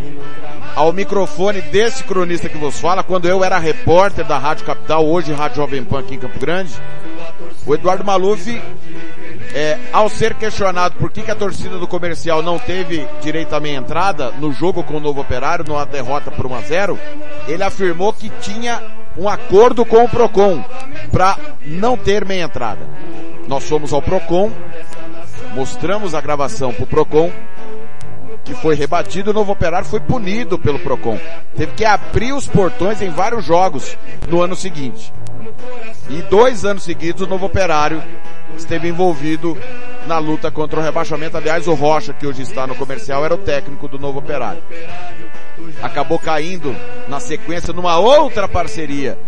ao 0.76 0.92
microfone 0.92 1.62
desse 1.62 2.04
cronista 2.04 2.50
que 2.50 2.58
vos 2.58 2.78
fala, 2.78 3.02
quando 3.02 3.26
eu 3.26 3.42
era 3.42 3.58
repórter 3.58 4.26
da 4.26 4.36
Rádio 4.36 4.66
Capital, 4.66 5.06
hoje 5.06 5.32
Rádio 5.32 5.56
Jovem 5.56 5.82
Pan 5.82 6.00
aqui 6.00 6.16
em 6.16 6.18
Campo 6.18 6.38
Grande, 6.38 6.74
o 7.66 7.74
Eduardo 7.74 8.04
Maluf 8.04 8.60
é, 9.54 9.78
ao 9.92 10.08
ser 10.08 10.34
questionado 10.34 10.96
por 10.96 11.10
que, 11.10 11.22
que, 11.22 11.30
a 11.30 11.34
torcida 11.34 11.78
do 11.78 11.86
comercial 11.86 12.42
não 12.42 12.58
teve 12.58 13.06
direito 13.20 13.54
à 13.54 13.60
meia 13.60 13.76
entrada 13.76 14.30
no 14.32 14.52
jogo 14.52 14.82
com 14.82 14.96
o 14.96 15.00
Novo 15.00 15.20
Operário, 15.20 15.64
numa 15.66 15.86
derrota 15.86 16.30
por 16.30 16.46
1 16.46 16.54
a 16.54 16.60
0, 16.60 16.98
ele 17.46 17.62
afirmou 17.62 18.12
que 18.12 18.28
tinha 18.40 18.82
um 19.16 19.28
acordo 19.28 19.84
com 19.84 20.04
o 20.04 20.08
Procon 20.08 20.62
para 21.12 21.38
não 21.64 21.96
ter 21.96 22.24
meia 22.24 22.44
entrada. 22.44 22.86
Nós 23.46 23.64
fomos 23.64 23.92
ao 23.92 24.02
Procon, 24.02 24.50
mostramos 25.54 26.14
a 26.14 26.20
gravação 26.20 26.72
pro 26.72 26.86
Procon, 26.86 27.30
que 28.44 28.54
foi 28.54 28.74
rebatido, 28.74 29.30
o 29.30 29.34
Novo 29.34 29.52
Operário 29.52 29.86
foi 29.86 30.00
punido 30.00 30.58
pelo 30.58 30.78
Procon. 30.78 31.18
Teve 31.56 31.72
que 31.72 31.84
abrir 31.84 32.32
os 32.32 32.46
portões 32.46 33.00
em 33.00 33.08
vários 33.08 33.44
jogos 33.44 33.96
no 34.28 34.42
ano 34.42 34.56
seguinte. 34.56 35.12
E 36.08 36.22
dois 36.22 36.64
anos 36.64 36.82
seguidos 36.82 37.22
o 37.22 37.26
Novo 37.26 37.46
Operário 37.46 38.02
esteve 38.56 38.88
envolvido 38.88 39.56
na 40.06 40.18
luta 40.18 40.50
contra 40.50 40.78
o 40.78 40.82
rebaixamento. 40.82 41.36
Aliás, 41.36 41.66
o 41.66 41.74
Rocha, 41.74 42.12
que 42.12 42.26
hoje 42.26 42.42
está 42.42 42.66
no 42.66 42.74
comercial, 42.74 43.24
era 43.24 43.34
o 43.34 43.38
técnico 43.38 43.88
do 43.88 43.98
Novo 43.98 44.18
Operário. 44.18 44.62
Acabou 45.82 46.18
caindo 46.18 46.74
na 47.08 47.20
sequência 47.20 47.72
numa 47.72 47.98
outra 47.98 48.46
parceria, 48.46 49.18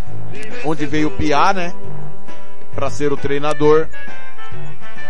onde 0.65 0.86
veio 0.86 1.09
o 1.09 1.12
Piá, 1.12 1.53
né? 1.53 1.73
Para 2.74 2.90
ser 2.90 3.12
o 3.12 3.16
treinador. 3.16 3.89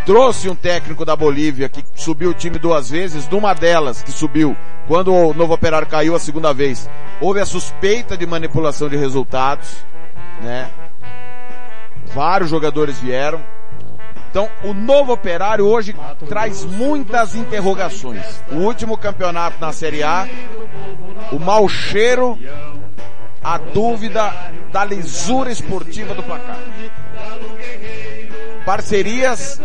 Trouxe 0.04 0.48
um 0.48 0.54
técnico 0.54 1.04
da 1.04 1.16
Bolívia 1.16 1.68
que 1.68 1.84
subiu 1.96 2.30
o 2.30 2.34
time 2.34 2.60
duas 2.60 2.90
vezes. 2.90 3.28
Numa 3.28 3.54
delas, 3.54 4.04
que 4.04 4.12
subiu 4.12 4.56
quando 4.86 5.12
o 5.12 5.34
Novo 5.34 5.52
Operário 5.54 5.88
caiu 5.88 6.14
a 6.14 6.20
segunda 6.20 6.54
vez, 6.54 6.88
houve 7.20 7.40
a 7.40 7.46
suspeita 7.46 8.16
de 8.16 8.24
manipulação 8.24 8.88
de 8.88 8.96
resultados, 8.96 9.84
né? 10.40 10.70
Vários 12.16 12.48
jogadores 12.48 12.98
vieram. 12.98 13.42
Então, 14.30 14.48
o 14.64 14.72
novo 14.72 15.12
operário 15.12 15.66
hoje 15.66 15.94
traz 16.26 16.64
muitas 16.64 17.34
interrogações. 17.34 18.42
O 18.50 18.54
último 18.54 18.96
campeonato 18.96 19.58
na 19.60 19.70
Série 19.70 20.02
A, 20.02 20.26
o 21.30 21.38
mau 21.38 21.68
cheiro, 21.68 22.38
a 23.44 23.58
dúvida 23.58 24.32
da 24.72 24.82
lisura 24.82 25.52
esportiva 25.52 26.14
do 26.14 26.22
placar. 26.22 26.56
Parcerias 28.64 29.60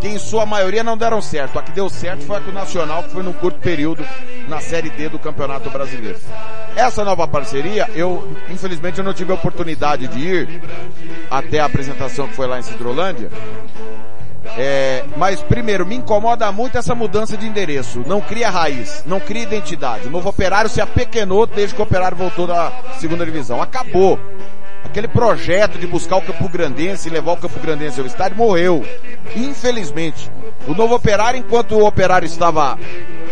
que 0.00 0.08
em 0.08 0.18
sua 0.18 0.46
maioria 0.46 0.82
não 0.82 0.96
deram 0.96 1.20
certo. 1.20 1.58
A 1.58 1.62
que 1.62 1.72
deu 1.72 1.90
certo 1.90 2.24
foi 2.24 2.38
a 2.38 2.40
que 2.40 2.48
o 2.48 2.54
Nacional, 2.54 3.02
que 3.02 3.10
foi 3.10 3.22
num 3.22 3.34
curto 3.34 3.60
período 3.60 4.02
na 4.48 4.60
Série 4.60 4.90
D 4.90 5.08
do 5.08 5.18
Campeonato 5.18 5.70
Brasileiro. 5.70 6.18
Essa 6.76 7.04
nova 7.04 7.26
parceria, 7.26 7.88
eu, 7.94 8.28
infelizmente, 8.50 8.98
eu 8.98 9.04
não 9.04 9.14
tive 9.14 9.32
a 9.32 9.34
oportunidade 9.34 10.08
de 10.08 10.18
ir 10.18 10.62
até 11.30 11.60
a 11.60 11.66
apresentação 11.66 12.26
que 12.28 12.34
foi 12.34 12.46
lá 12.46 12.58
em 12.58 12.62
Cidrolândia. 12.62 13.30
É, 14.56 15.04
mas 15.16 15.40
primeiro, 15.40 15.86
me 15.86 15.96
incomoda 15.96 16.50
muito 16.52 16.76
essa 16.76 16.94
mudança 16.94 17.36
de 17.36 17.46
endereço. 17.46 18.04
Não 18.06 18.20
cria 18.20 18.50
raiz, 18.50 19.02
não 19.06 19.18
cria 19.18 19.42
identidade. 19.42 20.06
O 20.06 20.10
novo 20.10 20.28
operário 20.28 20.70
se 20.70 20.80
apequenou 20.80 21.46
desde 21.46 21.74
que 21.74 21.80
o 21.80 21.84
operário 21.84 22.16
voltou 22.16 22.46
da 22.46 22.72
segunda 22.98 23.24
divisão. 23.24 23.60
Acabou. 23.62 24.18
Aquele 24.84 25.08
projeto 25.08 25.78
de 25.78 25.86
buscar 25.86 26.16
o 26.16 26.22
Campo 26.22 26.48
Grandense 26.48 27.08
e 27.08 27.10
levar 27.10 27.32
o 27.32 27.36
Campo 27.36 27.58
Grandense 27.58 27.98
ao 27.98 28.06
estádio 28.06 28.36
morreu. 28.36 28.84
Infelizmente. 29.34 30.30
O 30.66 30.74
novo 30.74 30.94
operário, 30.94 31.38
enquanto 31.38 31.72
o 31.72 31.86
operário 31.86 32.26
estava 32.26 32.78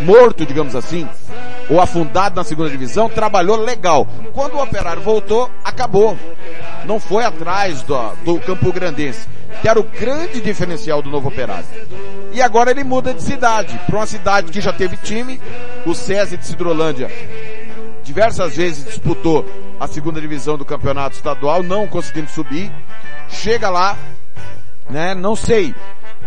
morto, 0.00 0.44
digamos 0.44 0.76
assim, 0.76 1.08
ou 1.70 1.80
afundado 1.80 2.36
na 2.36 2.44
segunda 2.44 2.68
divisão, 2.68 3.08
trabalhou 3.08 3.56
legal. 3.56 4.06
Quando 4.32 4.54
o 4.54 4.62
operário 4.62 5.00
voltou, 5.00 5.50
acabou. 5.64 6.18
Não 6.84 7.00
foi 7.00 7.24
atrás 7.24 7.82
do, 7.82 7.96
do 8.24 8.40
Campo 8.40 8.72
Grandense, 8.72 9.26
que 9.60 9.68
era 9.68 9.80
o 9.80 9.84
grande 9.84 10.40
diferencial 10.40 11.00
do 11.00 11.10
novo 11.10 11.28
operário. 11.28 11.64
E 12.32 12.42
agora 12.42 12.70
ele 12.70 12.84
muda 12.84 13.14
de 13.14 13.22
cidade, 13.22 13.78
para 13.86 13.96
uma 13.96 14.06
cidade 14.06 14.52
que 14.52 14.60
já 14.60 14.72
teve 14.72 14.96
time, 14.96 15.40
o 15.86 15.94
César 15.94 16.36
de 16.36 16.46
Cidrolândia 16.46 17.10
diversas 18.02 18.56
vezes 18.56 18.84
disputou 18.84 19.46
a 19.78 19.86
segunda 19.86 20.20
divisão 20.20 20.58
do 20.58 20.64
campeonato 20.64 21.16
estadual, 21.16 21.62
não 21.62 21.86
conseguindo 21.86 22.28
subir. 22.28 22.70
Chega 23.28 23.70
lá, 23.70 23.96
né? 24.90 25.14
Não 25.14 25.34
sei 25.34 25.74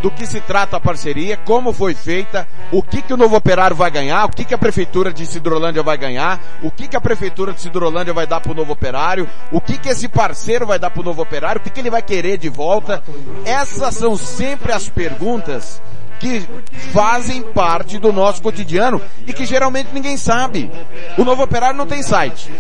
do 0.01 0.11
que 0.11 0.26
se 0.26 0.39
trata 0.41 0.77
a 0.77 0.80
parceria, 0.80 1.38
como 1.38 1.73
foi 1.73 1.93
feita, 1.93 2.47
o 2.72 2.81
que 2.81 3.01
que 3.01 3.13
o 3.13 3.17
novo 3.17 3.35
operário 3.35 3.76
vai 3.76 3.89
ganhar, 3.89 4.26
o 4.26 4.30
que 4.30 4.45
que 4.45 4.53
a 4.53 4.57
prefeitura 4.57 5.11
de 5.11 5.26
Cidrolândia 5.26 5.81
vai 5.81 5.97
ganhar, 5.97 6.39
o 6.61 6.69
que 6.69 6.88
que 6.88 6.95
a 6.95 7.01
prefeitura 7.01 7.53
de 7.53 7.61
Cidrolândia 7.61 8.13
vai 8.13 8.27
dar 8.27 8.41
pro 8.41 8.53
novo 8.53 8.73
operário, 8.73 9.27
o 9.51 9.59
que 9.61 9.77
que 9.77 9.89
esse 9.89 10.07
parceiro 10.07 10.65
vai 10.65 10.77
dar 10.77 10.89
pro 10.89 11.03
novo 11.03 11.22
operário, 11.22 11.59
o 11.59 11.63
que 11.63 11.69
que 11.69 11.80
ele 11.80 11.89
vai 11.89 12.01
querer 12.01 12.38
de 12.38 12.49
volta. 12.49 13.03
Essas 13.45 13.95
são 13.95 14.15
sempre 14.17 14.72
as 14.72 14.89
perguntas 14.89 15.81
que 16.19 16.47
fazem 16.91 17.41
parte 17.41 17.97
do 17.97 18.11
nosso 18.11 18.41
cotidiano 18.41 19.01
e 19.27 19.34
que 19.34 19.45
geralmente 19.45 19.89
ninguém 19.93 20.17
sabe. 20.17 20.72
O 21.17 21.23
novo 21.23 21.43
operário 21.43 21.77
não 21.77 21.85
tem 21.85 22.01
site. 22.01 22.51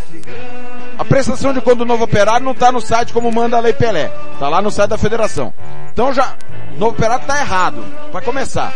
A 0.97 1.03
prestação 1.03 1.53
de 1.53 1.61
conta 1.61 1.77
do 1.77 1.85
novo 1.85 2.03
operário 2.03 2.45
não 2.45 2.53
está 2.53 2.71
no 2.71 2.79
site 2.79 3.11
como 3.11 3.31
manda 3.31 3.57
a 3.57 3.59
Lei 3.59 3.73
Pelé. 3.73 4.11
Está 4.33 4.47
lá 4.47 4.61
no 4.61 4.71
site 4.71 4.89
da 4.89 4.97
federação. 4.97 5.53
Então 5.91 6.13
já, 6.13 6.35
o 6.75 6.79
novo 6.79 6.93
operário 6.93 7.21
está 7.21 7.39
errado. 7.39 7.83
Para 8.11 8.21
começar. 8.21 8.73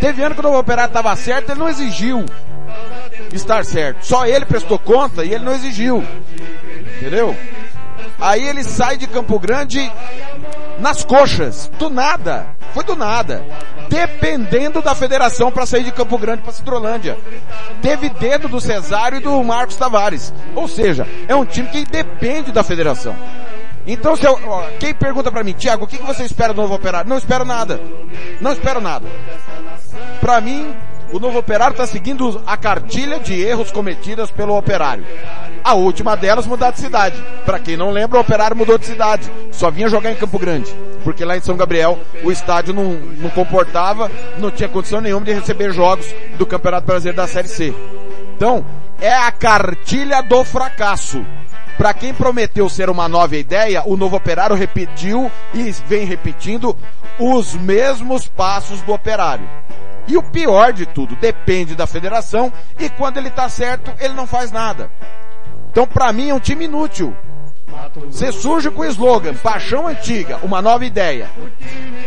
Teve 0.00 0.22
ano 0.22 0.34
que 0.34 0.40
o 0.40 0.44
novo 0.44 0.58
operário 0.58 0.90
estava 0.90 1.14
certo, 1.16 1.50
ele 1.50 1.60
não 1.60 1.68
exigiu 1.68 2.24
estar 3.32 3.64
certo. 3.64 4.04
Só 4.04 4.26
ele 4.26 4.46
prestou 4.46 4.78
conta 4.78 5.24
e 5.24 5.34
ele 5.34 5.44
não 5.44 5.52
exigiu. 5.52 6.04
Entendeu? 6.96 7.36
Aí 8.20 8.46
ele 8.46 8.64
sai 8.64 8.96
de 8.96 9.06
Campo 9.06 9.38
Grande 9.38 9.90
nas 10.80 11.04
coxas. 11.04 11.70
Do 11.78 11.90
nada. 11.90 12.56
Foi 12.72 12.84
do 12.84 12.94
nada 12.94 13.44
dependendo 13.88 14.82
da 14.82 14.94
federação 14.94 15.50
para 15.50 15.66
sair 15.66 15.82
de 15.82 15.92
Campo 15.92 16.18
Grande 16.18 16.42
para 16.42 16.52
Citrolândia. 16.52 17.18
Teve 17.82 18.08
dedo 18.10 18.48
do 18.48 18.60
Cesário 18.60 19.18
e 19.18 19.20
do 19.20 19.42
Marcos 19.42 19.76
Tavares. 19.76 20.32
Ou 20.54 20.68
seja, 20.68 21.06
é 21.26 21.34
um 21.34 21.44
time 21.44 21.68
que 21.68 21.84
depende 21.84 22.52
da 22.52 22.62
federação. 22.62 23.16
Então, 23.86 24.14
se 24.16 24.26
eu, 24.26 24.38
ó, 24.46 24.64
quem 24.78 24.92
pergunta 24.92 25.32
para 25.32 25.42
mim, 25.42 25.54
Tiago, 25.54 25.84
o 25.84 25.88
que, 25.88 25.96
que 25.96 26.04
você 26.04 26.22
espera 26.24 26.52
do 26.52 26.60
novo 26.60 26.74
operário? 26.74 27.08
Não 27.08 27.16
espero 27.16 27.44
nada. 27.44 27.80
Não 28.40 28.52
espero 28.52 28.80
nada. 28.80 29.06
Para 30.20 30.40
mim, 30.40 30.74
o 31.12 31.18
novo 31.18 31.38
operário 31.38 31.72
está 31.72 31.86
seguindo 31.86 32.42
a 32.46 32.56
cartilha 32.56 33.18
de 33.18 33.40
erros 33.40 33.70
cometidas 33.70 34.30
pelo 34.30 34.56
operário. 34.56 35.04
A 35.64 35.74
última 35.74 36.16
delas 36.16 36.46
mudar 36.46 36.70
de 36.70 36.80
cidade. 36.80 37.22
Para 37.44 37.58
quem 37.58 37.76
não 37.76 37.90
lembra, 37.90 38.18
o 38.18 38.20
operário 38.20 38.56
mudou 38.56 38.76
de 38.76 38.86
cidade. 38.86 39.30
Só 39.50 39.70
vinha 39.70 39.88
jogar 39.88 40.12
em 40.12 40.16
Campo 40.16 40.38
Grande. 40.38 40.74
Porque 41.04 41.24
lá 41.24 41.36
em 41.36 41.40
São 41.40 41.56
Gabriel 41.56 41.98
o 42.22 42.30
estádio 42.30 42.74
não, 42.74 42.92
não 42.92 43.30
comportava, 43.30 44.10
não 44.38 44.50
tinha 44.50 44.68
condição 44.68 45.00
nenhuma 45.00 45.24
de 45.24 45.32
receber 45.32 45.72
jogos 45.72 46.06
do 46.36 46.46
Campeonato 46.46 46.86
Brasileiro 46.86 47.16
da 47.16 47.26
Série 47.26 47.48
C. 47.48 47.74
Então, 48.36 48.64
é 49.00 49.12
a 49.12 49.32
cartilha 49.32 50.22
do 50.22 50.44
fracasso. 50.44 51.24
Para 51.78 51.94
quem 51.94 52.12
prometeu 52.12 52.68
ser 52.68 52.90
uma 52.90 53.08
nova 53.08 53.36
ideia, 53.36 53.84
o 53.86 53.96
novo 53.96 54.16
operário 54.16 54.56
repetiu 54.56 55.30
e 55.54 55.70
vem 55.86 56.04
repetindo 56.04 56.76
os 57.18 57.54
mesmos 57.54 58.26
passos 58.26 58.82
do 58.82 58.92
operário. 58.92 59.48
E 60.08 60.16
o 60.16 60.22
pior 60.22 60.72
de 60.72 60.86
tudo, 60.86 61.14
depende 61.16 61.74
da 61.74 61.86
federação 61.86 62.52
e 62.78 62.88
quando 62.88 63.18
ele 63.18 63.30
tá 63.30 63.48
certo, 63.48 63.92
ele 64.00 64.14
não 64.14 64.26
faz 64.26 64.50
nada. 64.50 64.90
Então 65.70 65.86
para 65.86 66.12
mim 66.12 66.30
é 66.30 66.34
um 66.34 66.40
time 66.40 66.64
inútil. 66.64 67.14
Você 68.06 68.32
surge 68.32 68.70
com 68.70 68.82
o 68.82 68.86
slogan, 68.86 69.34
paixão 69.34 69.86
antiga, 69.86 70.38
uma 70.42 70.62
nova 70.62 70.84
ideia. 70.84 71.30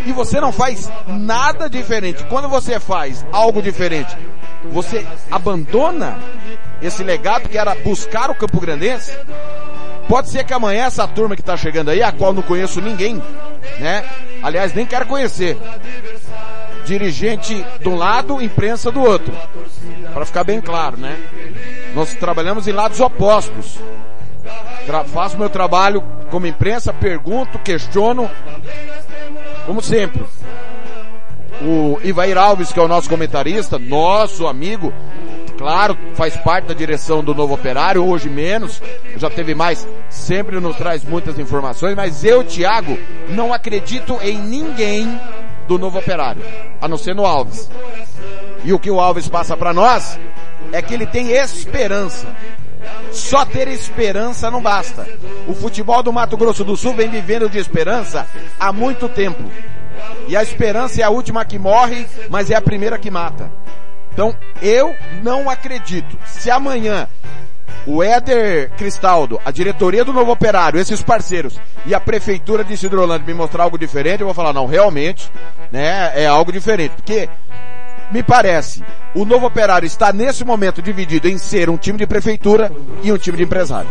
E 0.06 0.12
você 0.12 0.42
não 0.42 0.52
faz 0.52 0.92
nada 1.08 1.70
diferente. 1.70 2.24
Quando 2.26 2.50
você 2.50 2.80
faz 2.80 3.26
algo 3.32 3.62
diferente, 3.62 4.18
você 4.72 5.06
abandona 5.30 6.18
esse 6.82 7.04
legado 7.04 7.48
que 7.48 7.58
era 7.58 7.76
buscar 7.76 8.30
o 8.30 8.36
Campo 8.36 8.60
Grandense. 8.60 9.16
Pode 10.08 10.30
ser 10.30 10.44
que 10.44 10.54
amanhã 10.54 10.86
essa 10.86 11.08
turma 11.08 11.36
que 11.36 11.42
está 11.42 11.56
chegando 11.56 11.90
aí, 11.90 12.04
a 12.04 12.12
qual 12.12 12.34
não 12.34 12.42
conheço 12.42 12.82
ninguém, 12.82 13.22
né? 13.80 14.04
Aliás, 14.44 14.74
nem 14.74 14.86
quero 14.86 15.06
conhecer. 15.06 15.58
Dirigente 16.86 17.66
de 17.80 17.90
um 17.90 17.96
lado, 17.96 18.42
imprensa 18.42 18.92
do 18.92 19.02
outro. 19.02 19.34
Para 20.14 20.26
ficar 20.26 20.44
bem 20.44 20.60
claro, 20.60 20.98
né? 20.98 21.18
Nós 21.94 22.14
trabalhamos 22.16 22.68
em 22.68 22.72
lados 22.72 23.00
opostos. 23.00 23.80
Tra 24.86 25.04
faço 25.04 25.38
meu 25.38 25.50
trabalho 25.50 26.04
como 26.30 26.48
imprensa, 26.48 26.94
pergunto, 26.94 27.60
questiono, 27.60 28.30
como 29.66 29.82
sempre. 29.82 30.24
O 31.62 32.00
Ivair 32.04 32.38
Alves, 32.38 32.72
que 32.72 32.80
é 32.80 32.84
o 32.84 32.88
nosso 32.88 33.08
comentarista, 33.08 33.78
nosso 33.78 34.48
amigo, 34.48 34.92
claro, 35.58 35.96
faz 36.16 36.36
parte 36.38 36.70
da 36.70 36.74
direção 36.74 37.24
do 37.24 37.36
Novo 37.36 37.54
Operário, 37.54 38.04
hoje 38.04 38.28
menos, 38.28 38.82
já 39.16 39.30
teve 39.30 39.54
mais, 39.54 39.88
sempre 40.10 40.60
nos 40.60 40.76
traz 40.76 41.04
muitas 41.04 41.38
informações, 41.38 41.96
mas 41.96 42.24
eu, 42.24 42.44
Thiago, 42.44 42.98
não 43.30 43.54
acredito 43.54 44.18
em 44.24 44.40
ninguém 44.40 45.20
do 45.68 45.78
Novo 45.78 46.00
Operário, 46.00 46.44
a 46.82 46.88
não 46.88 46.98
ser 46.98 47.16
no 47.16 47.26
Alves. 47.26 47.70
E 48.64 48.74
o 48.74 48.80
que 48.80 48.92
o 48.92 49.00
Alves 49.00 49.28
passa 49.28 49.58
para 49.58 49.74
nós 49.74 50.20
é 50.72 50.82
que 50.82 50.94
ele 50.94 51.06
tem 51.06 51.32
esperança. 51.32 52.28
Só 53.12 53.46
ter 53.46 53.68
esperança 53.68 54.50
não 54.50 54.62
basta. 54.62 55.08
O 55.48 55.54
futebol 55.54 56.02
do 56.02 56.14
Mato 56.14 56.38
Grosso 56.38 56.64
do 56.64 56.78
Sul 56.78 56.94
vem 56.94 57.10
vivendo 57.10 57.50
de 57.50 57.58
esperança 57.58 58.28
há 58.60 58.72
muito 58.72 59.08
tempo. 59.10 59.44
E 60.28 60.36
a 60.36 60.42
esperança 60.42 61.02
é 61.02 61.04
a 61.04 61.10
última 61.10 61.46
que 61.46 61.60
morre, 61.60 62.06
mas 62.30 62.50
é 62.50 62.56
a 62.56 62.62
primeira 62.62 62.98
que 62.98 63.12
mata. 63.12 63.52
Então, 64.14 64.36
eu 64.62 64.96
não 65.22 65.50
acredito. 65.50 66.18
Se 66.26 66.50
amanhã 66.50 67.08
o 67.86 68.04
Éder 68.04 68.72
Cristaldo, 68.78 69.40
a 69.44 69.52
diretoria 69.52 70.06
do 70.06 70.14
Novo 70.14 70.32
Operário, 70.32 70.80
esses 70.80 71.02
parceiros 71.02 71.60
e 71.86 71.94
a 71.94 72.00
prefeitura 72.00 72.64
de 72.64 72.78
Cidrolândia 72.78 73.26
me 73.26 73.34
mostrar 73.34 73.64
algo 73.64 73.78
diferente, 73.78 74.22
eu 74.22 74.28
vou 74.28 74.34
falar, 74.34 74.54
não, 74.54 74.66
realmente, 74.66 75.32
né, 75.72 76.12
é 76.16 76.28
algo 76.28 76.52
diferente. 76.52 76.94
Porque 76.96 77.28
me 78.12 78.22
parece, 78.22 78.84
o 79.16 79.24
novo 79.24 79.46
operário 79.46 79.86
está 79.86 80.12
nesse 80.12 80.44
momento 80.44 80.82
dividido 80.82 81.28
em 81.30 81.38
ser 81.38 81.70
um 81.70 81.78
time 81.78 81.98
de 81.98 82.06
prefeitura 82.06 82.72
e 83.02 83.12
um 83.12 83.18
time 83.18 83.38
de 83.38 83.44
empresário. 83.44 83.90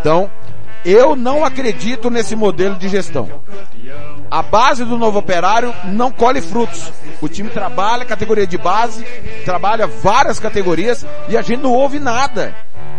Então, 0.00 0.30
eu 0.84 1.16
não 1.16 1.44
acredito 1.44 2.10
nesse 2.10 2.34
modelo 2.34 2.76
de 2.76 2.88
gestão. 2.88 3.28
A 4.30 4.42
base 4.42 4.84
do 4.84 4.98
novo 4.98 5.18
operário 5.18 5.72
não 5.84 6.10
colhe 6.10 6.40
frutos. 6.40 6.92
O 7.20 7.28
time 7.28 7.48
trabalha 7.48 8.04
categoria 8.04 8.46
de 8.46 8.58
base, 8.58 9.04
trabalha 9.44 9.86
várias 9.86 10.38
categorias 10.38 11.06
e 11.28 11.36
a 11.36 11.42
gente 11.42 11.62
não 11.62 11.72
ouve 11.72 12.00
nada 12.00 12.54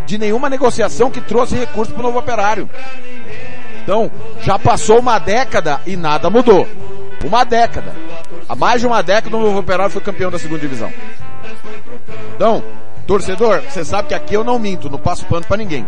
de 0.05 0.17
nenhuma 0.17 0.49
negociação 0.49 1.11
que 1.11 1.19
trouxe 1.19 1.55
recurso 1.55 1.91
para 1.91 1.99
o 1.99 2.03
novo 2.03 2.19
operário. 2.19 2.69
Então, 3.83 4.11
já 4.41 4.57
passou 4.57 4.99
uma 4.99 5.19
década 5.19 5.81
e 5.85 5.95
nada 5.95 6.29
mudou. 6.29 6.67
Uma 7.23 7.43
década. 7.43 7.93
Há 8.47 8.55
mais 8.55 8.81
de 8.81 8.87
uma 8.87 9.01
década 9.01 9.35
o 9.35 9.41
Novo 9.41 9.59
Operário 9.59 9.91
foi 9.91 10.01
campeão 10.01 10.31
da 10.31 10.39
segunda 10.39 10.61
divisão. 10.61 10.91
Então, 12.35 12.63
torcedor, 13.05 13.61
você 13.61 13.83
sabe 13.83 14.09
que 14.09 14.13
aqui 14.13 14.33
eu 14.33 14.43
não 14.43 14.59
minto, 14.59 14.89
não 14.89 14.99
passo 14.99 15.25
pano 15.25 15.45
para 15.45 15.57
ninguém. 15.57 15.87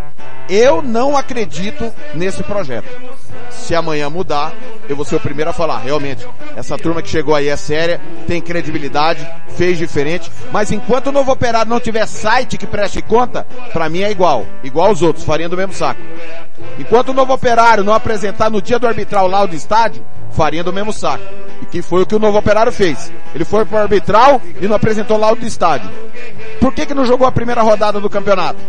Eu 0.49 0.81
não 0.81 1.15
acredito 1.15 1.93
nesse 2.13 2.41
projeto. 2.43 2.87
Se 3.69 3.75
amanhã 3.75 4.09
mudar, 4.09 4.51
eu 4.89 4.95
vou 4.95 5.05
ser 5.05 5.17
o 5.17 5.19
primeiro 5.19 5.51
a 5.51 5.53
falar, 5.53 5.77
realmente, 5.77 6.27
essa 6.55 6.75
turma 6.75 7.03
que 7.03 7.07
chegou 7.07 7.35
aí 7.35 7.49
é 7.49 7.55
séria, 7.55 8.01
tem 8.25 8.41
credibilidade, 8.41 9.23
fez 9.49 9.77
diferente, 9.77 10.31
mas 10.51 10.71
enquanto 10.71 11.05
o 11.05 11.11
novo 11.11 11.31
operário 11.31 11.69
não 11.69 11.79
tiver 11.79 12.07
site 12.07 12.57
que 12.57 12.65
preste 12.65 12.99
conta, 12.99 13.45
para 13.71 13.87
mim 13.87 14.01
é 14.01 14.09
igual, 14.09 14.43
igual 14.63 14.87
aos 14.87 15.03
outros, 15.03 15.23
farinha 15.23 15.47
do 15.47 15.55
mesmo 15.55 15.71
saco. 15.71 16.01
Enquanto 16.79 17.09
o 17.09 17.13
novo 17.13 17.31
operário 17.31 17.83
não 17.83 17.93
apresentar 17.93 18.49
no 18.49 18.59
dia 18.59 18.79
do 18.79 18.87
arbitral 18.87 19.27
lá 19.27 19.45
do 19.45 19.55
estádio, 19.55 20.03
farinha 20.31 20.63
do 20.63 20.73
mesmo 20.73 20.91
saco. 20.91 21.23
E 21.61 21.67
que 21.67 21.83
foi 21.83 22.01
o 22.01 22.07
que 22.07 22.15
o 22.15 22.19
novo 22.19 22.39
operário 22.39 22.71
fez. 22.71 23.13
Ele 23.35 23.45
foi 23.45 23.65
pro 23.65 23.77
arbitral 23.77 24.41
e 24.59 24.67
não 24.67 24.77
apresentou 24.77 25.15
laudo 25.15 25.41
do 25.41 25.47
estádio. 25.47 25.91
Por 26.59 26.73
que 26.73 26.87
que 26.87 26.95
não 26.95 27.05
jogou 27.05 27.27
a 27.27 27.31
primeira 27.31 27.61
rodada 27.61 27.99
do 27.99 28.09
campeonato? 28.09 28.59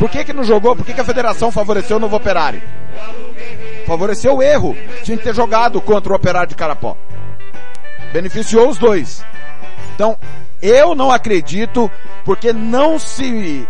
Por 0.00 0.10
que 0.10 0.24
que 0.24 0.32
não 0.32 0.42
jogou? 0.42 0.74
Por 0.74 0.84
que 0.84 0.94
que 0.94 1.00
a 1.00 1.04
federação 1.04 1.52
favoreceu 1.52 1.98
o 1.98 2.00
novo 2.00 2.16
operário? 2.16 2.60
Favoreceu 3.88 4.36
o 4.36 4.42
erro. 4.42 4.76
Tinha 5.02 5.16
que 5.16 5.24
ter 5.24 5.34
jogado 5.34 5.80
contra 5.80 6.12
o 6.12 6.16
operário 6.16 6.50
de 6.50 6.54
Carapó. 6.54 6.94
Beneficiou 8.12 8.68
os 8.68 8.76
dois. 8.76 9.24
Então, 9.94 10.18
eu 10.60 10.94
não 10.94 11.10
acredito 11.10 11.90
porque 12.22 12.52
não 12.52 12.98
se 12.98 13.66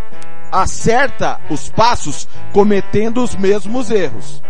acerta 0.50 1.38
os 1.48 1.70
passos 1.70 2.26
cometendo 2.52 3.22
os 3.22 3.36
mesmos 3.36 3.92
erros. 3.92 4.42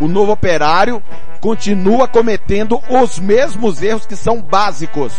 O 0.00 0.08
novo 0.08 0.32
operário 0.32 1.02
continua 1.42 2.08
cometendo 2.08 2.80
os 2.88 3.18
mesmos 3.18 3.82
erros 3.82 4.06
que 4.06 4.16
são 4.16 4.40
básicos. 4.40 5.12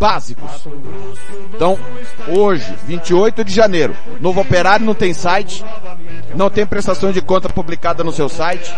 Básicos. 0.00 0.66
Então, 1.54 1.78
hoje, 2.26 2.74
28 2.86 3.44
de 3.44 3.54
janeiro, 3.54 3.94
novo 4.18 4.40
operário 4.40 4.86
não 4.86 4.94
tem 4.94 5.12
site, 5.12 5.62
não 6.34 6.48
tem 6.48 6.64
prestação 6.64 7.12
de 7.12 7.20
conta 7.20 7.50
publicada 7.50 8.02
no 8.02 8.10
seu 8.10 8.26
site, 8.26 8.74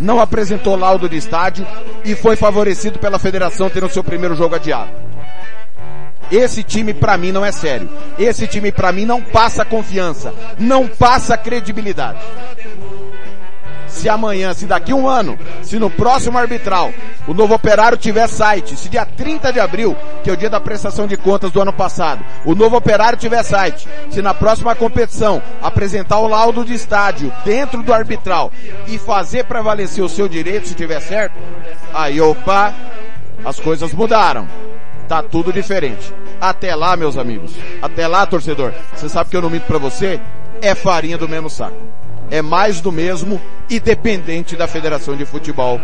não 0.00 0.18
apresentou 0.18 0.74
laudo 0.74 1.06
de 1.06 1.18
estádio 1.18 1.66
e 2.02 2.14
foi 2.14 2.34
favorecido 2.34 2.98
pela 2.98 3.18
federação 3.18 3.68
tendo 3.68 3.90
seu 3.90 4.02
primeiro 4.02 4.34
jogo 4.34 4.54
adiado. 4.54 4.90
Esse 6.32 6.62
time 6.62 6.94
para 6.94 7.18
mim 7.18 7.30
não 7.30 7.44
é 7.44 7.52
sério. 7.52 7.90
Esse 8.18 8.46
time 8.46 8.72
para 8.72 8.92
mim 8.92 9.04
não 9.04 9.20
passa 9.20 9.66
confiança, 9.66 10.32
não 10.58 10.88
passa 10.88 11.36
credibilidade. 11.36 12.20
Se 13.90 14.08
amanhã, 14.08 14.54
se 14.54 14.66
daqui 14.66 14.94
um 14.94 15.06
ano, 15.06 15.38
se 15.62 15.78
no 15.78 15.90
próximo 15.90 16.38
arbitral 16.38 16.92
o 17.26 17.34
novo 17.34 17.54
operário 17.54 17.98
tiver 17.98 18.26
site, 18.28 18.76
se 18.76 18.88
dia 18.88 19.04
30 19.04 19.52
de 19.52 19.60
abril, 19.60 19.96
que 20.22 20.30
é 20.30 20.32
o 20.32 20.36
dia 20.36 20.48
da 20.48 20.60
prestação 20.60 21.06
de 21.06 21.16
contas 21.16 21.50
do 21.50 21.60
ano 21.60 21.72
passado, 21.72 22.24
o 22.44 22.54
novo 22.54 22.76
operário 22.76 23.18
tiver 23.18 23.42
site, 23.42 23.86
se 24.10 24.22
na 24.22 24.32
próxima 24.32 24.74
competição 24.74 25.42
apresentar 25.60 26.18
o 26.18 26.28
laudo 26.28 26.64
de 26.64 26.72
estádio 26.72 27.32
dentro 27.44 27.82
do 27.82 27.92
arbitral 27.92 28.50
e 28.86 28.96
fazer 28.96 29.44
prevalecer 29.44 30.02
o 30.02 30.08
seu 30.08 30.28
direito, 30.28 30.68
se 30.68 30.74
tiver 30.74 31.00
certo, 31.00 31.34
aí 31.92 32.20
opa, 32.20 32.72
as 33.44 33.58
coisas 33.58 33.92
mudaram. 33.92 34.48
Tá 35.08 35.22
tudo 35.22 35.52
diferente. 35.52 36.14
Até 36.40 36.74
lá, 36.74 36.96
meus 36.96 37.16
amigos. 37.16 37.52
Até 37.82 38.06
lá, 38.06 38.24
torcedor. 38.24 38.72
Você 38.94 39.08
sabe 39.08 39.28
que 39.28 39.36
eu 39.36 39.42
não 39.42 39.50
minto 39.50 39.66
pra 39.66 39.76
você? 39.76 40.20
É 40.62 40.72
farinha 40.72 41.18
do 41.18 41.28
mesmo 41.28 41.50
saco. 41.50 41.76
É 42.30 42.40
mais 42.40 42.80
do 42.80 42.92
mesmo 42.92 43.40
e 43.68 43.80
dependente 43.80 44.56
da 44.56 44.68
Federação 44.68 45.16
de 45.16 45.24
Futebol, 45.24 45.80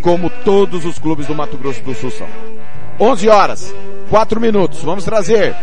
como 0.00 0.30
todos 0.30 0.84
os 0.84 0.98
clubes 0.98 1.26
do 1.26 1.34
Mato 1.34 1.56
Grosso 1.58 1.82
do 1.82 1.94
Sul 1.94 2.10
são. 2.10 2.28
11 2.98 3.28
horas, 3.28 3.74
4 4.08 4.40
minutos. 4.40 4.82
Vamos 4.82 5.04
trazer 5.04 5.54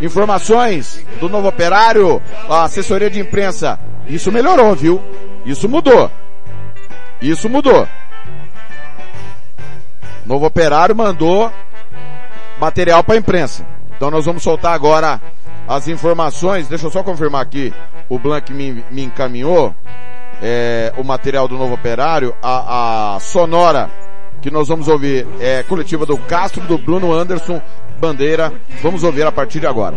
informações 0.00 1.04
do 1.20 1.28
novo 1.28 1.48
operário, 1.48 2.20
a 2.48 2.64
assessoria 2.64 3.10
de 3.10 3.20
imprensa. 3.20 3.78
Isso 4.06 4.32
melhorou, 4.32 4.74
viu? 4.74 5.02
Isso 5.44 5.68
mudou. 5.68 6.10
Isso 7.20 7.48
mudou. 7.48 7.88
Novo 10.24 10.44
operário 10.46 10.94
mandou 10.94 11.50
material 12.60 13.02
para 13.02 13.14
a 13.14 13.18
imprensa. 13.18 13.66
Então 13.96 14.10
nós 14.10 14.26
vamos 14.26 14.42
soltar 14.42 14.74
agora 14.74 15.20
as 15.68 15.86
informações. 15.86 16.66
Deixa 16.66 16.86
eu 16.86 16.90
só 16.90 17.02
confirmar 17.02 17.42
aqui. 17.42 17.72
O 18.08 18.18
Blank 18.18 18.52
me, 18.52 18.84
me 18.90 19.04
encaminhou 19.04 19.74
é, 20.42 20.92
o 20.96 21.04
material 21.04 21.46
do 21.46 21.58
novo 21.58 21.74
operário, 21.74 22.34
a, 22.42 23.16
a 23.16 23.20
sonora 23.20 23.90
que 24.40 24.50
nós 24.50 24.68
vamos 24.68 24.88
ouvir 24.88 25.26
é 25.40 25.62
coletiva 25.64 26.06
do 26.06 26.16
Castro, 26.16 26.62
do 26.62 26.78
Bruno 26.78 27.12
Anderson 27.12 27.60
Bandeira. 28.00 28.52
Vamos 28.82 29.02
ouvir 29.02 29.26
a 29.26 29.32
partir 29.32 29.60
de 29.60 29.66
agora. 29.66 29.96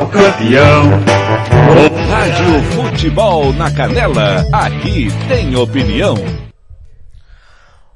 O 0.00 0.06
campeão. 0.06 0.84
Rádio 2.10 2.62
Futebol 2.72 3.52
na 3.54 3.70
Canela. 3.70 4.44
Aqui 4.52 5.08
tem 5.28 5.56
opinião. 5.56 6.14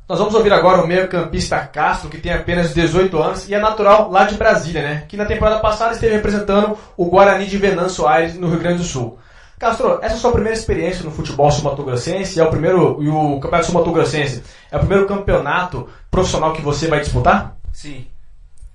Nós 0.08 0.18
vamos 0.18 0.34
ouvir 0.34 0.50
agora 0.54 0.82
o 0.82 0.86
meio-campista 0.86 1.58
Castro, 1.58 2.08
que 2.08 2.16
tem 2.16 2.32
apenas 2.32 2.72
18 2.72 3.18
anos 3.18 3.46
e 3.46 3.52
é 3.52 3.58
natural 3.58 4.10
lá 4.10 4.24
de 4.24 4.36
Brasília, 4.36 4.80
né? 4.80 5.04
Que 5.06 5.18
na 5.18 5.26
temporada 5.26 5.60
passada 5.60 5.92
esteve 5.92 6.14
representando 6.14 6.78
o 6.96 7.04
Guarani 7.10 7.44
de 7.44 7.58
Venâncio 7.58 8.08
Aires, 8.08 8.34
no 8.34 8.48
Rio 8.48 8.58
Grande 8.58 8.78
do 8.78 8.84
Sul. 8.84 9.18
Castro, 9.58 9.98
essa 10.00 10.14
é 10.14 10.16
a 10.16 10.20
sua 10.20 10.32
primeira 10.32 10.56
experiência 10.56 11.04
no 11.04 11.10
futebol 11.10 11.50
sul-mato-grossense, 11.50 12.40
é 12.40 12.42
o 12.42 12.48
primeiro, 12.48 13.02
e 13.02 13.08
o 13.10 13.38
Campeonato 13.38 13.66
sul-mato-grossense, 13.66 14.42
é 14.70 14.76
o 14.76 14.80
primeiro 14.80 15.06
campeonato 15.06 15.86
profissional 16.10 16.54
que 16.54 16.62
você 16.62 16.88
vai 16.88 17.00
disputar? 17.00 17.54
Sim. 17.70 18.06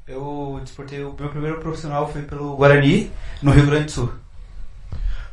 Eu 0.08 0.60
disputei, 0.64 1.04
o 1.04 1.16
meu 1.20 1.30
primeiro 1.30 1.60
profissional 1.60 2.08
foi 2.08 2.22
pelo 2.22 2.56
Guarani, 2.56 3.12
no 3.42 3.50
Rio 3.50 3.66
Grande 3.66 3.86
do 3.86 3.92
Sul. 3.92 4.14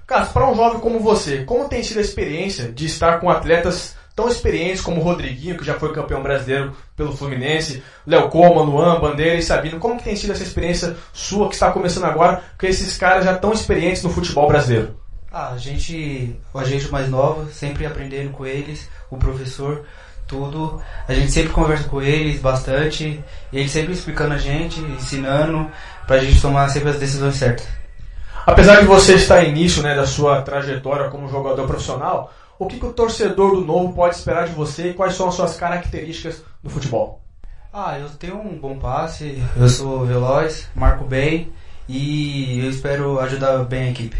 Castro, 0.07 0.33
para 0.33 0.51
um 0.51 0.57
jovem 0.57 0.81
como 0.81 0.99
você, 0.99 1.45
como 1.45 1.69
tem 1.69 1.83
sido 1.83 1.99
a 1.99 2.01
experiência 2.01 2.73
de 2.73 2.87
estar 2.87 3.21
com 3.21 3.29
atletas 3.29 4.00
tão 4.21 4.29
experientes 4.29 4.83
como 4.83 5.01
o 5.01 5.05
Rodriguinho, 5.05 5.57
que 5.57 5.65
já 5.65 5.79
foi 5.79 5.95
campeão 5.95 6.23
brasileiro 6.23 6.77
pelo 6.95 7.17
Fluminense, 7.17 7.83
Léo 8.07 8.29
Coma, 8.29 8.61
Luan, 8.61 9.01
Bandeira 9.01 9.37
e 9.37 9.43
Sabino. 9.43 9.81
Como 9.81 9.97
que 9.97 10.05
tem 10.05 10.15
sido 10.15 10.33
essa 10.33 10.43
experiência 10.43 10.95
sua 11.11 11.49
que 11.49 11.55
está 11.55 11.71
começando 11.71 12.05
agora, 12.05 12.43
com 12.59 12.67
esses 12.67 12.99
caras 12.99 13.25
já 13.25 13.35
tão 13.35 13.51
experientes 13.51 14.03
no 14.03 14.11
futebol 14.11 14.47
brasileiro? 14.47 14.95
Ah, 15.33 15.53
a 15.53 15.57
gente, 15.57 16.39
a 16.55 16.65
gente 16.65 16.93
mais 16.93 17.09
nova, 17.09 17.51
sempre 17.51 17.87
aprendendo 17.87 18.31
com 18.31 18.45
eles, 18.45 18.91
o 19.11 19.17
professor, 19.17 19.87
tudo. 20.27 20.83
A 21.09 21.15
gente 21.15 21.33
sempre 21.33 21.53
conversa 21.53 21.89
com 21.89 22.03
eles 22.03 22.43
bastante, 22.43 23.25
e 23.51 23.59
eles 23.59 23.71
sempre 23.71 23.95
explicando 23.95 24.35
a 24.35 24.39
gente, 24.39 24.81
ensinando, 24.81 25.67
pra 26.07 26.19
gente 26.19 26.43
tomar 26.43 26.69
sempre 26.69 26.91
as 26.91 26.99
decisões 26.99 27.37
certas. 27.37 27.67
Apesar 28.45 28.81
de 28.81 28.87
você 28.87 29.15
estar 29.15 29.43
início 29.45 29.83
né, 29.83 29.95
da 29.95 30.07
sua 30.07 30.43
trajetória 30.43 31.09
como 31.09 31.29
jogador 31.29 31.67
profissional, 31.67 32.31
o 32.61 32.67
que, 32.67 32.79
que 32.79 32.85
o 32.85 32.93
torcedor 32.93 33.57
do 33.57 33.65
Novo 33.65 33.95
pode 33.95 34.17
esperar 34.17 34.47
de 34.47 34.53
você 34.53 34.91
e 34.91 34.95
quais 34.95 35.15
são 35.15 35.27
as 35.27 35.35
suas 35.35 35.57
características 35.57 36.45
no 36.63 36.69
futebol? 36.69 37.23
Ah, 37.73 37.99
eu 37.99 38.11
tenho 38.11 38.39
um 38.39 38.59
bom 38.59 38.79
passe, 38.79 39.43
eu 39.57 39.67
sou 39.67 40.05
veloz, 40.05 40.69
marco 40.75 41.05
bem 41.05 41.51
e 41.89 42.61
eu 42.63 42.69
espero 42.69 43.19
ajudar 43.19 43.65
bem 43.65 43.85
a 43.85 43.91
equipe. 43.91 44.17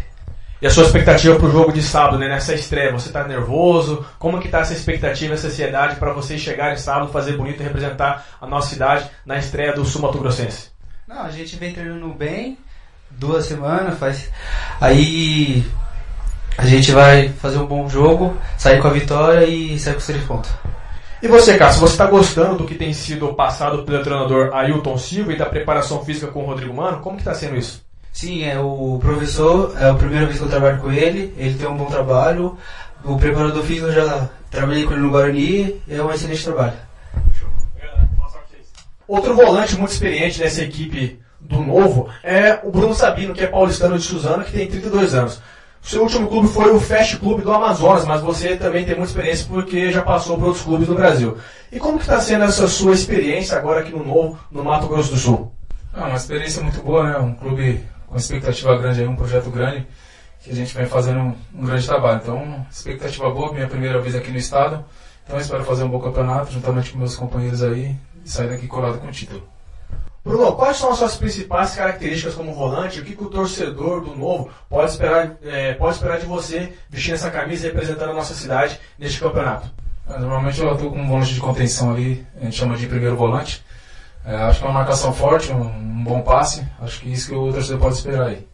E 0.59 0.65
a 0.65 0.71
sua 0.71 0.85
expectativa 0.85 1.35
para 1.37 1.47
o 1.47 1.51
jogo 1.51 1.71
de 1.71 1.83
sábado, 1.83 2.17
né, 2.17 2.27
nessa 2.27 2.55
estreia? 2.55 2.91
Você 2.91 3.09
está 3.09 3.27
nervoso? 3.27 4.03
Como 4.17 4.39
que 4.39 4.47
está 4.47 4.61
essa 4.61 4.73
expectativa, 4.73 5.35
essa 5.35 5.47
ansiedade 5.47 5.97
para 5.97 6.11
você 6.11 6.35
chegar 6.35 6.73
em 6.73 6.77
sábado, 6.77 7.11
fazer 7.11 7.37
bonito 7.37 7.61
e 7.61 7.63
representar 7.63 8.25
a 8.41 8.47
nossa 8.47 8.69
cidade 8.69 9.07
na 9.23 9.37
estreia 9.37 9.71
do 9.71 9.85
Sul 9.85 10.01
Mato 10.01 10.17
Grossense? 10.17 10.71
Não, 11.07 11.21
a 11.21 11.29
gente 11.29 11.55
vem 11.57 11.73
treinando 11.73 12.11
bem, 12.11 12.57
duas 13.11 13.45
semanas, 13.45 13.99
faz. 13.99 14.31
Aí 14.79 15.63
a 16.57 16.65
gente 16.65 16.91
vai 16.91 17.29
fazer 17.29 17.57
um 17.57 17.65
bom 17.65 17.87
jogo, 17.89 18.37
sair 18.57 18.81
com 18.81 18.87
a 18.87 18.91
vitória 18.91 19.45
e 19.45 19.79
sair 19.79 19.93
com 19.93 19.99
os 19.99 20.05
três 20.05 20.23
pontos. 20.23 20.51
E 21.21 21.27
você, 21.27 21.57
Cássio, 21.57 21.81
você 21.81 21.93
está 21.93 22.07
gostando 22.07 22.57
do 22.57 22.65
que 22.65 22.73
tem 22.73 22.93
sido 22.93 23.33
passado 23.33 23.83
pelo 23.83 24.03
treinador 24.03 24.53
Ailton 24.53 24.97
Silva 24.97 25.33
e 25.33 25.37
da 25.37 25.45
preparação 25.45 26.03
física 26.03 26.27
com 26.27 26.43
o 26.43 26.45
Rodrigo 26.47 26.73
Mano? 26.73 26.99
Como 26.99 27.15
que 27.15 27.21
está 27.21 27.33
sendo 27.33 27.55
isso? 27.55 27.83
Sim, 28.11 28.43
é 28.43 28.59
o 28.59 28.97
professor, 28.99 29.75
é 29.79 29.89
a 29.89 29.93
primeira 29.93 30.25
vez 30.25 30.39
que 30.39 30.43
eu 30.43 30.49
trabalho 30.49 30.79
com 30.79 30.91
ele, 30.91 31.33
ele 31.37 31.53
tem 31.53 31.67
um 31.67 31.77
bom 31.77 31.85
trabalho. 31.85 32.57
O 33.03 33.17
preparador 33.17 33.63
físico 33.63 33.87
eu 33.87 33.93
já 33.93 34.29
trabalhei 34.49 34.83
com 34.83 34.93
ele 34.93 35.01
no 35.01 35.11
Guarani, 35.11 35.81
é 35.87 36.01
um 36.01 36.11
excelente 36.11 36.43
trabalho. 36.43 36.73
Outro 39.07 39.35
volante 39.35 39.77
muito 39.77 39.91
experiente 39.91 40.39
dessa 40.39 40.63
equipe 40.63 41.19
do 41.39 41.59
Novo 41.59 42.09
é 42.23 42.59
o 42.63 42.71
Bruno 42.71 42.95
Sabino, 42.95 43.33
que 43.33 43.43
é 43.43 43.47
paulistano 43.47 43.97
de 43.97 44.05
Suzano, 44.05 44.43
que 44.43 44.51
tem 44.51 44.67
32 44.67 45.13
anos. 45.13 45.41
Seu 45.81 46.03
último 46.03 46.27
clube 46.27 46.47
foi 46.47 46.71
o 46.71 46.79
Fast 46.79 47.17
Clube 47.17 47.41
do 47.41 47.51
Amazonas, 47.51 48.05
mas 48.05 48.21
você 48.21 48.55
também 48.55 48.85
tem 48.85 48.95
muita 48.95 49.09
experiência 49.09 49.47
porque 49.49 49.91
já 49.91 50.01
passou 50.03 50.37
por 50.37 50.47
outros 50.47 50.63
clubes 50.63 50.87
no 50.87 50.95
Brasil. 50.95 51.37
E 51.71 51.79
como 51.79 51.97
que 51.97 52.03
está 52.03 52.19
sendo 52.21 52.43
essa 52.43 52.67
sua 52.67 52.93
experiência 52.93 53.57
agora 53.57 53.79
aqui 53.79 53.91
no 53.91 54.05
Novo, 54.05 54.39
no 54.51 54.63
Mato 54.63 54.87
Grosso 54.87 55.11
do 55.11 55.17
Sul? 55.17 55.51
É 55.93 55.99
uma 55.99 56.15
experiência 56.15 56.61
muito 56.61 56.81
boa, 56.81 57.03
né? 57.03 57.17
Um 57.17 57.33
clube 57.33 57.83
com 58.07 58.15
expectativa 58.15 58.77
grande 58.77 59.01
aí, 59.01 59.07
um 59.07 59.15
projeto 59.15 59.49
grande, 59.49 59.87
que 60.41 60.51
a 60.51 60.55
gente 60.55 60.73
vem 60.73 60.85
fazendo 60.85 61.19
um, 61.19 61.35
um 61.55 61.65
grande 61.65 61.85
trabalho. 61.85 62.19
Então, 62.21 62.65
expectativa 62.71 63.29
boa, 63.31 63.51
minha 63.51 63.67
primeira 63.67 63.99
vez 63.99 64.15
aqui 64.15 64.31
no 64.31 64.37
estado. 64.37 64.85
Então, 65.25 65.39
espero 65.39 65.63
fazer 65.63 65.83
um 65.83 65.89
bom 65.89 65.99
campeonato, 65.99 66.51
juntamente 66.51 66.91
com 66.91 66.99
meus 66.99 67.15
companheiros 67.15 67.63
aí, 67.63 67.95
e 68.23 68.29
sair 68.29 68.49
daqui 68.49 68.67
colado 68.67 68.99
com 68.99 69.07
o 69.07 69.11
título. 69.11 69.43
Bruno, 70.23 70.53
quais 70.53 70.77
são 70.77 70.91
as 70.91 70.99
suas 70.99 71.15
principais 71.15 71.73
características 71.73 72.35
como 72.35 72.53
volante? 72.53 72.99
O 72.99 73.03
que, 73.03 73.15
que 73.15 73.23
o 73.23 73.29
torcedor 73.29 74.01
do 74.01 74.15
Novo 74.15 74.51
pode 74.69 74.91
esperar, 74.91 75.35
é, 75.43 75.73
pode 75.73 75.95
esperar 75.95 76.19
de 76.19 76.27
você 76.27 76.73
vestindo 76.89 77.15
essa 77.15 77.31
camisa 77.31 77.65
e 77.65 77.71
representando 77.71 78.11
a 78.11 78.13
nossa 78.13 78.35
cidade 78.35 78.79
neste 78.99 79.19
campeonato? 79.19 79.71
É, 80.07 80.19
normalmente 80.19 80.59
eu 80.61 80.69
atuo 80.69 80.91
com 80.91 81.01
um 81.01 81.07
volante 81.07 81.33
de 81.33 81.39
contenção 81.39 81.91
ali, 81.91 82.25
a 82.39 82.43
gente 82.43 82.55
chama 82.55 82.77
de 82.77 82.85
primeiro 82.85 83.15
volante. 83.15 83.63
É, 84.23 84.35
acho 84.35 84.59
que 84.59 84.65
é 84.65 84.67
uma 84.67 84.79
marcação 84.79 85.11
forte, 85.11 85.51
um, 85.51 85.63
um, 85.63 86.03
bom 86.03 86.21
passe. 86.21 86.63
Acho 86.79 86.99
que 86.99 87.11
isso 87.11 87.29
que 87.29 87.35
o 87.35 87.51
torcedor 87.51 87.79
pode 87.79 87.95
esperar 87.95 88.27
aí. 88.27 88.47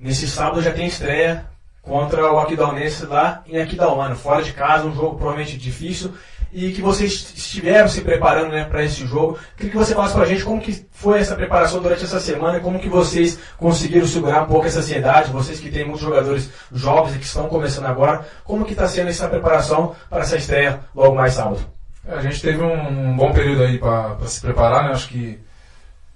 Nesse 0.00 0.26
sábado 0.26 0.60
já 0.60 0.72
tem 0.72 0.88
estreia 0.88 1.46
contra 1.82 2.32
o 2.32 2.40
Aquidauanense 2.40 3.06
lá 3.06 3.44
em 3.46 3.58
Aquidauana, 3.60 4.16
fora 4.16 4.42
de 4.42 4.52
casa, 4.52 4.84
um 4.84 4.94
jogo 4.94 5.16
provavelmente 5.16 5.56
difícil 5.56 6.12
e 6.52 6.72
que 6.72 6.80
vocês 6.80 7.32
estiveram 7.34 7.88
se 7.88 8.00
preparando 8.00 8.50
né, 8.50 8.64
para 8.64 8.84
esse 8.84 9.06
jogo. 9.06 9.38
Queria 9.56 9.72
que 9.72 9.76
você 9.76 9.94
falasse 9.94 10.14
para 10.14 10.22
a 10.22 10.26
gente 10.26 10.44
como 10.44 10.60
que 10.60 10.86
foi 10.90 11.20
essa 11.20 11.34
preparação 11.34 11.82
durante 11.82 12.04
essa 12.04 12.20
semana, 12.20 12.60
como 12.60 12.78
que 12.78 12.88
vocês 12.88 13.38
conseguiram 13.58 14.06
segurar 14.06 14.42
um 14.42 14.46
pouco 14.46 14.66
essa 14.66 14.78
ansiedade, 14.78 15.30
vocês 15.30 15.60
que 15.60 15.70
têm 15.70 15.84
muitos 15.84 16.02
jogadores 16.02 16.50
jovens 16.72 17.16
e 17.16 17.18
que 17.18 17.26
estão 17.26 17.48
começando 17.48 17.86
agora, 17.86 18.26
como 18.44 18.64
que 18.64 18.72
está 18.72 18.86
sendo 18.86 19.10
essa 19.10 19.28
preparação 19.28 19.94
para 20.08 20.20
essa 20.20 20.36
estreia 20.36 20.80
logo 20.94 21.14
mais 21.14 21.34
sábado? 21.34 21.60
É, 22.06 22.14
a 22.14 22.20
gente 22.20 22.40
teve 22.40 22.62
um, 22.62 23.16
bom 23.16 23.32
período 23.32 23.64
aí 23.64 23.78
para 23.78 24.16
se 24.26 24.40
preparar, 24.40 24.84
né? 24.84 24.90
acho 24.92 25.08
que 25.08 25.38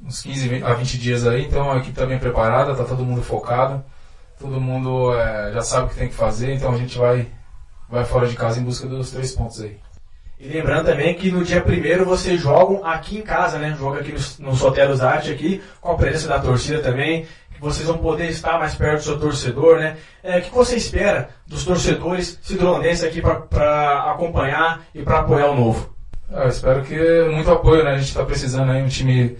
uns 0.03 0.23
15 0.23 0.63
a 0.65 0.73
20 0.73 0.99
dias 0.99 1.27
aí, 1.27 1.45
então 1.45 1.71
a 1.71 1.77
equipe 1.77 1.91
está 1.91 2.07
bem 2.07 2.19
preparada, 2.19 2.73
está 2.73 2.85
todo 2.85 3.05
mundo 3.05 3.23
focado, 3.23 3.85
todo 4.39 4.61
mundo 4.61 5.13
é, 5.15 5.53
já 5.53 5.61
sabe 5.61 5.87
o 5.87 5.89
que 5.91 5.97
tem 5.97 6.09
que 6.09 6.15
fazer, 6.15 6.55
então 6.55 6.73
a 6.73 6.79
gente 6.79 6.97
vai, 6.97 7.27
vai 7.89 8.05
fora 8.05 8.27
de 8.27 8.37
casa 8.37 8.61
em 8.61 8.65
busca 8.65 8.87
dos 8.87 9.11
três 9.11 9.33
pontos 9.33 9.61
aí. 9.61 9.79
E 10.41 10.49
lembrando 10.49 10.87
também 10.87 11.15
que 11.15 11.31
no 11.31 11.45
dia 11.45 11.61
primeiro 11.61 12.07
vocês 12.07 12.41
jogam 12.41 12.83
aqui 12.83 13.19
em 13.19 13.23
casa, 13.23 13.59
né? 13.59 13.77
Joga 13.79 14.01
aqui 14.01 14.11
no, 14.13 14.47
no 14.47 14.57
Soteros 14.57 15.03
Arte 15.03 15.31
aqui, 15.31 15.63
com 15.83 15.93
a 15.93 15.97
presença 15.97 16.29
da 16.29 16.39
torcida 16.39 16.79
também, 16.79 17.27
que 17.53 17.61
vocês 17.61 17.87
vão 17.87 17.99
poder 17.99 18.31
estar 18.31 18.59
mais 18.59 18.75
perto 18.75 19.01
do 19.01 19.05
seu 19.05 19.21
torcedor, 19.21 19.79
né? 19.79 19.99
É, 20.23 20.39
o 20.39 20.43
que 20.43 20.51
você 20.51 20.77
espera 20.77 21.29
dos 21.47 21.63
torcedores 21.63 22.39
cidronenses 22.41 23.05
aqui 23.05 23.21
para 23.21 24.11
acompanhar 24.11 24.81
e 24.95 25.03
para 25.03 25.19
apoiar 25.19 25.51
o 25.51 25.55
novo? 25.55 25.95
Ah, 26.33 26.45
eu 26.45 26.49
espero 26.49 26.83
que 26.85 26.97
muito 27.31 27.51
apoio, 27.51 27.85
né? 27.85 27.91
A 27.91 27.99
gente 27.99 28.09
está 28.09 28.25
precisando 28.25 28.73
aí 28.73 28.83
um 28.83 28.89
time 28.89 29.37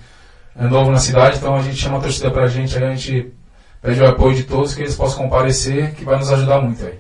é 0.55 0.65
novo 0.65 0.91
na 0.91 0.99
cidade, 0.99 1.39
então 1.39 1.57
a 1.57 1.63
gente 1.63 1.77
chama 1.77 1.97
a 1.97 2.01
torcida 2.03 2.31
pra 2.31 2.47
gente, 2.47 2.77
aí 2.77 2.85
a 2.85 2.95
gente 2.95 3.33
pede 3.81 4.03
o 4.03 4.07
apoio 4.07 4.35
de 4.35 4.45
todos 4.45 4.75
que 4.75 4.83
eles 4.83 4.97
possam 4.97 5.25
comparecer, 5.25 5.95
que 5.95 6.05
vai 6.05 6.19
nos 6.19 6.31
ajudar 6.31 6.61
muito 6.61 6.85
aí. 6.85 6.99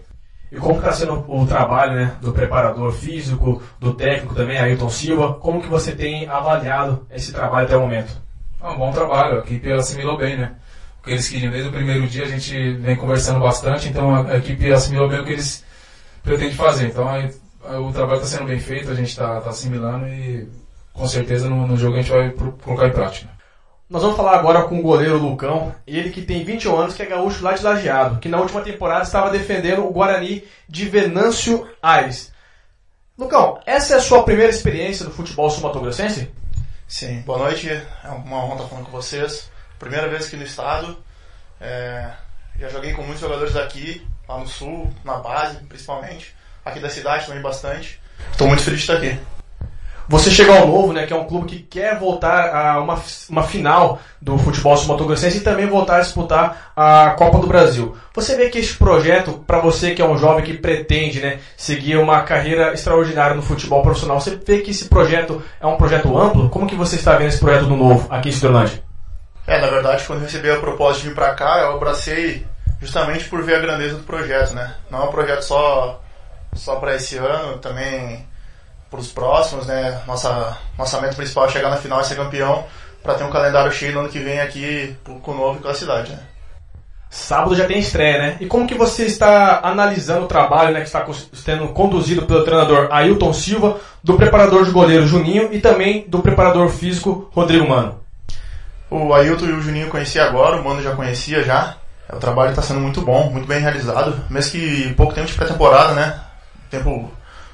E 0.52 0.56
como 0.56 0.78
está 0.78 0.92
sendo 0.92 1.24
o 1.28 1.46
trabalho 1.46 1.94
né, 1.94 2.16
do 2.20 2.32
preparador 2.32 2.92
físico, 2.92 3.62
do 3.78 3.94
técnico 3.94 4.34
também, 4.34 4.58
Ailton 4.58 4.90
Silva, 4.90 5.34
como 5.34 5.62
que 5.62 5.68
você 5.68 5.92
tem 5.92 6.28
avaliado 6.28 7.06
esse 7.10 7.32
trabalho 7.32 7.66
até 7.66 7.76
o 7.76 7.80
momento? 7.80 8.20
É 8.60 8.66
um 8.66 8.76
bom 8.76 8.90
trabalho, 8.90 9.36
a 9.36 9.38
equipe 9.38 9.72
assimilou 9.72 10.18
bem, 10.18 10.36
né? 10.36 10.56
O 11.00 11.04
que 11.04 11.12
eles 11.12 11.28
queriam 11.28 11.52
desde 11.52 11.68
o 11.68 11.72
primeiro 11.72 12.06
dia, 12.06 12.24
a 12.24 12.28
gente 12.28 12.74
vem 12.74 12.96
conversando 12.96 13.40
bastante, 13.40 13.88
então 13.88 14.14
a, 14.14 14.36
equipe 14.36 14.72
assimilou 14.72 15.08
bem 15.08 15.20
o 15.20 15.24
que 15.24 15.32
eles 15.32 15.64
pretendem 16.22 16.54
fazer. 16.54 16.88
Então 16.88 17.08
aí, 17.08 17.32
o 17.78 17.92
trabalho 17.92 18.20
está 18.20 18.36
sendo 18.36 18.48
bem 18.48 18.58
feito, 18.58 18.90
a 18.90 18.94
gente 18.94 19.08
está 19.08 19.40
tá 19.40 19.50
assimilando 19.50 20.08
e 20.08 20.48
com 20.92 21.06
certeza 21.06 21.48
no, 21.48 21.66
no 21.66 21.76
jogo 21.76 21.96
a 21.96 22.00
gente 22.02 22.10
vai 22.10 22.30
colocar 22.62 22.88
em 22.88 22.92
prática. 22.92 23.39
Nós 23.90 24.02
vamos 24.02 24.16
falar 24.16 24.38
agora 24.38 24.62
com 24.62 24.78
o 24.78 24.82
goleiro 24.82 25.18
Lucão, 25.18 25.74
ele 25.84 26.10
que 26.10 26.22
tem 26.22 26.44
21 26.44 26.78
anos, 26.78 26.94
que 26.94 27.02
é 27.02 27.06
gaúcho 27.06 27.42
lá 27.42 27.54
de 27.54 27.64
Lajeado, 27.64 28.20
que 28.20 28.28
na 28.28 28.38
última 28.38 28.60
temporada 28.60 29.02
estava 29.02 29.30
defendendo 29.30 29.84
o 29.84 29.90
Guarani 29.90 30.44
de 30.68 30.88
Venâncio 30.88 31.68
Aires. 31.82 32.32
Lucão, 33.18 33.60
essa 33.66 33.94
é 33.94 33.96
a 33.96 34.00
sua 34.00 34.22
primeira 34.22 34.48
experiência 34.48 35.04
no 35.04 35.10
futebol 35.10 35.50
sumatogrossense? 35.50 36.30
Sim, 36.86 37.22
boa 37.22 37.40
noite, 37.40 37.68
é 37.68 38.08
uma 38.10 38.44
honra 38.44 38.54
estar 38.58 38.68
falando 38.68 38.84
com 38.84 38.92
vocês. 38.92 39.50
Primeira 39.76 40.08
vez 40.08 40.28
aqui 40.28 40.36
no 40.36 40.44
estado, 40.44 40.96
é... 41.60 42.12
já 42.60 42.68
joguei 42.68 42.92
com 42.92 43.02
muitos 43.02 43.20
jogadores 43.20 43.54
daqui, 43.54 44.06
lá 44.28 44.38
no 44.38 44.46
sul, 44.46 44.88
na 45.04 45.16
base 45.16 45.56
principalmente, 45.68 46.32
aqui 46.64 46.78
da 46.78 46.88
cidade 46.88 47.26
também 47.26 47.42
bastante. 47.42 48.00
Estou 48.30 48.46
muito 48.46 48.62
feliz 48.62 48.82
de 48.82 48.92
estar 48.92 49.04
aqui. 49.04 49.39
Você 50.10 50.28
chega 50.28 50.58
ao 50.58 50.66
Novo, 50.66 50.92
né, 50.92 51.06
que 51.06 51.12
é 51.12 51.16
um 51.16 51.24
clube 51.24 51.46
que 51.46 51.60
quer 51.60 51.96
voltar 51.96 52.52
a 52.52 52.80
uma, 52.80 53.00
uma 53.28 53.44
final 53.44 54.00
do 54.20 54.36
futebol 54.36 54.76
sul-mato-grossense 54.76 55.38
e 55.38 55.40
também 55.40 55.68
voltar 55.68 55.98
a 55.98 56.00
disputar 56.00 56.72
a 56.74 57.10
Copa 57.16 57.38
do 57.38 57.46
Brasil. 57.46 57.96
Você 58.12 58.34
vê 58.34 58.50
que 58.50 58.58
esse 58.58 58.74
projeto, 58.74 59.44
para 59.46 59.60
você 59.60 59.94
que 59.94 60.02
é 60.02 60.04
um 60.04 60.18
jovem 60.18 60.44
que 60.44 60.54
pretende 60.54 61.20
né, 61.20 61.38
seguir 61.56 61.96
uma 61.96 62.22
carreira 62.22 62.72
extraordinária 62.74 63.36
no 63.36 63.42
futebol 63.42 63.82
profissional, 63.82 64.20
você 64.20 64.34
vê 64.34 64.58
que 64.58 64.72
esse 64.72 64.86
projeto 64.86 65.40
é 65.60 65.66
um 65.68 65.76
projeto 65.76 66.18
amplo? 66.18 66.50
Como 66.50 66.66
que 66.66 66.74
você 66.74 66.96
está 66.96 67.14
vendo 67.14 67.28
esse 67.28 67.38
projeto 67.38 67.66
do 67.66 67.76
Novo 67.76 68.12
aqui 68.12 68.30
em 68.30 68.32
Cidrolândia? 68.32 68.82
É, 69.46 69.60
na 69.60 69.68
verdade, 69.68 70.02
quando 70.08 70.22
recebi 70.22 70.50
a 70.50 70.58
proposta 70.58 71.02
de 71.02 71.08
vir 71.08 71.14
para 71.14 71.34
cá, 71.34 71.60
eu 71.60 71.76
abracei 71.76 72.44
justamente 72.80 73.28
por 73.28 73.44
ver 73.44 73.54
a 73.54 73.60
grandeza 73.60 73.94
do 73.94 74.02
projeto, 74.02 74.54
né? 74.54 74.74
Não 74.90 75.02
é 75.02 75.04
um 75.04 75.12
projeto 75.12 75.42
só, 75.42 76.00
só 76.52 76.74
para 76.80 76.96
esse 76.96 77.16
ano, 77.16 77.58
também 77.58 78.28
para 78.90 79.00
os 79.00 79.12
próximos, 79.12 79.66
né? 79.66 80.00
Nossa, 80.06 80.58
nossa 80.76 81.00
meta 81.00 81.14
principal 81.14 81.46
é 81.46 81.48
chegar 81.48 81.70
na 81.70 81.76
final 81.76 82.00
e 82.00 82.04
ser 82.04 82.16
campeão 82.16 82.64
para 83.02 83.14
ter 83.14 83.24
um 83.24 83.30
calendário 83.30 83.72
cheio 83.72 83.94
no 83.94 84.00
ano 84.00 84.08
que 84.08 84.18
vem 84.18 84.40
aqui 84.40 84.96
com 85.04 85.30
o 85.30 85.34
novo 85.34 85.58
e 85.58 85.62
com 85.62 85.68
a 85.68 85.74
cidade, 85.74 86.12
né? 86.12 86.18
Sábado 87.08 87.56
já 87.56 87.66
tem 87.66 87.78
estreia, 87.78 88.18
né? 88.18 88.36
E 88.40 88.46
como 88.46 88.68
que 88.68 88.74
você 88.74 89.04
está 89.04 89.60
analisando 89.64 90.26
o 90.26 90.28
trabalho 90.28 90.72
né, 90.72 90.80
que 90.80 90.86
está 90.86 91.04
sendo 91.32 91.68
conduzido 91.68 92.24
pelo 92.24 92.44
treinador 92.44 92.86
Ailton 92.92 93.32
Silva, 93.32 93.78
do 94.02 94.14
preparador 94.14 94.64
de 94.64 94.70
goleiro 94.70 95.08
Juninho 95.08 95.52
e 95.52 95.60
também 95.60 96.04
do 96.06 96.20
preparador 96.20 96.68
físico 96.68 97.28
Rodrigo 97.32 97.68
Mano? 97.68 97.98
O 98.88 99.12
Ailton 99.12 99.46
e 99.46 99.52
o 99.52 99.60
Juninho 99.60 99.86
eu 99.86 99.90
conheci 99.90 100.20
agora, 100.20 100.60
o 100.60 100.64
Mano 100.64 100.82
já 100.82 100.94
conhecia 100.94 101.42
já. 101.42 101.76
O 102.12 102.18
trabalho 102.18 102.50
está 102.50 102.62
sendo 102.62 102.80
muito 102.80 103.00
bom, 103.00 103.28
muito 103.30 103.46
bem 103.46 103.60
realizado. 103.60 104.14
Mesmo 104.30 104.52
que 104.52 104.94
pouco 104.94 105.12
tempo 105.12 105.26
de 105.26 105.34
pré-temporada, 105.34 105.94
né? 105.94 106.20
Tempo 106.70 107.10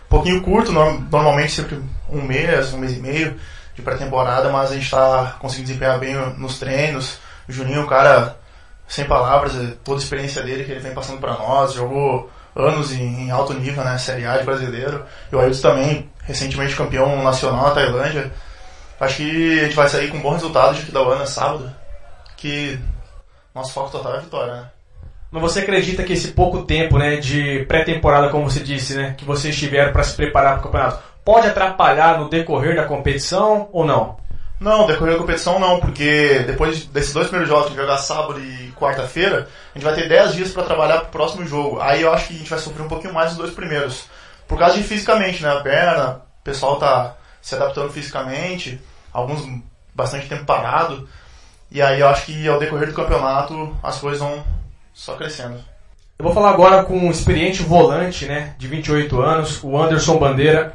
pouquinho 0.08 0.42
curto, 0.42 0.72
normalmente 0.72 1.52
sempre 1.52 1.82
um 2.08 2.22
mês, 2.22 2.72
um 2.72 2.78
mês 2.78 2.96
e 2.96 3.00
meio 3.00 3.36
de 3.74 3.82
pré-temporada, 3.82 4.48
mas 4.50 4.70
a 4.70 4.74
gente 4.74 4.84
está 4.84 5.36
conseguindo 5.38 5.68
desempenhar 5.68 5.98
bem 5.98 6.14
nos 6.38 6.58
treinos. 6.58 7.18
O 7.48 7.52
Juninho, 7.52 7.82
um 7.82 7.86
cara 7.86 8.36
sem 8.88 9.04
palavras, 9.04 9.54
é 9.56 9.74
toda 9.84 10.00
a 10.00 10.02
experiência 10.02 10.42
dele 10.42 10.64
que 10.64 10.70
ele 10.70 10.80
vem 10.80 10.94
passando 10.94 11.20
para 11.20 11.34
nós, 11.34 11.74
jogou 11.74 12.30
anos 12.54 12.92
em, 12.92 13.30
alto 13.30 13.52
nível, 13.52 13.84
né, 13.84 13.98
Série 13.98 14.24
A 14.24 14.38
de 14.38 14.44
brasileiro. 14.44 15.04
E 15.30 15.36
o 15.36 15.40
Ailton 15.40 15.60
também, 15.60 16.10
recentemente 16.22 16.74
campeão 16.74 17.22
nacional 17.22 17.64
na 17.64 17.74
Tailândia. 17.74 18.32
Acho 18.98 19.16
que 19.16 19.60
a 19.60 19.64
gente 19.64 19.76
vai 19.76 19.88
sair 19.88 20.08
com 20.08 20.16
um 20.16 20.22
bom 20.22 20.32
resultado 20.32 20.74
de 20.74 20.86
Kidauana 20.86 21.26
sábado, 21.26 21.70
que 22.36 22.80
nosso 23.54 23.72
foco 23.72 23.90
total 23.90 24.14
é 24.14 24.16
a 24.16 24.20
vitória, 24.20 24.54
né? 24.54 24.70
Mas 25.30 25.42
você 25.42 25.60
acredita 25.60 26.02
que 26.02 26.12
esse 26.12 26.28
pouco 26.28 26.62
tempo 26.62 26.98
né, 26.98 27.16
de 27.16 27.64
pré-temporada, 27.66 28.28
como 28.28 28.48
você 28.48 28.60
disse, 28.60 28.94
né, 28.94 29.14
que 29.16 29.24
vocês 29.24 29.56
tiveram 29.56 29.92
para 29.92 30.02
se 30.02 30.14
preparar 30.14 30.52
para 30.52 30.60
o 30.60 30.62
campeonato, 30.64 31.02
pode 31.24 31.48
atrapalhar 31.48 32.18
no 32.18 32.28
decorrer 32.28 32.76
da 32.76 32.84
competição 32.84 33.68
ou 33.72 33.84
não? 33.84 34.16
Não, 34.58 34.86
decorrer 34.86 35.14
da 35.14 35.20
competição 35.20 35.58
não, 35.58 35.80
porque 35.80 36.44
depois 36.46 36.86
desses 36.86 37.12
dois 37.12 37.28
primeiros 37.28 37.48
jogos, 37.48 37.70
que 37.70 37.76
jogar 37.76 37.98
sábado 37.98 38.40
e 38.40 38.72
quarta-feira, 38.72 39.48
a 39.74 39.78
gente 39.78 39.84
vai 39.84 39.94
ter 39.94 40.08
10 40.08 40.34
dias 40.34 40.52
para 40.52 40.62
trabalhar 40.62 40.98
para 41.00 41.08
o 41.08 41.12
próximo 41.12 41.46
jogo. 41.46 41.80
Aí 41.80 42.02
eu 42.02 42.12
acho 42.12 42.28
que 42.28 42.34
a 42.34 42.38
gente 42.38 42.50
vai 42.50 42.58
sofrer 42.58 42.82
um 42.82 42.88
pouquinho 42.88 43.12
mais 43.12 43.30
nos 43.30 43.38
dois 43.38 43.50
primeiros. 43.52 44.04
Por 44.48 44.58
causa 44.58 44.76
de 44.76 44.82
fisicamente, 44.82 45.42
né? 45.42 45.50
A 45.50 45.60
perna, 45.60 46.22
o 46.40 46.44
pessoal 46.44 46.78
tá 46.78 47.16
se 47.42 47.54
adaptando 47.54 47.92
fisicamente, 47.92 48.80
alguns 49.12 49.42
bastante 49.94 50.28
tempo 50.28 50.44
parado. 50.44 51.06
E 51.70 51.82
aí 51.82 52.00
eu 52.00 52.08
acho 52.08 52.26
que 52.26 52.48
ao 52.48 52.58
decorrer 52.58 52.88
do 52.88 52.94
campeonato 52.94 53.76
as 53.82 53.98
coisas 53.98 54.20
vão, 54.20 54.42
só 54.96 55.14
crescendo. 55.14 55.62
Eu 56.18 56.24
vou 56.24 56.32
falar 56.32 56.48
agora 56.48 56.82
com 56.82 56.96
um 56.96 57.10
experiente 57.10 57.62
volante, 57.62 58.24
né, 58.24 58.54
de 58.56 58.66
28 58.66 59.20
anos, 59.20 59.62
o 59.62 59.76
Anderson 59.76 60.16
Bandeira. 60.16 60.74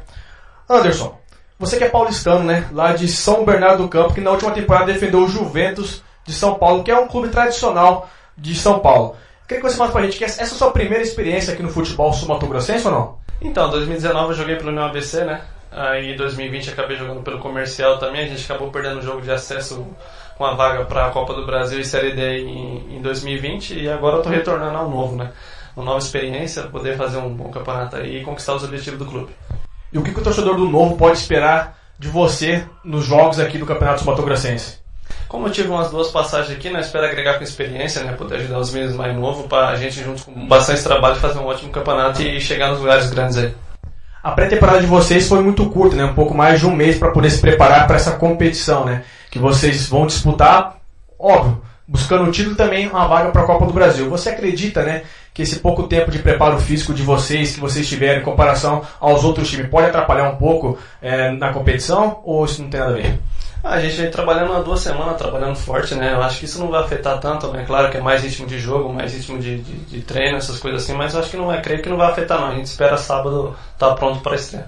Anderson, 0.70 1.18
você 1.58 1.76
que 1.76 1.82
é 1.82 1.88
paulistano, 1.88 2.44
né, 2.44 2.68
lá 2.70 2.92
de 2.92 3.08
São 3.08 3.44
Bernardo 3.44 3.82
do 3.82 3.88
Campo, 3.88 4.14
que 4.14 4.20
na 4.20 4.30
última 4.30 4.52
temporada 4.52 4.92
defendeu 4.92 5.24
o 5.24 5.28
Juventus 5.28 6.04
de 6.24 6.32
São 6.32 6.54
Paulo, 6.54 6.84
que 6.84 6.90
é 6.92 6.96
um 6.96 7.08
clube 7.08 7.30
tradicional 7.30 8.08
de 8.38 8.54
São 8.54 8.78
Paulo. 8.78 9.16
Eu 9.42 9.48
queria 9.48 9.60
que 9.60 9.68
você 9.68 9.76
falasse 9.76 9.92
pra 9.92 10.02
gente 10.04 10.16
que 10.16 10.24
essa 10.24 10.40
é 10.40 10.44
a 10.44 10.46
sua 10.46 10.70
primeira 10.70 11.02
experiência 11.02 11.52
aqui 11.52 11.62
no 11.62 11.68
futebol 11.68 12.12
sul-mato-grossense 12.12 12.86
ou 12.86 12.92
não? 12.92 13.18
Então, 13.40 13.70
2019 13.70 14.28
eu 14.28 14.34
joguei 14.34 14.54
pelo 14.54 14.70
União 14.70 14.84
ABC, 14.84 15.24
né? 15.24 15.40
Aí 15.72 16.12
em 16.12 16.16
2020 16.16 16.70
acabei 16.70 16.96
jogando 16.96 17.22
pelo 17.22 17.40
comercial 17.40 17.98
também, 17.98 18.24
a 18.24 18.28
gente 18.28 18.44
acabou 18.44 18.70
perdendo 18.70 19.00
o 19.00 19.02
jogo 19.02 19.20
de 19.20 19.32
acesso 19.32 19.84
com 20.36 20.44
a 20.44 20.54
vaga 20.54 20.84
para 20.84 21.06
a 21.06 21.10
Copa 21.10 21.34
do 21.34 21.46
Brasil 21.46 21.80
e 21.80 21.84
Série 21.84 22.12
D 22.12 22.40
em, 22.40 22.96
em 22.96 23.02
2020 23.02 23.78
e 23.78 23.88
agora 23.88 24.16
eu 24.16 24.20
estou 24.20 24.32
retornando 24.32 24.76
ao 24.76 24.88
novo, 24.88 25.16
né? 25.16 25.32
Uma 25.76 25.84
nova 25.84 25.98
experiência, 25.98 26.64
poder 26.64 26.96
fazer 26.96 27.18
um 27.18 27.32
bom 27.34 27.50
campeonato 27.50 27.96
aí 27.96 28.20
e 28.20 28.24
conquistar 28.24 28.54
os 28.54 28.64
objetivos 28.64 28.98
do 28.98 29.06
clube. 29.06 29.32
E 29.92 29.98
o 29.98 30.02
que, 30.02 30.12
que 30.12 30.20
o 30.20 30.22
torcedor 30.22 30.56
do 30.56 30.68
Novo 30.68 30.96
pode 30.96 31.18
esperar 31.18 31.78
de 31.98 32.08
você 32.08 32.64
nos 32.84 33.04
jogos 33.04 33.38
aqui 33.38 33.58
do 33.58 33.66
Campeonato 33.66 34.00
Sumatogrossense? 34.00 34.78
Como 35.28 35.46
eu 35.46 35.52
tive 35.52 35.68
umas 35.68 35.90
duas 35.90 36.08
passagens 36.08 36.56
aqui, 36.56 36.70
né, 36.70 36.80
espero 36.80 37.06
agregar 37.06 37.38
com 37.38 37.44
experiência, 37.44 38.02
né, 38.02 38.12
poder 38.12 38.36
ajudar 38.36 38.58
os 38.58 38.72
meninos 38.72 38.96
mais 38.96 39.14
novos 39.14 39.46
para 39.46 39.68
a 39.68 39.76
gente 39.76 40.02
juntos 40.02 40.24
com 40.24 40.46
bastante 40.46 40.82
trabalho 40.82 41.16
fazer 41.16 41.38
um 41.38 41.46
ótimo 41.46 41.70
campeonato 41.70 42.22
e 42.22 42.40
chegar 42.40 42.70
nos 42.70 42.80
lugares 42.80 43.10
grandes 43.10 43.36
aí. 43.36 43.54
A 44.22 44.30
pré-temporada 44.30 44.80
de 44.80 44.86
vocês 44.86 45.28
foi 45.28 45.42
muito 45.42 45.68
curta, 45.68 45.96
né, 45.96 46.04
um 46.04 46.14
pouco 46.14 46.34
mais 46.34 46.60
de 46.60 46.66
um 46.66 46.74
mês 46.74 46.96
para 46.96 47.10
poder 47.10 47.30
se 47.30 47.40
preparar 47.40 47.86
para 47.86 47.96
essa 47.96 48.12
competição, 48.12 48.84
né? 48.84 49.02
que 49.32 49.38
vocês 49.38 49.88
vão 49.88 50.06
disputar, 50.06 50.76
óbvio, 51.18 51.62
buscando 51.88 52.24
o 52.24 52.30
título 52.30 52.54
também 52.54 52.86
uma 52.86 53.08
vaga 53.08 53.30
para 53.30 53.40
a 53.40 53.46
Copa 53.46 53.64
do 53.64 53.72
Brasil. 53.72 54.10
Você 54.10 54.28
acredita, 54.28 54.82
né, 54.82 55.04
que 55.32 55.40
esse 55.40 55.58
pouco 55.60 55.84
tempo 55.84 56.10
de 56.10 56.18
preparo 56.18 56.60
físico 56.60 56.92
de 56.92 57.02
vocês, 57.02 57.54
que 57.54 57.60
vocês 57.60 57.88
tiveram 57.88 58.20
em 58.20 58.24
comparação 58.24 58.82
aos 59.00 59.24
outros 59.24 59.48
times, 59.48 59.70
pode 59.70 59.86
atrapalhar 59.86 60.28
um 60.28 60.36
pouco 60.36 60.78
é, 61.00 61.30
na 61.30 61.50
competição 61.50 62.20
ou 62.24 62.44
isso 62.44 62.60
não 62.60 62.68
tem 62.68 62.78
nada 62.78 62.92
a 62.92 62.96
ver? 62.96 63.18
A 63.62 63.78
gente 63.78 63.94
vem 63.94 64.10
trabalhando 64.10 64.52
há 64.54 64.60
duas 64.60 64.80
semanas, 64.80 65.16
trabalhando 65.16 65.54
forte, 65.54 65.94
né? 65.94 66.12
Eu 66.12 66.22
acho 66.22 66.40
que 66.40 66.46
isso 66.46 66.58
não 66.58 66.68
vai 66.68 66.82
afetar 66.82 67.20
tanto, 67.20 67.46
né? 67.48 67.64
Claro 67.64 67.90
que 67.90 67.96
é 67.96 68.00
mais 68.00 68.22
ritmo 68.22 68.46
de 68.46 68.58
jogo, 68.58 68.92
mais 68.92 69.14
ritmo 69.14 69.38
de, 69.38 69.58
de, 69.58 69.76
de 69.84 70.00
treino, 70.02 70.36
essas 70.36 70.58
coisas 70.58 70.82
assim, 70.82 70.94
mas 70.94 71.14
eu 71.14 71.20
acho 71.20 71.30
que 71.30 71.36
não 71.36 71.46
vai, 71.46 71.62
creio 71.62 71.80
que 71.80 71.88
não 71.88 71.96
vai 71.96 72.10
afetar 72.10 72.40
não. 72.40 72.48
A 72.48 72.54
gente 72.54 72.66
espera 72.66 72.96
sábado 72.96 73.56
estar 73.72 73.90
tá 73.90 73.94
pronto 73.94 74.20
para 74.20 74.34
estreia. 74.34 74.66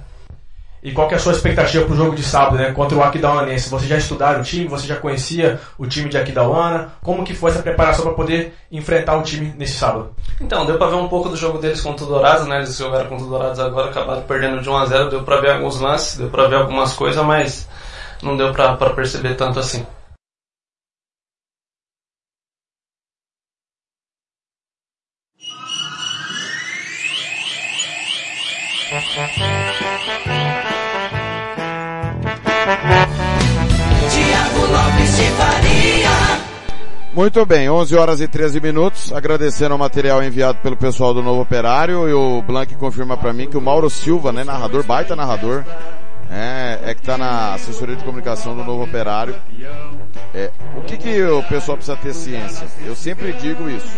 E 0.84 0.92
qual 0.92 1.08
que 1.08 1.14
é 1.14 1.16
a 1.16 1.20
sua 1.20 1.32
expectativa 1.32 1.82
para 1.86 1.94
o 1.94 1.96
jogo 1.96 2.14
de 2.14 2.22
sábado, 2.22 2.58
né? 2.58 2.70
Contra 2.70 2.96
o 2.96 3.02
Aquidauanense? 3.02 3.70
Você 3.70 3.86
já 3.86 3.96
estudaram 3.96 4.42
o 4.42 4.44
time? 4.44 4.68
Você 4.68 4.86
já 4.86 4.96
conhecia 4.96 5.58
o 5.78 5.86
time 5.86 6.10
de 6.10 6.18
Aquidauana? 6.18 6.92
Como 7.02 7.24
que 7.24 7.32
foi 7.32 7.50
essa 7.50 7.62
preparação 7.62 8.04
para 8.04 8.12
poder 8.12 8.54
enfrentar 8.70 9.16
o 9.16 9.22
time 9.22 9.54
nesse 9.56 9.78
sábado? 9.78 10.10
Então, 10.38 10.66
deu 10.66 10.76
para 10.76 10.88
ver 10.88 10.96
um 10.96 11.08
pouco 11.08 11.30
do 11.30 11.36
jogo 11.36 11.56
deles 11.56 11.80
contra 11.80 12.04
o 12.04 12.08
Dourados, 12.08 12.46
né? 12.46 12.58
Eles 12.58 12.76
jogaram 12.76 13.08
contra 13.08 13.24
o 13.24 13.28
Dourados 13.30 13.58
agora, 13.58 13.88
acabaram 13.88 14.22
perdendo 14.24 14.60
de 14.60 14.68
1 14.68 14.76
a 14.76 14.84
0 14.84 15.08
Deu 15.08 15.22
para 15.22 15.40
ver 15.40 15.52
alguns 15.52 15.80
lances, 15.80 16.18
deu 16.18 16.28
para 16.28 16.48
ver 16.48 16.56
algumas 16.56 16.92
coisas, 16.92 17.24
mas 17.24 17.66
não 18.24 18.36
deu 18.36 18.52
para 18.52 18.94
perceber 18.94 19.34
tanto 19.34 19.58
assim. 19.58 19.86
Muito 37.12 37.46
bem, 37.46 37.70
11 37.70 37.96
horas 37.96 38.20
e 38.20 38.26
13 38.26 38.60
minutos. 38.60 39.12
Agradecendo 39.12 39.74
o 39.74 39.78
material 39.78 40.22
enviado 40.22 40.58
pelo 40.58 40.76
pessoal 40.76 41.14
do 41.14 41.22
Novo 41.22 41.42
Operário 41.42 42.08
e 42.08 42.12
o 42.12 42.42
Blank 42.42 42.74
confirma 42.74 43.16
para 43.16 43.32
mim 43.32 43.48
que 43.48 43.56
o 43.56 43.60
Mauro 43.60 43.88
Silva, 43.88 44.32
né, 44.32 44.42
narrador, 44.42 44.84
baita 44.84 45.14
narrador, 45.14 45.64
é, 46.34 46.90
é 46.90 46.94
que 46.94 47.00
está 47.00 47.16
na 47.16 47.54
assessoria 47.54 47.94
de 47.94 48.02
comunicação 48.02 48.56
do 48.56 48.64
Novo 48.64 48.82
Operário. 48.82 49.36
É, 50.34 50.50
o 50.76 50.82
que, 50.82 50.96
que 50.96 51.22
o 51.22 51.42
pessoal 51.44 51.76
precisa 51.76 51.96
ter 51.96 52.12
ciência? 52.12 52.66
Eu 52.84 52.96
sempre 52.96 53.32
digo 53.34 53.70
isso. 53.70 53.96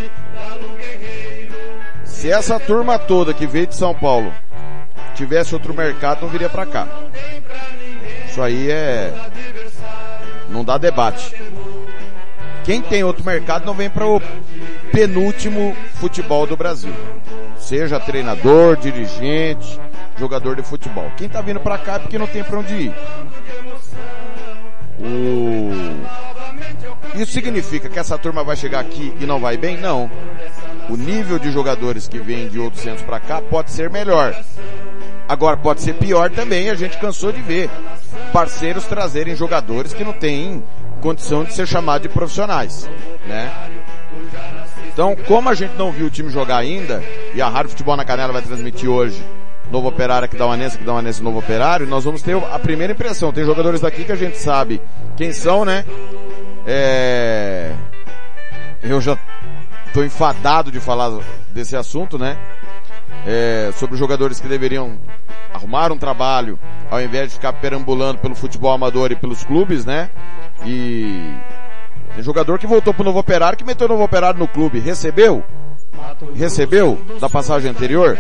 Se 2.05 2.31
essa 2.31 2.61
turma 2.61 2.99
toda 2.99 3.33
que 3.33 3.47
veio 3.47 3.67
de 3.67 3.75
São 3.75 3.95
Paulo 3.95 4.33
tivesse 5.15 5.55
outro 5.55 5.73
mercado, 5.73 6.23
não 6.23 6.29
viria 6.29 6.51
para 6.51 6.67
cá. 6.67 6.87
Isso 8.29 8.43
aí 8.43 8.71
é. 8.71 9.15
Não 10.51 10.63
dá 10.63 10.77
debate. 10.77 11.35
Quem 12.65 12.83
tem 12.83 13.03
outro 13.03 13.25
mercado 13.25 13.65
não 13.65 13.73
vem 13.73 13.89
para 13.89 14.07
o 14.07 14.21
penúltimo 14.93 15.75
futebol 15.95 16.47
do 16.47 16.57
Brasil. 16.57 16.93
Seja 17.59 17.99
treinador, 17.99 18.77
dirigente, 18.77 19.81
jogador 20.18 20.56
de 20.56 20.62
futebol. 20.62 21.10
Quem 21.16 21.28
tá 21.28 21.40
vindo 21.40 21.60
para 21.60 21.78
cá 21.78 21.94
é 21.94 21.98
porque 21.98 22.18
não 22.18 22.26
tem 22.26 22.43
para 22.43 22.59
onde 22.59 22.74
ir. 22.74 22.94
O... 24.98 25.70
Isso 27.18 27.32
significa 27.32 27.88
que 27.88 27.98
essa 27.98 28.18
turma 28.18 28.43
vai 28.43 28.56
chegar 28.56 28.80
aqui 28.80 29.14
e 29.20 29.26
não 29.26 29.38
vai 29.38 29.56
bem? 29.56 29.76
Não. 29.76 30.10
O 30.88 30.97
nível 30.97 31.38
de 31.38 31.51
jogadores 31.51 32.09
que 32.09 32.18
vêm 32.18 32.48
de 32.48 32.59
outros 32.59 32.82
centros 32.82 33.02
para 33.02 33.20
cá 33.20 33.40
pode 33.40 33.70
ser 33.70 33.90
melhor. 33.90 34.34
Agora 35.28 35.56
pode 35.56 35.82
ser 35.82 35.94
pior 35.94 36.30
também, 36.30 36.70
a 36.70 36.74
gente 36.74 36.97
cansou 36.98 37.32
de 37.32 37.43
ver 37.43 37.68
parceiros 38.32 38.84
trazerem 38.84 39.34
jogadores 39.34 39.93
que 39.93 40.05
não 40.05 40.12
têm 40.12 40.62
condição 41.01 41.43
de 41.43 41.52
ser 41.52 41.66
chamado 41.66 42.02
de 42.02 42.09
profissionais, 42.09 42.88
né? 43.26 43.52
Então, 44.93 45.16
como 45.26 45.48
a 45.48 45.55
gente 45.55 45.74
não 45.74 45.90
viu 45.90 46.06
o 46.06 46.10
time 46.10 46.30
jogar 46.30 46.59
ainda, 46.59 47.02
e 47.34 47.43
a 47.43 47.48
Rádio 47.48 47.70
Futebol 47.70 47.97
na 47.97 48.05
Canela 48.05 48.32
vai 48.32 48.43
transmitir 48.43 48.88
hoje 48.88 49.22
Novo 49.70 49.88
Operário 49.88 50.28
que 50.28 50.36
dá 50.36 50.47
uma 50.47 50.56
Nense, 50.56 50.78
que 50.78 50.84
dá 50.84 50.93
uma 50.93 51.02
Nense 51.02 51.22
Novo 51.22 51.38
Operário, 51.38 51.86
nós 51.86 52.05
vamos 52.05 52.22
ter 52.22 52.36
a 52.36 52.59
primeira 52.59 52.93
impressão. 52.93 53.32
Tem 53.32 53.44
jogadores 53.44 53.80
daqui 53.80 54.05
que 54.05 54.12
a 54.12 54.16
gente 54.16 54.38
sabe 54.38 54.80
quem 55.16 55.32
são, 55.32 55.64
né? 55.64 55.84
É... 56.66 57.72
Eu 58.82 59.01
já 59.01 59.18
estou 59.86 60.05
enfadado 60.05 60.70
de 60.70 60.78
falar 60.78 61.18
desse 61.51 61.76
assunto, 61.76 62.18
né? 62.18 62.36
É, 63.26 63.72
sobre 63.76 63.97
jogadores 63.97 64.38
que 64.38 64.47
deveriam 64.47 64.98
arrumar 65.52 65.90
um 65.90 65.98
trabalho 65.98 66.59
ao 66.90 67.01
invés 67.01 67.30
de 67.30 67.34
ficar 67.34 67.52
perambulando 67.55 68.18
pelo 68.18 68.34
futebol 68.34 68.72
amador 68.72 69.10
e 69.10 69.16
pelos 69.16 69.43
clubes, 69.43 69.84
né? 69.84 70.10
E 70.64 71.34
tem 72.14 72.22
jogador 72.22 72.59
que 72.59 72.66
voltou 72.66 72.94
pro 72.94 73.05
Novo 73.05 73.18
Operário 73.18 73.59
que 73.59 73.64
meteu 73.64 73.86
o 73.86 73.90
Novo 73.90 74.05
Operário 74.05 74.38
no 74.38 74.47
clube. 74.47 74.78
Recebeu? 74.78 75.44
Recebeu 76.34 76.98
da 77.20 77.28
passagem 77.28 77.70
anterior? 77.70 78.18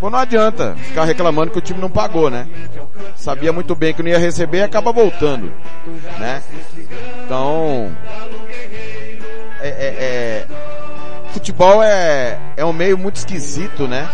Pô, 0.00 0.10
não 0.10 0.18
adianta 0.18 0.76
ficar 0.76 1.04
reclamando 1.04 1.50
que 1.50 1.58
o 1.58 1.62
time 1.62 1.80
não 1.80 1.90
pagou, 1.90 2.28
né? 2.30 2.46
Sabia 3.16 3.52
muito 3.52 3.74
bem 3.74 3.94
que 3.94 4.02
não 4.02 4.10
ia 4.10 4.18
receber 4.18 4.58
e 4.58 4.62
acaba 4.62 4.92
voltando, 4.92 5.50
né? 6.18 6.42
Então, 7.24 7.90
é, 9.60 9.68
é, 9.68 9.86
é, 9.98 10.46
futebol 11.32 11.82
é, 11.82 12.38
é 12.56 12.64
um 12.64 12.72
meio 12.72 12.98
muito 12.98 13.16
esquisito, 13.16 13.88
né? 13.88 14.08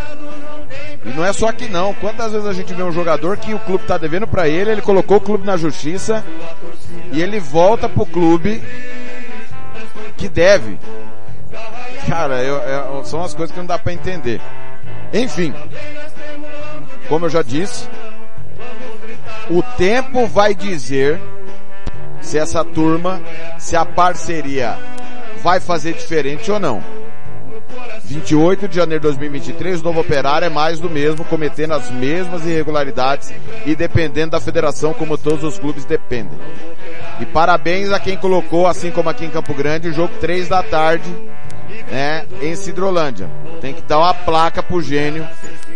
E 1.04 1.08
não 1.10 1.24
é 1.24 1.32
só 1.32 1.48
aqui 1.48 1.68
não. 1.68 1.92
Quantas 1.94 2.32
vezes 2.32 2.46
a 2.46 2.52
gente 2.52 2.72
vê 2.72 2.82
um 2.82 2.92
jogador 2.92 3.36
que 3.36 3.52
o 3.52 3.58
clube 3.58 3.84
tá 3.84 3.98
devendo 3.98 4.26
para 4.26 4.48
ele, 4.48 4.70
ele 4.70 4.82
colocou 4.82 5.16
o 5.16 5.20
clube 5.20 5.44
na 5.44 5.56
justiça 5.56 6.24
e 7.10 7.20
ele 7.20 7.40
volta 7.40 7.88
pro 7.88 8.06
clube 8.06 8.62
que 10.16 10.28
deve. 10.28 10.78
Cara, 12.08 12.42
eu, 12.42 12.56
eu, 12.56 13.04
são 13.04 13.22
as 13.22 13.34
coisas 13.34 13.52
que 13.52 13.58
não 13.58 13.66
dá 13.66 13.78
para 13.78 13.92
entender. 13.92 14.40
Enfim, 15.12 15.54
como 17.08 17.26
eu 17.26 17.30
já 17.30 17.42
disse, 17.42 17.86
o 19.50 19.62
tempo 19.76 20.26
vai 20.26 20.54
dizer 20.54 21.20
se 22.20 22.38
essa 22.38 22.64
turma, 22.64 23.20
se 23.58 23.76
a 23.76 23.84
parceria 23.84 24.78
vai 25.42 25.60
fazer 25.60 25.92
diferente 25.92 26.50
ou 26.50 26.58
não. 26.58 26.82
28 28.04 28.68
de 28.68 28.76
janeiro 28.76 29.00
de 29.00 29.08
2023, 29.08 29.80
o 29.80 29.84
novo 29.84 30.00
operário 30.00 30.46
é 30.46 30.48
mais 30.48 30.78
do 30.78 30.88
mesmo, 30.88 31.24
cometendo 31.24 31.72
as 31.72 31.90
mesmas 31.90 32.44
irregularidades 32.44 33.32
e 33.64 33.74
dependendo 33.74 34.32
da 34.32 34.40
federação 34.40 34.92
como 34.92 35.18
todos 35.18 35.44
os 35.44 35.58
clubes 35.58 35.84
dependem. 35.84 36.38
E 37.20 37.26
parabéns 37.26 37.90
a 37.92 38.00
quem 38.00 38.16
colocou, 38.16 38.66
assim 38.66 38.90
como 38.90 39.08
aqui 39.08 39.24
em 39.24 39.30
Campo 39.30 39.54
Grande, 39.54 39.88
o 39.88 39.92
jogo 39.92 40.12
3 40.20 40.48
da 40.48 40.62
tarde, 40.62 41.10
né, 41.90 42.26
em 42.40 42.54
Cidrolândia. 42.56 43.30
Tem 43.60 43.72
que 43.74 43.82
dar 43.82 43.98
uma 43.98 44.14
placa 44.14 44.62
pro 44.62 44.82
gênio, 44.82 45.26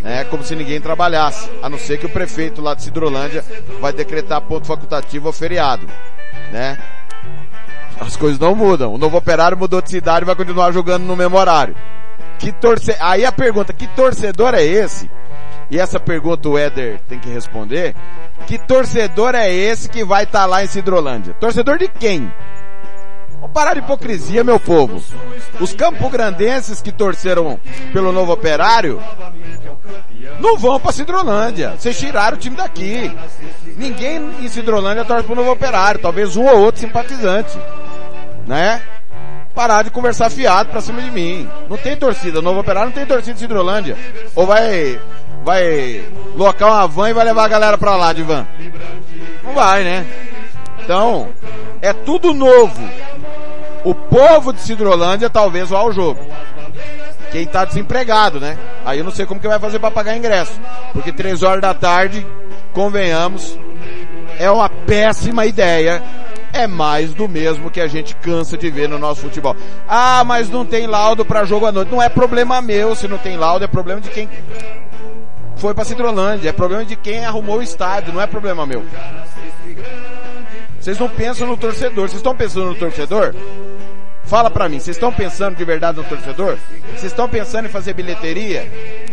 né, 0.02 0.24
como 0.24 0.42
se 0.42 0.56
ninguém 0.56 0.80
trabalhasse, 0.80 1.48
a 1.62 1.68
não 1.68 1.78
ser 1.78 1.98
que 1.98 2.06
o 2.06 2.10
prefeito 2.10 2.60
lá 2.60 2.74
de 2.74 2.82
Cidrolândia 2.82 3.44
vai 3.80 3.92
decretar 3.92 4.40
ponto 4.40 4.66
facultativo 4.66 5.26
ou 5.26 5.32
feriado, 5.32 5.86
né? 6.50 6.78
As 7.98 8.16
coisas 8.16 8.38
não 8.38 8.54
mudam. 8.54 8.92
O 8.92 8.98
novo 8.98 9.16
operário 9.16 9.56
mudou 9.56 9.80
de 9.80 9.90
cidade 9.90 10.22
e 10.22 10.26
vai 10.26 10.34
continuar 10.34 10.70
jogando 10.70 11.04
no 11.04 11.16
mesmo 11.16 11.36
horário. 11.36 11.74
Que 12.38 12.52
torce... 12.52 12.94
Aí 13.00 13.24
a 13.24 13.32
pergunta, 13.32 13.72
que 13.72 13.86
torcedor 13.86 14.54
é 14.54 14.62
esse? 14.62 15.10
E 15.70 15.78
essa 15.78 15.98
pergunta 15.98 16.48
o 16.48 16.58
Éder 16.58 17.00
tem 17.08 17.18
que 17.18 17.30
responder. 17.30 17.94
Que 18.46 18.58
torcedor 18.58 19.34
é 19.34 19.52
esse 19.52 19.88
que 19.88 20.04
vai 20.04 20.24
estar 20.24 20.40
tá 20.40 20.46
lá 20.46 20.64
em 20.64 20.66
Cidrolândia? 20.66 21.34
Torcedor 21.34 21.78
de 21.78 21.88
quem? 21.88 22.32
Vamos 23.40 23.52
parar 23.52 23.74
de 23.74 23.80
hipocrisia, 23.80 24.42
meu 24.42 24.58
povo. 24.58 25.02
Os 25.60 25.74
campograndenses 25.74 26.80
que 26.80 26.92
torceram 26.92 27.60
pelo 27.92 28.12
novo 28.12 28.32
operário 28.32 29.00
não 30.40 30.56
vão 30.56 30.80
para 30.80 30.92
Cidrolândia. 30.92 31.74
Vocês 31.78 31.98
tiraram 31.98 32.36
o 32.36 32.40
time 32.40 32.56
daqui. 32.56 33.14
Ninguém 33.76 34.34
em 34.40 34.48
Cidrolândia 34.48 35.04
torce 35.04 35.24
pro 35.24 35.34
novo 35.34 35.50
operário. 35.50 36.00
Talvez 36.00 36.36
um 36.36 36.46
ou 36.46 36.58
outro 36.58 36.80
simpatizante. 36.80 37.58
Né? 38.46 38.80
Parar 39.56 39.84
de 39.84 39.90
conversar 39.90 40.28
fiado 40.28 40.68
pra 40.68 40.82
cima 40.82 41.00
de 41.00 41.10
mim. 41.10 41.48
Não 41.66 41.78
tem 41.78 41.96
torcida. 41.96 42.42
Novo 42.42 42.60
operário 42.60 42.90
não 42.90 42.94
tem 42.94 43.06
torcida 43.06 43.32
de 43.32 43.40
Cidrolândia. 43.40 43.96
Ou 44.34 44.46
vai, 44.46 45.00
vai 45.42 46.04
locar 46.36 46.68
uma 46.68 46.86
van 46.86 47.08
e 47.08 47.14
vai 47.14 47.24
levar 47.24 47.46
a 47.46 47.48
galera 47.48 47.78
pra 47.78 47.96
lá 47.96 48.12
de 48.12 48.22
van. 48.22 48.46
Não 49.42 49.54
vai, 49.54 49.82
né? 49.82 50.06
Então, 50.84 51.30
é 51.80 51.94
tudo 51.94 52.34
novo. 52.34 52.82
O 53.82 53.94
povo 53.94 54.52
de 54.52 54.60
Cidrolândia 54.60 55.30
talvez 55.30 55.70
vá 55.70 55.78
ao 55.78 55.90
jogo. 55.90 56.20
Quem 57.32 57.46
tá 57.46 57.64
desempregado, 57.64 58.38
né? 58.38 58.58
Aí 58.84 58.98
eu 58.98 59.04
não 59.04 59.10
sei 59.10 59.24
como 59.24 59.40
que 59.40 59.48
vai 59.48 59.58
fazer 59.58 59.78
para 59.78 59.90
pagar 59.90 60.18
ingresso. 60.18 60.52
Porque 60.92 61.12
três 61.12 61.42
horas 61.42 61.62
da 61.62 61.72
tarde, 61.72 62.26
convenhamos, 62.74 63.58
é 64.38 64.50
uma 64.50 64.68
péssima 64.68 65.46
ideia. 65.46 66.02
É 66.56 66.66
mais 66.66 67.12
do 67.12 67.28
mesmo 67.28 67.70
que 67.70 67.82
a 67.82 67.86
gente 67.86 68.14
cansa 68.16 68.56
de 68.56 68.70
ver 68.70 68.88
no 68.88 68.98
nosso 68.98 69.20
futebol. 69.20 69.54
Ah, 69.86 70.24
mas 70.24 70.48
não 70.48 70.64
tem 70.64 70.86
laudo 70.86 71.22
para 71.22 71.44
jogo 71.44 71.66
à 71.66 71.70
noite. 71.70 71.92
Não 71.92 72.02
é 72.02 72.08
problema 72.08 72.62
meu 72.62 72.94
se 72.94 73.06
não 73.06 73.18
tem 73.18 73.36
laudo, 73.36 73.66
é 73.66 73.68
problema 73.68 74.00
de 74.00 74.08
quem 74.08 74.26
foi 75.56 75.74
para 75.74 75.84
Cidrolândia, 75.84 76.48
é 76.48 76.52
problema 76.52 76.82
de 76.82 76.96
quem 76.96 77.26
arrumou 77.26 77.58
o 77.58 77.62
estádio, 77.62 78.10
não 78.10 78.22
é 78.22 78.26
problema 78.26 78.64
meu. 78.64 78.82
Vocês 80.80 80.98
não 80.98 81.10
pensam 81.10 81.46
no 81.46 81.58
torcedor, 81.58 82.08
vocês 82.08 82.20
estão 82.20 82.34
pensando 82.34 82.68
no 82.68 82.74
torcedor? 82.74 83.34
Fala 84.24 84.50
pra 84.50 84.66
mim, 84.66 84.80
vocês 84.80 84.96
estão 84.96 85.12
pensando 85.12 85.56
de 85.56 85.64
verdade 85.64 85.98
no 85.98 86.04
torcedor? 86.04 86.56
Vocês 86.88 87.12
estão 87.12 87.28
pensando 87.28 87.66
em 87.66 87.70
fazer 87.70 87.92
bilheteria? 87.92 88.66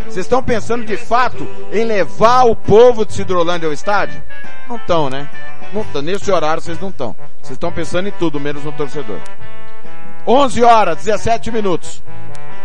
Vocês 0.06 0.26
estão 0.26 0.42
pensando 0.42 0.86
de 0.86 0.96
fato 0.96 1.46
em 1.74 1.84
levar 1.84 2.46
o 2.46 2.56
povo 2.56 3.06
de 3.06 3.12
Cidrolândia 3.12 3.68
ao 3.68 3.74
estádio? 3.74 4.24
Não 4.70 4.78
estão, 4.78 5.10
né? 5.10 5.30
Não 5.74 5.84
tão. 5.86 6.02
Nesse 6.02 6.32
horário 6.32 6.62
vocês 6.62 6.80
não 6.80 6.90
estão. 6.90 7.16
Vocês 7.44 7.58
estão 7.58 7.74
pensando 7.74 8.08
em 8.08 8.12
tudo, 8.12 8.40
menos 8.40 8.64
no 8.64 8.72
torcedor. 8.72 9.20
11 10.26 10.64
horas, 10.64 10.98
17 11.04 11.52
minutos. 11.52 12.02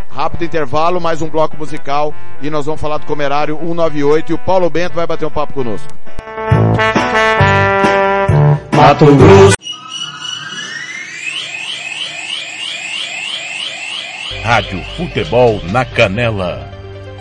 Rápido 0.09 0.45
intervalo, 0.45 1.01
mais 1.01 1.21
um 1.21 1.29
bloco 1.29 1.57
musical 1.57 2.15
e 2.41 2.49
nós 2.49 2.65
vamos 2.65 2.81
falar 2.81 2.99
do 2.99 3.07
Comerário 3.07 3.59
198 3.59 4.31
e 4.31 4.35
o 4.35 4.39
Paulo 4.39 4.71
Bento 4.71 4.95
vai 4.95 5.05
bater 5.05 5.27
um 5.27 5.31
papo 5.31 5.53
conosco. 5.53 5.89
Mato 8.73 9.05
Grosso. 9.17 9.57
Rádio 14.45 14.81
Futebol 14.97 15.61
na 15.73 15.85
Canela. 15.85 16.71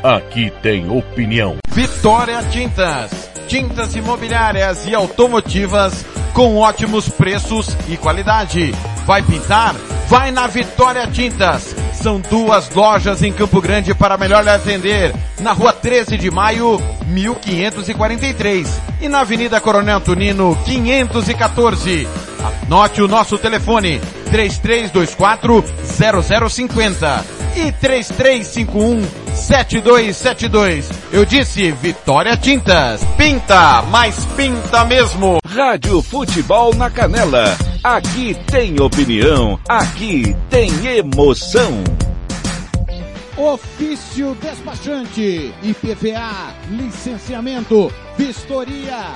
Aqui 0.04 0.52
tem 0.62 0.88
opinião. 0.92 1.58
Vitória 1.70 2.44
Tintas. 2.52 3.32
Tintas 3.48 3.96
imobiliárias 3.96 4.86
e 4.86 4.94
automotivas 4.94 6.06
com 6.34 6.58
ótimos 6.58 7.10
preços 7.10 7.76
e 7.88 7.98
qualidade. 7.98 8.74
Vai 9.06 9.22
pintar? 9.22 9.76
Vai 10.08 10.32
na 10.32 10.48
Vitória 10.48 11.08
Tintas. 11.08 11.76
São 11.94 12.20
duas 12.20 12.70
lojas 12.70 13.24
em 13.24 13.34
Campo 13.34 13.60
Grande 13.62 13.94
para 13.94 14.18
melhor 14.18 14.44
lhe 14.44 14.50
atender. 14.50 15.14
Na 15.40 15.52
rua 15.54 15.74
13 15.74 16.18
de 16.18 16.32
maio, 16.32 16.82
1543. 17.08 18.82
E 19.02 19.10
na 19.10 19.22
Avenida 19.22 19.60
Coronel 19.60 20.00
Tunino, 20.00 20.58
514. 20.66 22.08
Anote 22.44 23.02
o 23.02 23.08
nosso 23.08 23.38
telefone, 23.38 24.00
3324 24.30 25.64
0050 26.50 27.26
e 27.56 27.72
3351 27.72 29.28
7272. 29.36 30.90
Eu 31.12 31.26
disse 31.26 31.72
Vitória 31.72 32.36
Tintas. 32.36 33.04
Pinta, 33.18 33.82
mas 33.84 34.26
pinta 34.36 34.86
mesmo. 34.86 35.40
Rádio 35.46 36.02
Futebol 36.02 36.74
na 36.76 36.90
Canela. 36.90 37.56
Aqui 37.84 38.36
tem 38.48 38.80
opinião, 38.82 39.60
aqui 39.70 40.36
tem 40.50 40.70
emoção. 40.98 41.84
Ofício 43.38 44.36
despachante, 44.42 45.54
IPVA, 45.62 46.56
licenciamento, 46.72 47.94
vistoria, 48.18 49.14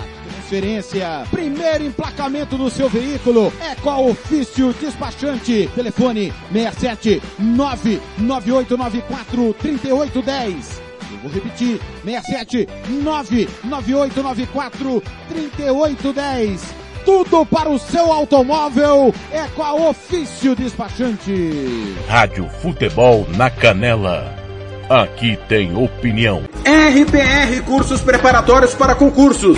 transferência, 0.51 1.23
primeiro 1.31 1.85
emplacamento 1.85 2.57
do 2.57 2.69
seu 2.69 2.89
veículo 2.89 3.53
é 3.61 3.73
com 3.75 3.89
a 3.89 4.01
Ofício 4.01 4.73
Despachante. 4.73 5.69
Telefone 5.73 6.33
67 6.51 7.23
99894 7.39 9.53
3810. 9.53 10.81
Eu 11.09 11.17
vou 11.19 11.31
repetir, 11.31 11.79
67 12.03 12.67
99894 12.89 15.01
3810. 15.29 16.61
Tudo 17.05 17.45
para 17.45 17.69
o 17.69 17.79
seu 17.79 18.11
automóvel 18.11 19.15
é 19.31 19.47
com 19.55 19.63
a 19.63 19.73
Ofício 19.73 20.53
Despachante. 20.53 21.95
Rádio 22.09 22.49
Futebol 22.61 23.25
na 23.37 23.49
Canela. 23.49 24.35
Aqui 24.89 25.39
tem 25.47 25.77
opinião. 25.77 26.43
RPR 26.65 27.61
Cursos 27.65 28.01
Preparatórios 28.01 28.75
para 28.75 28.93
Concursos. 28.93 29.57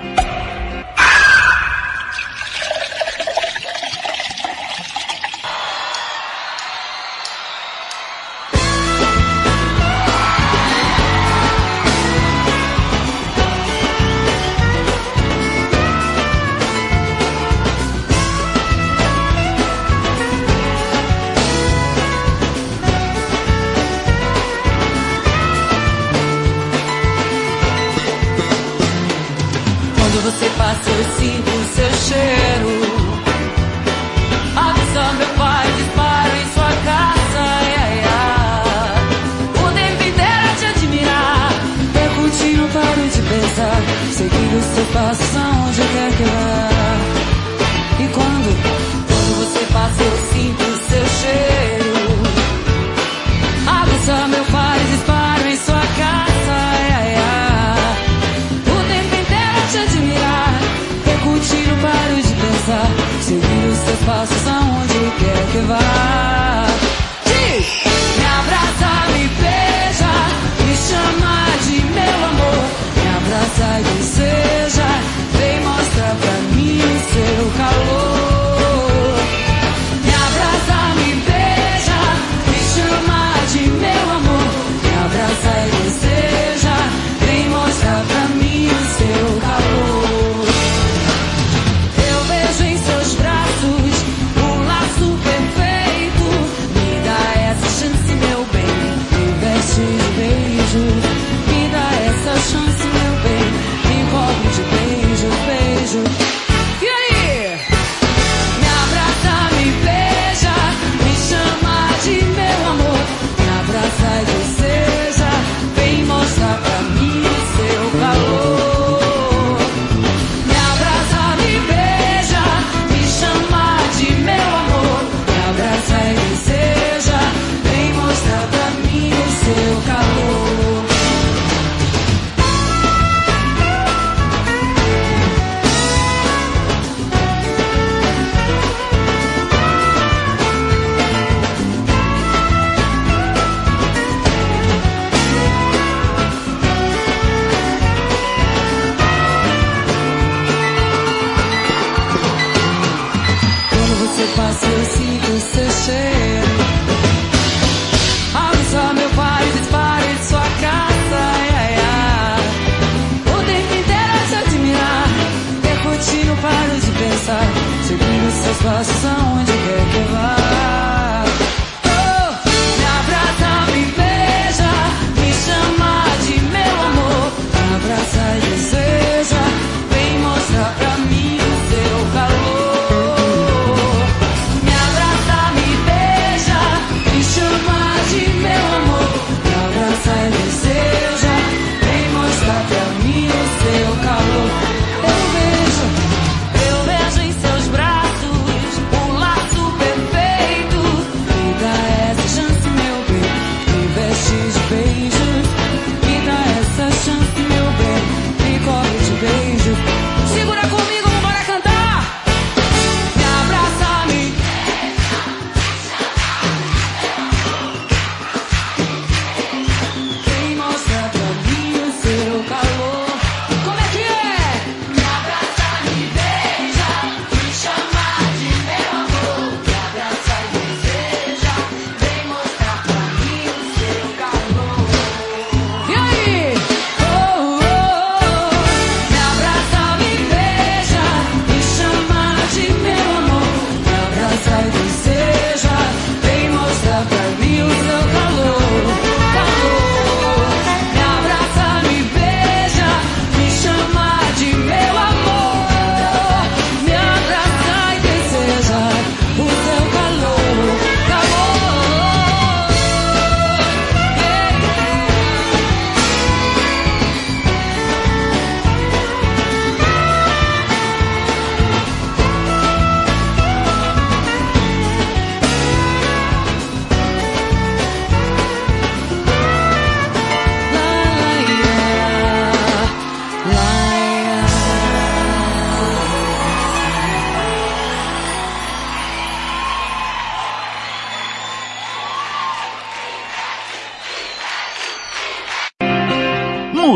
Seguir 44.81 44.87
o 44.87 44.87
seu 44.87 44.93
passo 44.93 45.37
aonde 45.37 45.81
quer 45.93 46.11
que 46.17 46.23
vá. 46.23 46.69
E 47.99 48.07
quando, 48.13 48.49
quando 49.07 49.31
você 49.37 49.61
passa, 49.73 50.03
eu 50.03 50.17
sinto 50.33 50.63
o 50.63 50.77
seu 50.89 51.05
cheiro. 51.21 51.93
Avisa 53.67 54.27
meu 54.27 54.45
pai, 54.45 54.79
disparo 54.91 55.47
em 55.47 55.57
sua 55.57 55.85
casa. 55.97 56.61
O 58.65 58.77
tempo 58.87 59.15
inteiro 59.21 59.61
te 59.71 59.77
admirar. 59.77 60.53
Eu 61.05 61.19
contigo 61.19 61.75
paro 61.81 62.15
de 62.15 62.33
pensar. 62.33 62.89
Seguir 63.21 63.67
os 63.71 63.77
seus 63.77 63.99
passos 64.05 64.47
aonde 64.47 64.99
quer 65.19 65.41
que 65.51 65.59
vá. 65.67 66.40
seu 77.13 77.51
calor. 77.57 78.30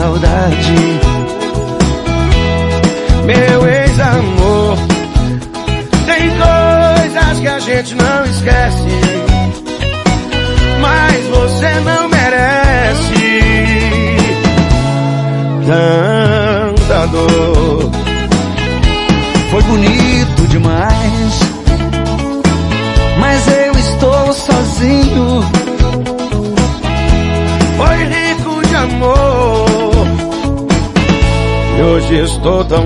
saudade. 0.00 0.29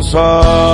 só. 0.05 0.74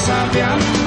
Você 0.00 0.79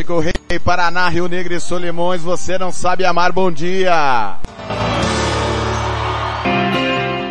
Chico 0.00 0.18
Rei, 0.18 0.58
Paraná, 0.64 1.10
Rio 1.10 1.28
Negro 1.28 1.52
e 1.52 1.60
Solimões, 1.60 2.22
você 2.22 2.56
não 2.56 2.72
sabe 2.72 3.04
amar, 3.04 3.32
bom 3.32 3.52
dia. 3.52 4.38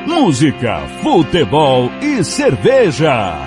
Música, 0.05 0.79
futebol 1.01 1.89
e 1.99 2.23
cerveja. 2.23 3.39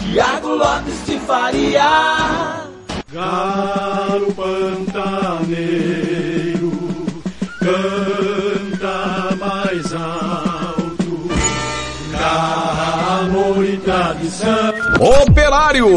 Tiago 0.00 0.48
Lopes 0.54 1.04
de 1.04 1.18
Faria. 1.18 2.62
Galo 3.12 4.32
Operário! 15.02 15.88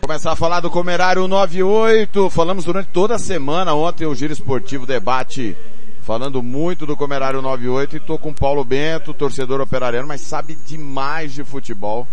Começar 0.00 0.32
a 0.32 0.36
falar 0.36 0.58
do 0.58 0.68
Comerário 0.68 1.28
98. 1.28 2.28
Falamos 2.28 2.64
durante 2.64 2.88
toda 2.88 3.14
a 3.14 3.20
semana, 3.20 3.72
ontem 3.72 4.04
o 4.04 4.12
Giro 4.16 4.32
Esportivo 4.32 4.84
Debate, 4.84 5.56
falando 6.02 6.42
muito 6.42 6.84
do 6.84 6.96
Comerário 6.96 7.40
98 7.40 7.98
e 7.98 8.00
tô 8.00 8.18
com 8.18 8.34
Paulo 8.34 8.64
Bento, 8.64 9.14
torcedor 9.14 9.60
operariano, 9.60 10.08
mas 10.08 10.22
sabe 10.22 10.58
demais 10.66 11.32
de 11.32 11.44
futebol. 11.44 12.04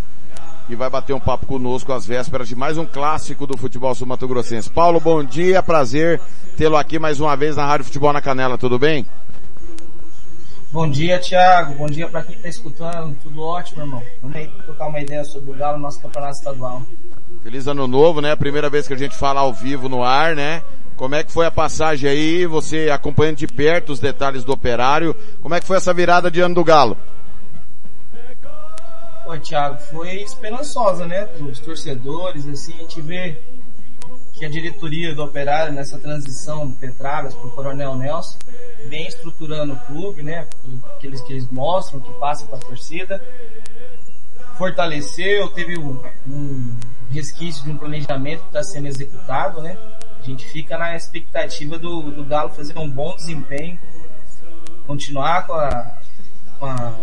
E 0.70 0.76
vai 0.76 0.88
bater 0.88 1.14
um 1.14 1.20
papo 1.20 1.48
conosco 1.48 1.92
às 1.92 2.06
vésperas 2.06 2.48
de 2.48 2.56
mais 2.56 2.78
um 2.78 2.86
clássico 2.86 3.48
do 3.48 3.58
futebol 3.58 3.96
sul-mato-grossense. 3.96 4.70
Paulo, 4.70 5.00
bom 5.00 5.24
dia, 5.24 5.64
prazer 5.64 6.22
tê-lo 6.56 6.78
aqui 6.78 7.00
mais 7.00 7.20
uma 7.20 7.36
vez 7.36 7.56
na 7.56 7.66
Rádio 7.66 7.86
Futebol 7.86 8.14
na 8.14 8.22
Canela, 8.22 8.56
tudo 8.56 8.78
bem? 8.78 9.04
Bom 10.72 10.88
dia, 10.88 11.18
Thiago. 11.20 11.74
Bom 11.74 11.88
dia 11.88 12.08
para 12.08 12.22
quem 12.22 12.36
está 12.36 12.48
escutando. 12.48 13.18
Tudo 13.24 13.42
ótimo, 13.42 13.82
irmão. 13.82 14.04
Vamos 14.22 14.38
aí 14.38 14.48
trocar 14.66 14.88
uma 14.88 15.02
ideia 15.02 15.24
sobre 15.24 15.50
o 15.50 15.56
Galo, 15.56 15.80
nosso 15.80 16.00
campeonato 16.00 16.36
estadual. 16.36 16.84
Feliz 17.42 17.68
ano 17.68 17.88
novo, 17.88 18.22
né? 18.22 18.36
Primeira 18.36 18.70
vez 18.70 18.88
que 18.88 18.94
a 18.94 18.98
gente 18.98 19.16
fala 19.16 19.40
ao 19.40 19.52
vivo 19.52 19.90
no 19.90 20.04
ar, 20.04 20.36
né? 20.36 20.62
Como 20.96 21.16
é 21.16 21.24
que 21.24 21.32
foi 21.32 21.48
a 21.48 21.52
passagem 21.52 22.08
aí? 22.08 22.46
Você 22.46 22.88
acompanhando 22.92 23.38
de 23.38 23.48
perto 23.48 23.92
os 23.92 24.00
detalhes 24.00 24.44
do 24.44 24.52
operário. 24.52 25.16
Como 25.42 25.56
é 25.56 25.60
que 25.60 25.66
foi 25.66 25.78
essa 25.78 25.92
virada 25.92 26.30
de 26.30 26.40
ano 26.40 26.54
do 26.54 26.64
Galo? 26.64 26.96
Pô, 29.24 29.36
Thiago, 29.40 29.78
foi 29.90 30.22
esperançosa, 30.22 31.08
né? 31.08 31.28
Os 31.40 31.60
torcedores, 31.60 32.48
assim, 32.48 32.76
a 32.76 32.82
gente 32.82 33.02
vê 33.02 33.42
que 34.40 34.46
a 34.46 34.50
diretoria 34.50 35.14
do 35.14 35.22
Operário, 35.22 35.74
nessa 35.74 36.00
transição 36.00 36.66
do 36.66 36.74
Petragas 36.78 37.36
para 37.36 37.46
o 37.46 37.52
Coronel 37.52 37.94
Nelson, 37.96 38.38
vem 38.88 39.06
estruturando 39.06 39.74
o 39.74 39.80
clube, 39.82 40.24
né? 40.24 40.48
Aqueles 40.96 41.20
que 41.22 41.34
eles 41.34 41.52
mostram, 41.52 42.00
que 42.00 42.12
passam 42.14 42.48
para 42.48 42.58
a 42.58 42.62
torcida. 42.62 43.22
Fortaleceu, 44.58 45.50
teve 45.50 45.78
um, 45.78 46.02
um 46.26 46.74
resquício 47.12 47.66
de 47.66 47.72
um 47.72 47.78
planejamento 47.78 48.40
que 48.44 48.48
está 48.48 48.64
sendo 48.64 48.88
executado, 48.88 49.62
né? 49.62 49.78
A 50.22 50.24
gente 50.24 50.48
fica 50.48 50.78
na 50.78 50.96
expectativa 50.96 51.78
do, 51.78 52.10
do 52.10 52.24
Galo 52.24 52.50
fazer 52.50 52.78
um 52.80 52.90
bom 52.90 53.14
desempenho, 53.18 53.78
continuar 54.88 55.48
com 55.48 55.54
a, 55.54 55.98
com 56.58 56.66
a, 56.66 56.94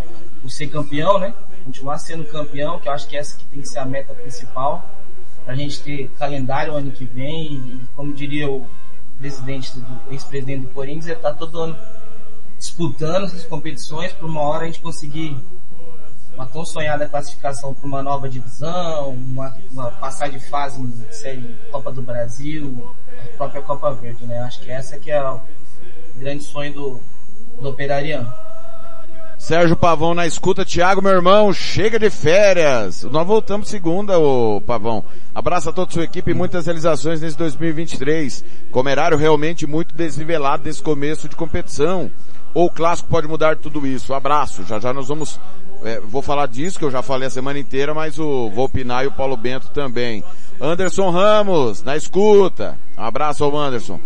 o 0.42 0.48
ser 0.48 0.68
campeão, 0.68 1.18
né? 1.18 1.34
Continuar 1.65 1.98
sendo 1.98 2.24
campeão, 2.24 2.78
que 2.81 2.89
eu 2.89 2.92
acho 2.92 3.06
que 3.06 3.16
essa 3.16 3.36
que 3.36 3.44
tem 3.44 3.60
que 3.60 3.68
ser 3.68 3.81
a 3.81 3.84
meta 3.84 4.15
principal, 4.15 4.89
para 5.47 5.55
a 5.55 5.57
gente 5.57 5.81
ter 5.81 6.10
calendário 6.18 6.75
ano 6.75 6.91
que 6.91 7.05
vem, 7.05 7.52
e, 7.55 7.81
como 7.94 8.12
diria 8.12 8.50
o 8.50 8.66
presidente, 9.16 9.78
do 9.78 10.12
ex-presidente 10.12 10.66
do 10.66 10.75
Corinthians, 10.75 11.07
é 11.07 11.12
estar 11.12 11.31
tá 11.31 11.36
todo 11.36 11.60
ano 11.60 11.78
disputando 12.58 13.26
essas 13.26 13.47
competições 13.47 14.12
para 14.12 14.26
uma 14.26 14.41
hora 14.41 14.65
a 14.65 14.66
gente 14.66 14.81
conseguir 14.81 15.36
uma 16.34 16.47
tão 16.47 16.65
sonhada 16.65 17.08
classificação 17.08 17.73
para 17.73 17.86
uma 17.86 18.02
nova 18.02 18.28
divisão, 18.28 19.10
uma, 19.10 19.57
uma 19.70 19.91
passar 19.92 20.28
de 20.28 20.41
fase 20.41 20.83
em 20.83 20.92
série 21.12 21.57
Copa 21.70 21.92
do 21.92 22.02
Brasil, 22.02 22.92
a 23.25 23.36
própria 23.36 23.62
Copa 23.62 23.92
Verde, 23.94 24.26
né? 24.26 24.41
Acho 24.41 24.60
que 24.60 24.70
essa 24.70 24.99
que 24.99 25.12
é 25.12 25.23
o 25.23 25.41
grande 26.16 26.42
sonho 26.42 26.75
do, 26.75 27.00
do 27.60 27.68
operariano. 27.68 28.33
Sérgio 29.47 29.76
Pavão 29.76 30.12
na 30.12 30.26
escuta, 30.26 30.65
Thiago, 30.65 31.00
meu 31.00 31.12
irmão, 31.12 31.52
chega 31.52 32.00
de 32.00 32.10
férias. 32.10 33.05
Nós 33.05 33.25
voltamos 33.25 33.68
segunda, 33.68 34.18
ô 34.18 34.60
Pavão. 34.60 35.05
Abraço 35.33 35.68
a 35.68 35.73
toda 35.73 35.89
a 35.89 35.94
sua 35.94 36.02
equipe 36.02 36.33
e 36.33 36.34
muitas 36.34 36.66
realizações 36.66 37.20
nesse 37.20 37.39
2023. 37.39 38.44
Comerário 38.73 39.16
realmente 39.16 39.65
muito 39.65 39.94
desnivelado 39.94 40.65
nesse 40.65 40.83
começo 40.83 41.28
de 41.28 41.36
competição. 41.36 42.10
Ou 42.52 42.66
o 42.66 42.70
clássico 42.70 43.08
pode 43.08 43.28
mudar 43.28 43.57
tudo 43.57 43.86
isso. 43.86 44.12
Abraço. 44.15 44.65
Já 44.65 44.81
já 44.81 44.92
nós 44.92 45.07
vamos, 45.07 45.39
é, 45.84 46.00
vou 46.00 46.23
falar 46.23 46.49
disso 46.49 46.76
que 46.76 46.84
eu 46.84 46.91
já 46.91 47.00
falei 47.00 47.28
a 47.28 47.31
semana 47.31 47.57
inteira, 47.57 47.94
mas 47.94 48.18
o 48.18 48.50
vou 48.50 48.65
opinar 48.65 49.05
e 49.05 49.07
o 49.07 49.12
Paulo 49.12 49.36
Bento 49.36 49.70
também. 49.70 50.25
Anderson 50.60 51.08
Ramos, 51.10 51.84
na 51.84 51.97
escuta. 51.97 52.76
Abraço 52.97 53.44
ao 53.44 53.57
Anderson. 53.57 54.00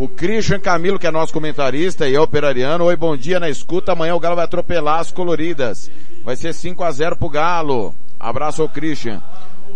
O 0.00 0.08
Christian 0.08 0.58
Camilo, 0.58 0.98
que 0.98 1.06
é 1.06 1.10
nosso 1.10 1.30
comentarista 1.30 2.08
e 2.08 2.14
é 2.14 2.18
operariano. 2.18 2.86
Oi, 2.86 2.96
bom 2.96 3.14
dia 3.14 3.38
na 3.38 3.50
escuta. 3.50 3.92
Amanhã 3.92 4.14
o 4.14 4.18
Galo 4.18 4.34
vai 4.34 4.46
atropelar 4.46 4.98
as 4.98 5.12
coloridas. 5.12 5.90
Vai 6.24 6.36
ser 6.36 6.54
5 6.54 6.82
a 6.82 6.90
0 6.90 7.16
pro 7.16 7.28
Galo. 7.28 7.94
Abraço 8.18 8.62
ao 8.62 8.68
Christian. 8.70 9.22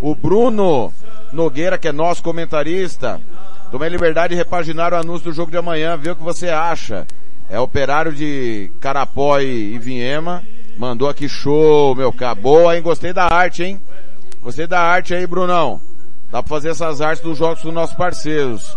O 0.01 0.15
Bruno 0.15 0.91
Nogueira, 1.31 1.77
que 1.77 1.89
é 1.89 1.93
nosso 1.93 2.23
comentarista. 2.23 3.21
Tomei 3.71 3.91
liberdade 3.91 4.31
de 4.31 4.37
repaginar 4.37 4.95
o 4.95 4.97
anúncio 4.97 5.25
do 5.25 5.35
jogo 5.35 5.51
de 5.51 5.59
amanhã. 5.59 5.95
Vê 5.95 6.13
o 6.13 6.17
que 6.17 6.23
você 6.23 6.49
acha. 6.49 7.07
É 7.51 7.61
operário 7.61 8.11
de 8.11 8.73
Carapó 8.81 9.39
e, 9.41 9.79
Vinhema. 9.79 10.43
Mandou 10.79 11.07
aqui 11.07 11.29
show, 11.29 11.95
meu 11.95 12.11
cara. 12.11 12.35
Boa, 12.35 12.75
hein? 12.75 12.83
Gostei 12.83 13.13
da 13.13 13.27
arte, 13.27 13.63
hein? 13.63 13.79
Gostei 14.41 14.67
da 14.67 14.81
arte 14.81 15.15
aí, 15.15 15.27
Brunão. 15.27 15.83
Dá 16.31 16.43
pra 16.43 16.49
fazer 16.49 16.71
essas 16.71 17.03
artes 17.03 17.23
dos 17.23 17.37
jogos 17.37 17.63
dos 17.63 17.75
nossos 17.75 17.95
parceiros. 17.95 18.75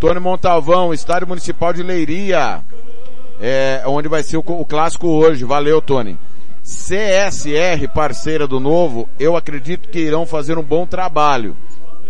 Tony 0.00 0.18
Montalvão, 0.18 0.94
Estádio 0.94 1.28
Municipal 1.28 1.74
de 1.74 1.82
Leiria. 1.82 2.62
É, 3.38 3.82
onde 3.86 4.08
vai 4.08 4.22
ser 4.22 4.38
o, 4.38 4.40
o 4.46 4.64
clássico 4.64 5.06
hoje. 5.06 5.44
Valeu, 5.44 5.82
Tony. 5.82 6.18
CSR, 6.62 7.86
parceira 7.94 8.46
do 8.46 8.58
Novo, 8.58 9.08
eu 9.18 9.36
acredito 9.36 9.90
que 9.90 9.98
irão 9.98 10.24
fazer 10.24 10.56
um 10.56 10.62
bom 10.62 10.86
trabalho. 10.86 11.54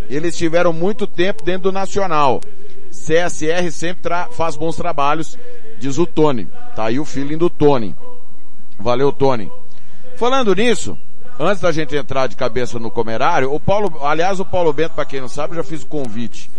Eles 0.09 0.37
tiveram 0.37 0.73
muito 0.73 1.05
tempo 1.05 1.43
dentro 1.43 1.65
do 1.65 1.73
Nacional. 1.73 2.41
CSR 2.91 3.71
sempre 3.73 4.13
faz 4.33 4.57
bons 4.57 4.77
trabalhos, 4.77 5.37
diz 5.79 5.99
o 5.99 6.07
Tony. 6.07 6.47
Tá 6.77 6.87
aí 6.87 7.01
o 7.01 7.05
feeling 7.05 7.39
do 7.39 7.51
Tony. 7.51 7.95
Valeu, 8.79 9.13
Tony. 9.13 9.51
Falando 10.17 10.55
nisso, 10.55 10.97
antes 11.39 11.61
da 11.61 11.73
gente 11.73 11.97
entrar 11.97 12.29
de 12.29 12.37
cabeça 12.37 12.79
no 12.79 12.91
comerário, 12.91 13.53
o 13.53 13.59
Paulo, 13.59 13.93
aliás, 14.03 14.39
o 14.39 14.45
Paulo 14.45 14.73
Bento, 14.73 14.95
para 14.95 15.05
quem 15.05 15.21
não 15.21 15.29
sabe, 15.29 15.57
já 15.57 15.65
fiz 15.65 15.83
o 15.83 15.87
convite 15.87 16.51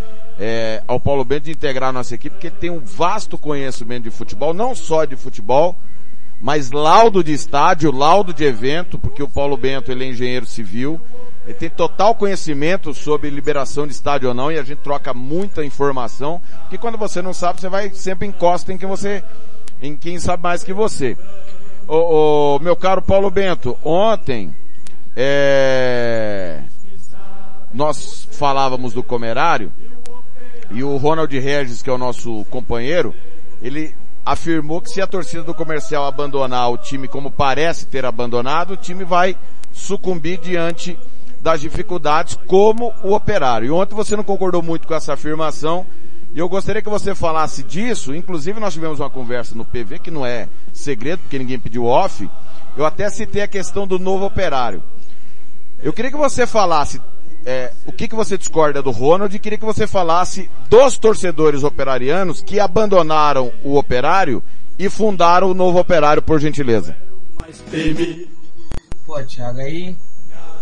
é, 0.44 0.82
ao 0.88 1.00
Paulo 1.00 1.24
Bento 1.24 1.44
de 1.44 1.52
integrar 1.52 1.92
a 1.92 1.94
nossa 1.94 2.16
equipe, 2.16 2.34
porque 2.34 2.48
ele 2.48 2.56
tem 2.56 2.72
um 2.72 2.80
vasto 2.80 3.38
conhecimento 3.38 4.06
de 4.06 4.10
futebol, 4.10 4.56
não 4.56 4.74
só 4.74 5.06
de 5.06 5.16
futebol, 5.16 5.76
mas 6.42 6.72
laudo 6.72 7.24
de 7.24 7.32
estádio, 7.32 7.92
laudo 7.92 8.34
de 8.34 8.44
evento, 8.44 8.98
porque 8.98 9.22
o 9.22 9.30
Paulo 9.30 9.56
Bento 9.56 9.92
ele 9.92 10.04
é 10.04 10.08
engenheiro 10.08 10.48
civil, 10.48 11.00
Ele 11.46 11.54
tem 11.54 11.70
total 11.70 12.16
conhecimento 12.16 12.92
sobre 12.92 13.30
liberação 13.30 13.86
de 13.86 13.94
estádio 13.94 14.30
ou 14.30 14.34
não 14.34 14.52
e 14.52 14.58
a 14.58 14.64
gente 14.64 14.80
troca 14.80 15.14
muita 15.14 15.64
informação, 15.64 16.42
que 16.72 16.78
quando 16.80 16.98
você 16.98 17.22
não 17.22 17.36
sabe, 17.36 17.62
você 17.62 17.70
vai 17.70 17.92
sempre 17.92 18.28
encosta 18.28 18.74
em 18.74 18.80
quem 18.80 18.90
você, 18.90 19.24
em 19.80 19.96
quem 19.96 20.18
sabe 20.18 20.42
mais 20.42 20.64
que 20.64 20.74
você. 20.74 21.16
O, 21.88 22.56
o 22.56 22.60
meu 22.60 22.76
caro 22.76 23.04
Paulo 23.04 23.30
Bento, 23.30 23.78
ontem, 23.84 24.52
é, 25.16 26.64
nós 27.72 28.28
falávamos 28.32 28.94
do 28.94 29.04
Comerário 29.04 29.72
e 30.74 30.84
o 30.84 30.98
Ronald 30.98 31.38
Regis, 31.38 31.82
que 31.82 31.90
é 31.90 31.94
o 31.94 31.98
nosso 31.98 32.46
companheiro, 32.46 33.14
ele 33.62 33.94
afirmou 34.26 34.82
que 34.82 34.90
se 34.90 35.02
a 35.02 35.08
torcida 35.08 35.44
do 35.44 35.54
comercial 35.54 36.06
abandonar 36.06 36.72
o 36.72 36.78
time 36.78 37.08
como 37.08 37.32
parece 37.32 37.88
ter 37.88 38.06
abandonado, 38.06 38.72
o 38.72 38.78
time 38.78 39.04
vai 39.04 39.36
sucumbir 39.72 40.40
diante 40.40 40.98
das 41.42 41.62
dificuldades 41.62 42.38
como 42.46 42.94
o 43.04 43.14
operário. 43.14 43.68
E 43.68 43.72
ontem 43.72 43.96
você 43.96 44.16
não 44.16 44.24
concordou 44.24 44.62
muito 44.62 44.88
com 44.88 44.94
essa 44.94 45.14
afirmação, 45.14 45.86
e 46.34 46.40
eu 46.40 46.48
gostaria 46.48 46.82
que 46.82 46.90
você 46.90 47.14
falasse 47.14 47.64
disso, 47.64 48.16
inclusive 48.16 48.60
nós 48.60 48.74
tivemos 48.74 49.00
uma 49.00 49.10
conversa 49.10 49.56
no 49.56 49.66
PV, 49.66 50.00
que 50.00 50.12
não 50.12 50.26
é 50.26 50.48
segredo, 50.72 51.20
porque 51.20 51.40
ninguém 51.40 51.60
pediu 51.60 51.86
off, 51.86 52.30
eu 52.78 52.86
até 52.86 53.10
citei 53.10 53.42
a 53.42 53.48
questão 53.48 53.86
do 53.86 54.00
novo 54.00 54.26
operário. 54.26 54.82
Eu 55.84 55.92
queria 55.92 56.12
que 56.12 56.18
você 56.18 56.48
falasse 56.48 57.02
é, 57.46 57.74
o 57.86 57.92
que, 57.92 58.08
que 58.08 58.16
você 58.16 58.38
discorda 58.38 58.82
do 58.82 58.92
Ronald 58.92 59.36
e 59.36 59.40
queria 59.40 59.58
que 59.58 59.66
você 59.66 59.88
falasse 59.88 60.50
dos 60.70 60.98
torcedores 60.98 61.64
operarianos 61.64 62.42
que 62.42 62.60
abandonaram 62.60 63.52
o 63.64 63.78
operário 63.78 64.44
e 64.78 64.90
fundaram 64.90 65.50
o 65.50 65.54
novo 65.54 65.80
operário, 65.80 66.22
por 66.22 66.40
gentileza. 66.40 66.96
Pô, 69.06 69.22
Thiago, 69.24 69.60
aí 69.60 69.96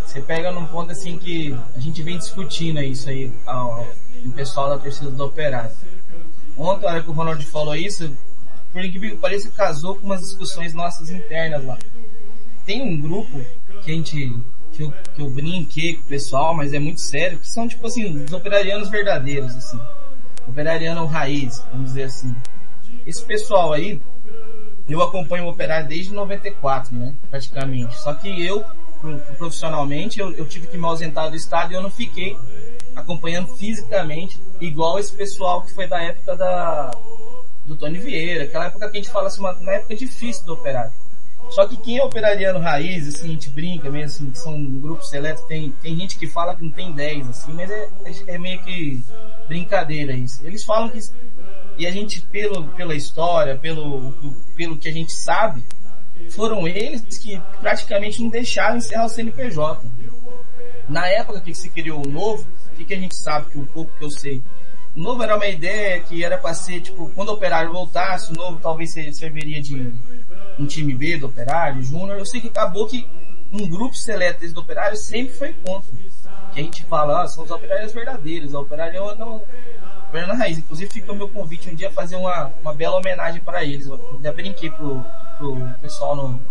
você 0.09 0.21
pega 0.21 0.51
num 0.51 0.65
ponto 0.65 0.91
assim 0.91 1.17
que 1.17 1.55
a 1.75 1.79
gente 1.79 2.01
vem 2.01 2.17
discutindo 2.17 2.81
isso 2.81 3.09
aí, 3.09 3.31
o 4.25 4.31
pessoal 4.31 4.69
da 4.69 4.77
torcida 4.79 5.11
do 5.11 5.23
Operário. 5.23 5.69
Ontem, 6.57 6.87
a 6.87 6.89
hora 6.89 7.03
que 7.03 7.09
o 7.09 7.13
Ronald 7.13 7.45
falou 7.45 7.75
isso, 7.75 8.11
por 8.73 8.83
incrível 8.83 9.11
que 9.11 9.17
pareça, 9.17 9.51
casou 9.51 9.95
com 9.95 10.07
umas 10.07 10.21
discussões 10.21 10.73
nossas 10.73 11.11
internas 11.11 11.63
lá. 11.63 11.77
Tem 12.65 12.81
um 12.81 12.99
grupo 12.99 13.39
que 13.83 13.91
a 13.91 13.93
gente, 13.93 14.35
que 14.79 14.83
eu, 14.83 14.93
que 15.13 15.21
eu 15.21 15.29
brinquei 15.29 15.95
com 15.95 16.03
o 16.03 16.05
pessoal, 16.05 16.53
mas 16.53 16.73
é 16.73 16.79
muito 16.79 17.01
sério, 17.01 17.37
que 17.37 17.49
são 17.49 17.67
tipo 17.67 17.85
assim, 17.85 18.23
os 18.23 18.31
operarianos 18.31 18.89
verdadeiros, 18.89 19.53
assim. 19.55 19.79
Operariano 20.47 21.05
raiz, 21.05 21.61
vamos 21.71 21.87
dizer 21.89 22.03
assim. 22.03 22.33
Esse 23.05 23.23
pessoal 23.25 23.73
aí, 23.73 24.01
eu 24.87 25.01
acompanho 25.03 25.45
o 25.45 25.49
operário 25.49 25.87
desde 25.87 26.13
94, 26.13 26.95
né? 26.95 27.13
Praticamente. 27.29 27.97
Só 27.99 28.13
que 28.13 28.45
eu, 28.45 28.63
profissionalmente, 29.37 30.19
eu, 30.19 30.31
eu 30.31 30.45
tive 30.47 30.67
que 30.67 30.77
me 30.77 30.85
ausentar 30.85 31.29
do 31.29 31.35
estado 31.35 31.73
e 31.73 31.75
eu 31.75 31.81
não 31.81 31.91
fiquei 31.91 32.37
acompanhando 32.95 33.47
fisicamente, 33.55 34.39
igual 34.61 34.97
esse 34.97 35.11
pessoal 35.11 35.61
que 35.61 35.73
foi 35.73 35.87
da 35.87 36.01
época 36.01 36.35
da, 36.37 36.91
do 37.65 37.75
Tony 37.75 37.97
Vieira, 37.97 38.45
aquela 38.45 38.65
época 38.65 38.89
que 38.89 38.97
a 38.97 39.01
gente 39.01 39.11
fala 39.11 39.27
assim, 39.27 39.41
uma, 39.41 39.53
uma 39.53 39.73
época 39.73 39.95
difícil 39.95 40.45
do 40.45 40.53
operário. 40.53 40.91
Só 41.49 41.67
que 41.67 41.77
quem 41.77 41.97
é 41.97 42.03
operariano 42.03 42.59
raiz, 42.59 43.07
assim, 43.07 43.27
a 43.27 43.31
gente 43.31 43.49
brinca 43.49 43.89
mesmo, 43.89 44.29
assim, 44.29 44.35
são 44.35 44.63
grupos 44.79 45.09
seletos, 45.09 45.43
tem, 45.45 45.71
tem 45.81 45.97
gente 45.97 46.17
que 46.17 46.27
fala 46.27 46.55
que 46.55 46.63
não 46.63 46.71
tem 46.71 46.91
10, 46.91 47.27
assim, 47.27 47.53
mas 47.53 47.71
é, 47.71 47.89
é 48.27 48.37
meio 48.37 48.61
que 48.63 49.03
brincadeira 49.47 50.13
isso. 50.13 50.45
Eles 50.45 50.63
falam 50.63 50.89
que, 50.89 50.99
e 51.77 51.87
a 51.87 51.91
gente, 51.91 52.21
pelo, 52.21 52.67
pela 52.69 52.95
história, 52.95 53.57
pelo, 53.57 54.13
pelo 54.55 54.77
que 54.77 54.87
a 54.87 54.91
gente 54.91 55.11
sabe, 55.11 55.63
foram 56.29 56.67
eles 56.67 57.17
que 57.17 57.41
praticamente 57.59 58.21
não 58.21 58.29
deixaram 58.29 58.77
encerrar 58.77 59.05
o 59.05 59.09
CNPJ. 59.09 59.87
Na 60.87 61.07
época 61.07 61.41
que 61.41 61.53
se 61.53 61.69
criou 61.69 62.05
o 62.05 62.09
novo, 62.09 62.47
o 62.71 62.75
que, 62.75 62.85
que 62.85 62.93
a 62.93 62.99
gente 62.99 63.15
sabe, 63.15 63.49
que 63.51 63.57
o 63.57 63.65
pouco 63.65 63.91
que 63.97 64.03
eu 64.03 64.11
sei, 64.11 64.41
o 64.95 64.99
novo 64.99 65.21
era 65.23 65.35
uma 65.35 65.47
ideia 65.47 65.99
que 66.01 66.23
era 66.23 66.37
para 66.37 66.53
ser, 66.53 66.81
tipo, 66.81 67.09
quando 67.15 67.29
o 67.29 67.33
operário 67.33 67.71
voltasse, 67.71 68.31
o 68.31 68.35
novo 68.35 68.59
talvez 68.59 68.91
serviria 68.91 69.61
de 69.61 69.93
um 70.59 70.67
time 70.67 70.93
B 70.93 71.17
do 71.17 71.27
operário, 71.27 71.81
júnior. 71.81 72.19
Eu 72.19 72.25
sei 72.25 72.41
que 72.41 72.49
acabou 72.49 72.85
que 72.85 73.07
um 73.51 73.67
grupo 73.67 73.95
seleto 73.95 74.47
do 74.51 74.61
operário 74.61 74.97
sempre 74.97 75.33
foi 75.33 75.53
contra. 75.65 75.89
Que 76.53 76.59
a 76.59 76.63
gente 76.63 76.83
fala, 76.85 77.23
ah, 77.23 77.27
são 77.27 77.43
os 77.43 77.51
operários 77.51 77.93
verdadeiros, 77.93 78.53
a 78.53 78.59
operário 78.59 79.15
não, 79.15 79.41
Fernando 80.11 80.37
Raiz. 80.37 80.57
Inclusive 80.57 80.91
fica 80.91 81.11
o 81.11 81.15
meu 81.15 81.29
convite 81.29 81.69
um 81.69 81.75
dia 81.75 81.89
fazer 81.91 82.17
uma, 82.17 82.51
uma 82.61 82.73
bela 82.73 82.97
homenagem 82.97 83.41
para 83.41 83.63
eles. 83.63 83.87
Eu 83.87 83.99
ainda 84.13 84.33
brinquei 84.33 84.69
pro, 84.69 85.03
pro 85.37 85.55
pessoal 85.81 86.15
no, 86.15 86.41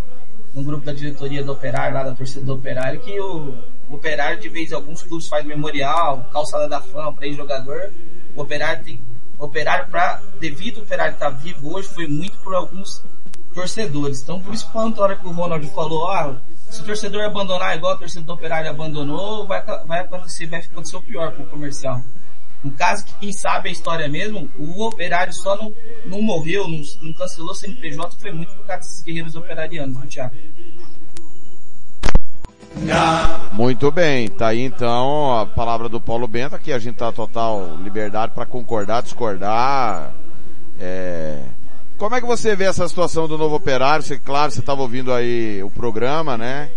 no 0.55 0.63
grupo 0.63 0.85
da 0.85 0.93
diretoria 0.93 1.45
do 1.45 1.53
Operário, 1.53 1.95
lá 1.95 2.03
da 2.03 2.15
torcida 2.15 2.45
do 2.45 2.55
Operário, 2.55 3.01
que 3.01 3.21
o, 3.21 3.55
o 3.91 3.95
Operário 3.95 4.41
de 4.41 4.49
vez 4.49 4.71
em 4.71 4.75
alguns 4.75 5.03
clubes 5.03 5.29
faz 5.29 5.45
memorial, 5.45 6.29
calçada 6.33 6.69
da 6.69 6.81
fama 6.81 7.13
para 7.13 7.27
ex-jogador. 7.27 7.93
O 8.35 8.43
Operário 8.43 8.85
tem, 8.85 9.01
o 9.39 9.45
Operário 9.45 9.89
para 9.91 10.23
devido 10.41 10.79
ao 10.79 10.85
Operário 10.85 11.15
estar 11.15 11.31
tá 11.31 11.37
vivo 11.37 11.75
hoje 11.75 11.89
foi 11.89 12.07
muito 12.07 12.39
por 12.39 12.55
alguns 12.55 13.03
torcedores. 13.59 14.23
Então 14.23 14.41
por 14.41 14.55
isso 14.55 14.69
quando 14.71 15.01
a 15.01 15.05
hora 15.05 15.17
que 15.17 15.27
o 15.27 15.33
Ronald 15.33 15.67
falou, 15.71 16.09
ah, 16.09 16.37
se 16.71 16.83
o 16.83 16.85
torcedor 16.85 17.25
abandonar 17.25 17.77
igual 17.77 17.95
o 17.95 17.99
torcedor 17.99 18.27
do 18.27 18.33
Operário 18.35 18.71
abandonou, 18.71 19.47
vai, 19.47 19.63
vai 19.87 20.01
acontecer, 20.01 20.47
vai 20.47 20.61
acontecer 20.61 20.97
o 20.97 21.03
pior 21.03 21.35
o 21.39 21.47
comercial. 21.47 22.03
No 22.63 22.73
caso 22.73 23.05
que 23.05 23.15
quem 23.15 23.33
sabe 23.33 23.69
a 23.69 23.73
história 23.73 24.09
mesmo, 24.09 24.51
o 24.59 24.85
operário 24.85 25.33
só 25.33 25.57
não, 25.57 25.73
não 26.07 26.21
morreu, 26.21 26.67
não, 26.67 26.83
não 27.03 27.13
cancelou 27.15 27.55
CNPJ, 27.55 28.17
foi 28.19 28.33
muito 28.33 28.53
por 28.53 28.67
causa 28.67 28.83
desses 28.83 29.03
guerreiros 29.03 29.37
operarianos, 29.37 29.97
viu, 29.97 30.09
Thiago? 30.09 30.35
Muito 33.53 33.91
bem, 33.93 34.29
tá 34.29 34.49
aí 34.49 34.63
então 34.63 35.39
a 35.39 35.47
palavra 35.47 35.89
do 35.89 36.01
Paulo 36.01 36.27
Bento, 36.27 36.57
aqui 36.57 36.73
a 36.73 36.79
gente 36.81 36.97
tá 36.97 37.13
total 37.13 37.77
liberdade 37.77 38.33
para 38.35 38.45
concordar, 38.45 39.03
discordar. 39.03 40.13
É... 40.81 41.45
Como 41.99 42.15
é 42.15 42.21
que 42.21 42.27
você 42.27 42.55
vê 42.55 42.65
essa 42.65 42.87
situação 42.87 43.27
do 43.27 43.37
novo 43.37 43.57
operário? 43.57 44.05
Você, 44.05 44.17
claro, 44.17 44.53
você 44.53 44.61
estava 44.61 44.81
ouvindo 44.81 45.13
aí 45.13 45.61
o 45.65 45.69
programa, 45.69 46.39
né? 46.39 46.71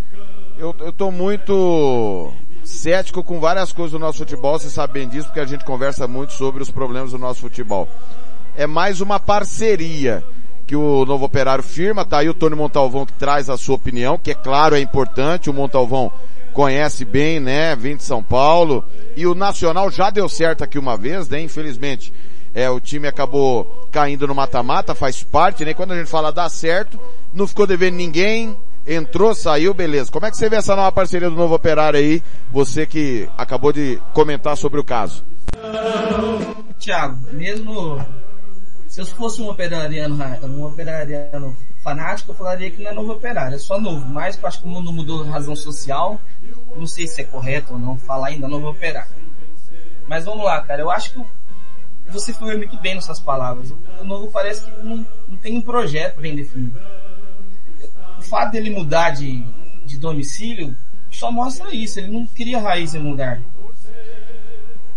Eu, 0.57 0.73
tô 0.91 1.11
muito 1.11 2.33
cético 2.63 3.23
com 3.23 3.39
várias 3.39 3.71
coisas 3.71 3.91
do 3.91 3.99
nosso 3.99 4.17
futebol, 4.17 4.57
você 4.57 4.67
sabe 4.67 4.93
bem 4.93 5.07
disso, 5.07 5.27
porque 5.27 5.39
a 5.39 5.45
gente 5.45 5.63
conversa 5.63 6.07
muito 6.07 6.33
sobre 6.33 6.63
os 6.63 6.71
problemas 6.71 7.11
do 7.11 7.19
nosso 7.19 7.41
futebol. 7.41 7.87
É 8.55 8.65
mais 8.65 8.99
uma 8.99 9.19
parceria 9.19 10.23
que 10.65 10.75
o 10.75 11.05
novo 11.05 11.25
operário 11.25 11.63
firma, 11.63 12.03
tá 12.03 12.17
aí 12.17 12.29
o 12.29 12.33
Tony 12.33 12.55
Montalvão 12.55 13.05
que 13.05 13.13
traz 13.13 13.47
a 13.47 13.57
sua 13.57 13.75
opinião, 13.75 14.17
que 14.17 14.31
é 14.31 14.35
claro, 14.35 14.75
é 14.75 14.79
importante, 14.79 15.51
o 15.51 15.53
Montalvão 15.53 16.11
conhece 16.51 17.05
bem, 17.05 17.39
né, 17.39 17.75
vem 17.75 17.95
de 17.95 18.03
São 18.03 18.23
Paulo, 18.23 18.83
e 19.15 19.27
o 19.27 19.35
Nacional 19.35 19.91
já 19.91 20.09
deu 20.09 20.27
certo 20.27 20.63
aqui 20.63 20.79
uma 20.79 20.97
vez, 20.97 21.29
né, 21.29 21.41
infelizmente, 21.41 22.11
é, 22.53 22.69
o 22.69 22.79
time 22.79 23.07
acabou 23.07 23.87
caindo 23.91 24.27
no 24.27 24.35
mata-mata, 24.35 24.95
faz 24.95 25.23
parte, 25.23 25.65
né, 25.65 25.73
quando 25.73 25.91
a 25.91 25.97
gente 25.97 26.09
fala 26.09 26.31
dá 26.31 26.47
certo, 26.49 26.99
não 27.33 27.47
ficou 27.47 27.65
devendo 27.65 27.95
ninguém, 27.95 28.55
entrou, 28.85 29.33
saiu, 29.33 29.73
beleza. 29.73 30.11
Como 30.11 30.25
é 30.25 30.31
que 30.31 30.37
você 30.37 30.49
vê 30.49 30.57
essa 30.57 30.75
nova 30.75 30.91
parceria 30.91 31.29
do 31.29 31.35
novo 31.35 31.55
operário 31.55 31.99
aí? 31.99 32.23
Você 32.51 32.85
que 32.85 33.29
acabou 33.37 33.71
de 33.71 34.01
comentar 34.13 34.57
sobre 34.57 34.79
o 34.79 34.83
caso. 34.83 35.23
Tiago, 36.79 37.17
mesmo 37.31 37.99
se 38.91 38.99
eu 38.99 39.05
fosse 39.05 39.41
um 39.41 39.49
operariano, 39.49 40.21
um 40.43 40.65
operariano 40.65 41.55
fanático, 41.81 42.31
eu 42.31 42.35
falaria 42.35 42.69
que 42.69 42.83
não 42.83 42.91
é 42.91 42.93
novo 42.93 43.13
operário, 43.13 43.55
é 43.55 43.57
só 43.57 43.79
novo. 43.79 44.05
Mas 44.05 44.37
eu 44.37 44.45
acho 44.45 44.59
que 44.59 44.67
o 44.67 44.69
mundo 44.69 44.91
mudou 44.91 45.23
razão 45.23 45.55
social. 45.55 46.19
Não 46.75 46.85
sei 46.85 47.07
se 47.07 47.21
é 47.21 47.23
correto 47.23 47.71
ou 47.71 47.79
não 47.79 47.97
falar 47.97 48.27
ainda 48.27 48.49
novo 48.49 48.69
operário. 48.69 49.09
Mas 50.09 50.25
vamos 50.25 50.43
lá, 50.43 50.61
cara. 50.61 50.81
Eu 50.81 50.91
acho 50.91 51.13
que 51.13 51.25
você 52.11 52.33
foi 52.33 52.57
muito 52.57 52.77
bem 52.77 52.95
nessas 52.95 53.19
palavras. 53.19 53.73
O 53.99 54.03
novo 54.03 54.29
parece 54.31 54.63
que 54.63 54.71
não, 54.83 55.05
não 55.27 55.37
tem 55.37 55.57
um 55.57 55.61
projeto 55.61 56.19
bem 56.19 56.35
definido 56.35 56.79
o 58.21 58.23
fato 58.23 58.51
dele 58.51 58.69
mudar 58.69 59.09
de, 59.09 59.43
de 59.83 59.97
domicílio 59.97 60.75
só 61.09 61.31
mostra 61.31 61.73
isso, 61.75 61.99
ele 61.99 62.11
não 62.11 62.25
queria 62.25 62.59
raiz 62.59 62.93
em 62.93 62.99
lugar. 62.99 63.41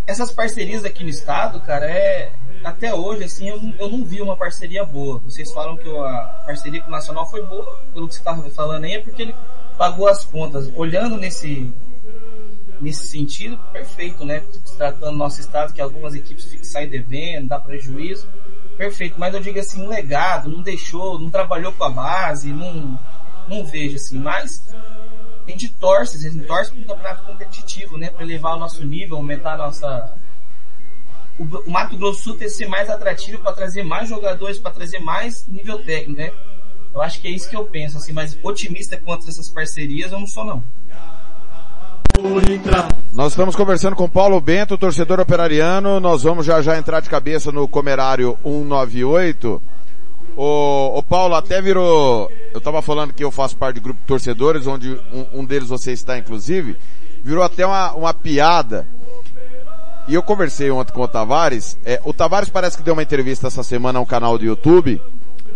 Essas 0.07 0.31
parcerias 0.31 0.84
aqui 0.84 1.02
no 1.02 1.10
estado, 1.10 1.59
cara, 1.60 1.91
é 1.91 2.31
até 2.62 2.94
hoje 2.94 3.25
assim 3.25 3.49
eu, 3.49 3.60
eu 3.78 3.89
não 3.89 4.05
vi 4.05 4.20
uma 4.20 4.36
parceria 4.36 4.84
boa. 4.84 5.18
Vocês 5.20 5.51
falam 5.51 5.76
que 5.76 5.89
a 5.89 6.43
parceria 6.47 6.83
com 6.83 6.89
o 6.89 6.91
Nacional 6.91 7.28
foi 7.28 7.44
boa, 7.47 7.78
pelo 7.93 8.07
que 8.07 8.15
você 8.15 8.20
estava 8.20 8.49
falando 8.51 8.84
aí, 8.84 8.94
é 8.94 9.01
porque 9.01 9.23
ele 9.23 9.34
pagou 9.76 10.07
as 10.07 10.25
contas. 10.25 10.70
Olhando 10.76 11.17
nesse 11.17 11.73
nesse 12.81 13.07
sentido, 13.07 13.59
perfeito, 13.73 14.25
né? 14.25 14.43
Tratando 14.77 15.12
do 15.12 15.17
nosso 15.17 15.41
estado 15.41 15.73
que 15.73 15.81
algumas 15.81 16.15
equipes 16.15 16.59
saem 16.62 16.89
devendo, 16.89 17.49
dá 17.49 17.59
prejuízo 17.59 18.28
perfeito, 18.77 19.19
mas 19.19 19.35
eu 19.35 19.41
digo 19.41 19.59
assim, 19.59 19.83
um 19.83 19.89
legado, 19.89 20.49
não 20.49 20.62
deixou, 20.62 21.19
não 21.19 21.31
trabalhou 21.31 21.73
com 21.73 21.85
a 21.85 21.91
base, 21.91 22.53
não, 22.53 22.99
não 23.49 23.65
vejo 23.65 23.97
assim, 23.97 24.19
mas 24.19 24.65
a 25.47 25.51
gente 25.51 25.69
torce, 25.69 26.17
a 26.17 26.31
gente 26.31 26.44
torce 26.47 26.70
para 26.73 26.81
um 26.81 26.85
campeonato 26.85 27.25
competitivo, 27.25 27.97
né, 27.97 28.11
para 28.11 28.23
elevar 28.23 28.57
o 28.57 28.59
nosso 28.59 28.85
nível, 28.85 29.17
aumentar 29.17 29.55
a 29.55 29.59
nossa 29.59 30.17
o, 31.39 31.43
o 31.43 31.70
Mato 31.70 31.97
Grosso 31.97 32.23
Sul 32.23 32.36
ter 32.36 32.49
ser 32.49 32.69
mais 32.69 32.89
atrativo 32.89 33.43
para 33.43 33.53
trazer 33.53 33.83
mais 33.83 34.09
jogadores, 34.09 34.59
para 34.59 34.70
trazer 34.70 35.01
mais 35.01 35.47
nível 35.49 35.83
técnico, 35.83 36.20
né? 36.20 36.33
Eu 36.94 37.03
acho 37.03 37.20
que 37.20 37.27
é 37.27 37.31
isso 37.33 37.51
que 37.51 37.57
eu 37.57 37.65
penso, 37.65 37.97
assim, 37.97 38.12
mas 38.12 38.39
otimista 38.41 38.97
quanto 38.97 39.28
essas 39.28 39.49
parcerias 39.49 40.12
eu 40.12 40.20
não 40.20 40.28
sou 40.28 40.44
não. 40.44 40.62
Nós 43.12 43.33
estamos 43.33 43.55
conversando 43.55 43.94
com 43.97 44.09
Paulo 44.09 44.41
Bento, 44.41 44.78
torcedor 44.78 45.20
operariano. 45.20 46.01
Nós 46.01 46.23
vamos 46.23 46.44
já 46.44 46.60
já 46.62 46.76
entrar 46.76 47.01
de 47.01 47.09
cabeça 47.09 47.52
no 47.52 47.68
Comerário 47.68 48.36
198. 48.43 49.62
O, 50.36 50.99
o 50.99 51.02
Paulo 51.02 51.34
até 51.34 51.62
virou, 51.62 52.31
eu 52.52 52.60
tava 52.60 52.83
falando 52.83 53.12
que 53.12 53.23
eu 53.23 53.31
faço 53.31 53.57
parte 53.57 53.76
de 53.76 53.81
grupo 53.81 54.01
de 54.01 54.07
torcedores, 54.07 54.67
onde 54.67 54.91
um, 55.12 55.41
um 55.41 55.44
deles 55.44 55.68
você 55.68 55.93
está 55.93 56.18
inclusive, 56.18 56.76
virou 57.23 57.44
até 57.44 57.65
uma, 57.65 57.93
uma 57.93 58.12
piada. 58.12 58.86
E 60.09 60.15
eu 60.15 60.23
conversei 60.23 60.70
ontem 60.70 60.93
com 60.93 61.02
o 61.02 61.09
Tavares, 61.09 61.78
é, 61.84 62.01
o 62.05 62.12
Tavares 62.12 62.49
parece 62.49 62.76
que 62.76 62.83
deu 62.83 62.94
uma 62.94 63.02
entrevista 63.02 63.47
essa 63.47 63.62
semana 63.62 63.99
a 63.99 64.02
um 64.02 64.07
canal 64.07 64.36
do 64.36 64.44
YouTube, 64.44 65.01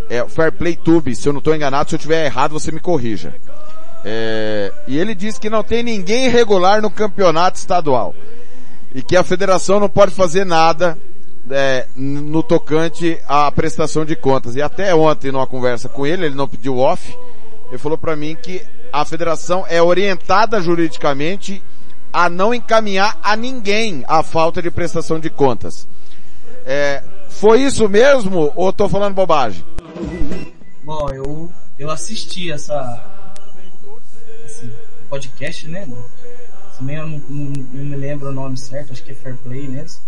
é, 0.09 0.25
Fair 0.29 0.53
Play 0.53 0.77
Tube, 0.77 1.15
se 1.15 1.29
eu 1.29 1.33
não 1.33 1.39
estou 1.39 1.55
enganado, 1.55 1.91
se 1.91 1.97
eu 1.97 1.99
tiver 1.99 2.25
errado 2.25 2.53
você 2.53 2.71
me 2.71 2.81
corrija. 2.81 3.35
É, 4.05 4.73
e 4.87 4.99
ele 4.99 5.15
disse 5.15 5.41
que 5.41 5.51
não 5.51 5.63
tem 5.63 5.83
ninguém 5.83 6.29
regular 6.29 6.81
no 6.81 6.91
campeonato 6.91 7.59
estadual. 7.59 8.15
E 8.95 9.03
que 9.03 9.17
a 9.17 9.23
federação 9.23 9.79
não 9.81 9.89
pode 9.89 10.13
fazer 10.13 10.45
nada 10.45 10.97
é, 11.51 11.87
no 11.97 12.43
tocante 12.43 13.19
à 13.27 13.51
prestação 13.51 14.05
de 14.05 14.17
contas. 14.17 14.55
E 14.55 14.63
até 14.63 14.95
ontem, 14.95 15.33
numa 15.33 15.47
conversa 15.47 15.89
com 15.89 16.07
ele, 16.07 16.27
ele 16.27 16.35
não 16.35 16.49
pediu 16.49 16.79
off, 16.79 17.17
ele 17.69 17.79
falou 17.79 17.99
para 17.99 18.17
mim 18.17 18.37
que 18.41 18.63
a 18.93 19.05
federação 19.05 19.65
é 19.69 19.83
orientada 19.83 20.61
juridicamente 20.61 21.63
a 22.13 22.29
não 22.29 22.55
encaminhar 22.55 23.19
a 23.23 23.37
ninguém 23.37 24.05
a 24.09 24.23
falta 24.23 24.63
de 24.63 24.71
prestação 24.71 25.21
de 25.21 25.29
contas. 25.29 25.87
É, 26.65 27.03
foi 27.29 27.63
isso 27.63 27.89
mesmo 27.89 28.53
ou 28.57 28.71
estou 28.71 28.89
falando 28.89 29.15
bobagem? 29.15 29.65
Bom, 30.83 31.09
eu, 31.11 31.51
eu 31.79 31.91
assisti 31.91 32.51
essa, 32.51 33.05
esse 34.49 34.73
podcast, 35.09 35.69
né? 35.69 35.89
Também 36.77 36.97
eu 36.97 37.07
não, 37.09 37.19
não, 37.19 37.53
não 37.73 37.85
me 37.85 37.97
lembro 37.97 38.29
o 38.29 38.33
nome 38.33 38.57
certo, 38.57 38.93
acho 38.93 39.03
que 39.03 39.13
é 39.13 39.15
Fair 39.15 39.37
Play 39.37 39.67
mesmo 39.69 40.01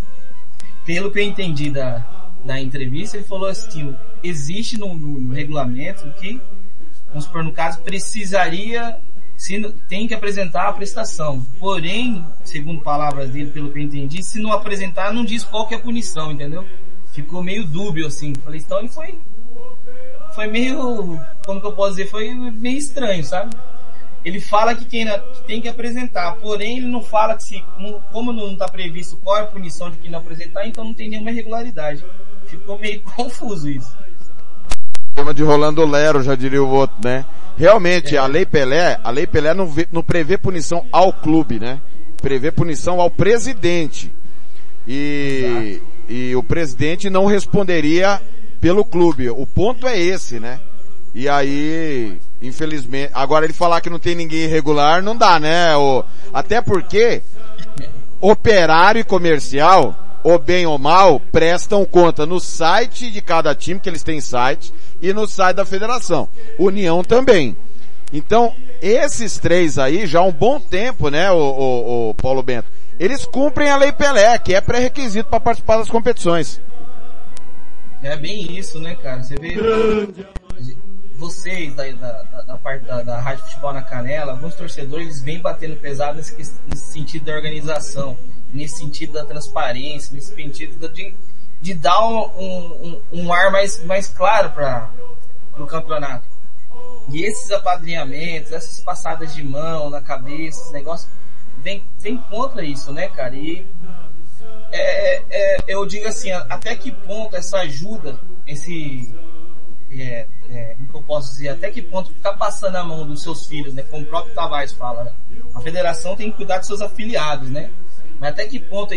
pelo 0.85 1.11
que 1.11 1.21
eu 1.21 1.25
entendi 1.25 1.71
da, 1.71 2.05
da 2.45 2.61
entrevista, 2.61 3.17
ele 3.17 3.25
falou 3.25 3.49
assim, 3.49 3.95
existe 4.23 4.79
no, 4.79 4.95
no 4.95 5.33
regulamento 5.33 6.11
que, 6.19 6.41
vamos 7.09 7.25
supor, 7.25 7.45
no 7.45 7.53
caso, 7.53 7.81
precisaria, 7.83 8.99
se, 9.37 9.61
tem 9.89 10.09
que 10.09 10.15
apresentar 10.15 10.69
a 10.69 10.73
prestação. 10.73 11.47
Porém, 11.59 12.25
segundo 12.45 12.83
palavras 12.83 13.31
dele, 13.31 13.51
pelo 13.51 13.71
que 13.71 13.79
eu 13.79 13.83
entendi, 13.83 14.23
se 14.23 14.41
não 14.41 14.53
apresentar, 14.53 15.13
não 15.13 15.25
diz 15.25 15.45
qual 15.45 15.67
que 15.69 15.75
é 15.75 15.77
a 15.77 15.81
punição, 15.81 16.33
entendeu? 16.33 16.67
Ficou 17.13 17.43
meio 17.43 17.65
dúbio, 17.65 18.07
assim. 18.07 18.33
Falei, 18.45 18.61
então 18.61 18.79
ele 18.79 18.89
foi, 18.89 19.19
foi 20.35 20.47
meio, 20.47 21.21
como 21.45 21.61
que 21.61 21.67
eu 21.67 21.73
posso 21.73 21.91
dizer, 21.91 22.09
foi 22.09 22.35
meio 22.35 22.79
estranho, 22.79 23.25
sabe? 23.25 23.55
Ele 24.25 24.41
fala 24.41 24.75
que 24.75 24.85
tem, 24.85 25.07
que 25.07 25.43
tem 25.47 25.61
que 25.61 25.69
apresentar, 25.69 26.37
porém 26.37 26.79
ele 26.79 26.87
não 26.87 27.03
fala 27.03 27.37
que 27.37 27.43
se, 27.43 27.65
como 28.13 28.33
não 28.33 28.53
está 28.53 28.69
previsto 28.69 29.17
qual 29.17 29.39
é 29.39 29.41
a 29.43 29.47
punição 29.47 29.91
de 29.91 29.97
quem 29.97 30.11
não 30.11 30.19
apresentar, 30.19 30.67
então 30.67 30.85
não 30.85 30.95
tem 30.95 31.09
nenhuma 31.09 31.31
irregularidade. 31.31 32.05
Ficou 32.47 32.79
meio 32.79 33.01
confuso 33.17 33.69
isso. 33.69 33.97
Chama 35.17 35.33
de 35.33 35.43
Rolando 35.43 35.85
Lero, 35.87 36.23
já 36.23 36.35
diria 36.35 36.63
o 36.63 36.69
outro, 36.69 36.97
né? 37.03 37.25
Realmente, 37.57 38.15
é. 38.17 38.19
a 38.19 38.27
Lei 38.27 38.47
Pelé, 38.47 38.99
a 39.03 39.11
Lei 39.11 39.27
Pelé 39.27 39.55
não, 39.55 39.67
vê, 39.67 39.87
não 39.91 40.03
prevê 40.03 40.39
punição 40.39 40.87
ao 40.93 41.13
clube, 41.13 41.59
né? 41.59 41.81
Prevê 42.21 42.51
punição 42.51 43.01
ao 43.01 43.11
presidente. 43.11 44.13
E, 44.87 45.81
e 46.09 46.35
o 46.35 46.43
presidente 46.43 47.11
não 47.11 47.27
responderia 47.27 48.21
pelo 48.61 48.85
clube. 48.85 49.31
O 49.31 49.47
ponto 49.47 49.87
é 49.87 49.99
esse, 49.99 50.39
né? 50.39 50.61
E 51.15 51.29
aí, 51.29 52.19
infelizmente, 52.41 53.11
agora 53.13 53.45
ele 53.45 53.53
falar 53.53 53.81
que 53.81 53.91
não 53.91 53.99
tem 53.99 54.15
ninguém 54.15 54.43
irregular, 54.43 55.03
não 55.03 55.17
dá, 55.17 55.41
né? 55.41 55.77
O, 55.77 56.05
até 56.33 56.61
porque, 56.61 57.23
operário 58.21 59.01
e 59.01 59.05
comercial, 59.05 60.21
ou 60.23 60.39
bem 60.39 60.67
ou 60.67 60.79
mal, 60.79 61.19
prestam 61.19 61.85
conta 61.85 62.25
no 62.27 62.39
site 62.39 63.11
de 63.11 63.21
cada 63.21 63.55
time, 63.55 63.81
que 63.81 63.89
eles 63.89 64.03
têm 64.03 64.21
site, 64.21 64.73
e 65.03 65.13
no 65.13 65.27
site 65.27 65.57
da 65.57 65.65
federação. 65.65 66.29
União 66.59 67.03
também. 67.03 67.57
Então, 68.13 68.55
esses 68.81 69.39
três 69.39 69.79
aí, 69.79 70.07
já 70.07 70.21
há 70.21 70.23
um 70.23 70.33
bom 70.33 70.61
tempo, 70.61 71.11
né, 71.11 71.31
o, 71.31 71.37
o, 71.37 72.11
o 72.11 72.15
Paulo 72.15 72.43
Bento, 72.43 72.69
eles 72.99 73.25
cumprem 73.25 73.71
a 73.71 73.77
Lei 73.77 73.93
Pelé, 73.93 74.39
que 74.39 74.55
é 74.55 74.61
pré-requisito 74.61 75.29
para 75.29 75.41
participar 75.41 75.79
das 75.79 75.89
competições. 75.89 76.61
É 78.03 78.17
bem 78.17 78.59
isso, 78.59 78.79
né, 78.79 78.95
cara? 78.95 79.23
Você 79.23 79.35
vê 79.37 79.57
vocês 81.21 81.75
da, 81.75 81.87
da, 81.93 82.23
da 82.43 82.57
parte 82.57 82.87
da, 82.87 83.03
da, 83.03 83.21
Rádio 83.21 83.45
Futebol 83.45 83.75
na 83.75 83.83
Canela, 83.83 84.33
alguns 84.33 84.55
torcedores 84.55 85.21
vêm 85.21 85.39
batendo 85.39 85.77
pesado 85.77 86.17
nesse, 86.17 86.35
nesse 86.67 86.93
sentido 86.93 87.27
da 87.27 87.35
organização, 87.35 88.17
nesse 88.53 88.79
sentido 88.79 89.13
da 89.13 89.25
transparência, 89.25 90.15
nesse 90.15 90.35
sentido 90.35 90.89
de, 90.89 91.15
de 91.61 91.75
dar 91.75 92.03
um, 92.09 92.23
um, 92.41 93.03
um 93.13 93.33
ar 93.33 93.53
mais, 93.53 93.85
mais 93.85 94.09
claro 94.09 94.51
para 94.51 94.91
o 95.59 95.67
campeonato. 95.67 96.27
E 97.13 97.23
esses 97.23 97.51
apadrinhamentos, 97.51 98.51
essas 98.51 98.81
passadas 98.81 99.35
de 99.35 99.43
mão 99.43 99.91
na 99.91 100.01
cabeça, 100.01 100.63
esse 100.63 100.73
negócio, 100.73 101.09
vem, 101.59 101.85
vem 101.99 102.17
contra 102.17 102.65
isso, 102.65 102.93
né, 102.93 103.09
cara? 103.09 103.37
E 103.37 103.67
é, 104.73 105.17
é, 105.17 105.23
é 105.31 105.57
eu 105.69 105.85
digo 105.85 106.09
assim, 106.09 106.33
até 106.33 106.75
que 106.75 106.91
ponto 106.91 107.37
essa 107.37 107.59
ajuda, 107.59 108.19
esse 108.47 109.15
é, 109.91 110.27
é, 110.51 110.77
que 110.91 110.95
eu 110.95 111.03
posso 111.03 111.33
dizer, 111.33 111.49
até 111.51 111.71
que 111.71 111.83
ponto 111.83 112.13
ficar 112.13 112.35
passando 112.35 112.77
a 112.77 112.85
mão 112.85 113.07
dos 113.07 113.23
seus 113.23 113.47
filhos, 113.47 113.75
né? 113.75 113.83
Como 113.83 114.05
o 114.05 114.07
próprio 114.07 114.35
Tavares 114.35 114.73
fala, 114.73 115.05
né? 115.05 115.13
a 115.55 115.61
federação 115.61 116.17
tem 116.17 116.31
que 116.31 116.37
cuidar 116.37 116.59
dos 116.59 116.67
seus 116.67 116.81
afiliados, 116.81 117.49
né? 117.49 117.71
Mas 118.19 118.31
até 118.31 118.47
que 118.47 118.59
ponto 118.59 118.95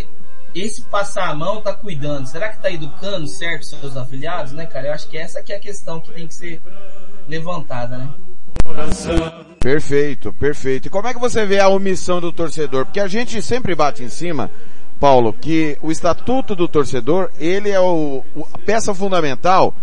esse 0.53 0.81
passar 0.83 1.30
a 1.30 1.35
mão 1.35 1.61
tá 1.61 1.73
cuidando? 1.73 2.27
Será 2.27 2.49
que 2.49 2.61
tá 2.61 2.72
educando 2.72 3.27
certo 3.27 3.65
seus 3.65 3.97
afiliados, 3.97 4.51
né, 4.53 4.65
cara? 4.65 4.88
Eu 4.88 4.93
acho 4.93 5.07
que 5.07 5.17
essa 5.17 5.41
que 5.41 5.51
é 5.51 5.55
a 5.55 5.59
questão 5.59 5.99
que 5.99 6.11
tem 6.11 6.27
que 6.27 6.35
ser 6.35 6.61
levantada, 7.27 7.97
né? 7.97 8.09
Perfeito, 9.59 10.31
perfeito. 10.33 10.88
E 10.88 10.89
como 10.89 11.07
é 11.07 11.13
que 11.13 11.19
você 11.19 11.45
vê 11.45 11.59
a 11.59 11.69
omissão 11.69 12.22
do 12.22 12.31
torcedor? 12.31 12.85
Porque 12.85 12.99
a 12.99 13.07
gente 13.07 13.41
sempre 13.41 13.73
bate 13.73 14.03
em 14.03 14.09
cima, 14.09 14.49
Paulo, 14.99 15.33
que 15.33 15.77
o 15.81 15.91
estatuto 15.91 16.55
do 16.55 16.67
torcedor, 16.67 17.31
ele 17.39 17.69
é 17.69 17.80
o, 17.80 18.23
a 18.53 18.57
peça 18.59 18.93
fundamental 18.93 19.73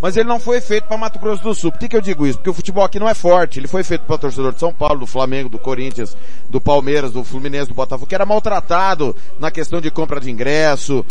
mas 0.00 0.16
ele 0.16 0.28
não 0.28 0.38
foi 0.38 0.60
feito 0.60 0.86
para 0.86 0.96
Mato 0.96 1.18
Grosso 1.18 1.42
do 1.42 1.54
Sul. 1.54 1.72
Por 1.72 1.78
que, 1.78 1.88
que 1.88 1.96
eu 1.96 2.00
digo 2.00 2.26
isso? 2.26 2.38
Porque 2.38 2.50
o 2.50 2.54
futebol 2.54 2.84
aqui 2.84 2.98
não 2.98 3.08
é 3.08 3.14
forte. 3.14 3.58
Ele 3.58 3.68
foi 3.68 3.82
feito 3.82 4.02
para 4.02 4.18
torcedor 4.18 4.52
de 4.52 4.60
São 4.60 4.72
Paulo, 4.72 5.00
do 5.00 5.06
Flamengo, 5.06 5.48
do 5.48 5.58
Corinthians, 5.58 6.16
do 6.50 6.60
Palmeiras, 6.60 7.12
do 7.12 7.24
Fluminense, 7.24 7.68
do 7.68 7.74
Botafogo, 7.74 8.06
que 8.06 8.14
era 8.14 8.26
maltratado 8.26 9.16
na 9.38 9.50
questão 9.50 9.80
de 9.80 9.90
compra 9.90 10.20
de 10.20 10.30
ingresso, 10.30 11.04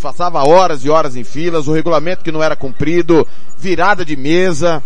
passava 0.00 0.46
horas 0.46 0.84
e 0.84 0.90
horas 0.90 1.16
em 1.16 1.24
filas, 1.24 1.68
o 1.68 1.72
regulamento 1.72 2.24
que 2.24 2.32
não 2.32 2.42
era 2.42 2.56
cumprido, 2.56 3.26
virada 3.58 4.04
de 4.04 4.16
mesa. 4.16 4.82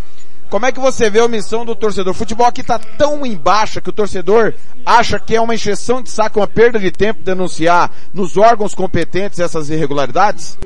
Como 0.50 0.65
é 0.65 0.73
que 0.73 0.81
você 0.81 1.10
vê 1.10 1.20
a 1.20 1.26
omissão 1.26 1.65
do 1.65 1.76
torcedor? 1.76 2.12
O 2.12 2.17
futebol 2.17 2.47
aqui 2.47 2.62
está 2.62 2.78
tão 2.78 3.25
em 3.26 3.36
baixa 3.36 3.83
que 3.83 3.91
o 3.91 3.92
torcedor 3.92 4.55
acha 4.84 5.20
que 5.20 5.36
é 5.36 5.41
uma 5.41 5.55
encheção 5.55 6.00
de 6.00 6.10
saco, 6.10 6.41
uma 6.41 6.47
perda 6.47 6.78
de 6.78 6.91
tempo 6.91 7.23
denunciar 7.23 7.91
nos 8.15 8.36
órgãos 8.36 8.75
competentes 8.75 9.39
essas 9.39 9.68
irregularidades? 9.68 10.58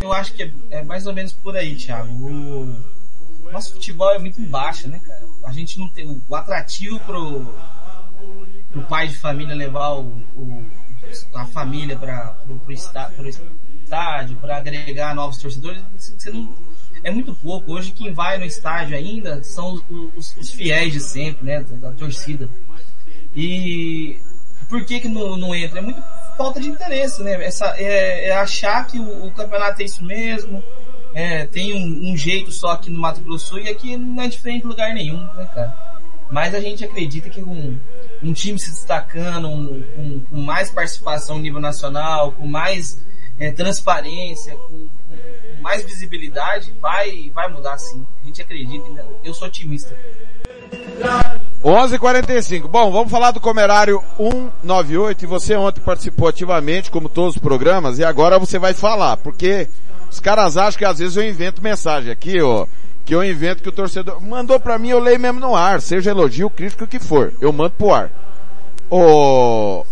Eu 0.00 0.12
acho 0.12 0.32
que 0.32 0.42
é, 0.42 0.52
é, 0.70 0.82
mais 0.82 1.06
ou 1.06 1.14
menos 1.14 1.32
por 1.32 1.56
aí, 1.56 1.76
Thiago. 1.76 2.10
O 2.10 3.52
nosso 3.52 3.74
futebol 3.74 4.10
é 4.10 4.18
muito 4.18 4.40
baixo, 4.42 4.88
né, 4.88 5.00
cara? 5.04 5.22
A 5.44 5.52
gente 5.52 5.78
não 5.78 5.88
tem 5.88 6.06
o 6.06 6.34
atrativo 6.34 6.98
pro, 7.00 7.54
pro 8.72 8.82
pai 8.82 9.08
de 9.08 9.16
família 9.16 9.54
levar 9.54 9.92
o, 9.94 10.06
o 10.34 10.66
a 11.34 11.44
família 11.46 11.96
para 11.96 12.28
pro, 12.44 12.58
pro, 12.58 12.72
está, 12.72 13.06
pro 13.06 13.28
estádio, 13.28 14.36
para 14.36 14.58
agregar 14.58 15.14
novos 15.14 15.38
torcedores, 15.38 15.82
você 15.96 16.30
não 16.30 16.54
é 17.02 17.10
muito 17.10 17.34
pouco. 17.34 17.72
Hoje 17.72 17.92
quem 17.92 18.12
vai 18.12 18.38
no 18.38 18.44
estádio 18.44 18.96
ainda 18.96 19.42
são 19.42 19.72
os, 19.72 19.84
os, 20.16 20.36
os 20.36 20.50
fiéis 20.50 20.92
de 20.92 21.00
sempre, 21.00 21.44
né, 21.44 21.62
da, 21.62 21.88
da 21.88 21.92
torcida. 21.92 22.48
E 23.34 24.20
por 24.68 24.84
que 24.84 25.00
que 25.00 25.08
não, 25.08 25.36
não 25.36 25.54
entra? 25.54 25.78
É 25.78 25.82
muito 25.82 26.02
falta 26.36 26.60
de 26.60 26.68
interesse, 26.68 27.22
né? 27.22 27.44
Essa, 27.44 27.74
é, 27.76 28.28
é 28.28 28.32
achar 28.32 28.86
que 28.86 28.98
o, 28.98 29.26
o, 29.26 29.30
campeonato 29.32 29.80
é 29.82 29.84
isso 29.84 30.04
mesmo, 30.04 30.62
é, 31.14 31.46
tem 31.46 31.74
um, 31.74 32.12
um, 32.12 32.16
jeito 32.16 32.52
só 32.52 32.72
aqui 32.72 32.90
no 32.90 33.00
Mato 33.00 33.20
Grosso 33.20 33.58
e 33.58 33.68
aqui 33.68 33.96
não 33.96 34.22
é 34.22 34.28
diferente 34.28 34.66
lugar 34.66 34.94
nenhum, 34.94 35.22
né, 35.34 35.48
cara? 35.54 35.74
Mas 36.30 36.54
a 36.54 36.60
gente 36.60 36.84
acredita 36.84 37.28
que 37.28 37.42
um, 37.42 37.78
um 38.22 38.32
time 38.32 38.58
se 38.58 38.70
destacando, 38.70 39.48
um, 39.48 39.84
um, 39.98 40.20
com 40.30 40.40
mais 40.40 40.70
participação 40.70 41.36
no 41.36 41.42
nível 41.42 41.60
nacional, 41.60 42.32
com 42.32 42.46
mais 42.46 43.02
é, 43.38 43.50
transparência, 43.50 44.54
com, 44.54 44.88
com, 44.88 45.62
mais 45.62 45.82
visibilidade, 45.82 46.72
vai, 46.80 47.30
vai 47.34 47.48
mudar 47.48 47.76
sim. 47.78 48.06
A 48.22 48.26
gente 48.26 48.40
acredita, 48.40 49.06
eu 49.24 49.34
sou 49.34 49.48
otimista. 49.48 49.94
11:45. 51.62 52.68
Bom, 52.68 52.90
vamos 52.90 53.10
falar 53.10 53.32
do 53.32 53.40
Comerário 53.40 54.02
198 54.16 55.24
e 55.24 55.26
você 55.26 55.54
ontem 55.56 55.80
participou 55.82 56.26
ativamente, 56.26 56.90
como 56.90 57.08
todos 57.08 57.36
os 57.36 57.42
programas, 57.42 57.98
e 57.98 58.04
agora 58.04 58.38
você 58.38 58.58
vai 58.58 58.72
falar, 58.72 59.18
porque 59.18 59.68
os 60.10 60.18
caras 60.18 60.56
acham 60.56 60.78
que 60.78 60.84
às 60.86 60.98
vezes 60.98 61.16
eu 61.16 61.28
invento 61.28 61.62
mensagem 61.62 62.10
aqui, 62.10 62.40
ó, 62.40 62.66
que 63.04 63.14
eu 63.14 63.22
invento 63.22 63.62
que 63.62 63.68
o 63.68 63.72
torcedor 63.72 64.22
mandou 64.22 64.58
para 64.58 64.78
mim, 64.78 64.88
eu 64.88 64.98
leio 64.98 65.20
mesmo 65.20 65.38
no 65.38 65.54
ar, 65.54 65.82
seja 65.82 66.10
elogio, 66.10 66.48
crítico, 66.48 66.84
o 66.84 66.88
que 66.88 66.98
for, 66.98 67.32
eu 67.42 67.52
mando 67.52 67.74
pro 67.76 67.92
ar. 67.92 68.10
O, 68.90 69.84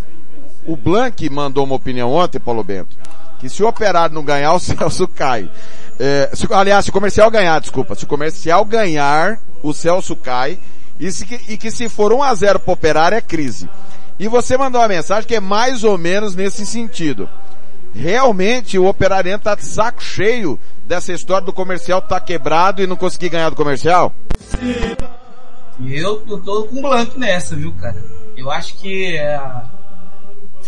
o 0.65 0.75
Blank 0.75 1.29
mandou 1.29 1.65
uma 1.65 1.75
opinião 1.75 2.11
ontem, 2.11 2.39
Paulo 2.39 2.63
Bento, 2.63 2.97
que 3.39 3.47
se 3.47 3.61
o 3.61 3.67
operário 3.67 4.15
não 4.15 4.23
ganhar, 4.23 4.53
o 4.55 4.59
Celso 4.59 5.07
cai. 5.07 5.47
É, 5.99 6.31
se, 6.33 6.51
aliás, 6.51 6.85
se 6.85 6.89
o 6.89 6.93
comercial 6.93 7.29
ganhar, 7.29 7.61
desculpa, 7.61 7.93
se 7.93 8.05
o 8.05 8.07
comercial 8.07 8.65
ganhar, 8.65 9.39
o 9.61 9.71
Celso 9.71 10.15
cai, 10.15 10.57
e, 10.99 11.57
que 11.57 11.71
se 11.71 11.87
for 11.87 12.11
1 12.11 12.23
a 12.23 12.33
0 12.33 12.59
pro 12.59 12.73
operário 12.73 13.17
é 13.17 13.21
crise. 13.21 13.69
E 14.19 14.27
você 14.27 14.57
mandou 14.57 14.81
uma 14.81 14.87
mensagem 14.87 15.27
que 15.27 15.35
é 15.35 15.39
mais 15.39 15.83
ou 15.83 15.97
menos 15.97 16.35
nesse 16.35 16.65
sentido. 16.65 17.29
Realmente 17.93 18.77
o 18.77 18.85
operário 18.85 19.39
tá 19.39 19.55
de 19.55 19.63
saco 19.63 20.03
cheio 20.03 20.59
dessa 20.85 21.13
história 21.13 21.45
do 21.45 21.53
comercial 21.53 22.01
tá 22.01 22.19
quebrado 22.19 22.81
e 22.81 22.87
não 22.87 22.95
conseguir 22.95 23.29
ganhar 23.29 23.49
do 23.49 23.55
comercial? 23.55 24.13
Eu, 25.79 26.23
eu 26.27 26.41
tô 26.41 26.65
com 26.65 26.81
blanco 26.81 27.17
nessa, 27.17 27.55
viu, 27.55 27.71
cara? 27.73 28.03
Eu 28.35 28.51
acho 28.51 28.77
que 28.77 29.17
é, 29.17 29.39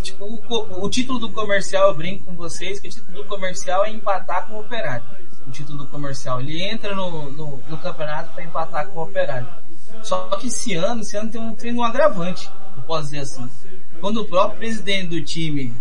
tipo, 0.01 0.25
o, 0.25 0.85
o, 0.85 0.89
título 0.89 1.19
do 1.19 1.29
comercial, 1.29 1.89
eu 1.89 1.95
brinco 1.95 2.25
com 2.25 2.33
vocês, 2.35 2.79
que 2.79 2.87
o 2.87 2.91
título 2.91 3.23
do 3.23 3.25
comercial 3.25 3.85
é 3.85 3.91
empatar 3.91 4.47
com 4.47 4.55
o 4.55 4.59
operário. 4.61 5.03
O 5.45 5.51
título 5.51 5.79
do 5.79 5.87
comercial. 5.87 6.39
Ele 6.39 6.61
entra 6.61 6.95
no, 6.95 7.31
no, 7.31 7.61
no 7.67 7.77
campeonato 7.77 8.31
para 8.33 8.43
empatar 8.43 8.87
com 8.87 8.99
o 8.99 9.03
operário. 9.03 9.47
Só 10.03 10.29
que 10.37 10.47
esse 10.47 10.73
ano, 10.73 11.01
esse 11.01 11.15
ano 11.17 11.29
tem 11.29 11.73
um, 11.73 11.79
um 11.79 11.83
agravante, 11.83 12.49
eu 12.75 12.83
posso 12.83 13.05
dizer 13.05 13.19
assim. 13.19 13.49
Quando 13.99 14.21
o 14.21 14.25
próprio 14.25 14.57
presidente 14.57 15.07
do 15.07 15.23
time 15.23 15.73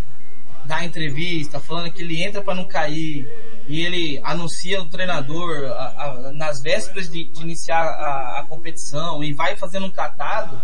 dá 0.65 0.85
entrevista 0.85 1.59
falando 1.59 1.91
que 1.91 2.01
ele 2.01 2.23
entra 2.23 2.41
para 2.41 2.55
não 2.55 2.65
cair 2.65 3.27
e 3.67 3.81
ele 3.81 4.21
anuncia 4.23 4.81
o 4.81 4.85
treinador 4.85 5.65
a, 5.71 6.03
a, 6.03 6.31
nas 6.31 6.61
vésperas 6.61 7.09
de, 7.09 7.25
de 7.25 7.41
iniciar 7.41 7.81
a, 7.81 8.39
a, 8.39 8.43
competição 8.43 9.23
e 9.23 9.33
vai 9.33 9.55
fazendo 9.55 9.85
um 9.85 9.91
catado, 9.91 10.61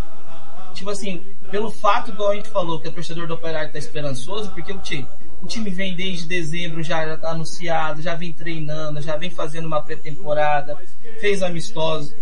tipo 0.74 0.90
assim, 0.90 1.24
pelo 1.50 1.72
fato, 1.72 2.11
igual 2.11 2.32
a 2.32 2.35
gente 2.35 2.50
falou, 2.50 2.80
que 2.80 2.88
o 2.88 2.92
torcedor 2.92 3.27
do 3.27 3.34
Operário 3.34 3.67
está 3.67 3.80
esperançoso, 3.80 4.51
porque 4.51 4.72
o 4.72 4.80
time, 4.80 5.08
o 5.42 5.48
time 5.48 5.69
vem 5.69 5.95
desde 5.95 6.26
dezembro 6.26 6.84
já, 6.84 7.06
já 7.06 7.17
tá 7.17 7.32
anunciado, 7.32 8.01
já 8.01 8.16
vem 8.16 8.34
treinando, 8.34 9.01
já 9.01 9.16
vem 9.16 9.30
fazendo 9.30 9.66
uma 9.66 9.82
pré-temporada, 9.82 10.77
fez 11.19 11.42
amistosos 11.42 12.14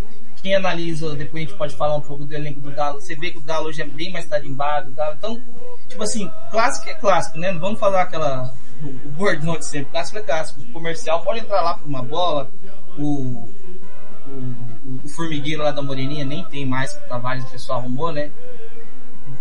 quem 0.46 0.54
analisa, 0.54 1.16
depois 1.16 1.44
a 1.44 1.48
gente 1.48 1.58
pode 1.58 1.76
falar 1.76 1.96
um 1.96 2.02
pouco 2.02 2.24
do 2.24 2.32
elenco 2.32 2.62
do 2.62 2.70
Galo, 2.70 3.02
você 3.02 3.16
vê 3.16 3.32
que 3.32 3.40
o 3.40 3.42
Galo 3.42 3.68
hoje 3.68 3.82
é 3.82 3.88
bem 3.88 4.12
mais 4.12 4.28
tarimbado. 4.28 4.92
Galo, 4.92 5.16
então, 5.18 5.42
tipo 5.90 6.04
assim, 6.04 6.32
clássico 6.52 6.88
é 6.88 6.94
clássico, 6.94 7.40
né? 7.40 7.52
Não 7.52 7.60
vamos 7.60 7.80
falar 7.80 8.04
aquela, 8.04 8.54
o, 8.84 9.10
bordão 9.10 9.58
de 9.58 9.66
sempre. 9.66 9.90
Clássico 9.90 10.20
é 10.20 10.22
clássico. 10.22 10.62
O 10.62 10.72
comercial 10.72 11.24
pode 11.24 11.40
entrar 11.40 11.62
lá 11.64 11.74
por 11.74 11.88
uma 11.88 12.04
bola, 12.04 12.52
o, 12.96 13.50
o, 14.28 14.56
o 15.04 15.10
formigueiro 15.10 15.64
lá 15.64 15.72
da 15.72 15.82
Moreninha 15.82 16.24
nem 16.24 16.46
tem 16.46 16.64
mais, 16.64 16.94
que 16.94 17.04
o 17.04 17.10
Tavares 17.10 17.44
o 17.44 17.50
pessoal 17.50 17.80
arrumou, 17.80 18.12
né? 18.12 18.30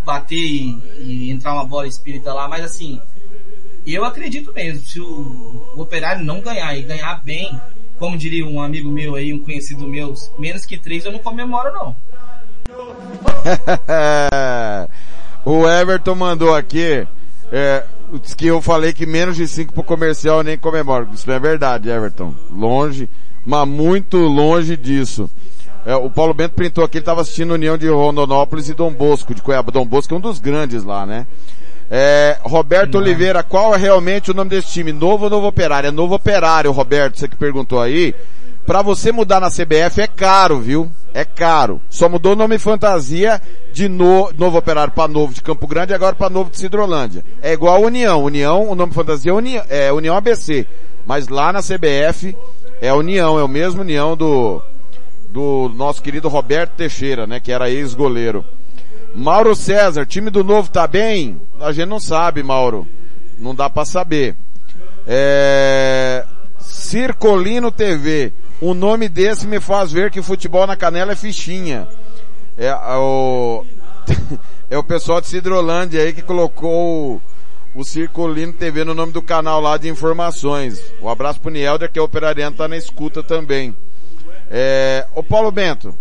Bater 0.06 0.36
e, 0.36 0.80
e, 1.00 1.30
entrar 1.30 1.52
uma 1.52 1.66
bola 1.66 1.86
espírita 1.86 2.32
lá, 2.32 2.48
mas 2.48 2.64
assim, 2.64 2.98
eu 3.86 4.06
acredito 4.06 4.54
mesmo, 4.54 4.82
se 4.86 4.98
o, 5.00 5.70
o 5.76 5.82
operário 5.82 6.24
não 6.24 6.40
ganhar 6.40 6.74
e 6.74 6.80
ganhar 6.80 7.22
bem, 7.22 7.60
como 7.98 8.16
diria 8.16 8.46
um 8.46 8.60
amigo 8.60 8.90
meu 8.90 9.14
aí, 9.14 9.32
um 9.32 9.38
conhecido 9.38 9.86
meu, 9.86 10.14
menos 10.38 10.64
que 10.64 10.76
três 10.76 11.04
eu 11.04 11.12
não 11.12 11.18
comemoro 11.18 11.72
não. 11.72 11.96
o 15.44 15.68
Everton 15.68 16.14
mandou 16.14 16.54
aqui, 16.54 17.06
é, 17.52 17.84
que 18.36 18.46
eu 18.46 18.60
falei 18.60 18.92
que 18.92 19.06
menos 19.06 19.36
de 19.36 19.46
cinco 19.46 19.72
pro 19.72 19.82
comercial 19.82 20.38
eu 20.38 20.44
nem 20.44 20.58
comemoro. 20.58 21.08
Isso 21.12 21.28
não 21.28 21.34
é 21.34 21.38
verdade, 21.38 21.90
Everton. 21.90 22.34
Longe, 22.50 23.08
mas 23.44 23.68
muito 23.68 24.18
longe 24.18 24.76
disso. 24.76 25.30
É, 25.86 25.94
o 25.94 26.08
Paulo 26.08 26.32
Bento 26.32 26.54
printou 26.54 26.82
aqui, 26.82 26.96
ele 26.96 27.02
estava 27.02 27.20
assistindo 27.20 27.52
União 27.52 27.76
de 27.76 27.88
Rondonópolis 27.88 28.70
e 28.70 28.74
Dom 28.74 28.92
Bosco, 28.92 29.34
de 29.34 29.42
Cuiabá. 29.42 29.70
Dom 29.70 29.86
Bosco 29.86 30.14
é 30.14 30.16
um 30.16 30.20
dos 30.20 30.38
grandes 30.38 30.82
lá, 30.82 31.04
né? 31.04 31.26
É, 31.90 32.38
Roberto 32.42 32.96
Oliveira, 32.96 33.42
qual 33.42 33.74
é 33.74 33.78
realmente 33.78 34.30
o 34.30 34.34
nome 34.34 34.50
desse 34.50 34.68
time? 34.68 34.92
Novo 34.92 35.24
ou 35.24 35.30
Novo 35.30 35.46
Operário? 35.46 35.88
É 35.88 35.90
Novo 35.90 36.14
Operário, 36.14 36.72
Roberto, 36.72 37.18
você 37.18 37.28
que 37.28 37.36
perguntou 37.36 37.80
aí. 37.80 38.14
Pra 38.66 38.80
você 38.80 39.12
mudar 39.12 39.40
na 39.40 39.50
CBF 39.50 40.00
é 40.00 40.06
caro, 40.06 40.58
viu? 40.58 40.90
É 41.12 41.24
caro. 41.24 41.80
Só 41.90 42.08
mudou 42.08 42.32
o 42.32 42.36
nome 42.36 42.58
fantasia 42.58 43.40
de 43.72 43.88
no, 43.88 44.32
Novo 44.32 44.56
Operário 44.56 44.92
para 44.92 45.06
Novo 45.06 45.34
de 45.34 45.42
Campo 45.42 45.66
Grande 45.66 45.92
e 45.92 45.94
agora 45.94 46.16
para 46.16 46.30
Novo 46.30 46.50
de 46.50 46.56
Cidrolândia. 46.56 47.22
É 47.42 47.52
igual 47.52 47.76
a 47.76 47.86
União. 47.86 48.24
União, 48.24 48.68
o 48.68 48.74
nome 48.74 48.94
fantasia 48.94 49.30
é 49.30 49.34
União, 49.34 49.64
é 49.68 49.92
União 49.92 50.16
ABC. 50.16 50.66
Mas 51.06 51.28
lá 51.28 51.52
na 51.52 51.60
CBF 51.60 52.34
é 52.80 52.92
União, 52.92 53.38
é 53.38 53.44
o 53.44 53.48
mesmo 53.48 53.82
União 53.82 54.16
do, 54.16 54.62
do 55.28 55.70
nosso 55.76 56.02
querido 56.02 56.28
Roberto 56.28 56.72
Teixeira, 56.72 57.26
né? 57.26 57.40
Que 57.40 57.52
era 57.52 57.70
ex-goleiro. 57.70 58.42
Mauro 59.14 59.54
César, 59.54 60.04
time 60.04 60.28
do 60.28 60.42
novo 60.42 60.68
tá 60.68 60.88
bem? 60.88 61.40
A 61.60 61.70
gente 61.70 61.88
não 61.88 62.00
sabe, 62.00 62.42
Mauro. 62.42 62.86
Não 63.38 63.54
dá 63.54 63.70
para 63.70 63.84
saber. 63.84 64.34
É... 65.06 66.26
Circolino 66.58 67.70
TV. 67.70 68.32
O 68.60 68.74
nome 68.74 69.08
desse 69.08 69.46
me 69.46 69.60
faz 69.60 69.92
ver 69.92 70.10
que 70.10 70.20
futebol 70.20 70.66
na 70.66 70.76
canela 70.76 71.12
é 71.12 71.16
fichinha. 71.16 71.86
É 72.56 72.72
o, 72.74 73.64
é 74.70 74.78
o 74.78 74.82
pessoal 74.82 75.20
de 75.20 75.28
Cidrolândia 75.28 76.02
aí 76.02 76.12
que 76.12 76.22
colocou 76.22 77.20
o, 77.74 77.84
Circolino 77.84 78.52
TV 78.52 78.84
no 78.84 78.94
nome 78.94 79.12
do 79.12 79.22
canal 79.22 79.60
lá 79.60 79.76
de 79.76 79.88
informações. 79.88 80.80
Um 81.00 81.08
abraço 81.08 81.40
pro 81.40 81.50
Nielder 81.50 81.90
que 81.90 81.98
é 81.98 82.02
operariano, 82.02 82.56
tá 82.56 82.66
na 82.66 82.76
escuta 82.76 83.22
também. 83.22 83.76
É, 84.50 85.06
o 85.14 85.22
Paulo 85.22 85.50
Bento, 85.50 85.94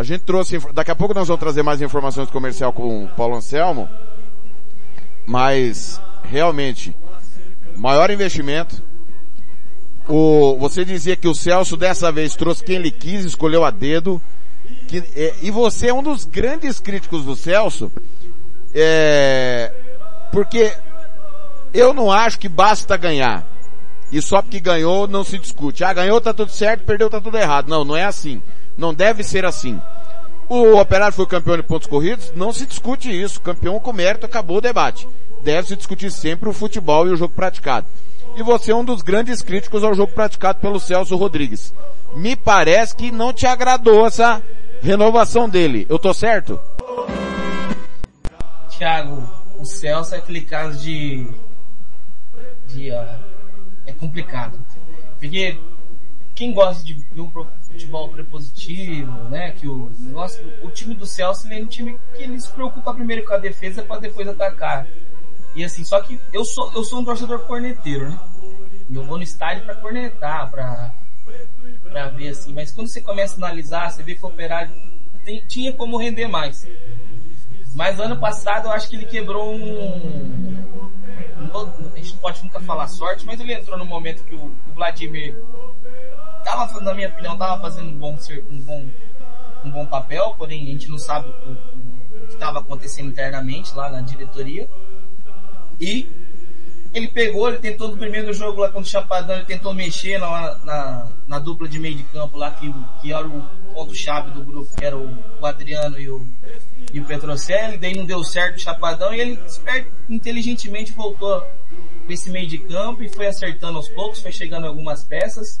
a 0.00 0.02
gente 0.02 0.22
trouxe, 0.22 0.58
daqui 0.72 0.90
a 0.90 0.96
pouco 0.96 1.12
nós 1.12 1.28
vamos 1.28 1.40
trazer 1.40 1.62
mais 1.62 1.82
informações 1.82 2.30
comercial 2.30 2.72
com 2.72 3.04
o 3.04 3.08
Paulo 3.08 3.36
Anselmo, 3.36 3.86
mas 5.26 6.00
realmente, 6.24 6.96
maior 7.76 8.10
investimento. 8.10 8.82
O, 10.08 10.56
você 10.58 10.86
dizia 10.86 11.16
que 11.16 11.28
o 11.28 11.34
Celso 11.34 11.76
dessa 11.76 12.10
vez 12.10 12.34
trouxe 12.34 12.64
quem 12.64 12.76
ele 12.76 12.90
quis, 12.90 13.26
escolheu 13.26 13.62
a 13.62 13.70
dedo. 13.70 14.22
Que, 14.88 15.04
é, 15.14 15.34
e 15.42 15.50
você 15.50 15.88
é 15.88 15.94
um 15.94 16.02
dos 16.02 16.24
grandes 16.24 16.80
críticos 16.80 17.22
do 17.26 17.36
Celso, 17.36 17.92
é, 18.74 19.70
porque 20.32 20.72
eu 21.74 21.92
não 21.92 22.10
acho 22.10 22.38
que 22.38 22.48
basta 22.48 22.96
ganhar. 22.96 23.46
E 24.10 24.22
só 24.22 24.40
porque 24.40 24.60
ganhou 24.60 25.06
não 25.06 25.24
se 25.24 25.38
discute. 25.38 25.84
Ah, 25.84 25.92
ganhou 25.92 26.22
tá 26.22 26.32
tudo 26.32 26.50
certo, 26.50 26.86
perdeu 26.86 27.10
tá 27.10 27.20
tudo 27.20 27.36
errado. 27.36 27.68
Não, 27.68 27.84
não 27.84 27.94
é 27.94 28.06
assim. 28.06 28.40
Não 28.80 28.94
deve 28.94 29.22
ser 29.22 29.44
assim. 29.44 29.78
O 30.48 30.80
Operário 30.80 31.14
foi 31.14 31.26
campeão 31.26 31.54
de 31.54 31.62
pontos 31.62 31.86
corridos, 31.86 32.32
não 32.34 32.50
se 32.50 32.64
discute 32.64 33.10
isso. 33.10 33.38
Campeão 33.38 33.78
com 33.78 33.92
mérito, 33.92 34.24
acabou 34.24 34.56
o 34.56 34.60
debate. 34.60 35.06
Deve 35.44 35.68
se 35.68 35.76
discutir 35.76 36.10
sempre 36.10 36.48
o 36.48 36.52
futebol 36.54 37.06
e 37.06 37.10
o 37.10 37.16
jogo 37.16 37.34
praticado. 37.34 37.86
E 38.36 38.42
você 38.42 38.72
é 38.72 38.74
um 38.74 38.84
dos 38.84 39.02
grandes 39.02 39.42
críticos 39.42 39.84
ao 39.84 39.94
jogo 39.94 40.12
praticado 40.12 40.60
pelo 40.60 40.80
Celso 40.80 41.14
Rodrigues. 41.14 41.74
Me 42.16 42.34
parece 42.34 42.96
que 42.96 43.12
não 43.12 43.34
te 43.34 43.46
agradou 43.46 44.06
essa 44.06 44.42
renovação 44.80 45.46
dele. 45.46 45.86
Eu 45.88 45.98
tô 45.98 46.14
certo? 46.14 46.58
Thiago, 48.70 49.22
o 49.58 49.64
Celso 49.66 50.14
é 50.14 50.18
aquele 50.18 50.40
caso 50.40 50.78
de, 50.78 51.28
de 52.66 52.90
uh, 52.90 53.20
é 53.86 53.92
complicado. 53.92 54.58
Porque 55.18 55.60
quem 56.40 56.54
gosta 56.54 56.82
de 56.82 56.94
ver 56.94 57.20
um 57.20 57.30
futebol 57.30 58.08
prepositivo, 58.08 59.28
né? 59.28 59.50
Que 59.50 59.68
o 59.68 59.92
negócio, 59.98 60.42
o 60.62 60.70
time 60.70 60.94
do 60.94 61.04
Celso 61.04 61.46
é 61.52 61.62
um 61.62 61.66
time 61.66 62.00
que 62.16 62.22
ele 62.22 62.40
se 62.40 62.50
preocupa 62.50 62.94
primeiro 62.94 63.26
com 63.26 63.34
a 63.34 63.36
defesa 63.36 63.82
para 63.82 64.00
depois 64.00 64.26
atacar. 64.26 64.86
E 65.54 65.62
assim, 65.62 65.84
só 65.84 66.00
que 66.00 66.18
eu 66.32 66.42
sou 66.42 66.72
eu 66.72 66.82
sou 66.82 67.00
um 67.00 67.04
torcedor 67.04 67.40
corneteiro, 67.40 68.08
né? 68.08 68.18
Eu 68.90 69.04
vou 69.04 69.18
no 69.18 69.22
estádio 69.22 69.66
para 69.66 69.74
cornetar, 69.74 70.50
para 70.50 70.94
para 71.82 72.08
ver 72.08 72.28
assim, 72.28 72.54
mas 72.54 72.70
quando 72.70 72.88
você 72.88 73.02
começa 73.02 73.34
a 73.34 73.46
analisar, 73.46 73.90
você 73.90 74.02
vê 74.02 74.14
que 74.14 74.24
o 74.24 74.28
Operário 74.28 74.72
tem, 75.22 75.44
tinha 75.46 75.74
como 75.74 75.98
render 75.98 76.26
mais. 76.26 76.66
Mas 77.74 78.00
ano 78.00 78.18
passado 78.18 78.64
eu 78.64 78.72
acho 78.72 78.88
que 78.88 78.96
ele 78.96 79.04
quebrou 79.04 79.54
um 79.54 80.40
a 81.94 81.98
gente 81.98 82.14
pode 82.14 82.42
nunca 82.42 82.60
falar 82.60 82.88
sorte, 82.88 83.26
mas 83.26 83.38
ele 83.40 83.52
entrou 83.52 83.76
no 83.76 83.84
momento 83.84 84.24
que 84.24 84.34
o 84.34 84.54
Vladimir 84.74 85.36
tava, 86.44 86.80
na 86.80 86.94
minha 86.94 87.08
opinião, 87.08 87.36
tava 87.36 87.60
fazendo 87.60 87.88
um 87.88 87.98
bom, 87.98 88.18
um 88.50 88.58
bom, 88.60 88.86
um 89.64 89.70
bom 89.70 89.86
papel, 89.86 90.34
porém 90.36 90.62
a 90.62 90.66
gente 90.66 90.88
não 90.88 90.98
sabe 90.98 91.28
o, 91.28 91.52
o 91.52 92.26
que 92.26 92.34
estava 92.34 92.60
acontecendo 92.60 93.08
internamente 93.08 93.74
lá 93.74 93.90
na 93.90 94.00
diretoria. 94.00 94.68
E 95.80 96.06
ele 96.92 97.08
pegou, 97.08 97.48
ele 97.48 97.58
tentou 97.58 97.88
no 97.88 97.96
primeiro 97.96 98.32
jogo 98.32 98.60
lá 98.60 98.68
contra 98.68 98.82
o 98.82 98.84
Chapadão, 98.84 99.36
ele 99.36 99.44
tentou 99.44 99.72
mexer 99.72 100.18
na, 100.18 100.58
na, 100.64 101.08
na 101.26 101.38
dupla 101.38 101.68
de 101.68 101.78
meio 101.78 101.96
de 101.96 102.02
campo 102.04 102.36
lá, 102.36 102.50
que, 102.50 102.72
que 103.00 103.12
era 103.12 103.26
o 103.26 103.42
ponto-chave 103.72 104.32
do 104.32 104.42
grupo, 104.42 104.68
que 104.76 104.84
era 104.84 104.96
o, 104.96 105.16
o 105.40 105.46
Adriano 105.46 105.98
e 106.00 106.10
o, 106.10 106.26
e 106.92 107.00
o 107.00 107.04
Petrocelli, 107.04 107.78
daí 107.78 107.96
não 107.96 108.04
deu 108.04 108.24
certo 108.24 108.56
o 108.56 108.60
Chapadão 108.60 109.14
e 109.14 109.20
ele 109.20 109.38
inteligentemente 110.08 110.92
voltou 110.92 111.44
esse 112.12 112.30
meio 112.30 112.46
de 112.46 112.58
campo 112.58 113.02
e 113.02 113.08
foi 113.08 113.26
acertando 113.26 113.78
aos 113.78 113.88
poucos, 113.88 114.20
foi 114.20 114.32
chegando 114.32 114.66
algumas 114.66 115.04
peças 115.04 115.60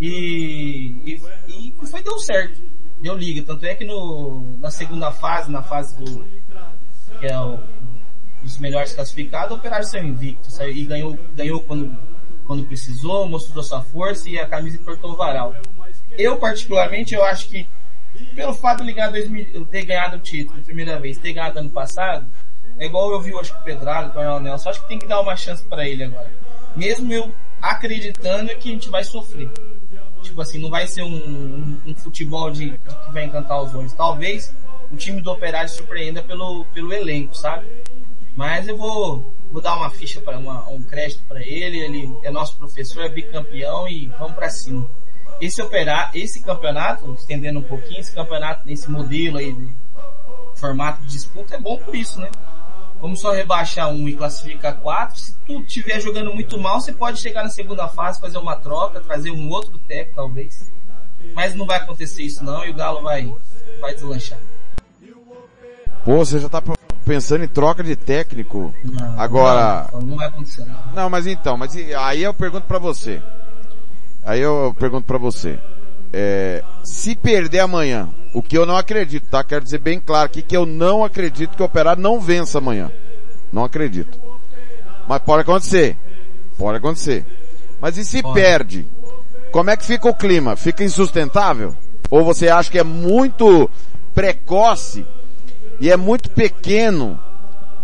e, 0.00 0.94
e, 1.04 1.20
e 1.48 1.86
foi 1.86 2.02
deu 2.02 2.18
certo, 2.18 2.60
deu 3.00 3.14
liga. 3.14 3.42
Tanto 3.42 3.64
é 3.64 3.74
que 3.74 3.84
no, 3.84 4.56
na 4.58 4.70
segunda 4.70 5.10
fase, 5.10 5.50
na 5.50 5.62
fase 5.62 5.96
do, 5.98 6.24
que 7.18 7.26
é 7.26 7.38
o, 7.38 7.58
os 8.44 8.58
melhores 8.58 8.92
classificados, 8.92 9.50
o 9.50 9.58
Operário 9.58 9.86
saiu 9.86 10.06
invicto, 10.06 10.50
saiu, 10.50 10.72
e 10.72 10.84
ganhou, 10.84 11.18
ganhou 11.34 11.60
quando, 11.62 11.96
quando 12.46 12.64
precisou, 12.64 13.28
mostrou 13.28 13.62
sua 13.62 13.82
força 13.82 14.28
e 14.28 14.38
a 14.38 14.46
camisa 14.46 14.78
cortou 14.78 15.12
o 15.12 15.16
varal. 15.16 15.54
Eu, 16.16 16.36
particularmente, 16.38 17.14
eu 17.14 17.24
acho 17.24 17.48
que, 17.48 17.68
pelo 18.34 18.54
fato 18.54 18.78
de 18.78 18.86
ligar 18.86 19.10
2000, 19.10 19.66
ter 19.66 19.84
ganhado 19.84 20.16
o 20.16 20.20
título 20.20 20.62
primeira 20.62 20.98
vez, 20.98 21.18
ter 21.18 21.32
ganhado 21.32 21.58
ano 21.58 21.70
passado, 21.70 22.26
é 22.78 22.86
igual 22.86 23.10
eu 23.12 23.20
vi, 23.20 23.36
acho 23.36 23.52
que 23.52 23.60
o 23.60 23.64
Pedrado, 23.64 24.10
o 24.10 24.12
Coronel 24.12 24.40
Nelson, 24.40 24.70
acho 24.70 24.82
que 24.82 24.88
tem 24.88 24.98
que 24.98 25.06
dar 25.06 25.20
uma 25.20 25.36
chance 25.36 25.64
para 25.64 25.88
ele 25.88 26.04
agora. 26.04 26.32
Mesmo 26.76 27.12
eu 27.12 27.34
acreditando 27.60 28.54
que 28.56 28.68
a 28.68 28.72
gente 28.72 28.88
vai 28.88 29.02
sofrer. 29.02 29.50
Tipo 30.22 30.40
assim, 30.40 30.58
não 30.58 30.70
vai 30.70 30.86
ser 30.86 31.02
um, 31.02 31.14
um, 31.14 31.80
um 31.86 31.94
futebol 31.94 32.50
de, 32.50 32.70
de, 32.70 32.78
que 32.78 33.12
vai 33.12 33.24
encantar 33.24 33.60
os 33.62 33.74
olhos. 33.74 33.92
Talvez 33.92 34.54
o 34.90 34.96
time 34.96 35.20
do 35.20 35.30
Operário 35.30 35.68
surpreenda 35.68 36.22
pelo, 36.22 36.64
pelo 36.66 36.92
elenco, 36.92 37.36
sabe? 37.36 37.66
Mas 38.36 38.68
eu 38.68 38.76
vou, 38.76 39.34
vou 39.50 39.60
dar 39.60 39.76
uma 39.76 39.90
ficha 39.90 40.20
para 40.20 40.38
um 40.38 40.82
crédito 40.84 41.22
para 41.26 41.40
ele. 41.40 41.78
Ele 41.78 42.14
é 42.22 42.30
nosso 42.30 42.56
professor, 42.56 43.04
é 43.04 43.08
bicampeão 43.08 43.88
e 43.88 44.06
vamos 44.18 44.34
para 44.34 44.50
cima. 44.50 44.88
Esse 45.40 45.60
operar, 45.62 46.10
esse 46.14 46.42
campeonato, 46.42 47.12
estendendo 47.14 47.60
um 47.60 47.62
pouquinho, 47.62 48.00
esse 48.00 48.14
campeonato 48.14 48.66
nesse 48.66 48.90
modelo 48.90 49.38
aí 49.38 49.52
de 49.52 49.68
formato 50.56 51.00
de 51.02 51.08
disputa 51.08 51.54
é 51.54 51.60
bom 51.60 51.76
por 51.78 51.94
isso, 51.94 52.20
né? 52.20 52.30
Vamos 53.00 53.20
só 53.20 53.32
rebaixar 53.32 53.88
um 53.88 54.08
e 54.08 54.14
classificar 54.14 54.76
quatro. 54.78 55.18
Se 55.18 55.34
tu 55.46 55.60
estiver 55.60 56.00
jogando 56.00 56.34
muito 56.34 56.58
mal, 56.58 56.80
você 56.80 56.92
pode 56.92 57.20
chegar 57.20 57.44
na 57.44 57.48
segunda 57.48 57.86
fase, 57.88 58.20
fazer 58.20 58.38
uma 58.38 58.56
troca, 58.56 59.00
trazer 59.00 59.30
um 59.30 59.48
outro 59.50 59.78
técnico, 59.78 60.16
talvez. 60.16 60.72
Mas 61.34 61.54
não 61.54 61.66
vai 61.66 61.78
acontecer 61.78 62.22
isso 62.22 62.44
não 62.44 62.64
e 62.64 62.70
o 62.70 62.74
Galo 62.74 63.02
vai, 63.02 63.32
vai 63.80 63.94
deslanchar. 63.94 64.38
Pô, 66.04 66.18
você 66.18 66.38
já 66.38 66.48
tá 66.48 66.62
pensando 67.04 67.44
em 67.44 67.48
troca 67.48 67.82
de 67.84 67.94
técnico? 67.94 68.74
Não, 68.84 69.20
Agora. 69.20 69.88
Não, 69.92 70.00
não 70.00 70.16
vai 70.16 70.26
acontecer 70.26 70.64
não. 70.64 70.92
Não, 70.94 71.10
mas 71.10 71.26
então, 71.26 71.56
mas 71.56 71.74
aí 71.76 72.22
eu 72.22 72.34
pergunto 72.34 72.66
para 72.66 72.78
você. 72.78 73.22
Aí 74.24 74.40
eu 74.40 74.74
pergunto 74.78 75.06
para 75.06 75.18
você. 75.18 75.58
É, 76.12 76.62
se 76.84 77.14
perder 77.14 77.60
amanhã, 77.60 78.08
o 78.32 78.42
que 78.42 78.56
eu 78.56 78.64
não 78.64 78.76
acredito, 78.76 79.28
tá? 79.28 79.44
Quero 79.44 79.64
dizer 79.64 79.78
bem 79.78 80.00
claro 80.00 80.26
aqui 80.26 80.42
que 80.42 80.56
eu 80.56 80.64
não 80.64 81.04
acredito 81.04 81.56
que 81.56 81.62
o 81.62 81.66
Operário 81.66 82.02
não 82.02 82.20
vença 82.20 82.58
amanhã. 82.58 82.90
Não 83.52 83.64
acredito. 83.64 84.18
Mas 85.06 85.22
pode 85.22 85.42
acontecer. 85.42 85.96
Pode 86.56 86.78
acontecer. 86.78 87.24
Mas 87.80 87.96
e 87.96 88.04
se 88.04 88.22
pode. 88.22 88.34
perde? 88.34 88.86
Como 89.50 89.70
é 89.70 89.76
que 89.76 89.84
fica 89.84 90.08
o 90.08 90.14
clima? 90.14 90.56
Fica 90.56 90.84
insustentável? 90.84 91.74
Ou 92.10 92.24
você 92.24 92.48
acha 92.48 92.70
que 92.70 92.78
é 92.78 92.84
muito 92.84 93.70
precoce 94.14 95.06
e 95.80 95.90
é 95.90 95.96
muito 95.96 96.30
pequeno 96.30 97.18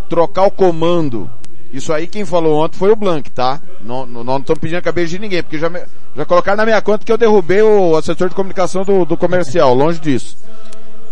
trocar 0.08 0.44
o 0.44 0.50
comando? 0.50 1.30
Isso 1.74 1.92
aí 1.92 2.06
quem 2.06 2.24
falou 2.24 2.62
ontem 2.62 2.78
foi 2.78 2.92
o 2.92 2.96
Blank, 2.96 3.32
tá? 3.32 3.60
Não, 3.80 4.06
não, 4.06 4.22
não 4.22 4.40
pedindo 4.40 4.78
a 4.78 4.80
cabeça 4.80 5.08
de 5.08 5.18
ninguém, 5.18 5.42
porque 5.42 5.58
já, 5.58 5.68
já 6.14 6.24
colocaram 6.24 6.58
na 6.58 6.64
minha 6.64 6.80
conta 6.80 7.04
que 7.04 7.10
eu 7.10 7.18
derrubei 7.18 7.62
o 7.62 7.96
assessor 7.96 8.28
de 8.28 8.34
comunicação 8.36 8.84
do, 8.84 9.04
do 9.04 9.16
comercial, 9.16 9.74
longe 9.74 9.98
disso. 9.98 10.38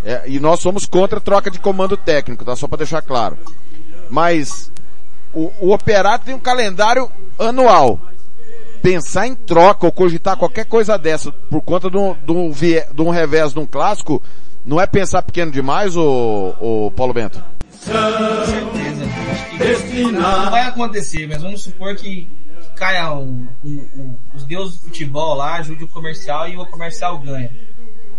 É, 0.05 0.23
e 0.24 0.39
nós 0.39 0.60
somos 0.60 0.86
contra 0.86 1.18
a 1.18 1.20
troca 1.20 1.50
de 1.50 1.58
comando 1.58 1.97
técnico, 1.97 2.44
tá? 2.44 2.55
Só 2.55 2.68
para 2.68 2.78
deixar 2.78 3.02
claro. 3.02 3.36
Mas 4.08 4.70
o, 5.34 5.50
o 5.60 5.73
operário 5.73 6.24
tem 6.24 6.32
um 6.32 6.39
calendário 6.39 7.10
anual. 7.41 7.99
Pensar 8.81 9.26
em 9.26 9.34
troca 9.34 9.86
ou 9.86 9.91
cogitar 9.91 10.36
qualquer 10.36 10.66
coisa 10.66 10.97
dessa 10.97 11.32
por 11.32 11.60
conta 11.62 11.91
de 11.91 11.97
um, 11.97 12.15
de 12.15 12.31
um, 12.31 12.52
de 12.52 13.02
um 13.02 13.10
revés 13.10 13.52
de 13.52 13.58
um 13.58 13.66
clássico, 13.66 14.23
não 14.65 14.81
é 14.81 14.86
pensar 14.86 15.23
pequeno 15.23 15.50
demais, 15.50 15.97
o, 15.97 16.55
o 16.60 16.91
Paulo 16.92 17.12
Bento? 17.12 17.42
Com 17.70 18.47
certeza. 18.47 19.02
Não 20.12 20.50
vai 20.50 20.62
acontecer, 20.62 21.26
mas 21.26 21.42
vamos 21.42 21.62
supor 21.62 21.94
que 21.97 22.28
caia 22.76 23.12
um, 23.12 23.47
um, 23.65 23.89
um, 23.97 24.16
os 24.34 24.44
deuses 24.44 24.78
do 24.78 24.84
futebol 24.84 25.34
lá, 25.34 25.57
ajude 25.57 25.84
o 25.84 25.89
comercial 25.89 26.49
e 26.49 26.57
o 26.57 26.66
comercial 26.66 27.18
ganha. 27.18 27.50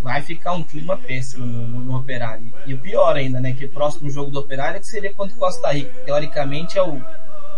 Vai 0.02 0.22
ficar 0.22 0.54
um 0.54 0.64
clima 0.64 0.98
péssimo 0.98 1.46
no, 1.46 1.68
no, 1.68 1.80
no 1.80 1.98
Operário. 1.98 2.52
E 2.66 2.74
o 2.74 2.78
pior 2.78 3.16
ainda, 3.16 3.40
né? 3.40 3.54
Que 3.54 3.66
o 3.66 3.70
próximo 3.70 4.10
jogo 4.10 4.32
do 4.32 4.40
Operário 4.40 4.78
é 4.78 4.80
que 4.80 4.88
seria 4.88 5.14
contra 5.14 5.36
o 5.36 5.40
Costa 5.40 5.72
Rica. 5.72 5.94
Teoricamente 6.06 6.78
é 6.78 6.84
o 6.84 7.02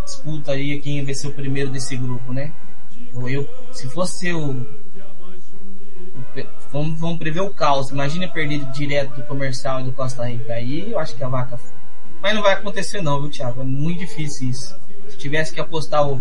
disputa 0.04 0.52
aí 0.52 0.78
quem 0.80 1.04
vai 1.04 1.12
ser 1.12 1.26
o 1.26 1.32
primeiro 1.32 1.70
desse 1.70 1.96
grupo, 1.96 2.32
né? 2.32 2.52
Eu, 3.28 3.48
se 3.72 3.88
fosse 3.88 4.32
o 4.32 4.64
vamos, 6.72 6.98
vamos 6.98 7.18
prever 7.18 7.40
o 7.40 7.50
caos. 7.50 7.90
Imagina 7.90 8.28
perder 8.28 8.64
direto 8.66 9.14
do 9.16 9.22
comercial 9.24 9.80
e 9.80 9.84
do 9.84 9.92
Costa 9.92 10.24
Rica. 10.24 10.54
Aí 10.54 10.92
eu 10.92 10.98
acho 10.98 11.14
que 11.14 11.24
a 11.24 11.28
vaca. 11.28 11.58
Mas 12.22 12.34
não 12.34 12.42
vai 12.42 12.54
acontecer 12.54 13.00
não, 13.02 13.20
viu, 13.20 13.30
Thiago? 13.30 13.60
É 13.60 13.64
muito 13.64 14.00
difícil 14.00 14.50
isso. 14.50 14.76
Se 15.08 15.16
tivesse 15.16 15.52
que 15.52 15.60
apostar 15.60 16.06
o, 16.06 16.20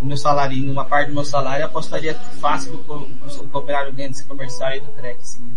o 0.00 0.04
meu 0.04 0.16
salário, 0.16 0.70
uma 0.70 0.84
parte 0.84 1.08
do 1.08 1.14
meu 1.14 1.24
salário, 1.24 1.64
apostaria 1.64 2.14
fácil 2.40 2.78
que 2.78 2.90
o, 2.90 2.94
o, 2.94 3.50
o 3.52 3.58
operário 3.58 3.92
ganha 3.92 4.08
desse 4.08 4.24
comercial 4.24 4.72
e 4.74 4.80
do 4.80 4.92
CREC. 4.92 5.18
Sim. 5.22 5.52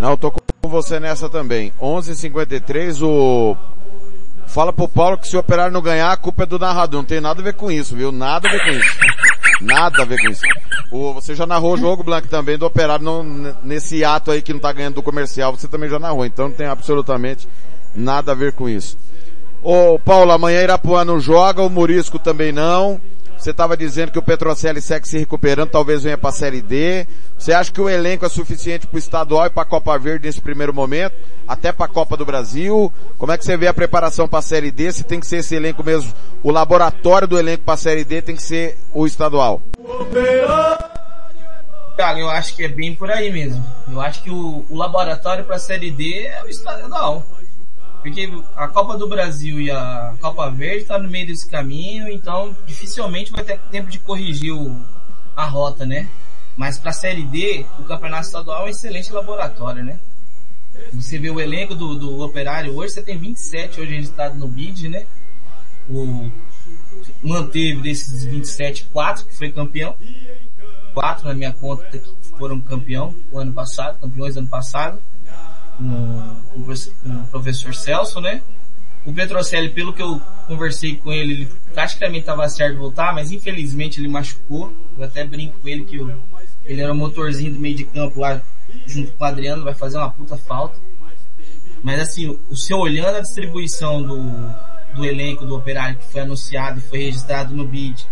Não, 0.00 0.10
eu 0.10 0.16
tô 0.16 0.30
com 0.30 0.40
você 0.68 0.98
nessa 0.98 1.28
também. 1.28 1.72
11:53 1.80 3.02
o 3.02 3.56
Fala 4.54 4.72
pro 4.72 4.86
Paulo 4.86 5.18
que 5.18 5.26
se 5.26 5.36
o 5.36 5.40
operário 5.40 5.72
não 5.72 5.82
ganhar, 5.82 6.12
a 6.12 6.16
culpa 6.16 6.44
é 6.44 6.46
do 6.46 6.60
narrador. 6.60 7.00
Não 7.00 7.04
tem 7.04 7.20
nada 7.20 7.40
a 7.40 7.44
ver 7.44 7.54
com 7.54 7.72
isso, 7.72 7.96
viu? 7.96 8.12
Nada 8.12 8.48
a 8.48 8.52
ver 8.52 8.62
com 8.64 8.70
isso. 8.70 8.98
Nada 9.60 10.02
a 10.02 10.04
ver 10.04 10.16
com 10.22 10.28
isso. 10.28 10.42
O, 10.92 11.12
você 11.12 11.34
já 11.34 11.44
narrou 11.44 11.74
o 11.74 11.76
jogo, 11.76 12.04
Blanco, 12.04 12.28
também 12.28 12.56
do 12.56 12.64
operário 12.64 13.04
não, 13.04 13.24
nesse 13.64 14.04
ato 14.04 14.30
aí 14.30 14.40
que 14.40 14.52
não 14.52 14.60
tá 14.60 14.72
ganhando 14.72 14.94
do 14.94 15.02
comercial, 15.02 15.50
você 15.50 15.66
também 15.66 15.90
já 15.90 15.98
narrou. 15.98 16.24
Então 16.24 16.46
não 16.46 16.54
tem 16.54 16.68
absolutamente 16.68 17.48
nada 17.96 18.30
a 18.30 18.34
ver 18.36 18.52
com 18.52 18.68
isso. 18.68 18.96
Ô, 19.60 19.98
Paulo, 19.98 20.30
amanhã 20.30 20.62
Irapuã 20.62 21.04
não 21.04 21.18
joga, 21.18 21.60
o 21.60 21.68
Murisco 21.68 22.16
também 22.20 22.52
não. 22.52 23.00
Você 23.44 23.50
estava 23.50 23.76
dizendo 23.76 24.10
que 24.10 24.18
o 24.18 24.22
Petrocelli 24.22 24.80
segue 24.80 25.06
se 25.06 25.18
recuperando, 25.18 25.68
talvez 25.68 26.02
venha 26.02 26.16
para 26.16 26.30
a 26.30 26.32
Série 26.32 26.62
D. 26.62 27.06
Você 27.36 27.52
acha 27.52 27.70
que 27.70 27.78
o 27.78 27.90
elenco 27.90 28.24
é 28.24 28.28
suficiente 28.30 28.86
para 28.86 28.96
o 28.96 28.98
estadual 28.98 29.44
e 29.44 29.50
para 29.50 29.64
a 29.64 29.66
Copa 29.66 29.98
Verde 29.98 30.26
nesse 30.26 30.40
primeiro 30.40 30.72
momento? 30.72 31.14
Até 31.46 31.70
para 31.70 31.84
a 31.84 31.88
Copa 31.88 32.16
do 32.16 32.24
Brasil? 32.24 32.90
Como 33.18 33.30
é 33.32 33.36
que 33.36 33.44
você 33.44 33.54
vê 33.54 33.66
a 33.66 33.74
preparação 33.74 34.26
para 34.26 34.38
a 34.38 34.42
Série 34.42 34.70
D? 34.70 34.90
Se 34.90 35.04
tem 35.04 35.20
que 35.20 35.26
ser 35.26 35.40
esse 35.40 35.54
elenco 35.54 35.84
mesmo, 35.84 36.10
o 36.42 36.50
laboratório 36.50 37.28
do 37.28 37.38
elenco 37.38 37.64
para 37.64 37.74
a 37.74 37.76
Série 37.76 38.02
D 38.02 38.22
tem 38.22 38.34
que 38.34 38.42
ser 38.42 38.78
o 38.94 39.06
estadual? 39.06 39.60
Cara, 41.98 42.18
eu 42.18 42.30
acho 42.30 42.56
que 42.56 42.64
é 42.64 42.68
bem 42.68 42.94
por 42.94 43.10
aí 43.10 43.30
mesmo. 43.30 43.62
Eu 43.92 44.00
acho 44.00 44.22
que 44.22 44.30
o, 44.30 44.64
o 44.70 44.74
laboratório 44.74 45.44
para 45.44 45.56
a 45.56 45.58
Série 45.58 45.90
D 45.90 46.28
é 46.28 46.42
o 46.44 46.48
estadual. 46.48 47.26
Porque 48.04 48.30
a 48.54 48.68
Copa 48.68 48.98
do 48.98 49.08
Brasil 49.08 49.58
e 49.58 49.70
a 49.70 50.14
Copa 50.20 50.50
Verde 50.50 50.82
está 50.82 50.98
no 50.98 51.08
meio 51.08 51.26
desse 51.26 51.48
caminho, 51.48 52.06
então 52.06 52.54
dificilmente 52.66 53.32
vai 53.32 53.42
ter 53.42 53.58
tempo 53.70 53.90
de 53.90 53.98
corrigir 53.98 54.52
o, 54.52 54.78
a 55.34 55.46
rota, 55.46 55.86
né? 55.86 56.06
Mas 56.54 56.78
para 56.78 56.90
a 56.90 56.92
Série 56.92 57.22
D, 57.22 57.64
o 57.78 57.84
Campeonato 57.84 58.26
Estadual 58.26 58.60
é 58.60 58.64
um 58.66 58.68
excelente 58.68 59.10
laboratório, 59.10 59.82
né? 59.82 59.98
Você 60.92 61.18
vê 61.18 61.30
o 61.30 61.40
elenco 61.40 61.74
do, 61.74 61.94
do 61.94 62.20
Operário 62.20 62.76
hoje, 62.76 62.92
você 62.92 63.02
tem 63.02 63.16
27 63.16 63.80
hoje 63.80 63.94
registrado 63.94 64.38
no 64.38 64.48
BID, 64.48 64.90
né? 64.90 65.06
O, 65.88 66.30
manteve 67.22 67.80
desses 67.80 68.22
27, 68.22 68.84
4 68.92 69.24
que 69.24 69.34
foi 69.34 69.50
campeão. 69.50 69.96
4 70.92 71.26
na 71.26 71.32
minha 71.32 71.54
conta 71.54 71.98
que 71.98 72.14
foram 72.36 72.60
campeão 72.60 73.14
o 73.32 73.38
ano 73.38 73.54
passado, 73.54 73.98
campeões 73.98 74.36
ano 74.36 74.46
passado 74.46 75.00
com, 75.76 76.36
o 76.56 77.26
professor 77.30 77.74
Celso, 77.74 78.20
né? 78.20 78.42
O 79.04 79.12
Petrocelli, 79.12 79.68
pelo 79.68 79.92
que 79.92 80.02
eu 80.02 80.18
conversei 80.46 80.96
com 80.96 81.12
ele, 81.12 81.34
ele 81.34 81.52
praticamente 81.74 82.20
estava 82.20 82.48
certo 82.48 82.72
de 82.72 82.78
voltar, 82.78 83.12
mas 83.12 83.30
infelizmente 83.30 84.00
ele 84.00 84.08
machucou. 84.08 84.72
Eu 84.96 85.04
até 85.04 85.24
brinco 85.24 85.58
com 85.60 85.68
ele 85.68 85.84
que 85.84 85.96
eu, 85.96 86.10
ele 86.64 86.80
era 86.80 86.92
o 86.92 86.96
motorzinho 86.96 87.52
do 87.52 87.60
meio 87.60 87.74
de 87.74 87.84
campo 87.84 88.20
lá, 88.20 88.40
junto 88.86 89.12
com 89.12 89.22
o 89.22 89.26
Adriano, 89.26 89.62
vai 89.62 89.74
fazer 89.74 89.98
uma 89.98 90.10
puta 90.10 90.38
falta. 90.38 90.78
Mas 91.82 92.00
assim, 92.00 92.38
o 92.48 92.56
seu 92.56 92.78
olhando 92.78 93.16
a 93.16 93.20
distribuição 93.20 94.02
do, 94.02 94.18
do 94.94 95.04
elenco 95.04 95.44
do 95.44 95.54
operário 95.54 95.98
que 95.98 96.10
foi 96.10 96.22
anunciado 96.22 96.78
e 96.78 96.82
foi 96.82 96.98
registrado 97.00 97.54
no 97.54 97.66
BID, 97.66 98.06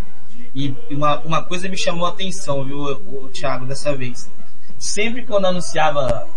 e 0.55 0.75
uma, 0.91 1.19
uma 1.21 1.43
coisa 1.43 1.69
me 1.69 1.79
chamou 1.79 2.05
a 2.05 2.11
atenção, 2.11 2.65
viu, 2.65 2.79
o, 2.79 3.25
o 3.25 3.29
Thiago, 3.31 3.65
dessa 3.65 3.97
vez. 3.97 4.31
Sempre 4.79 5.25
quando 5.25 5.47
anunciava 5.47 6.29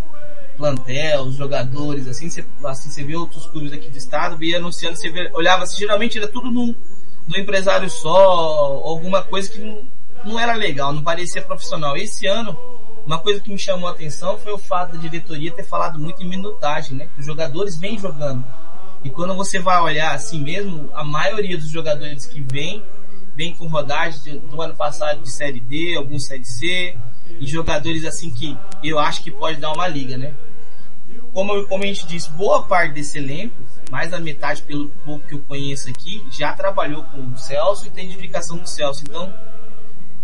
plantel, 0.57 1.23
os 1.23 1.35
jogadores, 1.35 2.07
assim, 2.07 2.29
você, 2.29 2.45
assim, 2.63 2.89
você 2.89 3.03
vê 3.03 3.15
outros 3.15 3.45
clubes 3.47 3.73
aqui 3.73 3.89
do 3.89 3.97
estado, 3.97 4.37
via 4.37 4.57
anunciando, 4.57 4.97
você 4.97 5.09
vê, 5.09 5.29
olhava 5.33 5.65
geralmente 5.65 6.17
era 6.17 6.27
tudo 6.27 6.51
num, 6.51 6.73
num 7.27 7.37
empresário 7.37 7.89
só, 7.89 8.11
alguma 8.83 9.21
coisa 9.23 9.49
que 9.49 9.59
não, 9.59 9.83
não 10.25 10.39
era 10.39 10.53
legal, 10.53 10.93
não 10.93 11.03
parecia 11.03 11.41
profissional. 11.41 11.95
Esse 11.95 12.25
ano, 12.27 12.57
uma 13.05 13.19
coisa 13.19 13.39
que 13.39 13.51
me 13.51 13.59
chamou 13.59 13.87
a 13.87 13.91
atenção 13.91 14.37
foi 14.37 14.51
o 14.51 14.57
fato 14.57 14.93
da 14.93 14.97
diretoria 14.97 15.51
ter 15.51 15.63
falado 15.63 15.99
muito 15.99 16.23
em 16.23 16.27
minutagem, 16.27 16.97
né? 16.97 17.07
Que 17.13 17.19
os 17.19 17.25
jogadores 17.25 17.77
vêm 17.77 17.97
jogando. 17.97 18.43
E 19.03 19.09
quando 19.09 19.35
você 19.35 19.59
vai 19.59 19.79
olhar 19.79 20.15
assim 20.15 20.41
mesmo, 20.41 20.89
a 20.93 21.03
maioria 21.03 21.57
dos 21.57 21.69
jogadores 21.69 22.25
que 22.25 22.41
vêm, 22.41 22.83
vem 23.35 23.53
com 23.53 23.67
rodagem 23.67 24.39
do 24.39 24.59
ano 24.59 24.75
passado 24.75 25.21
de 25.21 25.31
Série 25.31 25.59
D, 25.59 25.95
alguns 25.95 26.25
Série 26.25 26.43
C, 26.43 26.97
e 27.39 27.45
jogadores 27.47 28.05
assim 28.05 28.29
que 28.29 28.57
eu 28.83 28.97
acho 28.99 29.21
que 29.23 29.31
pode 29.31 29.59
dar 29.59 29.71
uma 29.73 29.87
liga, 29.87 30.17
né? 30.17 30.33
como, 31.33 31.65
como 31.67 31.83
a 31.83 31.87
gente 31.87 32.07
disse, 32.07 32.29
boa 32.31 32.63
parte 32.63 32.93
desse 32.93 33.17
elenco, 33.17 33.53
mais 33.91 34.09
da 34.09 34.19
metade 34.21 34.61
pelo 34.61 34.87
pouco 35.05 35.27
que 35.27 35.35
eu 35.35 35.41
conheço 35.41 35.89
aqui, 35.89 36.23
já 36.31 36.53
trabalhou 36.53 37.03
com 37.03 37.19
o 37.19 37.37
Celso 37.37 37.87
e 37.87 37.89
tem 37.89 38.05
indicação 38.09 38.57
do 38.57 38.67
Celso. 38.69 39.03
Então, 39.03 39.33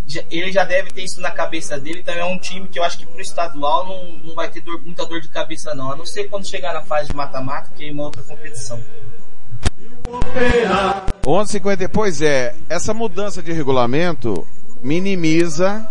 já- 0.07 0.23
ele 0.31 0.53
já 0.53 0.63
deve 0.63 0.89
ter 0.91 1.03
isso 1.03 1.19
na 1.19 1.29
cabeça 1.29 1.77
dele, 1.77 1.99
então 1.99 2.13
é 2.13 2.23
um 2.23 2.37
time 2.39 2.65
que 2.69 2.79
eu 2.79 2.83
acho 2.83 2.97
que 2.97 3.05
pro 3.05 3.19
estadual 3.21 3.85
não, 3.85 4.19
não 4.27 4.33
vai 4.35 4.49
ter 4.49 4.61
dor- 4.61 4.81
muita 4.85 5.05
dor 5.05 5.19
de 5.19 5.27
cabeça 5.27 5.75
não, 5.75 5.91
a 5.91 5.95
não 5.97 6.05
ser 6.05 6.29
quando 6.29 6.47
chegar 6.47 6.73
na 6.73 6.81
fase 6.81 7.09
de 7.09 7.15
mata-mata, 7.15 7.71
que 7.75 7.89
é 7.89 7.91
uma 7.91 8.03
outra 8.03 8.23
competição. 8.23 8.81
11:50 11.25 11.89
Pois 11.89 12.21
é, 12.21 12.55
essa 12.69 12.93
mudança 12.93 13.41
de 13.43 13.51
regulamento 13.51 14.47
minimiza 14.81 15.85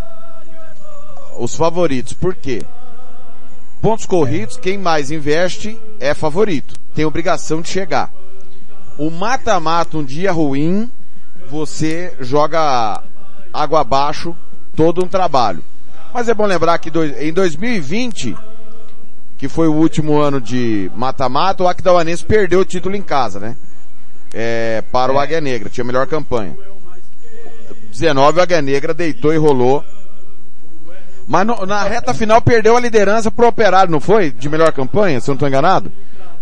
os 1.40 1.54
favoritos. 1.56 2.12
Por 2.12 2.34
quê? 2.34 2.62
Pontos 3.80 4.04
corridos, 4.04 4.56
quem 4.56 4.76
mais 4.76 5.10
investe 5.10 5.78
é 5.98 6.12
favorito. 6.14 6.74
Tem 6.94 7.04
obrigação 7.04 7.62
de 7.62 7.68
chegar. 7.68 8.12
O 8.98 9.10
mata-mata, 9.10 9.96
um 9.96 10.04
dia 10.04 10.30
ruim, 10.30 10.90
você 11.50 12.12
joga 12.20 13.02
água 13.52 13.80
abaixo 13.80 14.36
todo 14.76 15.02
um 15.02 15.08
trabalho. 15.08 15.64
Mas 16.12 16.28
é 16.28 16.34
bom 16.34 16.44
lembrar 16.44 16.76
que 16.78 16.90
dois- 16.90 17.18
em 17.20 17.32
2020, 17.32 18.36
que 19.38 19.48
foi 19.48 19.66
o 19.68 19.74
último 19.74 20.18
ano 20.20 20.40
de 20.40 20.90
mata-mata, 20.94 21.62
o 21.64 21.68
Aquidauanense 21.68 22.24
perdeu 22.24 22.60
o 22.60 22.64
título 22.64 22.94
em 22.94 23.02
casa, 23.02 23.40
né? 23.40 23.56
É, 24.34 24.82
para 24.92 25.12
o 25.12 25.18
Águia 25.18 25.40
Negra, 25.40 25.70
tinha 25.70 25.82
a 25.82 25.86
melhor 25.86 26.06
campanha. 26.06 26.54
19 27.90 28.38
o 28.38 28.42
Águia 28.42 28.60
Negra 28.60 28.92
deitou 28.92 29.32
e 29.32 29.36
rolou. 29.38 29.82
Mas 31.30 31.46
no- 31.46 31.64
na 31.64 31.84
reta 31.84 32.12
final 32.12 32.42
perdeu 32.42 32.76
a 32.76 32.80
liderança 32.80 33.30
pro 33.30 33.46
Operário, 33.46 33.92
não 33.92 34.00
foi? 34.00 34.32
De 34.32 34.48
melhor 34.48 34.72
campanha, 34.72 35.20
se 35.20 35.30
eu 35.30 35.32
não 35.32 35.36
estou 35.36 35.48
enganado? 35.48 35.92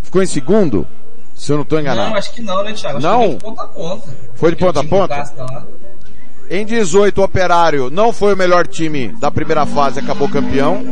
Ficou 0.03 0.23
em 0.23 0.27
segundo, 0.27 0.87
se 1.35 1.53
eu 1.53 1.57
não 1.57 1.63
estou 1.63 1.79
enganado. 1.79 2.09
Não, 2.09 2.17
acho 2.17 2.33
que 2.33 2.41
não, 2.41 2.65
né, 2.65 2.73
Thiago? 2.73 2.97
Acho 2.97 3.07
Não? 3.07 3.21
que 3.21 3.27
foi 3.29 3.37
de 3.37 3.45
ponta 3.45 3.63
a 3.63 3.67
ponta. 3.69 4.09
Foi 4.35 4.51
de 4.51 4.57
ponta 4.57 4.81
a 4.81 4.85
ponta? 4.85 5.69
Em 6.51 6.65
18, 6.65 7.21
o 7.21 7.25
Operário 7.25 7.91
não 7.91 8.15
foi 8.15 8.33
o 8.33 8.37
melhor 8.37 8.67
time 8.67 9.09
da 9.21 9.31
primeira 9.31 9.67
fase, 9.67 10.01
acabou 10.01 10.27
campeão. 10.27 10.83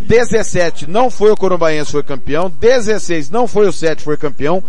17, 0.00 0.88
não 0.88 1.10
foi 1.10 1.30
o 1.30 1.36
Corumbaense, 1.36 1.92
foi 1.92 2.02
campeão. 2.02 2.50
16, 2.58 3.28
não 3.28 3.46
foi 3.46 3.68
o 3.68 3.72
7, 3.72 4.02
foi 4.02 4.16
campeão. 4.16 4.64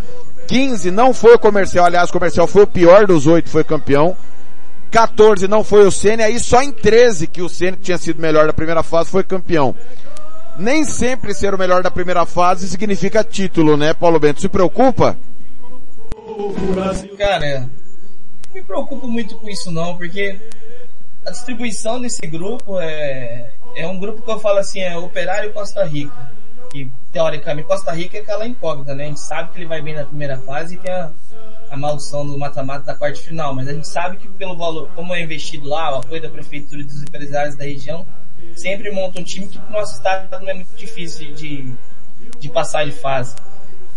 15, 0.46 0.90
não 0.90 1.14
foi 1.14 1.34
o 1.34 1.38
Comercial, 1.38 1.86
aliás, 1.86 2.10
o 2.10 2.12
Comercial 2.12 2.46
foi 2.46 2.64
o 2.64 2.66
pior 2.66 3.06
dos 3.06 3.26
oito, 3.26 3.48
foi 3.48 3.64
campeão. 3.64 4.14
14, 4.94 5.48
não 5.48 5.64
foi 5.64 5.84
o 5.84 5.90
Ceni, 5.90 6.22
aí 6.22 6.38
só 6.38 6.62
em 6.62 6.70
13 6.70 7.26
que 7.26 7.42
o 7.42 7.48
Ceni, 7.48 7.76
que 7.76 7.82
tinha 7.82 7.98
sido 7.98 8.22
melhor 8.22 8.46
da 8.46 8.52
primeira 8.52 8.80
fase, 8.80 9.10
foi 9.10 9.24
campeão. 9.24 9.74
Nem 10.56 10.84
sempre 10.84 11.34
ser 11.34 11.52
o 11.52 11.58
melhor 11.58 11.82
da 11.82 11.90
primeira 11.90 12.24
fase 12.24 12.68
significa 12.68 13.24
título, 13.24 13.76
né, 13.76 13.92
Paulo 13.92 14.20
Bento? 14.20 14.40
Se 14.40 14.48
preocupa? 14.48 15.18
Cara, 17.18 17.62
não 17.62 18.54
me 18.54 18.62
preocupo 18.62 19.08
muito 19.08 19.34
com 19.34 19.48
isso 19.48 19.68
não, 19.72 19.96
porque 19.96 20.38
a 21.26 21.30
distribuição 21.32 22.00
desse 22.00 22.24
grupo 22.28 22.78
é, 22.78 23.50
é 23.74 23.88
um 23.88 23.98
grupo 23.98 24.22
que 24.22 24.30
eu 24.30 24.38
falo 24.38 24.58
assim, 24.58 24.78
é 24.78 24.96
Operário 24.96 25.52
Costa 25.52 25.82
Rica. 25.82 26.30
Que 26.70 26.88
teoricamente 27.12 27.66
Costa 27.66 27.90
Rica 27.90 28.16
é 28.16 28.20
aquela 28.20 28.46
incógnita, 28.46 28.94
né? 28.94 29.04
A 29.04 29.08
gente 29.08 29.20
sabe 29.20 29.50
que 29.50 29.58
ele 29.58 29.66
vai 29.66 29.82
bem 29.82 29.94
na 29.94 30.04
primeira 30.04 30.38
fase 30.38 30.74
e 30.74 30.78
tem 30.78 30.92
a, 30.92 31.10
a 31.70 31.76
maldição 31.76 32.26
do 32.26 32.38
mata-mata 32.38 32.84
da 32.84 32.94
quarta 32.94 33.20
final, 33.20 33.54
mas 33.54 33.68
a 33.68 33.72
gente 33.72 33.88
sabe 33.88 34.16
que 34.16 34.28
pelo 34.28 34.56
valor, 34.56 34.90
como 34.94 35.14
é 35.14 35.22
investido 35.22 35.68
lá, 35.68 35.96
o 35.96 35.98
apoio 36.00 36.22
da 36.22 36.28
prefeitura 36.28 36.80
e 36.80 36.84
dos 36.84 37.02
empresários 37.02 37.56
da 37.56 37.64
região, 37.64 38.06
sempre 38.56 38.90
monta 38.90 39.20
um 39.20 39.24
time 39.24 39.46
que 39.48 39.58
pro 39.58 39.72
nosso 39.72 39.94
estado 39.94 40.40
não 40.40 40.48
é 40.48 40.54
muito 40.54 40.74
difícil 40.76 41.32
de, 41.34 41.74
de 42.38 42.48
passar 42.48 42.84
de 42.84 42.92
fase. 42.92 43.34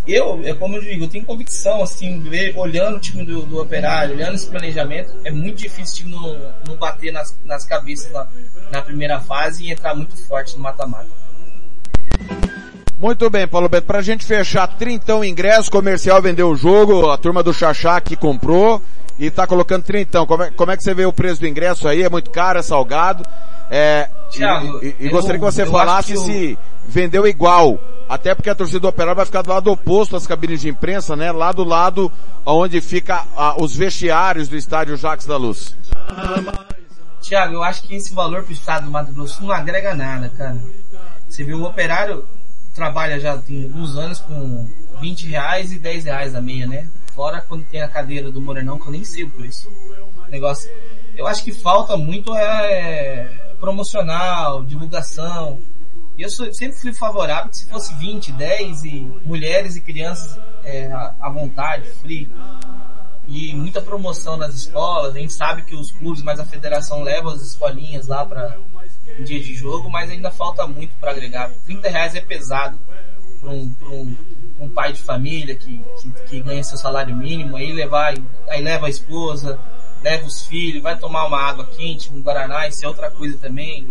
Eu, 0.08 0.42
é 0.46 0.54
como 0.54 0.78
eu 0.78 0.82
digo, 0.82 1.04
eu 1.04 1.10
tenho 1.10 1.26
convicção, 1.26 1.84
assim, 1.84 2.22
ver, 2.22 2.58
olhando 2.58 2.96
o 2.96 3.00
time 3.00 3.26
do, 3.26 3.46
do 3.46 3.62
operário, 3.62 4.16
olhando 4.16 4.36
esse 4.36 4.50
planejamento, 4.50 5.14
é 5.26 5.32
muito 5.32 5.58
difícil 5.58 5.94
o 5.94 5.98
time 5.98 6.12
não, 6.12 6.54
não 6.66 6.76
bater 6.78 7.12
nas, 7.12 7.38
nas 7.44 7.66
cabeças 7.66 8.10
na, 8.14 8.26
na 8.72 8.82
primeira 8.82 9.20
fase 9.20 9.66
e 9.66 9.72
entrar 9.72 9.94
muito 9.94 10.16
forte 10.16 10.56
no 10.56 10.64
mata-mata. 10.64 11.10
Muito 13.00 13.30
bem, 13.30 13.48
Paulo 13.48 13.70
Beto. 13.70 13.86
Pra 13.86 14.02
gente 14.02 14.26
fechar, 14.26 14.68
trintão 14.68 15.24
ingresso, 15.24 15.70
comercial 15.70 16.22
vendeu 16.22 16.50
o 16.50 16.56
jogo, 16.56 17.10
a 17.12 17.18
turma 17.18 17.44
do 17.44 17.54
Xaxá 17.54 18.02
que 18.02 18.16
comprou 18.16 18.82
e 19.20 19.30
tá 19.30 19.46
colocando 19.46 19.84
trintão. 19.84 20.26
Como 20.26 20.44
é, 20.44 20.52
como 20.52 20.72
é 20.72 20.78
que 20.78 20.84
você 20.84 20.94
vê 20.96 21.06
o 21.06 21.14
preço 21.14 21.42
do 21.42 21.48
ingresso 21.48 21.88
aí? 21.88 22.02
É 22.02 22.10
muito 22.10 22.32
caro, 22.32 22.58
é 22.58 22.62
salgado? 22.64 23.24
É, 23.70 24.10
Thiago, 24.32 24.80
e, 24.82 24.88
e- 24.88 24.96
e 25.02 25.06
eu- 25.06 25.12
gostaria 25.12 25.38
que 25.38 25.46
você 25.46 25.62
eu 25.64 25.72
falasse 25.72 26.14
que 26.14 26.18
se 26.20 26.58
vendeu 26.88 27.28
igual. 27.28 27.80
Até 28.10 28.34
porque 28.34 28.50
a 28.50 28.56
torcida 28.56 28.80
do 28.80 28.88
Operário 28.88 29.18
vai 29.18 29.26
ficar 29.26 29.42
do 29.42 29.50
lado 29.50 29.70
oposto 29.70 30.16
às 30.16 30.26
cabines 30.26 30.62
de 30.62 30.70
imprensa, 30.70 31.14
né? 31.16 31.30
Lá 31.32 31.52
do 31.52 31.66
lado 31.66 32.10
onde 32.46 32.80
fica 32.80 33.26
ah, 33.36 33.56
os 33.62 33.76
vestiários 33.76 34.48
do 34.48 34.56
estádio 34.56 34.96
Jacques 34.96 35.28
da 35.28 35.36
Luz. 35.36 35.76
Tiago, 37.22 37.56
eu 37.56 37.64
acho 37.64 37.84
que 37.84 37.96
esse 37.96 38.14
valor 38.16 38.44
pro 38.44 38.54
estado 38.54 38.86
do 38.86 38.92
Mato 38.92 39.12
Grosso 39.12 39.44
não 39.44 39.52
agrega 39.52 39.94
nada, 39.94 40.32
cara. 40.38 40.58
Você 41.28 41.44
viu, 41.44 41.60
o 41.60 41.66
operário 41.66 42.24
trabalha 42.78 43.20
já 43.20 43.36
tem 43.38 43.64
alguns 43.64 43.98
anos 43.98 44.20
com 44.20 44.70
20 45.02 45.28
reais 45.28 45.72
e 45.74 45.80
10 45.80 46.06
reais 46.06 46.36
a 46.36 46.42
meia, 46.42 46.68
né? 46.68 46.88
Fora 47.14 47.42
quando 47.42 47.66
tem 47.66 47.82
a 47.82 47.88
cadeira 47.88 48.30
do 48.32 48.40
Morenão, 48.40 48.80
que 48.80 48.88
eu 48.88 48.92
nem 48.92 49.04
sei 49.04 49.24
o 49.24 49.30
preço. 49.32 49.68
Negócio. 50.30 50.70
Eu 51.16 51.26
acho 51.26 51.44
que 51.44 51.52
falta 51.52 51.98
muito 51.98 52.34
é 52.36 53.28
promocional, 53.60 54.64
divulgação. 54.64 55.60
Eu 56.18 56.30
sou- 56.30 56.54
sempre 56.54 56.78
fui 56.78 56.94
favorável 56.94 57.50
que 57.50 57.58
se 57.58 57.66
fosse 57.68 57.94
20, 57.96 58.32
10 58.32 58.84
e 58.84 59.12
mulheres 59.26 59.76
e 59.76 59.82
crianças 59.82 60.40
é, 60.64 60.92
à 60.92 61.30
vontade, 61.30 61.88
free 62.02 62.30
e 63.28 63.54
muita 63.56 63.82
promoção 63.82 64.38
nas 64.38 64.54
escolas. 64.54 65.16
A 65.16 65.20
gente 65.20 65.34
sabe 65.34 65.64
que 65.64 65.76
os 65.76 65.92
clubes, 65.92 66.22
mas 66.22 66.40
a 66.40 66.46
federação 66.46 67.02
leva 67.02 67.34
as 67.34 67.42
escolinhas 67.42 68.08
lá 68.08 68.24
para 68.26 68.56
um 69.20 69.24
dia 69.24 69.40
de 69.40 69.54
jogo, 69.56 69.90
mas 69.90 70.10
ainda 70.10 70.32
falta 70.32 70.66
muito 70.68 70.94
para 71.00 71.12
agregar. 71.12 71.52
30 71.66 71.90
reais 71.90 72.16
é 72.16 72.22
pesado 72.22 72.78
para 73.42 73.50
um, 73.52 73.72
um, 73.84 74.16
um 74.62 74.70
pai 74.70 74.94
de 74.94 75.00
família 75.02 75.56
que, 75.56 75.82
que, 76.02 76.12
que 76.30 76.42
ganha 76.42 76.64
seu 76.64 76.78
salário 76.78 77.16
mínimo, 77.16 77.56
aí 77.56 77.72
levar, 77.72 78.14
aí 78.50 78.62
leva 78.62 78.88
a 78.88 78.90
esposa, 78.90 79.60
leva 80.04 80.26
os 80.26 80.46
filhos, 80.46 80.82
vai 80.84 80.98
tomar 80.98 81.26
uma 81.26 81.42
água 81.42 81.66
quente, 81.66 82.12
um 82.14 82.22
Guaraná, 82.22 82.68
isso 82.68 82.84
é 82.86 82.88
outra 82.88 83.10
coisa 83.10 83.38
também, 83.38 83.88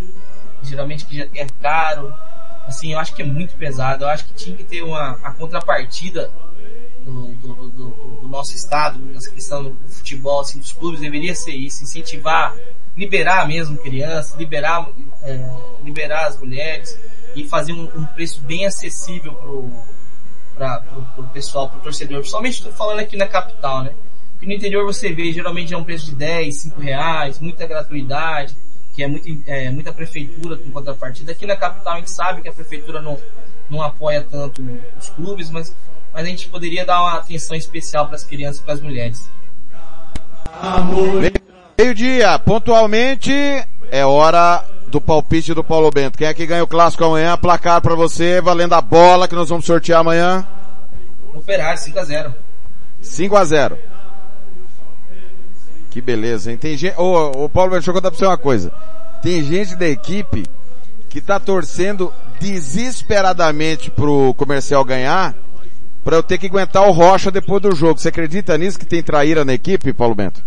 geralmente 0.62 1.04
que 1.06 1.16
já 1.16 1.26
é 1.34 1.46
caro. 1.60 2.12
Assim, 2.66 2.92
eu 2.92 2.98
acho 2.98 3.14
que 3.14 3.22
é 3.22 3.24
muito 3.24 3.54
pesado. 3.54 4.02
Eu 4.04 4.08
acho 4.08 4.24
que 4.26 4.34
tinha 4.34 4.56
que 4.56 4.64
ter 4.64 4.82
uma 4.82 5.12
a 5.22 5.30
contrapartida 5.30 6.30
do, 7.04 7.28
do, 7.34 7.54
do, 7.54 7.68
do- 7.70 8.18
do 8.22 8.28
nosso 8.28 8.56
estado, 8.56 8.98
nessa 8.98 9.30
questão 9.30 9.62
do 9.62 9.76
futebol, 9.88 10.40
assim, 10.40 10.58
dos 10.58 10.72
clubes, 10.72 11.00
deveria 11.00 11.32
ser 11.34 11.52
isso, 11.52 11.84
incentivar, 11.84 12.56
liberar 12.96 13.46
mesmo 13.46 13.76
crianças, 13.76 14.34
liberar, 14.38 14.88
é, 15.22 15.50
liberar 15.84 16.26
as 16.26 16.38
mulheres 16.38 16.98
e 17.34 17.46
fazer 17.46 17.72
um, 17.72 17.84
um 17.94 18.06
preço 18.06 18.40
bem 18.40 18.64
acessível 18.64 19.34
pro, 19.34 19.70
pro 21.14 21.24
pessoal, 21.24 21.68
pro 21.68 21.80
torcedor. 21.80 22.18
Principalmente 22.20 22.54
estou 22.54 22.72
falando 22.72 23.00
aqui 23.00 23.16
na 23.16 23.26
capital, 23.26 23.84
né? 23.84 23.92
Porque 24.32 24.46
no 24.46 24.52
interior 24.52 24.84
você 24.84 25.12
vê, 25.12 25.32
geralmente 25.32 25.72
é 25.72 25.76
um 25.76 25.84
preço 25.84 26.06
de 26.06 26.14
10, 26.14 26.56
5 26.56 26.80
reais, 26.80 27.40
muita 27.40 27.66
gratuidade, 27.66 28.56
que 28.94 29.02
é, 29.02 29.08
muito, 29.08 29.28
é 29.46 29.70
muita 29.70 29.92
prefeitura 29.92 30.56
com 30.56 30.70
contrapartida. 30.70 31.32
Aqui 31.32 31.46
na 31.46 31.56
capital 31.56 31.94
a 31.94 31.96
gente 31.98 32.10
sabe 32.10 32.40
que 32.40 32.48
a 32.48 32.52
prefeitura 32.52 33.00
não, 33.00 33.18
não 33.68 33.82
apoia 33.82 34.22
tanto 34.22 34.62
os 34.98 35.10
clubes, 35.10 35.50
mas, 35.50 35.74
mas 36.12 36.24
a 36.24 36.28
gente 36.28 36.48
poderia 36.48 36.84
dar 36.84 37.02
uma 37.02 37.18
atenção 37.18 37.56
especial 37.56 38.06
para 38.06 38.16
as 38.16 38.24
crianças 38.24 38.60
e 38.60 38.64
para 38.64 38.74
as 38.74 38.80
mulheres. 38.80 39.30
Meio-dia, 41.78 42.38
pontualmente, 42.38 43.30
é 43.90 44.04
hora 44.04 44.64
do 44.88 44.98
palpite 44.98 45.52
do 45.52 45.62
Paulo 45.62 45.90
Bento. 45.90 46.16
Quem 46.16 46.26
é 46.26 46.32
que 46.32 46.46
ganha 46.46 46.64
o 46.64 46.66
clássico 46.66 47.04
amanhã? 47.04 47.36
Placar 47.36 47.82
pra 47.82 47.94
você, 47.94 48.40
valendo 48.40 48.72
a 48.72 48.80
bola 48.80 49.28
que 49.28 49.34
nós 49.34 49.50
vamos 49.50 49.66
sortear 49.66 50.00
amanhã. 50.00 50.46
Operário 51.34 51.78
5 51.78 51.98
a 51.98 52.04
0 52.04 52.34
5 53.02 53.36
a 53.36 53.44
0 53.44 53.78
Que 55.90 56.00
beleza, 56.00 56.50
hein? 56.50 56.56
Tem 56.56 56.78
gente, 56.78 56.98
ô, 56.98 57.44
ô 57.44 57.48
Paulo 57.50 57.72
Bento, 57.72 57.80
deixa 57.80 57.90
eu 57.90 57.94
contar 57.94 58.10
pra 58.10 58.18
você 58.18 58.24
uma 58.24 58.38
coisa. 58.38 58.72
Tem 59.22 59.44
gente 59.44 59.76
da 59.76 59.86
equipe 59.86 60.44
que 61.10 61.20
tá 61.20 61.38
torcendo 61.38 62.10
desesperadamente 62.40 63.90
pro 63.90 64.32
comercial 64.34 64.82
ganhar, 64.82 65.34
pra 66.02 66.16
eu 66.16 66.22
ter 66.22 66.38
que 66.38 66.46
aguentar 66.46 66.88
o 66.88 66.92
Rocha 66.92 67.30
depois 67.30 67.60
do 67.60 67.74
jogo. 67.74 68.00
Você 68.00 68.08
acredita 68.08 68.56
nisso 68.56 68.78
que 68.78 68.86
tem 68.86 69.02
traíra 69.02 69.44
na 69.44 69.52
equipe, 69.52 69.92
Paulo 69.92 70.14
Bento? 70.14 70.42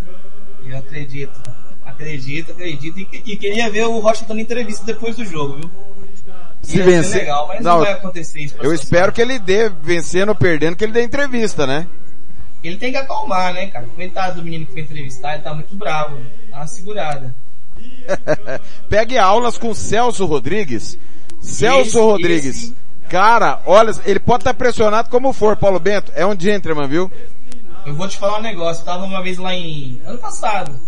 Eu 0.66 0.78
acredito. 0.78 1.40
Acredito, 1.86 2.52
acredito. 2.52 3.00
E, 3.00 3.08
e 3.26 3.38
queria 3.38 3.70
ver 3.70 3.86
o 3.86 4.00
Rocha 4.00 4.26
dando 4.28 4.40
entrevista 4.40 4.86
depois 4.86 5.16
do 5.16 5.26
jogo, 5.26 5.58
viu? 5.58 5.72
Se 6.62 6.78
Ia 6.78 6.86
vencer, 6.86 7.22
legal, 7.22 7.48
mas 7.48 7.62
não, 7.62 7.80
vai 7.80 7.94
acontecer 7.94 8.42
isso. 8.42 8.56
eu 8.62 8.74
espero 8.74 9.12
que 9.12 9.22
ele 9.22 9.40
dê, 9.40 9.70
vencendo 9.70 10.30
ou 10.30 10.36
perdendo, 10.36 10.76
que 10.76 10.84
ele 10.84 10.92
dê 10.94 11.04
entrevista, 11.04 11.66
né? 11.66 11.88
Ele 12.64 12.76
tem 12.78 12.92
que 12.92 12.98
acalmar, 12.98 13.54
né, 13.54 13.68
cara? 13.68 13.88
Coitado 13.96 14.36
do 14.36 14.44
menino 14.44 14.66
que 14.66 14.74
foi 14.74 14.82
entrevistar, 14.82 15.34
ele 15.36 15.44
tá 15.44 15.54
muito 15.54 15.74
bravo. 15.76 16.18
Dá 16.50 16.58
uma 16.58 16.68
segurada. 16.68 17.34
Pegue 18.90 19.18
aulas 19.18 19.58
com 19.58 19.74
Celso 19.74 20.26
Rodrigues. 20.26 20.98
Celso 21.42 21.88
Esse- 21.90 22.00
Rodrigues 22.00 22.46
esse- 22.64 22.76
Cara, 23.10 23.62
olha, 23.66 23.92
ele 24.06 24.20
pode 24.20 24.42
estar 24.42 24.54
pressionado 24.54 25.10
como 25.10 25.34
for, 25.34 25.56
Paulo 25.58 25.80
Bento. 25.80 26.12
É 26.16 26.24
um 26.26 26.40
gentleman, 26.40 26.88
viu? 26.88 27.12
Eu 27.86 27.96
vou 27.96 28.08
te 28.08 28.18
falar 28.18 28.40
um 28.40 28.42
negócio, 28.42 28.82
eu 28.82 28.86
tava 28.86 29.06
uma 29.06 29.22
vez 29.22 29.38
lá 29.38 29.54
em. 29.54 30.02
ano 30.06 30.18
passado. 30.18 30.80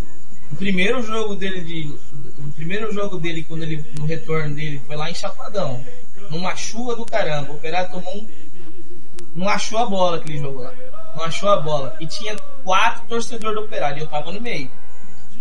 O 0.50 0.56
primeiro 0.56 1.02
jogo 1.02 1.34
dele 1.34 1.60
de. 1.60 1.94
O 2.38 2.52
primeiro 2.54 2.92
jogo 2.92 3.18
dele, 3.18 3.44
quando 3.44 3.62
ele. 3.62 3.84
no 3.98 4.06
retorno 4.06 4.54
dele, 4.54 4.80
foi 4.86 4.96
lá 4.96 5.10
em 5.10 5.14
Chapadão. 5.14 5.84
Numa 6.30 6.54
chuva 6.54 6.94
do 6.94 7.04
caramba. 7.04 7.52
O 7.52 7.56
operário 7.56 7.90
tomou 7.90 8.16
um. 8.16 8.26
Não 9.34 9.48
achou 9.48 9.78
a 9.78 9.86
bola 9.86 10.18
aquele 10.18 10.38
jogo 10.38 10.60
lá. 10.60 10.72
Não 11.16 11.24
achou 11.24 11.48
a 11.48 11.60
bola. 11.60 11.96
E 12.00 12.06
tinha 12.06 12.36
quatro 12.62 13.04
torcedores 13.08 13.56
do 13.56 13.64
operário. 13.64 13.98
E 13.98 14.00
eu 14.02 14.06
tava 14.06 14.30
no 14.30 14.40
meio. 14.40 14.70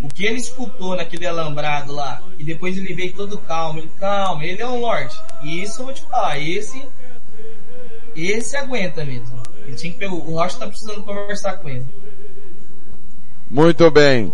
O 0.02 0.08
que 0.08 0.26
ele 0.26 0.38
escutou 0.38 0.96
naquele 0.96 1.28
alambrado 1.28 1.94
lá, 1.94 2.24
e 2.40 2.44
depois 2.44 2.76
ele 2.76 2.92
veio 2.94 3.14
todo 3.14 3.38
calmo, 3.38 3.80
ele, 3.80 3.92
calma, 4.00 4.44
ele 4.44 4.60
é 4.60 4.68
um 4.68 4.80
lorde. 4.80 5.16
E 5.44 5.62
isso 5.62 5.82
eu 5.82 5.86
vou 5.86 5.94
te 5.94 6.02
falar, 6.04 6.40
esse, 6.40 6.84
esse 8.16 8.58
aguenta 8.58 9.06
mesmo. 9.06 9.40
Ele 9.66 9.76
tinha 9.76 9.94
que 9.94 10.00
pegar, 10.00 10.14
o 10.14 10.20
Rocha 10.20 10.58
tá 10.60 10.68
precisando 10.68 11.04
conversar 11.04 11.54
com 11.58 11.70
ele. 11.70 11.86
Muito 13.50 13.90
bem. 13.92 14.34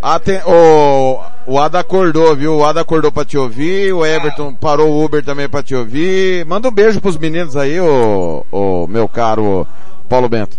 Aten 0.00 0.40
o, 0.46 1.20
o 1.46 1.58
Ada 1.58 1.80
acordou, 1.80 2.34
viu? 2.36 2.56
O 2.58 2.64
Ada 2.64 2.80
acordou 2.82 3.10
pra 3.10 3.24
te 3.24 3.36
ouvir, 3.36 3.92
o 3.92 4.06
Everton 4.06 4.54
parou 4.54 4.90
o 4.90 5.04
Uber 5.04 5.24
também 5.24 5.48
pra 5.48 5.62
te 5.62 5.74
ouvir. 5.74 6.44
Manda 6.46 6.68
um 6.68 6.72
beijo 6.72 7.00
pros 7.00 7.16
meninos 7.16 7.56
aí, 7.56 7.80
o, 7.80 8.44
o 8.52 8.86
meu 8.86 9.08
caro 9.08 9.66
Paulo 10.08 10.28
Bento. 10.28 10.56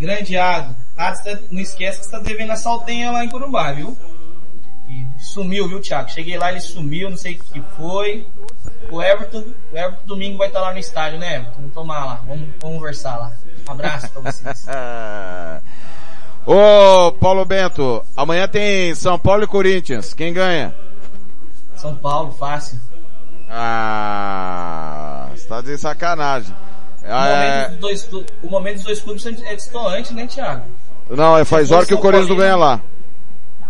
Grande 0.00 0.36
Ado. 0.36 0.74
Ah, 0.96 1.14
você 1.14 1.36
tá- 1.36 1.42
não 1.50 1.60
esquece 1.60 2.00
que 2.00 2.04
você 2.06 2.10
tá 2.10 2.18
devendo 2.18 2.50
a 2.50 2.56
saltenha 2.56 3.10
lá 3.12 3.24
em 3.24 3.28
Corumbá, 3.28 3.72
viu? 3.72 3.96
E 4.92 5.06
sumiu, 5.18 5.66
viu, 5.68 5.80
Thiago? 5.80 6.10
Cheguei 6.10 6.36
lá, 6.36 6.50
ele 6.50 6.60
sumiu, 6.60 7.08
não 7.08 7.16
sei 7.16 7.34
o 7.36 7.38
que 7.38 7.62
foi. 7.76 8.26
O 8.90 9.00
Everton, 9.00 9.44
o 9.72 9.76
Everton 9.76 10.04
domingo 10.06 10.36
vai 10.36 10.48
estar 10.48 10.60
lá 10.60 10.72
no 10.72 10.78
estádio, 10.78 11.18
né, 11.18 11.36
Everton? 11.36 11.54
Vamos 11.56 11.74
tomar 11.74 12.04
lá, 12.04 12.14
vamos, 12.26 12.48
vamos 12.60 12.76
conversar 12.78 13.16
lá. 13.16 13.32
Um 13.68 13.72
abraço 13.72 14.10
pra 14.10 14.20
vocês. 14.32 14.66
Ô, 16.44 17.12
Paulo 17.12 17.44
Bento, 17.44 18.04
amanhã 18.16 18.48
tem 18.48 18.94
São 18.94 19.18
Paulo 19.18 19.44
e 19.44 19.46
Corinthians. 19.46 20.12
Quem 20.12 20.32
ganha? 20.32 20.74
São 21.76 21.94
Paulo, 21.94 22.32
fácil. 22.32 22.78
Ah, 23.48 25.28
você 25.34 25.46
tá 25.46 25.60
de 25.60 25.76
sacanagem. 25.78 26.54
O, 27.02 27.06
É, 27.06 27.68
momento 27.68 27.70
dos 27.70 28.04
dois, 28.04 28.26
o 28.42 28.46
momento 28.48 28.74
dos 28.76 28.84
dois 28.84 29.00
clubes 29.00 29.26
é 29.26 29.54
distoante, 29.54 30.14
né, 30.14 30.26
Thiago? 30.26 30.64
não, 31.10 31.36
é 31.36 31.44
faz 31.44 31.70
hora 31.70 31.84
que 31.86 31.94
o 31.94 31.98
Corinthians 31.98 32.28
não 32.28 32.36
ganha 32.36 32.56
lá. 32.56 32.80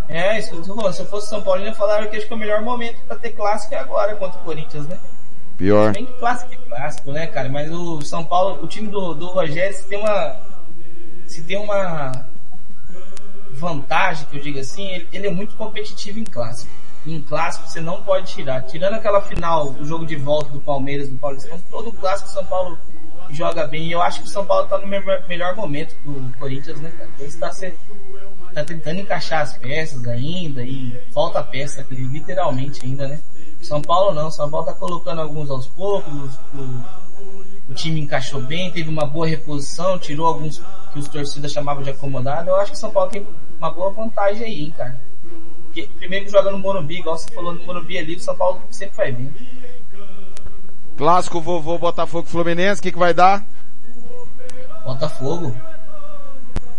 É, 0.08 0.38
isso 0.38 0.50
que 0.50 0.56
eu 0.56 0.62
tô 0.62 0.74
falando. 0.74 0.92
Se 0.92 1.00
eu 1.00 1.06
fosse 1.06 1.28
São 1.28 1.42
Paulo, 1.42 1.62
eu 1.62 1.74
falaram 1.74 2.08
que 2.08 2.16
acho 2.16 2.26
que 2.26 2.32
é 2.32 2.36
o 2.36 2.38
melhor 2.38 2.62
momento 2.62 2.98
pra 3.06 3.16
ter 3.16 3.30
clássico 3.30 3.74
é 3.74 3.78
agora 3.78 4.14
contra 4.16 4.40
o 4.40 4.44
Corinthians, 4.44 4.86
né? 4.86 4.98
Pior. 5.56 5.92
Bem 5.92 6.06
que 6.06 6.12
clássico 6.14 6.52
é 6.52 6.56
clássico, 6.56 7.12
né, 7.12 7.26
cara? 7.26 7.48
Mas 7.48 7.70
o 7.70 8.02
São 8.02 8.24
Paulo, 8.24 8.62
o 8.62 8.66
time 8.66 8.88
do, 8.88 9.14
do 9.14 9.26
Rogério, 9.26 9.74
se 9.74 9.84
tem 9.84 9.98
uma. 9.98 10.36
Se 11.26 11.42
tem 11.42 11.56
uma 11.56 12.26
vantagem, 13.52 14.26
que 14.26 14.36
eu 14.36 14.42
digo 14.42 14.58
assim, 14.58 14.86
ele, 14.88 15.08
ele 15.12 15.26
é 15.28 15.30
muito 15.30 15.54
competitivo 15.56 16.18
em 16.18 16.24
clássico. 16.24 16.70
E 17.06 17.14
em 17.14 17.22
clássico 17.22 17.68
você 17.68 17.80
não 17.80 18.02
pode 18.02 18.32
tirar. 18.32 18.62
Tirando 18.62 18.94
aquela 18.94 19.20
final, 19.20 19.70
o 19.70 19.84
jogo 19.84 20.04
de 20.04 20.16
volta 20.16 20.50
do 20.50 20.60
Palmeiras, 20.60 21.08
do 21.08 21.16
Paulistão, 21.16 21.58
todo 21.70 21.92
clássico 21.92 22.28
São 22.30 22.44
Paulo 22.44 22.78
joga 23.30 23.66
bem. 23.66 23.88
E 23.88 23.92
eu 23.92 24.02
acho 24.02 24.20
que 24.20 24.26
o 24.26 24.30
São 24.30 24.44
Paulo 24.44 24.68
tá 24.68 24.78
no 24.78 24.86
melhor, 24.86 25.56
momento 25.56 25.96
do 26.04 26.36
Corinthians, 26.38 26.80
né, 26.80 26.92
cara? 26.96 27.10
Ele 27.18 27.28
está 27.28 27.52
se, 27.52 27.72
tá 28.52 28.64
tentando 28.64 29.00
encaixar 29.00 29.42
as 29.42 29.56
peças 29.56 30.06
ainda 30.06 30.62
e 30.64 30.92
falta 31.12 31.42
peça, 31.42 31.84
literalmente 31.90 32.84
ainda, 32.84 33.08
né? 33.08 33.20
São 33.60 33.80
Paulo 33.80 34.12
não, 34.14 34.30
São 34.30 34.50
Paulo 34.50 34.66
tá 34.66 34.72
colocando 34.72 35.20
alguns 35.20 35.50
aos 35.50 35.66
poucos, 35.66 36.12
os- 36.12 36.38
o, 36.54 36.84
o 37.70 37.74
time 37.74 38.00
encaixou 38.00 38.40
bem, 38.42 38.70
teve 38.70 38.88
uma 38.90 39.06
boa 39.06 39.26
reposição, 39.26 39.98
tirou 39.98 40.26
alguns 40.26 40.60
que 40.92 40.98
os 40.98 41.08
torcidas 41.08 41.52
chamavam 41.52 41.82
de 41.82 41.90
acomodado. 41.90 42.50
Eu 42.50 42.56
acho 42.56 42.72
que 42.72 42.78
São 42.78 42.90
Paulo 42.90 43.10
tem 43.10 43.26
uma 43.58 43.70
boa 43.70 43.90
vantagem 43.92 44.44
aí, 44.44 44.60
hein, 44.64 44.74
cara. 44.76 45.00
Porque 45.64 45.88
primeiro 45.98 46.26
que 46.26 46.30
joga 46.32 46.50
no 46.50 46.58
Morumbi, 46.58 46.98
igual 46.98 47.16
você 47.16 47.30
falou 47.32 47.54
no 47.54 47.64
Morumbi 47.64 47.96
ali, 47.96 48.16
o 48.16 48.20
São 48.20 48.36
Paulo 48.36 48.60
sempre 48.70 48.96
vai 48.96 49.12
bem. 49.12 49.32
Clássico 50.98 51.40
vovô 51.40 51.78
Botafogo 51.78 52.28
Fluminense, 52.28 52.80
o 52.80 52.82
que, 52.82 52.92
que 52.92 52.98
vai 52.98 53.14
dar? 53.14 53.44
Botafogo. 54.84 55.54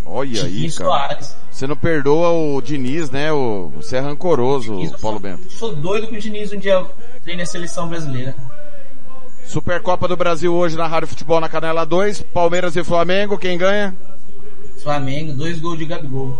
Olha 0.05 0.43
aí, 0.43 0.51
Diniz 0.51 0.77
cara. 0.77 0.89
Soares. 0.89 1.35
Você 1.51 1.67
não 1.67 1.75
perdoa 1.75 2.29
o 2.29 2.61
Diniz, 2.61 3.09
né? 3.09 3.31
O, 3.31 3.71
você 3.75 3.97
é 3.97 3.99
rancoroso, 3.99 4.75
Paulo 5.01 5.19
Bento. 5.19 5.51
Sou 5.51 5.75
doido 5.75 6.07
que 6.07 6.17
o 6.17 6.19
Diniz 6.19 6.51
um 6.51 6.57
dia 6.57 6.85
treine 7.23 7.41
a 7.41 7.45
seleção 7.45 7.87
brasileira. 7.87 8.35
Supercopa 9.45 10.07
do 10.07 10.17
Brasil 10.17 10.53
hoje 10.53 10.77
na 10.77 10.87
Rádio 10.87 11.09
Futebol 11.09 11.39
na 11.39 11.49
Canela 11.49 11.85
2. 11.85 12.21
Palmeiras 12.33 12.75
e 12.75 12.83
Flamengo, 12.83 13.37
quem 13.37 13.57
ganha? 13.57 13.95
Flamengo, 14.81 15.33
dois 15.33 15.59
gols 15.59 15.77
de 15.77 15.85
Gabigol. 15.85 16.37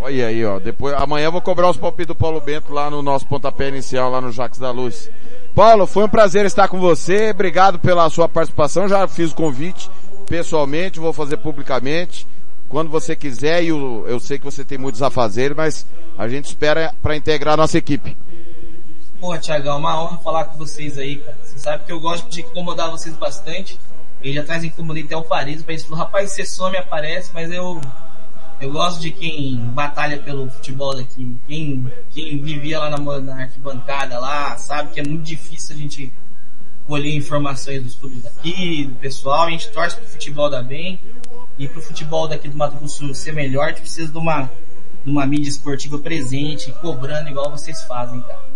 Olha 0.00 0.26
aí, 0.26 0.44
ó. 0.44 0.58
Depois, 0.58 0.94
amanhã 0.94 1.26
eu 1.26 1.32
vou 1.32 1.40
cobrar 1.40 1.68
os 1.68 1.76
palpites 1.76 2.08
do 2.08 2.14
Paulo 2.14 2.40
Bento 2.40 2.72
lá 2.72 2.90
no 2.90 3.02
nosso 3.02 3.26
pontapé 3.26 3.68
inicial, 3.68 4.10
lá 4.10 4.20
no 4.20 4.30
Jacques 4.30 4.58
da 4.58 4.70
Luz. 4.70 5.10
Paulo, 5.54 5.86
foi 5.86 6.04
um 6.04 6.08
prazer 6.08 6.46
estar 6.46 6.68
com 6.68 6.78
você. 6.78 7.30
Obrigado 7.30 7.78
pela 7.78 8.08
sua 8.10 8.28
participação. 8.28 8.88
Já 8.88 9.06
fiz 9.08 9.32
o 9.32 9.34
convite 9.34 9.90
pessoalmente, 10.26 11.00
vou 11.00 11.12
fazer 11.12 11.38
publicamente. 11.38 12.26
Quando 12.68 12.90
você 12.90 13.16
quiser, 13.16 13.64
e 13.64 13.68
eu, 13.68 14.04
eu 14.06 14.20
sei 14.20 14.38
que 14.38 14.44
você 14.44 14.64
tem 14.64 14.76
muitos 14.76 15.02
a 15.02 15.10
fazer, 15.10 15.54
mas 15.54 15.86
a 16.18 16.28
gente 16.28 16.46
espera 16.46 16.94
para 17.02 17.16
integrar 17.16 17.54
a 17.54 17.56
nossa 17.56 17.78
equipe. 17.78 18.16
Pô, 19.18 19.36
Thiagão, 19.38 19.76
é 19.76 19.78
uma 19.78 20.02
honra 20.02 20.18
falar 20.18 20.44
com 20.44 20.58
vocês 20.58 20.98
aí, 20.98 21.16
cara. 21.16 21.36
Você 21.42 21.58
sabe 21.58 21.84
que 21.84 21.92
eu 21.92 21.98
gosto 21.98 22.28
de 22.28 22.40
incomodar 22.40 22.90
vocês 22.90 23.16
bastante. 23.16 23.78
Eu 24.22 24.32
já 24.34 24.42
atrás 24.42 24.62
incomodei 24.62 25.04
até 25.04 25.16
o 25.16 25.22
Paris, 25.22 25.64
eles 25.66 25.82
falou, 25.84 25.98
rapaz, 25.98 26.32
você 26.32 26.44
some 26.44 26.76
aparece, 26.76 27.30
mas 27.32 27.50
eu, 27.50 27.80
eu 28.60 28.70
gosto 28.70 29.00
de 29.00 29.12
quem 29.12 29.56
batalha 29.72 30.18
pelo 30.18 30.50
futebol 30.50 30.94
daqui. 30.94 31.36
Quem, 31.46 31.92
quem 32.10 32.42
vivia 32.42 32.80
lá 32.80 32.90
na, 32.90 33.20
na 33.20 33.42
arquibancada 33.42 34.18
lá, 34.18 34.56
sabe 34.58 34.92
que 34.92 35.00
é 35.00 35.04
muito 35.04 35.22
difícil 35.22 35.74
a 35.74 35.78
gente 35.78 36.12
colher 36.88 37.14
informações 37.14 37.82
dos 37.84 37.94
clubes 37.94 38.22
daqui, 38.22 38.86
do 38.86 38.94
pessoal. 38.94 39.46
A 39.46 39.50
gente 39.50 39.68
torce 39.68 39.94
pro 39.96 40.06
futebol 40.06 40.48
da 40.48 40.62
bem. 40.62 40.98
E 41.58 41.68
pro 41.68 41.82
futebol 41.82 42.26
daqui 42.26 42.48
do 42.48 42.56
Mato 42.56 42.76
Grosso 42.76 43.14
ser 43.14 43.32
melhor, 43.32 43.66
a 43.66 43.68
gente 43.68 43.82
precisa 43.82 44.10
de 44.10 44.18
uma, 44.18 44.50
de 45.04 45.10
uma 45.10 45.26
mídia 45.26 45.50
esportiva 45.50 45.98
presente, 45.98 46.72
cobrando 46.80 47.28
igual 47.28 47.50
vocês 47.50 47.82
fazem, 47.82 48.20
cara. 48.20 48.48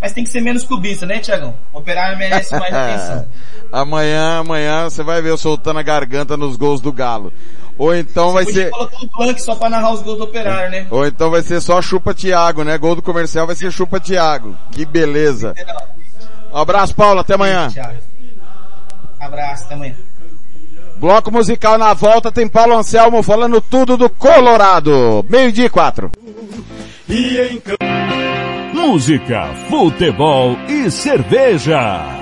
Mas 0.00 0.12
tem 0.12 0.24
que 0.24 0.30
ser 0.30 0.40
menos 0.40 0.64
clubista, 0.64 1.06
né, 1.06 1.20
Tiagão? 1.20 1.54
O 1.72 1.78
operário 1.78 2.18
merece 2.18 2.52
mais 2.58 2.74
atenção. 2.74 3.28
amanhã, 3.70 4.40
amanhã 4.40 4.90
você 4.90 5.00
vai 5.04 5.22
ver 5.22 5.30
eu 5.30 5.38
soltando 5.38 5.78
a 5.78 5.82
garganta 5.82 6.36
nos 6.36 6.56
gols 6.56 6.80
do 6.80 6.92
Galo. 6.92 7.32
Ou 7.78 7.94
então 7.94 8.32
vai 8.32 8.44
Podia 8.44 8.64
ser, 8.64 8.70
colocar 8.70 8.96
um 8.96 9.08
plunk 9.08 9.40
só 9.40 9.54
pra 9.54 9.70
narrar 9.70 9.92
os 9.92 10.02
gols 10.02 10.18
do 10.18 10.24
operário, 10.24 10.72
né? 10.72 10.86
ou 10.90 11.06
então 11.06 11.30
vai 11.30 11.42
ser 11.42 11.60
só 11.60 11.80
chupa 11.80 12.12
Thiago, 12.12 12.64
né? 12.64 12.76
Gol 12.76 12.96
do 12.96 13.02
comercial 13.02 13.46
vai 13.46 13.54
ser 13.54 13.70
chupa 13.70 14.00
Thiago. 14.00 14.58
Que 14.72 14.84
beleza. 14.84 15.54
Um 16.52 16.58
abraço, 16.58 16.94
Paulo, 16.94 17.20
até 17.20 17.34
amanhã. 17.34 17.68
Thiago. 17.68 17.98
Abraço, 19.18 19.64
até 19.64 19.74
amanhã. 19.74 19.94
Bloco 20.96 21.32
musical 21.32 21.78
na 21.78 21.94
volta 21.94 22.30
tem 22.30 22.46
Paulo 22.46 22.76
Anselmo 22.76 23.22
falando 23.22 23.60
tudo 23.60 23.96
do 23.96 24.08
Colorado. 24.08 25.24
Meio-dia 25.28 25.66
e 25.66 25.70
quatro. 25.70 26.10
Música, 28.72 29.48
futebol 29.68 30.56
e 30.68 30.90
cerveja. 30.90 32.20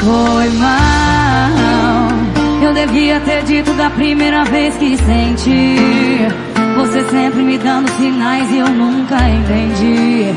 Foi 0.00 0.48
mal. 0.58 2.08
Eu 2.62 2.72
devia 2.72 3.20
ter 3.20 3.42
dito 3.44 3.72
da 3.74 3.90
primeira 3.90 4.44
vez 4.44 4.74
que 4.76 4.96
senti. 4.96 5.76
Você 6.76 7.04
sempre 7.10 7.42
me 7.42 7.58
dando 7.58 7.90
sinais 7.92 8.50
e 8.50 8.58
eu 8.58 8.68
nunca 8.68 9.16
entendi. 9.28 10.34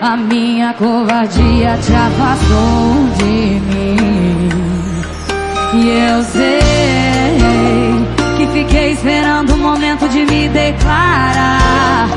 A 0.00 0.16
minha 0.16 0.72
covardia 0.74 1.78
te 1.82 1.92
afastou 1.92 3.08
de 3.18 3.60
mim. 3.60 4.48
E 5.74 5.88
eu 5.88 6.22
sei 6.24 6.60
que 8.36 8.46
fiquei 8.52 8.92
esperando 8.92 9.56
de 10.08 10.24
me 10.24 10.48
declarar. 10.48 12.08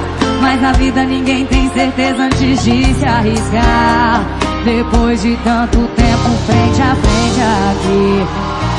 Mas 0.42 0.62
na 0.62 0.72
vida 0.74 1.04
ninguém 1.04 1.46
tem 1.46 1.70
certeza 1.74 2.24
antes 2.24 2.64
de 2.64 2.94
se 2.94 3.06
arriscar. 3.06 4.24
Depois 4.64 5.22
de 5.22 5.36
tanto 5.44 5.78
tempo 5.96 6.30
frente 6.48 6.82
a 6.82 6.96
frente 6.96 7.42
aqui, 7.70 8.26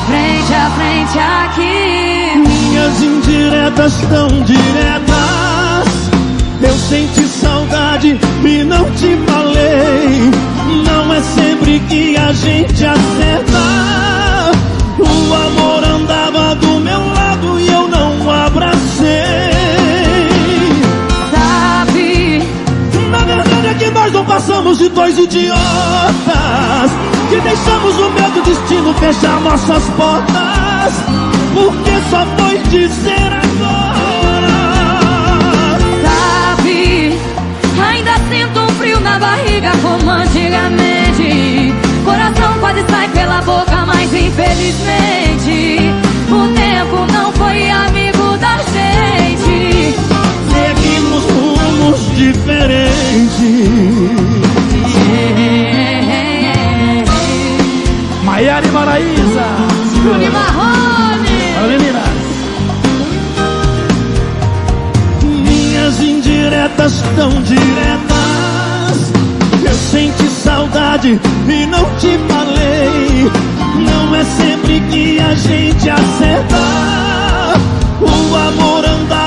frente 0.07 0.55
a 0.55 0.71
frente 0.71 1.19
aqui. 1.19 2.49
Minhas 2.49 3.03
indiretas 3.03 3.95
tão 4.09 4.29
diretas 4.43 5.17
Eu 6.63 6.75
senti 6.75 7.23
saudade 7.23 8.19
e 8.45 8.65
não 8.65 8.85
te 8.93 9.17
falei. 9.27 10.31
Não 10.85 11.13
é 11.13 11.21
sempre 11.21 11.81
que 11.81 12.17
a 12.17 12.33
gente 12.33 12.85
acerta. 12.85 13.87
O 14.99 15.35
amor 15.35 15.66
passamos 24.37 24.77
de 24.77 24.91
dois 24.91 25.19
idiotas 25.19 25.57
Que 27.31 27.41
deixamos 27.41 27.99
o 27.99 28.11
medo 28.11 28.43
destino 28.43 28.93
fechar 28.95 29.41
nossas 29.41 29.83
portas 29.97 30.95
Porque 31.55 31.91
só 32.11 32.27
foi 32.37 32.59
dizer 32.69 33.33
agora 33.33 34.57
Sabe? 36.03 37.19
Ainda 37.81 38.13
sinto 38.29 38.61
um 38.61 38.69
frio 38.79 39.01
na 39.01 39.19
barriga 39.19 39.71
como 39.81 40.11
antigamente. 40.11 41.75
Coração 42.05 42.59
quase 42.61 42.85
sai 42.91 43.09
pela 43.09 43.41
boca, 43.41 43.87
mas 43.87 44.13
infelizmente 44.13 45.76
rumos 52.17 52.25
diferentes 52.33 53.37
Maiara 58.25 58.67
e 58.67 58.71
Maraísa 58.71 59.45
Bruno 60.03 60.33
Marrone. 60.33 60.97
Minhas 65.23 66.01
indiretas 66.01 67.03
tão 67.15 67.31
diretas. 67.43 69.13
Eu 69.63 69.75
senti 69.75 70.29
saudade 70.29 71.21
e 71.49 71.67
não 71.67 71.85
te 71.97 72.19
falei. 72.29 73.31
Não 73.77 74.15
é 74.15 74.25
sempre 74.25 74.81
que 74.91 75.21
a 75.21 75.35
gente 75.35 75.91
acerta. 75.91 76.57
O 78.01 78.37
amor 78.37 78.85
andava 78.85 79.26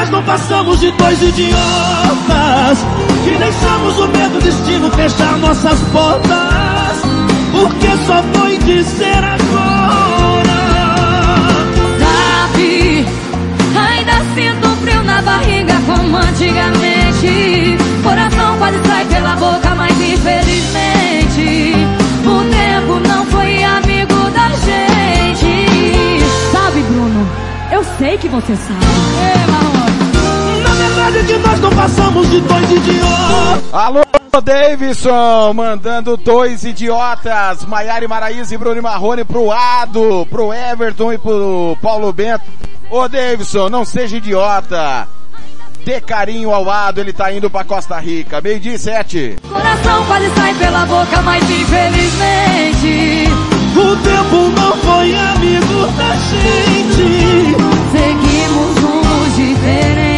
nós 0.00 0.08
não 0.08 0.22
passamos 0.22 0.80
de 0.80 0.90
dois 0.92 1.22
idiotas 1.22 1.58
Que 3.22 3.36
deixamos 3.36 3.98
o 3.98 4.08
medo 4.08 4.32
do 4.32 4.40
destino 4.40 4.90
fechar 4.92 5.36
nossas 5.38 5.78
portas 5.92 7.02
Porque 7.52 7.88
só 8.06 8.22
foi 8.32 8.56
dizer 8.58 9.22
agora 9.22 10.50
Sabe? 11.98 13.06
Ainda 13.76 14.24
sinto 14.34 14.68
frio 14.76 15.02
na 15.02 15.20
barriga 15.20 15.74
como 15.86 16.16
antigamente. 16.16 17.89
Sei 28.00 28.16
que 28.16 28.28
você 28.28 28.56
sabe. 28.56 28.80
Na 30.62 30.74
verdade 30.74 31.22
que 31.26 31.36
nós 31.38 31.60
não 31.60 31.70
passamos 31.70 32.30
de 32.30 32.40
dois 32.40 32.70
idiotas 32.70 33.74
Alô, 33.74 34.00
Davidson, 34.42 35.52
mandando 35.52 36.16
dois 36.16 36.64
idiotas, 36.64 37.66
Maiara 37.66 38.08
Maraísa 38.08 38.54
e 38.54 38.58
Bruno 38.58 38.80
Marrone 38.82 39.22
pro 39.22 39.52
Ado, 39.52 40.26
pro 40.30 40.50
Everton 40.52 41.12
e 41.12 41.18
pro 41.18 41.76
Paulo 41.82 42.10
Bento. 42.10 42.44
Ô 42.90 43.06
Davidson, 43.06 43.68
não 43.68 43.84
seja 43.84 44.16
idiota. 44.16 45.06
Dê 45.84 46.00
carinho 46.00 46.52
ao 46.52 46.70
Ado, 46.70 47.00
ele 47.00 47.12
tá 47.12 47.30
indo 47.30 47.50
pra 47.50 47.64
Costa 47.64 47.98
Rica. 47.98 48.40
Meio 48.40 48.58
dia 48.60 48.74
e 48.74 48.78
sete. 48.78 49.36
Coração 49.46 50.06
quase 50.06 50.30
sai 50.34 50.54
pela 50.54 50.86
boca, 50.86 51.20
mas 51.22 51.42
infelizmente 51.50 53.28
O 53.76 53.96
tempo 53.96 54.60
não 54.60 54.76
foi 54.78 55.14
amigo 55.14 55.86
da 55.96 56.14
gente 56.16 57.70
seguimos 57.90 58.78
rumos 58.78 59.36
diferentes. 59.36 60.10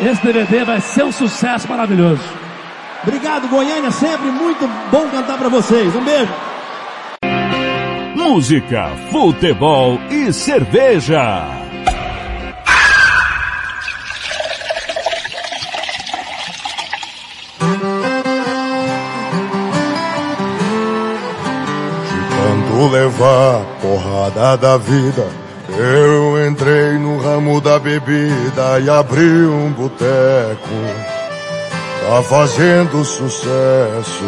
Esse 0.00 0.22
DVD 0.22 0.64
vai 0.64 0.80
ser 0.80 1.04
um 1.04 1.12
sucesso 1.12 1.68
maravilhoso. 1.68 2.22
Obrigado, 3.02 3.48
Goiânia, 3.48 3.90
sempre 3.90 4.30
muito 4.30 4.68
bom 4.90 5.08
cantar 5.08 5.38
pra 5.38 5.48
vocês. 5.48 5.94
Um 5.94 6.04
beijo. 6.04 6.32
Música, 8.14 8.90
futebol 9.10 9.98
e 10.10 10.32
cerveja. 10.32 11.63
Tanto 22.74 22.88
levar 22.88 23.62
porrada 23.80 24.56
da 24.56 24.76
vida, 24.76 25.24
eu 25.78 26.44
entrei 26.48 26.98
no 26.98 27.22
ramo 27.22 27.60
da 27.60 27.78
bebida 27.78 28.80
e 28.84 28.90
abri 28.90 29.46
um 29.46 29.70
boteco. 29.70 30.58
Tá 32.04 32.22
fazendo 32.24 33.04
sucesso. 33.04 34.24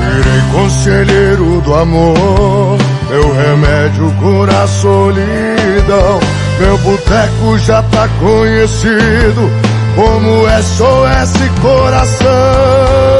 Virei 0.00 0.42
conselheiro 0.52 1.60
do 1.60 1.74
amor, 1.74 2.76
meu 3.08 3.32
remédio 3.32 4.12
cura 4.20 4.62
a 4.64 4.66
solidão. 4.66 6.18
Meu 6.58 6.78
boteco 6.78 7.58
já 7.58 7.80
tá 7.80 8.08
conhecido 8.18 9.48
como 9.94 10.48
SOS 10.48 11.60
Coração. 11.62 13.17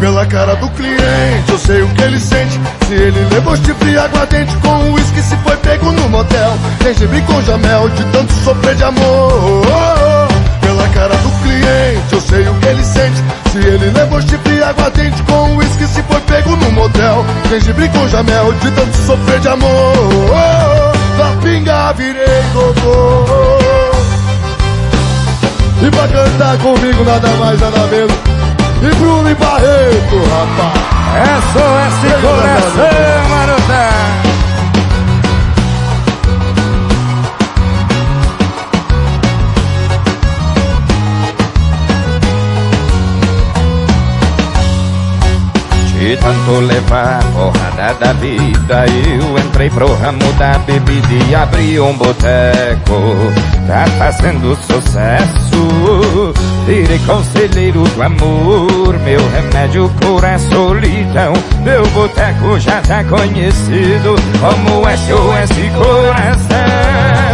Pela 0.00 0.24
cara 0.24 0.56
do 0.56 0.66
cliente, 0.70 1.50
eu 1.50 1.58
sei 1.58 1.82
o 1.82 1.88
que 1.90 2.02
ele 2.02 2.18
sente. 2.18 2.58
Se 2.88 2.94
ele 2.94 3.20
levou 3.34 3.54
chifre 3.54 3.98
aguardente 3.98 4.56
com 4.56 4.92
uísque, 4.92 5.22
se 5.22 5.36
foi 5.36 5.54
pego 5.58 5.92
no 5.92 6.08
motel. 6.08 6.58
Gengibre 6.82 7.20
com 7.20 7.42
jamel, 7.42 7.86
de 7.90 8.04
tanto 8.04 8.32
sofrer 8.42 8.76
de 8.76 8.84
amor. 8.84 9.62
Pela 10.62 10.88
cara 10.88 11.14
do 11.16 11.30
cliente, 11.42 12.12
eu 12.12 12.20
sei 12.22 12.48
o 12.48 12.54
que 12.54 12.66
ele 12.68 12.82
sente. 12.82 13.22
Se 13.52 13.58
ele 13.58 13.90
levou 13.90 14.22
chifre 14.22 14.62
aguardente 14.62 15.22
com 15.24 15.56
uísque, 15.56 15.86
se 15.86 16.02
foi 16.04 16.20
pego 16.22 16.56
no 16.56 16.72
motel. 16.72 17.26
Gengibre 17.50 17.86
com 17.90 18.08
jamel, 18.08 18.54
de 18.54 18.70
tanto 18.70 18.96
sofrer 19.04 19.38
de 19.40 19.48
amor. 19.48 20.92
Da 21.18 21.42
pinga 21.42 21.92
virei 21.92 22.42
doutor. 22.54 23.60
E 25.82 25.90
pra 25.90 26.08
cantar 26.08 26.56
comigo 26.58 27.04
nada 27.04 27.28
mais 27.38 27.60
nada 27.60 27.86
menos 27.88 28.29
E 28.82 28.94
Bruno 28.96 29.28
e 29.28 29.34
Barreto, 29.34 30.16
rapaz 30.16 30.90
SOS 31.52 32.20
Coração, 32.22 33.28
marota. 33.28 34.09
De 46.00 46.16
tanto 46.16 46.60
levar 46.60 47.22
porrada 47.34 47.92
da 48.00 48.14
vida, 48.14 48.86
eu 48.88 49.38
entrei 49.38 49.68
pro 49.68 49.94
ramo 49.96 50.32
da 50.38 50.56
bebida 50.60 51.06
e 51.28 51.34
abri 51.34 51.78
um 51.78 51.94
boteco. 51.94 52.94
Tá 53.66 53.84
fazendo 53.98 54.56
sucesso, 54.56 56.32
virei 56.66 56.98
conselheiro 57.00 57.82
do 57.82 58.02
amor. 58.02 58.98
Meu 59.00 59.20
remédio 59.28 59.92
cura 60.00 60.36
a 60.36 60.38
solidão. 60.38 61.34
Meu 61.62 61.86
boteco 61.88 62.58
já 62.58 62.80
tá 62.80 63.04
conhecido 63.04 64.16
como 64.40 64.80
SOS 64.96 65.50
Coração. 65.76 67.29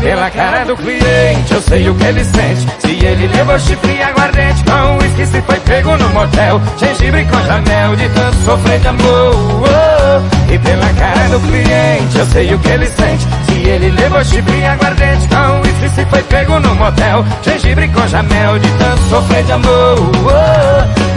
Pela 0.00 0.30
cara 0.30 0.64
do 0.64 0.76
cliente 0.76 1.52
eu 1.52 1.60
sei 1.60 1.88
o 1.88 1.94
que 1.94 2.04
ele 2.04 2.24
sente 2.24 2.66
Se 2.78 3.04
ele 3.04 3.26
levou 3.26 3.58
chifre 3.58 3.92
e 3.92 4.02
aguardente 4.02 4.64
Com 4.64 4.96
uísque 4.98 5.26
se 5.26 5.42
foi 5.42 5.60
pego 5.60 5.96
no 5.96 6.08
motel 6.10 6.60
Gengibre 6.78 7.24
com 7.24 7.42
janel 7.42 7.96
de 7.96 8.08
tanto 8.10 8.36
sofrer 8.44 8.78
de 8.78 8.88
amor 8.88 9.34
oh. 9.34 10.52
E 10.52 10.58
pela 10.58 10.92
cara 10.94 11.28
do 11.30 11.40
cliente 11.40 12.18
eu 12.18 12.26
sei 12.26 12.54
o 12.54 12.58
que 12.60 12.68
ele 12.68 12.86
sente 12.86 13.26
Se 13.46 13.68
ele 13.68 13.90
levou 13.90 14.24
chifre 14.24 14.58
e 14.58 14.66
aguardente 14.66 15.28
Com 15.28 15.60
uísque 15.62 15.88
se 15.88 16.04
foi 16.06 16.22
pego 16.22 16.60
no 16.60 16.74
motel 16.76 17.24
Gengibre 17.42 17.88
com 17.88 18.06
janel 18.06 18.58
de 18.58 18.68
tanto 18.78 19.02
sofrer 19.10 19.44
de 19.44 19.52
amor 19.52 19.98
oh. 19.98 20.67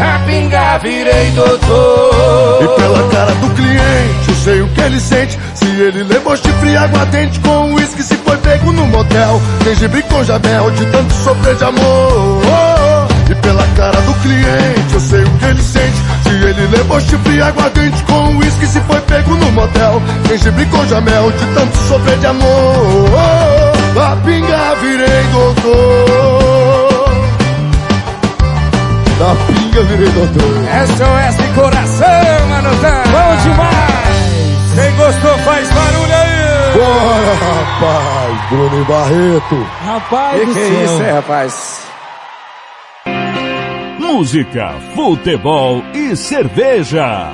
A 0.02 0.18
pinga 0.26 0.80
virei 0.80 1.30
doutor 1.36 2.64
E 2.64 2.68
pela 2.82 3.08
cara 3.10 3.32
do 3.36 3.50
cliente, 3.52 4.30
eu 4.30 4.36
sei 4.36 4.62
o 4.62 4.68
que 4.70 4.82
ele 4.82 5.00
sente. 5.00 5.40
Se 5.54 5.66
ele 5.66 6.04
levou 6.04 6.36
chifre 6.36 6.72
e 6.72 6.76
aguardente 6.76 7.40
com 7.42 7.74
uísque, 7.76 8.02
se 8.02 8.16
foi 8.16 8.36
pego 8.38 8.72
no 8.72 8.88
motel. 8.88 9.40
Gengibre 9.64 10.02
com 10.04 10.24
jamel, 10.24 10.72
de 10.72 10.86
tanto 10.88 11.14
sofrer 11.14 11.56
de 11.56 11.64
amor. 11.66 12.42
E 13.30 13.36
pela 13.36 13.68
cara 13.78 14.02
do 14.02 14.14
cliente, 14.16 14.94
eu 14.94 15.00
sei 15.00 15.24
o 15.24 15.30
que 15.38 15.46
ele 15.46 15.62
sente. 15.62 15.98
Se 16.24 16.30
ele 16.30 16.68
levou 16.76 17.00
chifre 17.00 17.36
e 17.36 17.42
aguardente 17.42 18.04
com 18.06 18.38
uísque, 18.38 18.66
se 18.66 18.82
foi 18.82 19.00
pego 19.02 19.36
no 19.36 19.52
motel. 19.52 20.02
Gengibre 20.28 20.66
com 20.66 20.84
jamel, 20.88 21.32
de 21.32 21.46
tanto 21.54 21.78
sofrer 21.88 22.18
de 22.18 22.26
amor. 22.26 23.10
A 24.02 24.16
pinga 24.26 24.76
virei 24.82 25.24
doutor. 25.32 26.41
Da 29.22 29.36
pinga 29.46 29.84
virei 29.84 30.10
doutor. 30.14 30.42
SOS 30.88 31.54
coração, 31.54 32.48
manozão. 32.50 33.04
Bom 33.12 33.44
demais. 33.44 34.74
Quem 34.74 34.96
gostou 34.96 35.38
faz 35.46 35.70
barulho 35.72 36.16
aí. 36.16 36.74
Bora, 36.74 37.34
rapaz. 37.36 38.50
Bruno 38.50 38.82
e 38.82 38.86
Barreto. 38.86 39.68
Rapaz 39.86 40.40
Que 40.40 40.46
do 40.48 40.54
que 40.56 40.60
é 40.60 40.64
céu. 40.64 40.84
isso, 40.86 41.04
é, 41.04 41.12
rapaz? 41.12 41.82
Música, 44.00 44.74
futebol 44.96 45.84
e 45.94 46.16
cerveja. 46.16 47.30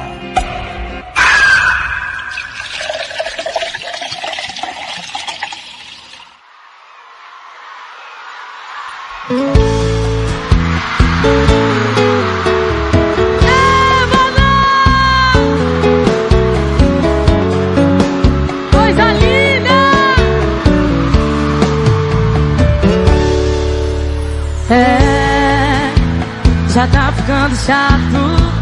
Chato. 27.66 28.58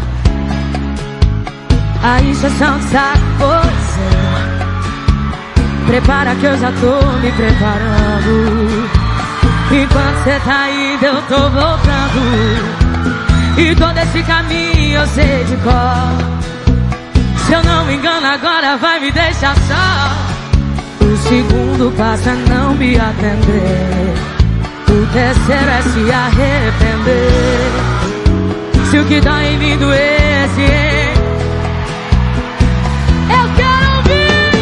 A 2.02 2.20
injeção 2.22 2.78
de 2.78 2.84
saco. 2.84 3.26
Prepara 5.86 6.34
que 6.34 6.46
eu 6.46 6.58
já 6.58 6.72
tô 6.72 7.06
me 7.20 7.30
preparando. 7.32 8.88
Enquanto 9.70 10.24
cê 10.24 10.40
tá 10.44 10.70
indo, 10.70 11.04
eu 11.04 11.22
tô 11.22 11.50
voltando. 11.50 12.86
E 13.58 13.74
todo 13.74 13.98
esse 13.98 14.22
caminho 14.22 15.00
eu 15.00 15.06
sei 15.08 15.44
de 15.44 15.56
cor. 15.56 16.36
Se 17.46 17.52
eu 17.52 17.62
não 17.64 17.84
me 17.84 17.94
engano, 17.94 18.26
agora 18.26 18.76
vai 18.76 19.00
me 19.00 19.10
deixar 19.10 19.54
só. 19.54 21.04
O 21.04 21.16
segundo 21.16 21.96
passo 21.96 22.28
é 22.28 22.34
não 22.48 22.74
me 22.74 22.96
atender. 22.96 24.14
O 24.88 25.06
terceiro 25.12 25.70
é 25.70 25.82
se 25.82 26.12
arrepender. 26.12 27.95
Se 28.90 28.98
o 28.98 29.04
que 29.04 29.20
dói 29.20 29.46
em 29.46 29.58
mim 29.58 29.76
doesse, 29.78 30.60
hein? 30.60 31.12
eu 33.28 33.48
quero 33.56 33.96
ouvir. 33.96 34.52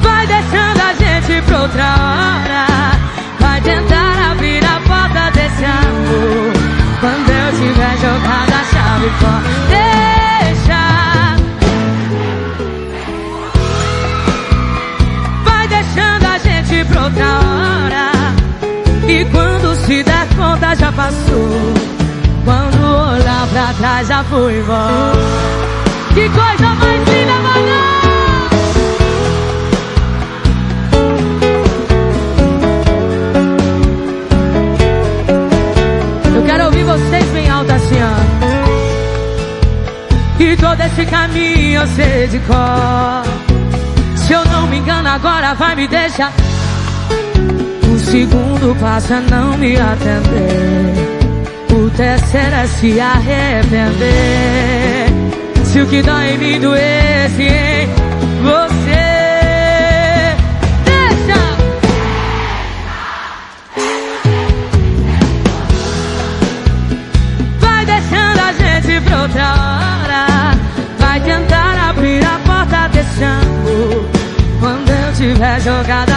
Vai 0.00 0.26
deixando 0.26 0.80
a 0.80 0.94
gente 0.94 1.42
pra 1.42 1.60
outra 1.60 1.84
hora. 1.84 2.66
Vai 3.40 3.60
tentar 3.60 4.32
abrir 4.32 4.64
a 4.64 4.80
porta 4.80 5.30
desse 5.32 5.64
amor. 5.64 6.52
Quando 7.00 7.30
eu 7.30 7.52
tiver 7.52 7.96
jogado 7.98 8.52
a 8.52 8.64
chave 8.64 9.10
fora. 9.20 10.27
E 19.18 19.24
quando 19.24 19.74
se 19.84 20.00
der 20.04 20.28
conta 20.36 20.76
já 20.76 20.92
passou. 20.92 21.74
Quando 22.44 22.84
olhar 23.14 23.48
pra 23.48 23.74
trás 23.76 24.06
já 24.06 24.22
foi 24.22 24.60
embora. 24.60 25.12
Que 26.14 26.28
coisa 26.28 26.68
mais 26.74 27.08
linda, 27.08 27.32
mano! 27.42 27.98
Eu 36.36 36.42
quero 36.44 36.64
ouvir 36.66 36.84
vocês 36.84 37.24
bem 37.32 37.50
alto 37.50 37.72
assim, 37.72 37.98
ó. 38.00 38.14
E 40.40 40.56
todo 40.56 40.80
esse 40.80 41.04
caminho 41.06 41.80
eu 41.80 41.86
sei 41.88 42.28
de 42.28 42.38
cor. 42.38 43.24
Se 44.14 44.32
eu 44.32 44.44
não 44.44 44.68
me 44.68 44.78
engano, 44.78 45.08
agora 45.08 45.54
vai 45.54 45.74
me 45.74 45.88
deixar. 45.88 46.32
Segundo 48.10 48.74
passo 48.80 49.12
é 49.12 49.20
não 49.30 49.58
me 49.58 49.76
atender. 49.76 50.94
O 51.70 51.90
terceiro 51.90 52.54
é 52.54 52.66
se 52.66 52.98
arrepender. 52.98 54.08
Se 55.62 55.82
o 55.82 55.86
que 55.86 56.00
dói 56.00 56.30
em 56.30 56.38
mim 56.38 56.58
doesse 56.58 57.42
em 57.42 57.86
você. 58.42 59.18
Deixa! 60.86 61.38
Vai 67.60 67.84
deixando 67.84 68.40
a 68.40 68.52
gente 68.54 69.00
pra 69.02 69.22
outra 69.22 69.52
hora. 69.52 70.56
Vai 70.98 71.20
tentar 71.20 71.90
abrir 71.90 72.24
a 72.24 72.40
porta 72.46 72.88
desse 72.88 73.22
amor. 73.22 74.08
Quando 74.60 74.88
eu 74.88 75.12
tiver 75.12 75.60
jogado 75.60 76.07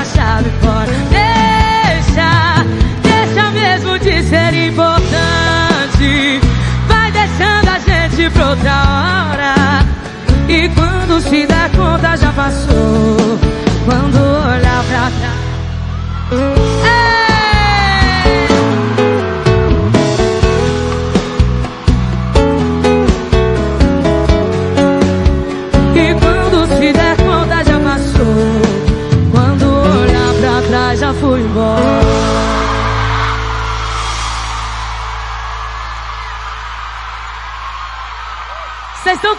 outra 8.50 8.74
hora. 8.74 9.56
E 10.48 10.70
quando 10.70 11.22
se 11.22 11.46
der 11.46 11.70
conta 11.72 12.16
já 12.18 12.32
passou. 12.34 13.40
Quando 13.86 14.18
olhar 14.18 14.84
pra 14.84 15.12
trás. 15.20 15.41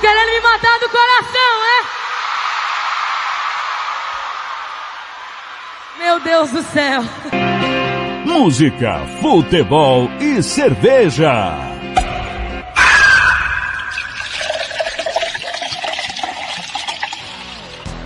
Querendo 0.02 0.32
me 0.32 0.40
matar 0.40 0.80
do 0.80 0.88
coração, 0.88 1.64
é? 1.64 2.02
Meu 5.98 6.20
Deus 6.20 6.50
do 6.50 6.62
céu. 6.62 7.02
Música, 8.26 9.06
futebol 9.20 10.10
e 10.20 10.42
cerveja. 10.42 11.56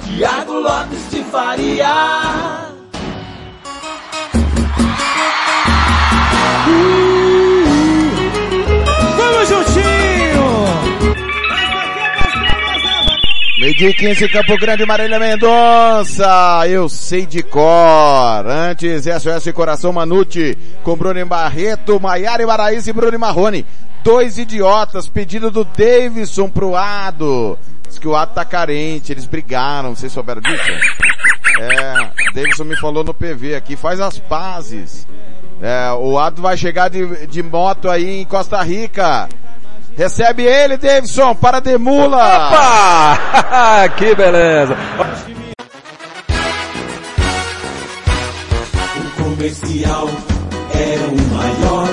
Tiago 0.04 0.52
Lopes 0.52 1.10
de 1.10 1.24
Faria. 1.24 2.65
Meio-dia 13.66 13.90
e 13.90 13.94
15, 13.94 14.28
Campo 14.28 14.56
Grande, 14.58 14.86
Marília 14.86 15.18
Mendonça. 15.18 16.62
Eu 16.68 16.88
sei 16.88 17.26
de 17.26 17.42
cor. 17.42 18.46
Antes, 18.46 19.06
SOS 19.06 19.52
Coração 19.52 19.92
Manute, 19.92 20.56
com 20.84 20.94
Bruno 20.94 21.26
Barreto, 21.26 21.98
Maiara 21.98 22.46
Baraísa 22.46 22.90
e 22.90 22.92
Bruno 22.92 23.18
Marrone. 23.18 23.66
Dois 24.04 24.38
idiotas, 24.38 25.08
pedido 25.08 25.50
do 25.50 25.64
Davidson 25.64 26.48
pro 26.48 26.76
Ado. 26.76 27.58
Diz 27.88 27.98
que 27.98 28.06
o 28.06 28.14
Ado 28.14 28.34
tá 28.34 28.44
carente, 28.44 29.12
eles 29.12 29.24
brigaram, 29.24 29.96
vocês 29.96 30.12
souberam 30.12 30.42
disso? 30.42 30.70
É, 31.58 32.12
Davidson 32.34 32.62
me 32.62 32.76
falou 32.76 33.02
no 33.02 33.12
PV 33.12 33.56
aqui, 33.56 33.74
faz 33.74 33.98
as 33.98 34.16
pazes. 34.16 35.08
É, 35.60 35.90
o 35.90 36.16
Ado 36.20 36.40
vai 36.40 36.56
chegar 36.56 36.88
de, 36.88 37.26
de 37.26 37.42
moto 37.42 37.90
aí 37.90 38.20
em 38.20 38.24
Costa 38.26 38.62
Rica. 38.62 39.28
Recebe 39.96 40.42
ele, 40.44 40.76
Davidson, 40.76 41.34
para 41.34 41.58
de 41.58 41.78
mula! 41.78 42.18
Opa! 42.48 43.88
que 43.96 44.14
beleza! 44.14 44.76
O 48.98 49.22
comercial 49.22 50.08
era 50.74 51.06
o 51.08 51.16
maior. 51.34 51.88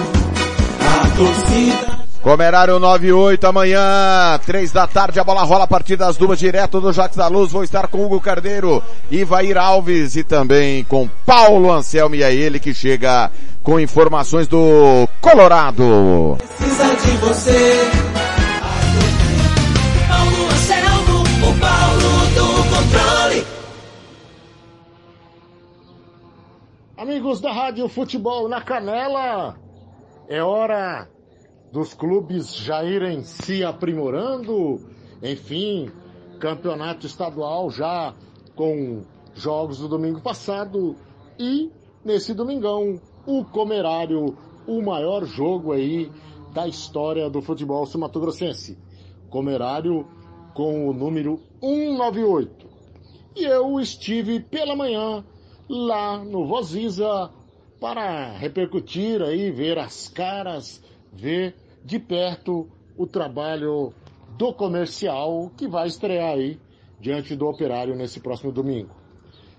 A 0.81 1.15
torcida. 1.15 1.92
Comerário 2.23 2.79
98 2.79 3.45
amanhã, 3.45 4.39
três 4.45 4.71
da 4.71 4.87
tarde, 4.87 5.19
a 5.19 5.25
bola 5.25 5.43
rola 5.43 5.65
a 5.65 5.67
partir 5.67 5.97
das 5.97 6.15
duas, 6.15 6.39
direto 6.39 6.79
do 6.79 6.93
Jacques 6.93 7.17
da 7.17 7.27
Luz. 7.27 7.51
Vou 7.51 7.65
estar 7.65 7.89
com 7.89 8.05
Hugo 8.05 8.21
Carneiro, 8.21 8.81
Ivair 9.11 9.57
Alves 9.57 10.15
e 10.15 10.23
também 10.23 10.85
com 10.85 11.09
Paulo 11.25 11.69
Anselmo 11.69 12.15
e 12.15 12.23
é 12.23 12.33
ele 12.33 12.61
que 12.61 12.73
chega 12.73 13.29
com 13.61 13.77
informações 13.77 14.47
do 14.47 15.05
Colorado. 15.19 16.37
Precisa 16.37 16.95
de 16.95 17.17
você. 17.17 17.91
Paulo 20.07 20.45
Anselmo, 20.45 21.23
o 21.23 21.59
Paulo 21.59 22.25
do 22.35 22.69
controle. 22.69 23.47
Amigos 26.97 27.41
da 27.41 27.51
Rádio 27.51 27.89
Futebol 27.89 28.47
na 28.47 28.61
Canela, 28.61 29.57
é 30.29 30.41
hora 30.41 31.09
dos 31.73 31.95
clubes 31.95 32.53
já 32.53 32.83
irem 32.83 33.23
se 33.23 33.63
aprimorando. 33.63 34.79
Enfim, 35.23 35.89
campeonato 36.39 37.07
estadual 37.07 37.71
já 37.71 38.13
com 38.55 39.01
jogos 39.33 39.79
do 39.79 39.87
domingo 39.87 40.21
passado 40.21 40.95
e 41.39 41.71
nesse 42.05 42.35
domingão 42.35 43.01
o 43.25 43.43
Comerário, 43.43 44.37
o 44.67 44.83
maior 44.83 45.25
jogo 45.25 45.71
aí 45.71 46.11
da 46.53 46.67
história 46.67 47.27
do 47.27 47.41
futebol 47.41 47.87
sumatogrossense. 47.87 48.77
Comerário 49.31 50.05
com 50.53 50.87
o 50.87 50.93
número 50.93 51.39
198. 51.59 52.67
E 53.35 53.45
eu 53.45 53.79
estive 53.79 54.39
pela 54.41 54.75
manhã 54.75 55.25
lá 55.67 56.23
no 56.23 56.45
Voziza 56.45 57.31
para 57.79 58.31
repercutir 58.37 59.23
aí, 59.23 59.49
ver 59.49 59.79
as 59.79 60.07
caras, 60.07 60.79
ver 61.11 61.62
de 61.83 61.99
perto 61.99 62.69
o 62.97 63.05
trabalho 63.05 63.93
do 64.37 64.53
comercial 64.53 65.51
que 65.57 65.67
vai 65.67 65.87
estrear 65.87 66.33
aí 66.33 66.59
diante 66.99 67.35
do 67.35 67.47
operário 67.47 67.95
nesse 67.95 68.19
próximo 68.19 68.51
domingo. 68.51 68.91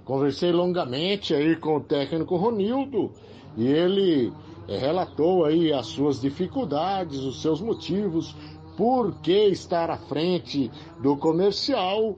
Conversei 0.05 0.53
longamente 0.53 1.35
aí 1.35 1.57
com 1.57 1.77
o 1.77 1.81
técnico 1.81 2.37
Ronildo 2.37 3.13
e 3.57 3.67
ele 3.67 4.33
eh, 4.69 4.79
relatou 4.79 5.45
aí 5.45 5.73
as 5.73 5.87
suas 5.87 6.21
dificuldades, 6.21 7.19
os 7.21 7.41
seus 7.41 7.61
motivos, 7.61 8.35
por 8.77 9.21
que 9.21 9.47
estar 9.49 9.91
à 9.91 9.97
frente 9.97 10.71
do 11.01 11.17
comercial 11.17 12.17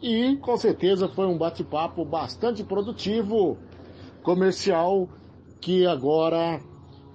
e 0.00 0.36
com 0.36 0.56
certeza 0.56 1.08
foi 1.08 1.26
um 1.26 1.38
bate-papo 1.38 2.04
bastante 2.04 2.62
produtivo, 2.62 3.56
comercial 4.22 5.08
que 5.60 5.86
agora 5.86 6.60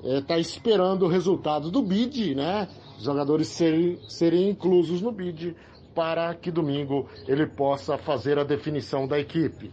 está 0.04 0.38
esperando 0.38 1.06
o 1.06 1.10
resultado 1.10 1.70
do 1.70 1.82
bid, 1.82 2.36
né? 2.36 2.68
Jogadores 3.00 3.48
serem, 3.48 4.00
serem 4.08 4.50
inclusos 4.50 5.02
no 5.02 5.12
bid 5.12 5.56
para 5.94 6.34
que 6.36 6.52
domingo 6.52 7.08
ele 7.28 7.46
possa 7.46 7.98
fazer 7.98 8.38
a 8.38 8.44
definição 8.44 9.08
da 9.08 9.20
equipe. 9.20 9.72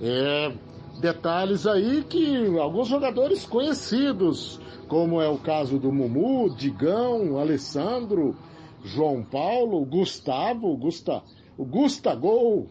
É, 0.00 0.52
detalhes 1.00 1.66
aí 1.66 2.02
que 2.02 2.58
alguns 2.58 2.88
jogadores 2.88 3.44
conhecidos, 3.44 4.60
como 4.88 5.20
é 5.20 5.28
o 5.28 5.38
caso 5.38 5.78
do 5.78 5.92
Mumu, 5.92 6.54
Digão, 6.54 7.38
Alessandro, 7.38 8.36
João 8.82 9.22
Paulo, 9.22 9.84
Gustavo, 9.84 10.76
Gusta, 10.76 11.22
o 11.56 11.64
Gusta 11.64 12.14
Gol, 12.14 12.68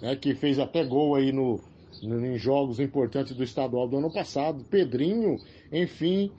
né, 0.00 0.16
que 0.16 0.34
fez 0.34 0.58
até 0.58 0.84
gol 0.84 1.14
aí 1.14 1.32
no, 1.32 1.60
em 2.02 2.38
jogos 2.38 2.80
importantes 2.80 3.34
do 3.34 3.44
estadual 3.44 3.86
do 3.88 3.98
ano 3.98 4.12
passado, 4.12 4.64
Pedrinho, 4.64 5.38
enfim, 5.72 6.30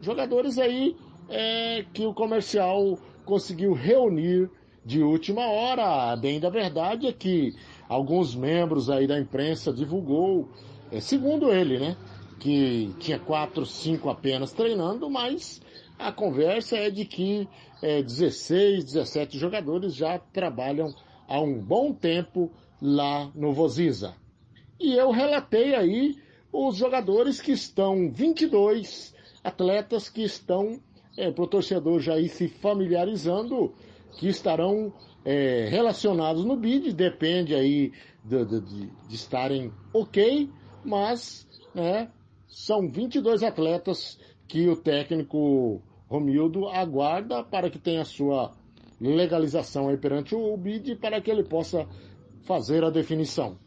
jogadores 0.00 0.58
aí 0.58 0.96
é, 1.28 1.84
que 1.92 2.06
o 2.06 2.14
comercial 2.14 2.98
conseguiu 3.24 3.72
reunir 3.72 4.50
de 4.84 5.02
última 5.02 5.46
hora. 5.46 6.16
Bem 6.16 6.38
da 6.38 6.50
verdade 6.50 7.06
é 7.06 7.12
que 7.12 7.54
alguns 7.88 8.34
membros 8.34 8.90
aí 8.90 9.06
da 9.06 9.18
imprensa 9.18 9.72
divulgou, 9.72 10.48
é, 10.90 11.00
segundo 11.00 11.52
ele, 11.52 11.78
né, 11.78 11.96
que 12.38 12.94
tinha 12.98 13.18
quatro, 13.18 13.64
cinco 13.64 14.10
apenas 14.10 14.52
treinando, 14.52 15.08
mas 15.08 15.60
a 15.98 16.12
conversa 16.12 16.76
é 16.76 16.90
de 16.90 17.04
que 17.04 17.48
é, 17.82 18.02
16, 18.02 18.84
17 18.84 19.38
jogadores 19.38 19.94
já 19.94 20.18
trabalham 20.18 20.94
há 21.28 21.40
um 21.40 21.58
bom 21.58 21.92
tempo 21.92 22.50
lá 22.80 23.30
no 23.34 23.52
Voziza. 23.52 24.14
E 24.78 24.94
eu 24.94 25.10
relatei 25.10 25.74
aí 25.74 26.16
os 26.52 26.76
jogadores 26.76 27.40
que 27.40 27.52
estão, 27.52 28.10
22 28.10 29.14
atletas 29.42 30.08
que 30.08 30.22
estão, 30.22 30.80
é, 31.16 31.30
para 31.30 31.44
o 31.44 31.46
torcedor 31.46 32.00
já 32.00 32.18
ir 32.18 32.28
se 32.28 32.48
familiarizando, 32.48 33.74
que 34.18 34.28
estarão 34.28 34.92
é, 35.24 35.66
relacionados 35.68 36.44
no 36.44 36.56
bid, 36.56 36.92
depende 36.92 37.54
aí 37.54 37.92
de, 38.24 38.44
de, 38.44 38.60
de, 38.60 38.90
de 39.08 39.14
estarem 39.14 39.72
ok, 39.92 40.48
mas 40.84 41.46
né, 41.74 42.10
são 42.46 42.88
22 42.88 43.42
atletas 43.42 44.18
que 44.46 44.68
o 44.68 44.76
técnico 44.76 45.82
Romildo 46.08 46.68
aguarda 46.68 47.42
para 47.42 47.70
que 47.70 47.78
tenha 47.78 48.04
sua 48.04 48.52
legalização 49.00 49.88
aí 49.88 49.96
perante 49.96 50.34
o 50.34 50.56
BID 50.56 50.96
para 50.96 51.20
que 51.20 51.30
ele 51.30 51.42
possa 51.42 51.88
fazer 52.42 52.84
a 52.84 52.90
definição. 52.90 53.58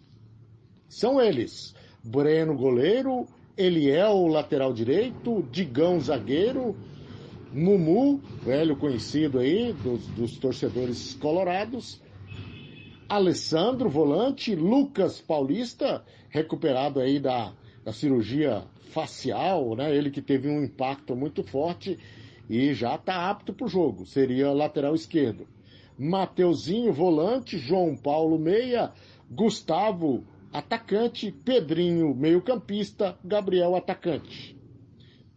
São 0.88 1.22
eles, 1.22 1.76
Breno 2.04 2.56
goleiro, 2.56 3.28
Eliel 3.58 4.28
lateral 4.28 4.72
direito, 4.74 5.44
Digão 5.52 6.00
zagueiro, 6.00 6.76
Mumu, 7.54 8.18
velho 8.44 8.76
conhecido 8.76 9.40
aí 9.40 9.74
dos, 9.74 10.06
dos 10.08 10.38
torcedores 10.38 11.14
colorados, 11.16 12.02
Alessandro 13.10 13.90
volante, 13.90 14.54
Lucas 14.54 15.22
Paulista, 15.22 16.04
recuperado 16.30 17.00
aí 17.00 17.20
da, 17.20 17.54
da 17.84 17.94
cirurgia 17.94 18.64
facial, 18.92 19.76
né? 19.76 19.96
Ele 19.96 20.12
que 20.12 20.22
teve 20.22 20.50
um 20.50 20.64
impacto 20.64 21.16
muito 21.16 21.42
forte 21.44 21.98
e 22.50 22.74
já 22.74 22.96
está 22.96 23.30
apto 23.30 23.54
para 23.54 23.66
o 23.66 23.70
jogo. 23.70 24.06
Seria 24.06 24.52
lateral 24.52 24.94
esquerdo. 24.94 25.48
Mateuzinho, 25.98 26.94
volante, 26.94 27.58
João 27.58 27.96
Paulo, 27.96 28.38
meia, 28.38 28.92
Gustavo, 29.32 30.24
atacante, 30.58 31.32
Pedrinho, 31.32 32.16
meio-campista, 32.16 33.18
Gabriel, 33.24 33.76
atacante. 33.76 34.58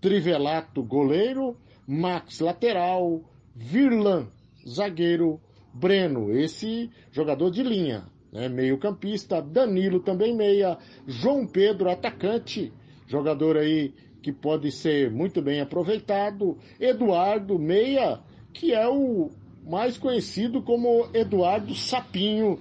Trivelato, 0.00 0.82
goleiro, 0.82 1.56
Max, 1.86 2.40
lateral, 2.40 3.22
Virlan, 3.54 4.28
zagueiro, 4.66 5.40
Breno, 5.72 6.32
esse 6.32 6.90
jogador 7.12 7.50
de 7.50 7.62
linha, 7.62 8.04
né? 8.32 8.48
meio-campista, 8.48 9.42
Danilo 9.42 10.00
também 10.00 10.34
meia, 10.34 10.78
João 11.06 11.46
Pedro, 11.46 11.90
atacante, 11.90 12.72
jogador 13.06 13.56
aí 13.56 13.92
que 14.22 14.32
pode 14.32 14.72
ser 14.72 15.10
muito 15.10 15.40
bem 15.42 15.60
aproveitado, 15.60 16.58
Eduardo 16.78 17.58
Meia, 17.58 18.20
que 18.52 18.72
é 18.72 18.88
o 18.88 19.30
mais 19.64 19.96
conhecido 19.98 20.62
como 20.62 21.08
Eduardo 21.14 21.74
Sapinho, 21.74 22.58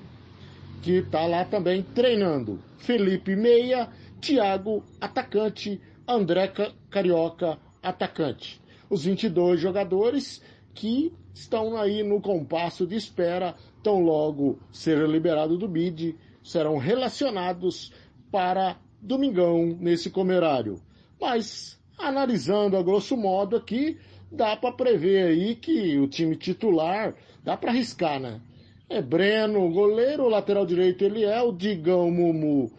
que 0.81 0.97
está 0.97 1.25
lá 1.25 1.45
também 1.45 1.83
treinando. 1.83 2.59
Felipe 2.77 3.35
Meia, 3.35 3.89
Thiago, 4.21 4.83
atacante, 4.99 5.81
André 6.07 6.51
Carioca, 6.89 7.57
atacante. 7.81 8.61
Os 8.89 9.05
22 9.05 9.59
jogadores 9.59 10.41
que 10.73 11.13
estão 11.33 11.77
aí 11.77 12.03
no 12.03 12.21
compasso 12.21 12.85
de 12.87 12.95
espera, 12.95 13.55
tão 13.83 14.01
logo 14.01 14.59
ser 14.71 15.07
liberado 15.07 15.57
do 15.57 15.67
BID, 15.67 16.15
serão 16.43 16.77
relacionados 16.77 17.93
para 18.31 18.77
domingão 19.01 19.77
nesse 19.79 20.09
comerário. 20.09 20.81
Mas, 21.19 21.79
analisando 21.97 22.77
a 22.77 22.83
grosso 22.83 23.15
modo 23.15 23.55
aqui, 23.55 23.97
dá 24.31 24.55
para 24.55 24.73
prever 24.73 25.27
aí 25.27 25.55
que 25.55 25.97
o 25.99 26.07
time 26.07 26.35
titular, 26.35 27.15
dá 27.43 27.55
para 27.57 27.71
arriscar, 27.71 28.19
né? 28.19 28.41
É 28.89 29.03
Breno, 29.03 29.69
goleiro, 29.69 30.27
lateral 30.27 30.65
direito 30.65 31.03
Eliel, 31.03 31.51
Digão, 31.51 32.09
Mumu 32.09 32.71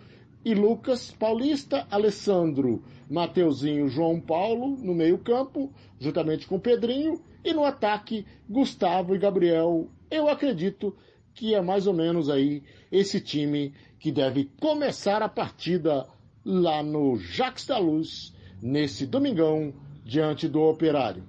e 0.45 0.55
Lucas, 0.55 1.13
Paulista, 1.13 1.87
Alessandro, 1.89 2.83
Mateuzinho, 3.09 3.89
João 3.89 4.21
Paulo 4.21 4.77
no 4.77 4.93
meio 4.93 5.19
campo, 5.19 5.73
juntamente 6.01 6.49
com 6.49 6.59
Pedrinho, 6.59 7.21
e 7.45 7.53
no 7.53 7.65
ataque, 7.65 8.27
Gustavo 8.49 9.15
e 9.15 9.19
Gabriel. 9.19 9.89
Eu 10.11 10.29
acredito 10.29 10.97
que 11.33 11.55
é 11.55 11.61
mais 11.61 11.87
ou 11.87 11.95
menos 11.95 12.29
aí 12.29 12.65
esse 12.91 13.21
time 13.21 13.73
que 14.01 14.11
deve 14.11 14.51
começar 14.61 15.23
a 15.23 15.29
partida 15.29 16.09
lá 16.45 16.83
no 16.83 17.19
Jacques 17.19 17.67
da 17.67 17.79
Luz, 17.79 18.35
nesse 18.61 19.07
domingão, 19.07 19.73
diante 20.05 20.49
do 20.49 20.61
Operário. 20.63 21.23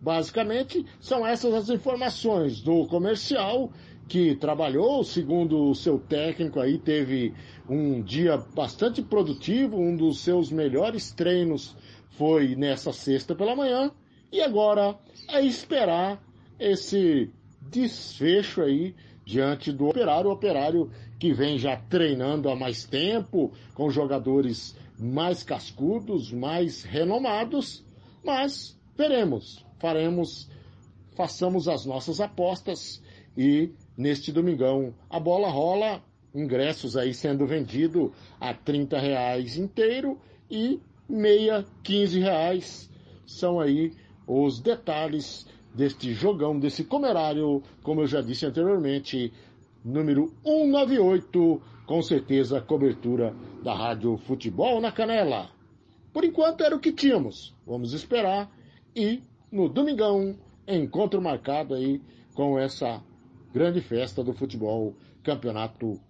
Basicamente, 0.00 0.86
são 1.00 1.26
essas 1.26 1.52
as 1.52 1.68
informações 1.68 2.60
do 2.60 2.86
comercial 2.86 3.70
que 4.08 4.34
trabalhou, 4.36 5.04
segundo 5.04 5.68
o 5.68 5.74
seu 5.74 5.98
técnico 5.98 6.58
aí, 6.58 6.78
teve 6.78 7.34
um 7.68 8.02
dia 8.02 8.38
bastante 8.54 9.02
produtivo, 9.02 9.78
um 9.78 9.94
dos 9.94 10.20
seus 10.20 10.50
melhores 10.50 11.12
treinos 11.12 11.76
foi 12.10 12.56
nessa 12.56 12.92
sexta 12.92 13.34
pela 13.34 13.54
manhã, 13.54 13.92
E 14.32 14.42
agora 14.42 14.98
é 15.30 15.40
esperar 15.40 16.22
esse 16.58 17.30
desfecho 17.62 18.60
aí 18.62 18.94
diante 19.24 19.72
do 19.72 19.86
operário, 19.86 20.30
operário 20.30 20.90
que 21.18 21.32
vem 21.32 21.58
já 21.58 21.76
treinando 21.76 22.50
há 22.50 22.56
mais 22.56 22.84
tempo, 22.84 23.52
com 23.74 23.90
jogadores 23.90 24.76
mais 24.98 25.42
cascudos, 25.42 26.32
mais 26.32 26.82
renomados, 26.82 27.84
mas 28.24 28.78
veremos, 28.96 29.64
faremos, 29.78 30.50
façamos 31.16 31.68
as 31.68 31.86
nossas 31.86 32.20
apostas 32.20 33.02
e 33.36 33.70
neste 33.98 34.30
domingão 34.30 34.94
a 35.10 35.18
bola 35.18 35.48
rola, 35.48 36.00
ingressos 36.32 36.96
aí 36.96 37.12
sendo 37.12 37.44
vendido 37.44 38.12
a 38.40 38.54
30 38.54 38.96
reais 38.96 39.56
inteiro 39.56 40.16
e 40.48 40.80
meia 41.08 41.66
15 41.82 42.20
reais. 42.20 42.90
São 43.26 43.58
aí 43.58 43.92
os 44.24 44.60
detalhes 44.60 45.46
deste 45.74 46.14
jogão, 46.14 46.58
desse 46.58 46.84
comerário, 46.84 47.60
como 47.82 48.02
eu 48.02 48.06
já 48.06 48.20
disse 48.20 48.46
anteriormente, 48.46 49.32
número 49.84 50.32
198, 50.44 51.60
com 51.84 52.00
certeza 52.00 52.60
cobertura 52.60 53.34
da 53.64 53.74
Rádio 53.74 54.16
Futebol 54.18 54.80
na 54.80 54.92
Canela. 54.92 55.50
Por 56.12 56.24
enquanto 56.24 56.62
era 56.62 56.74
o 56.74 56.80
que 56.80 56.92
tínhamos. 56.92 57.54
Vamos 57.66 57.92
esperar 57.92 58.50
e 58.94 59.22
no 59.50 59.68
domingão 59.68 60.36
encontro 60.66 61.20
marcado 61.20 61.74
aí 61.74 62.00
com 62.34 62.58
essa 62.58 63.02
grande 63.52 63.80
festa 63.80 64.22
do 64.22 64.32
futebol, 64.32 64.94
Campeonato 65.22 66.00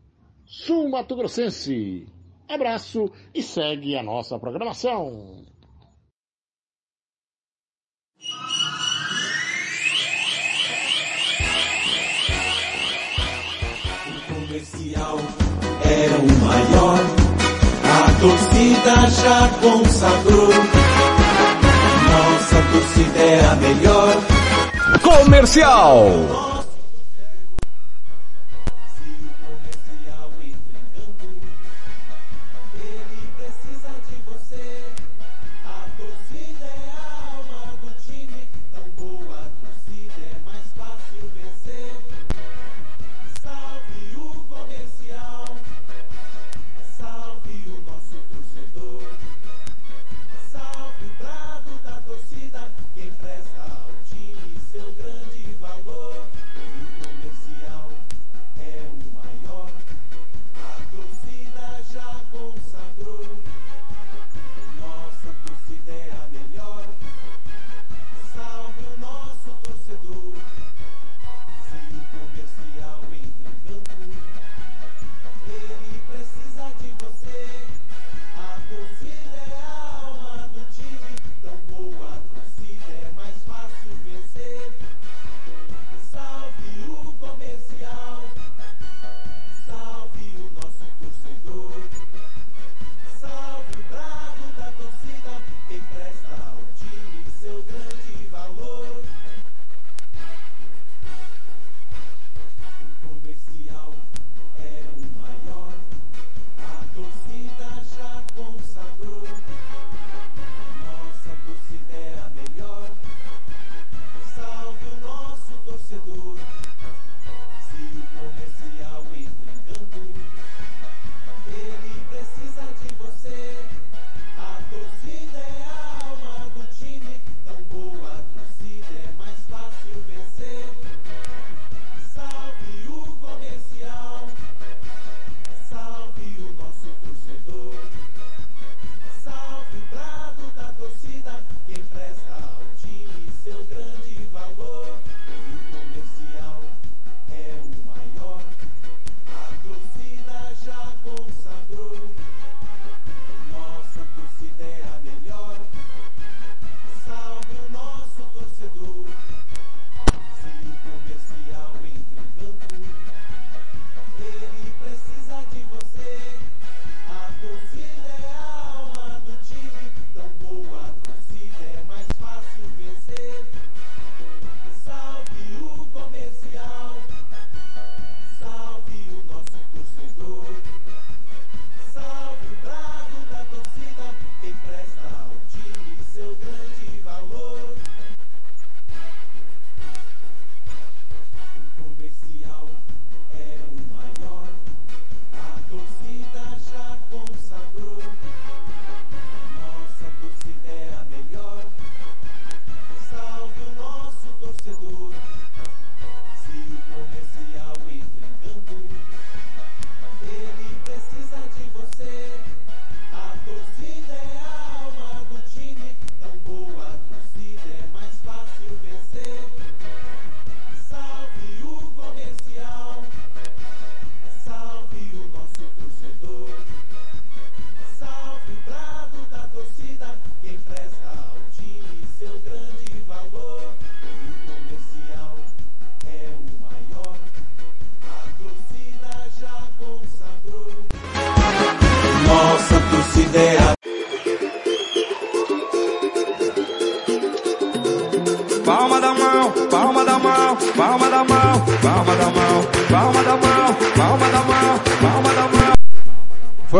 Sul 0.46 0.88
Mato 0.88 1.14
Grossense. 1.16 2.06
Abraço 2.48 3.12
e 3.34 3.42
segue 3.42 3.96
a 3.96 4.02
nossa 4.02 4.38
programação. 4.38 5.44
O 14.06 14.34
comercial 14.34 15.18
era 15.84 16.18
o 16.18 16.32
maior, 16.44 16.98
a 17.84 18.20
torcida 18.20 19.10
já 19.10 19.48
consagrou. 19.60 20.48
Nossa 22.08 22.56
torcida 22.72 23.18
é 23.18 23.44
a 23.44 23.56
melhor. 23.56 24.14
Comercial. 25.02 26.57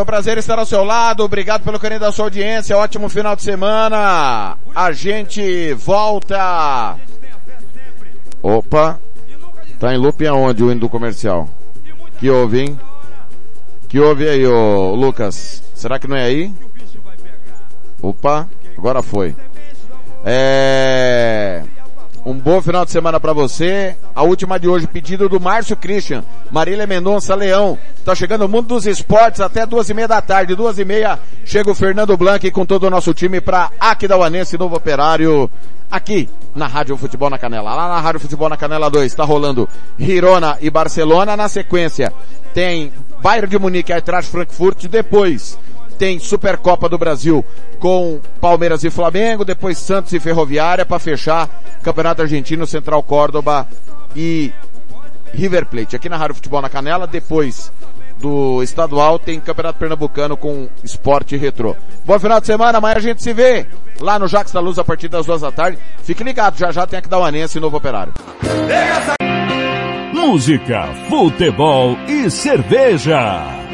Prazer 0.08 0.38
estar 0.38 0.58
ao 0.58 0.64
seu 0.64 0.82
lado. 0.84 1.22
Obrigado 1.22 1.62
pelo 1.62 1.78
carinho 1.78 2.00
da 2.00 2.10
sua 2.10 2.24
audiência. 2.24 2.74
Ótimo 2.78 3.10
final 3.10 3.36
de 3.36 3.42
semana. 3.42 4.56
A 4.74 4.90
gente 4.90 5.74
volta. 5.74 6.96
Opa. 8.42 8.98
Tá 9.78 9.94
em 9.94 9.98
loop 9.98 10.26
aonde 10.26 10.64
o 10.64 10.70
hino 10.72 10.80
do 10.80 10.88
comercial? 10.88 11.46
Que 12.18 12.30
houve, 12.30 12.60
hein? 12.60 12.80
Que 13.86 14.00
houve 14.00 14.26
aí, 14.26 14.46
ô 14.46 14.94
Lucas? 14.94 15.62
Será 15.74 15.98
que 15.98 16.08
não 16.08 16.16
é 16.16 16.24
aí? 16.24 16.54
Opa, 18.00 18.48
agora 18.78 19.02
foi. 19.02 19.36
É... 20.24 21.64
Um 22.24 22.34
bom 22.34 22.60
final 22.60 22.84
de 22.84 22.90
semana 22.90 23.18
para 23.18 23.32
você. 23.32 23.96
A 24.14 24.22
última 24.22 24.58
de 24.58 24.68
hoje, 24.68 24.86
pedido 24.86 25.28
do 25.28 25.40
Márcio 25.40 25.76
Christian, 25.76 26.24
Marília 26.50 26.86
Mendonça 26.86 27.34
Leão. 27.34 27.78
Tá 28.04 28.14
chegando 28.14 28.44
o 28.44 28.48
mundo 28.48 28.68
dos 28.68 28.86
esportes 28.86 29.40
até 29.40 29.64
duas 29.64 29.88
e 29.88 29.94
meia 29.94 30.08
da 30.08 30.20
tarde. 30.20 30.54
Duas 30.54 30.78
e 30.78 30.84
meia 30.84 31.18
chega 31.44 31.70
o 31.70 31.74
Fernando 31.74 32.16
Blanc 32.16 32.50
com 32.50 32.66
todo 32.66 32.84
o 32.84 32.90
nosso 32.90 33.14
time 33.14 33.40
para 33.40 33.70
Aquidauanense 33.78 34.58
Novo 34.58 34.76
Operário. 34.76 35.50
Aqui 35.90 36.28
na 36.54 36.66
Rádio 36.66 36.96
Futebol 36.96 37.30
na 37.30 37.38
Canela. 37.38 37.74
Lá 37.74 37.88
na 37.88 38.00
Rádio 38.00 38.20
Futebol 38.20 38.48
na 38.48 38.56
Canela 38.56 38.90
2 38.90 39.06
está 39.06 39.24
rolando 39.24 39.68
Girona 39.98 40.58
e 40.60 40.68
Barcelona. 40.68 41.36
Na 41.36 41.48
sequência 41.48 42.12
tem 42.52 42.92
Bayern 43.22 43.48
de 43.48 43.58
Munique, 43.58 43.92
Eintracht 43.92 44.30
Frankfurt. 44.30 44.86
Depois 44.86 45.58
tem 45.98 46.18
Supercopa 46.18 46.88
do 46.88 46.96
Brasil 46.96 47.44
com 47.78 48.20
Palmeiras 48.40 48.84
e 48.84 48.90
Flamengo, 48.90 49.44
depois 49.44 49.76
Santos 49.78 50.12
e 50.12 50.20
Ferroviária 50.20 50.86
para 50.86 50.98
fechar 50.98 51.48
Campeonato 51.82 52.22
Argentino, 52.22 52.66
Central 52.66 53.02
Córdoba 53.02 53.66
e 54.14 54.52
River 55.34 55.66
Plate. 55.66 55.96
Aqui 55.96 56.08
na 56.08 56.16
Rádio 56.16 56.36
Futebol 56.36 56.62
na 56.62 56.68
Canela, 56.68 57.06
depois 57.06 57.72
do 58.18 58.62
estadual 58.62 59.18
tem 59.18 59.40
Campeonato 59.40 59.78
Pernambucano 59.78 60.36
com 60.36 60.68
esporte 60.82 61.36
retrô. 61.36 61.76
Bom 62.04 62.18
final 62.18 62.40
de 62.40 62.46
semana, 62.46 62.78
amanhã 62.78 62.96
a 62.96 63.00
gente 63.00 63.22
se 63.22 63.32
vê 63.32 63.66
lá 64.00 64.18
no 64.18 64.28
Jax 64.28 64.52
da 64.52 64.60
Luz 64.60 64.78
a 64.78 64.84
partir 64.84 65.08
das 65.08 65.26
duas 65.26 65.40
da 65.40 65.52
tarde. 65.52 65.78
Fique 66.02 66.24
ligado, 66.24 66.56
já 66.56 66.72
já 66.72 66.86
tem 66.86 67.02
que 67.02 67.08
dar 67.08 67.18
o 67.18 67.24
Anense 67.24 67.58
e 67.58 67.60
Novo 67.60 67.76
Operário. 67.76 68.12
Música, 70.12 70.88
futebol 71.08 71.96
e 72.08 72.30
cerveja. 72.30 73.67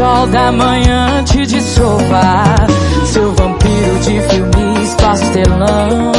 Sol 0.00 0.26
da 0.28 0.50
manhã 0.50 1.22
te 1.24 1.44
dissolva 1.44 2.56
Seu 3.04 3.34
vampiro 3.34 3.98
de 3.98 4.20
filmes 4.30 4.94
pastelão 4.94 6.12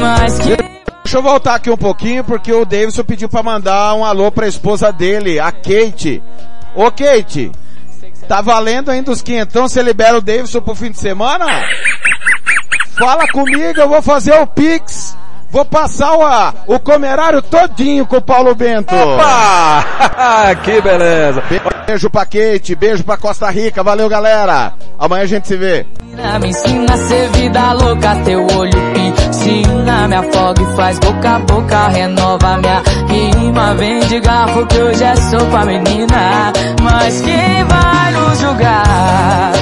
Mas 0.00 0.38
que... 0.38 0.56
Deixa 1.04 1.18
eu 1.18 1.22
voltar 1.22 1.56
aqui 1.56 1.70
um 1.70 1.76
pouquinho 1.76 2.24
porque 2.24 2.50
o 2.50 2.64
Davidson 2.64 3.04
pediu 3.04 3.28
para 3.28 3.42
mandar 3.42 3.94
um 3.94 4.04
alô 4.04 4.30
pra 4.30 4.46
esposa 4.46 4.92
dele, 4.92 5.40
a 5.40 5.50
Kate. 5.50 6.22
Ô 6.74 6.90
Kate, 6.90 7.50
tá 8.28 8.42
valendo 8.42 8.90
ainda 8.90 9.10
os 9.10 9.22
quinhentão, 9.22 9.66
você 9.66 9.82
libera 9.82 10.18
o 10.18 10.20
Davidson 10.20 10.60
pro 10.60 10.74
fim 10.74 10.90
de 10.90 10.98
semana? 10.98 11.46
Fala 12.98 13.26
comigo, 13.28 13.80
eu 13.80 13.88
vou 13.88 14.02
fazer 14.02 14.34
o 14.34 14.46
Pix. 14.46 15.16
Vou 15.50 15.64
passar 15.64 16.14
o, 16.66 16.74
o 16.74 16.78
comerário 16.78 17.40
todinho 17.42 18.06
com 18.06 18.16
o 18.16 18.22
Paulo 18.22 18.54
Bento. 18.54 18.94
Opa! 18.94 20.54
que 20.64 20.80
beleza. 20.80 21.42
Beijo 21.86 22.10
pra 22.10 22.26
Kate, 22.26 22.74
beijo 22.74 23.02
pra 23.02 23.16
Costa 23.16 23.50
Rica, 23.50 23.82
valeu 23.82 24.08
galera. 24.08 24.74
Amanhã 24.98 25.22
a 25.22 25.26
gente 25.26 25.48
se 25.48 25.56
vê. 25.56 25.86
Me 26.40 26.48
ensina 26.48 26.92
a 26.92 26.96
ser 26.96 27.28
vida 27.30 27.72
louca, 27.72 28.16
teu 28.24 28.46
olho 28.56 28.88
piscina, 29.48 30.08
me 30.08 30.16
afoga 30.16 30.62
e 30.62 30.76
faz 30.76 30.98
boca 30.98 31.36
a 31.36 31.38
boca, 31.38 31.88
renova 31.88 32.56
minha 32.58 32.82
rima, 33.08 33.74
vem 33.74 34.00
de 34.00 34.20
garfo 34.20 34.66
que 34.66 34.78
hoje 34.78 35.04
é 35.04 35.16
sopa 35.16 35.64
menina, 35.64 36.52
mas 36.82 37.20
quem 37.20 37.64
vai 37.64 38.12
nos 38.12 38.38
julgar? 38.40 39.52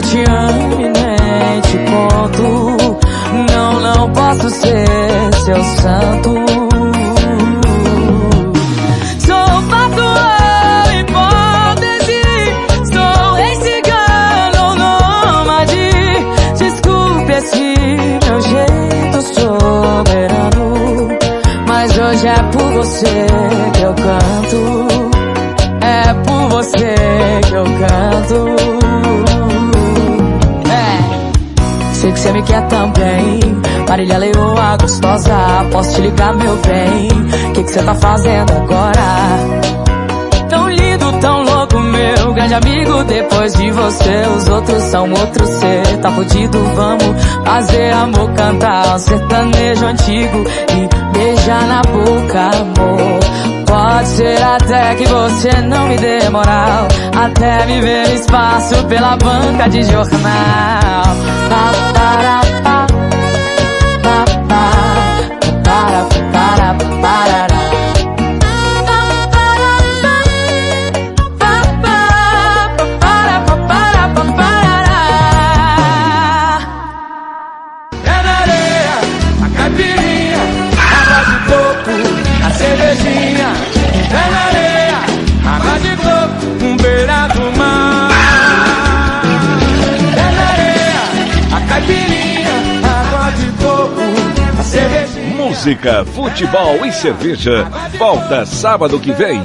Eu 0.00 0.08
te 0.08 0.24
amo 0.30 0.80
e 0.80 0.88
nem 0.88 1.60
te 1.60 1.78
conto. 1.90 2.98
Não, 3.52 3.80
não 3.80 4.12
posso 4.12 4.48
ser 4.50 5.34
seu 5.44 5.62
santo. 5.62 6.34
Sou 9.18 9.62
fato 9.68 10.02
hipótese, 10.98 12.22
sou 12.92 13.34
rei 13.34 13.54
cigano 13.56 14.74
nômade. 14.76 15.90
Desculpe 16.56 17.32
esse 17.32 17.74
meu 18.24 18.40
jeito 18.40 19.22
soberano, 19.34 21.18
mas 21.66 21.98
hoje 21.98 22.26
é 22.26 22.42
por 22.52 22.72
você 22.72 23.29
É. 32.40 32.42
Sei 32.42 32.42
que 32.42 32.42
quer 32.42 32.66
também. 32.68 33.40
Marília 33.88 34.18
Leoa 34.18 34.76
gostosa, 34.80 35.34
posso 35.70 35.94
te 35.94 36.00
ligar, 36.00 36.34
meu 36.34 36.56
bem? 36.56 37.08
Que 37.52 37.62
que 37.64 37.70
você 37.70 37.82
tá 37.82 37.94
fazendo 37.94 38.52
agora? 38.52 39.00
Tão 40.48 40.68
lindo, 40.68 41.12
tão 41.20 41.42
louco, 41.42 41.78
meu 41.78 42.32
grande 42.32 42.54
amigo. 42.54 43.04
Depois 43.04 43.52
de 43.54 43.70
você, 43.70 44.22
os 44.36 44.48
outros 44.48 44.82
são 44.84 45.10
outro 45.10 45.46
ser. 45.46 45.98
Tá 46.00 46.10
fudido, 46.12 46.58
vamos 46.74 47.24
fazer 47.44 47.92
amor, 47.92 48.30
cantar 48.32 48.94
um 48.94 48.98
sertanejo 48.98 49.86
antigo 49.86 50.44
e 50.72 51.18
beijar 51.18 51.66
na 51.66 51.82
boca, 51.82 52.50
amor. 52.58 53.20
Pode 53.66 54.08
ser 54.08 54.42
até 54.42 54.94
que 54.96 55.06
você 55.06 55.60
não 55.62 55.86
me 55.88 55.96
dê 55.96 56.28
moral, 56.28 56.88
até 57.16 57.66
me 57.66 57.80
ver 57.80 58.14
espaço 58.14 58.84
pela 58.86 59.16
banca 59.16 59.68
de 59.68 59.82
jornal. 59.84 61.00
Cervejinha. 82.70 83.52
É 84.10 84.30
na 84.30 84.40
areia, 84.46 84.98
água 85.44 85.78
de 85.80 85.96
coco, 85.96 86.64
um 86.64 86.76
beira 86.76 87.28
do 87.28 87.58
mar. 87.58 88.10
É 90.16 90.30
na 90.36 90.44
areia, 90.52 91.02
a 91.56 91.60
caipirinha, 91.68 92.54
água 92.84 93.30
de 93.32 93.46
coco, 93.62 94.02
a 94.58 94.62
cervejinha. 94.62 95.36
Música, 95.36 96.04
futebol 96.04 96.86
e 96.86 96.92
cerveja. 96.92 97.66
Volta 97.98 98.46
sábado 98.46 99.00
que 99.00 99.12
vem. 99.12 99.42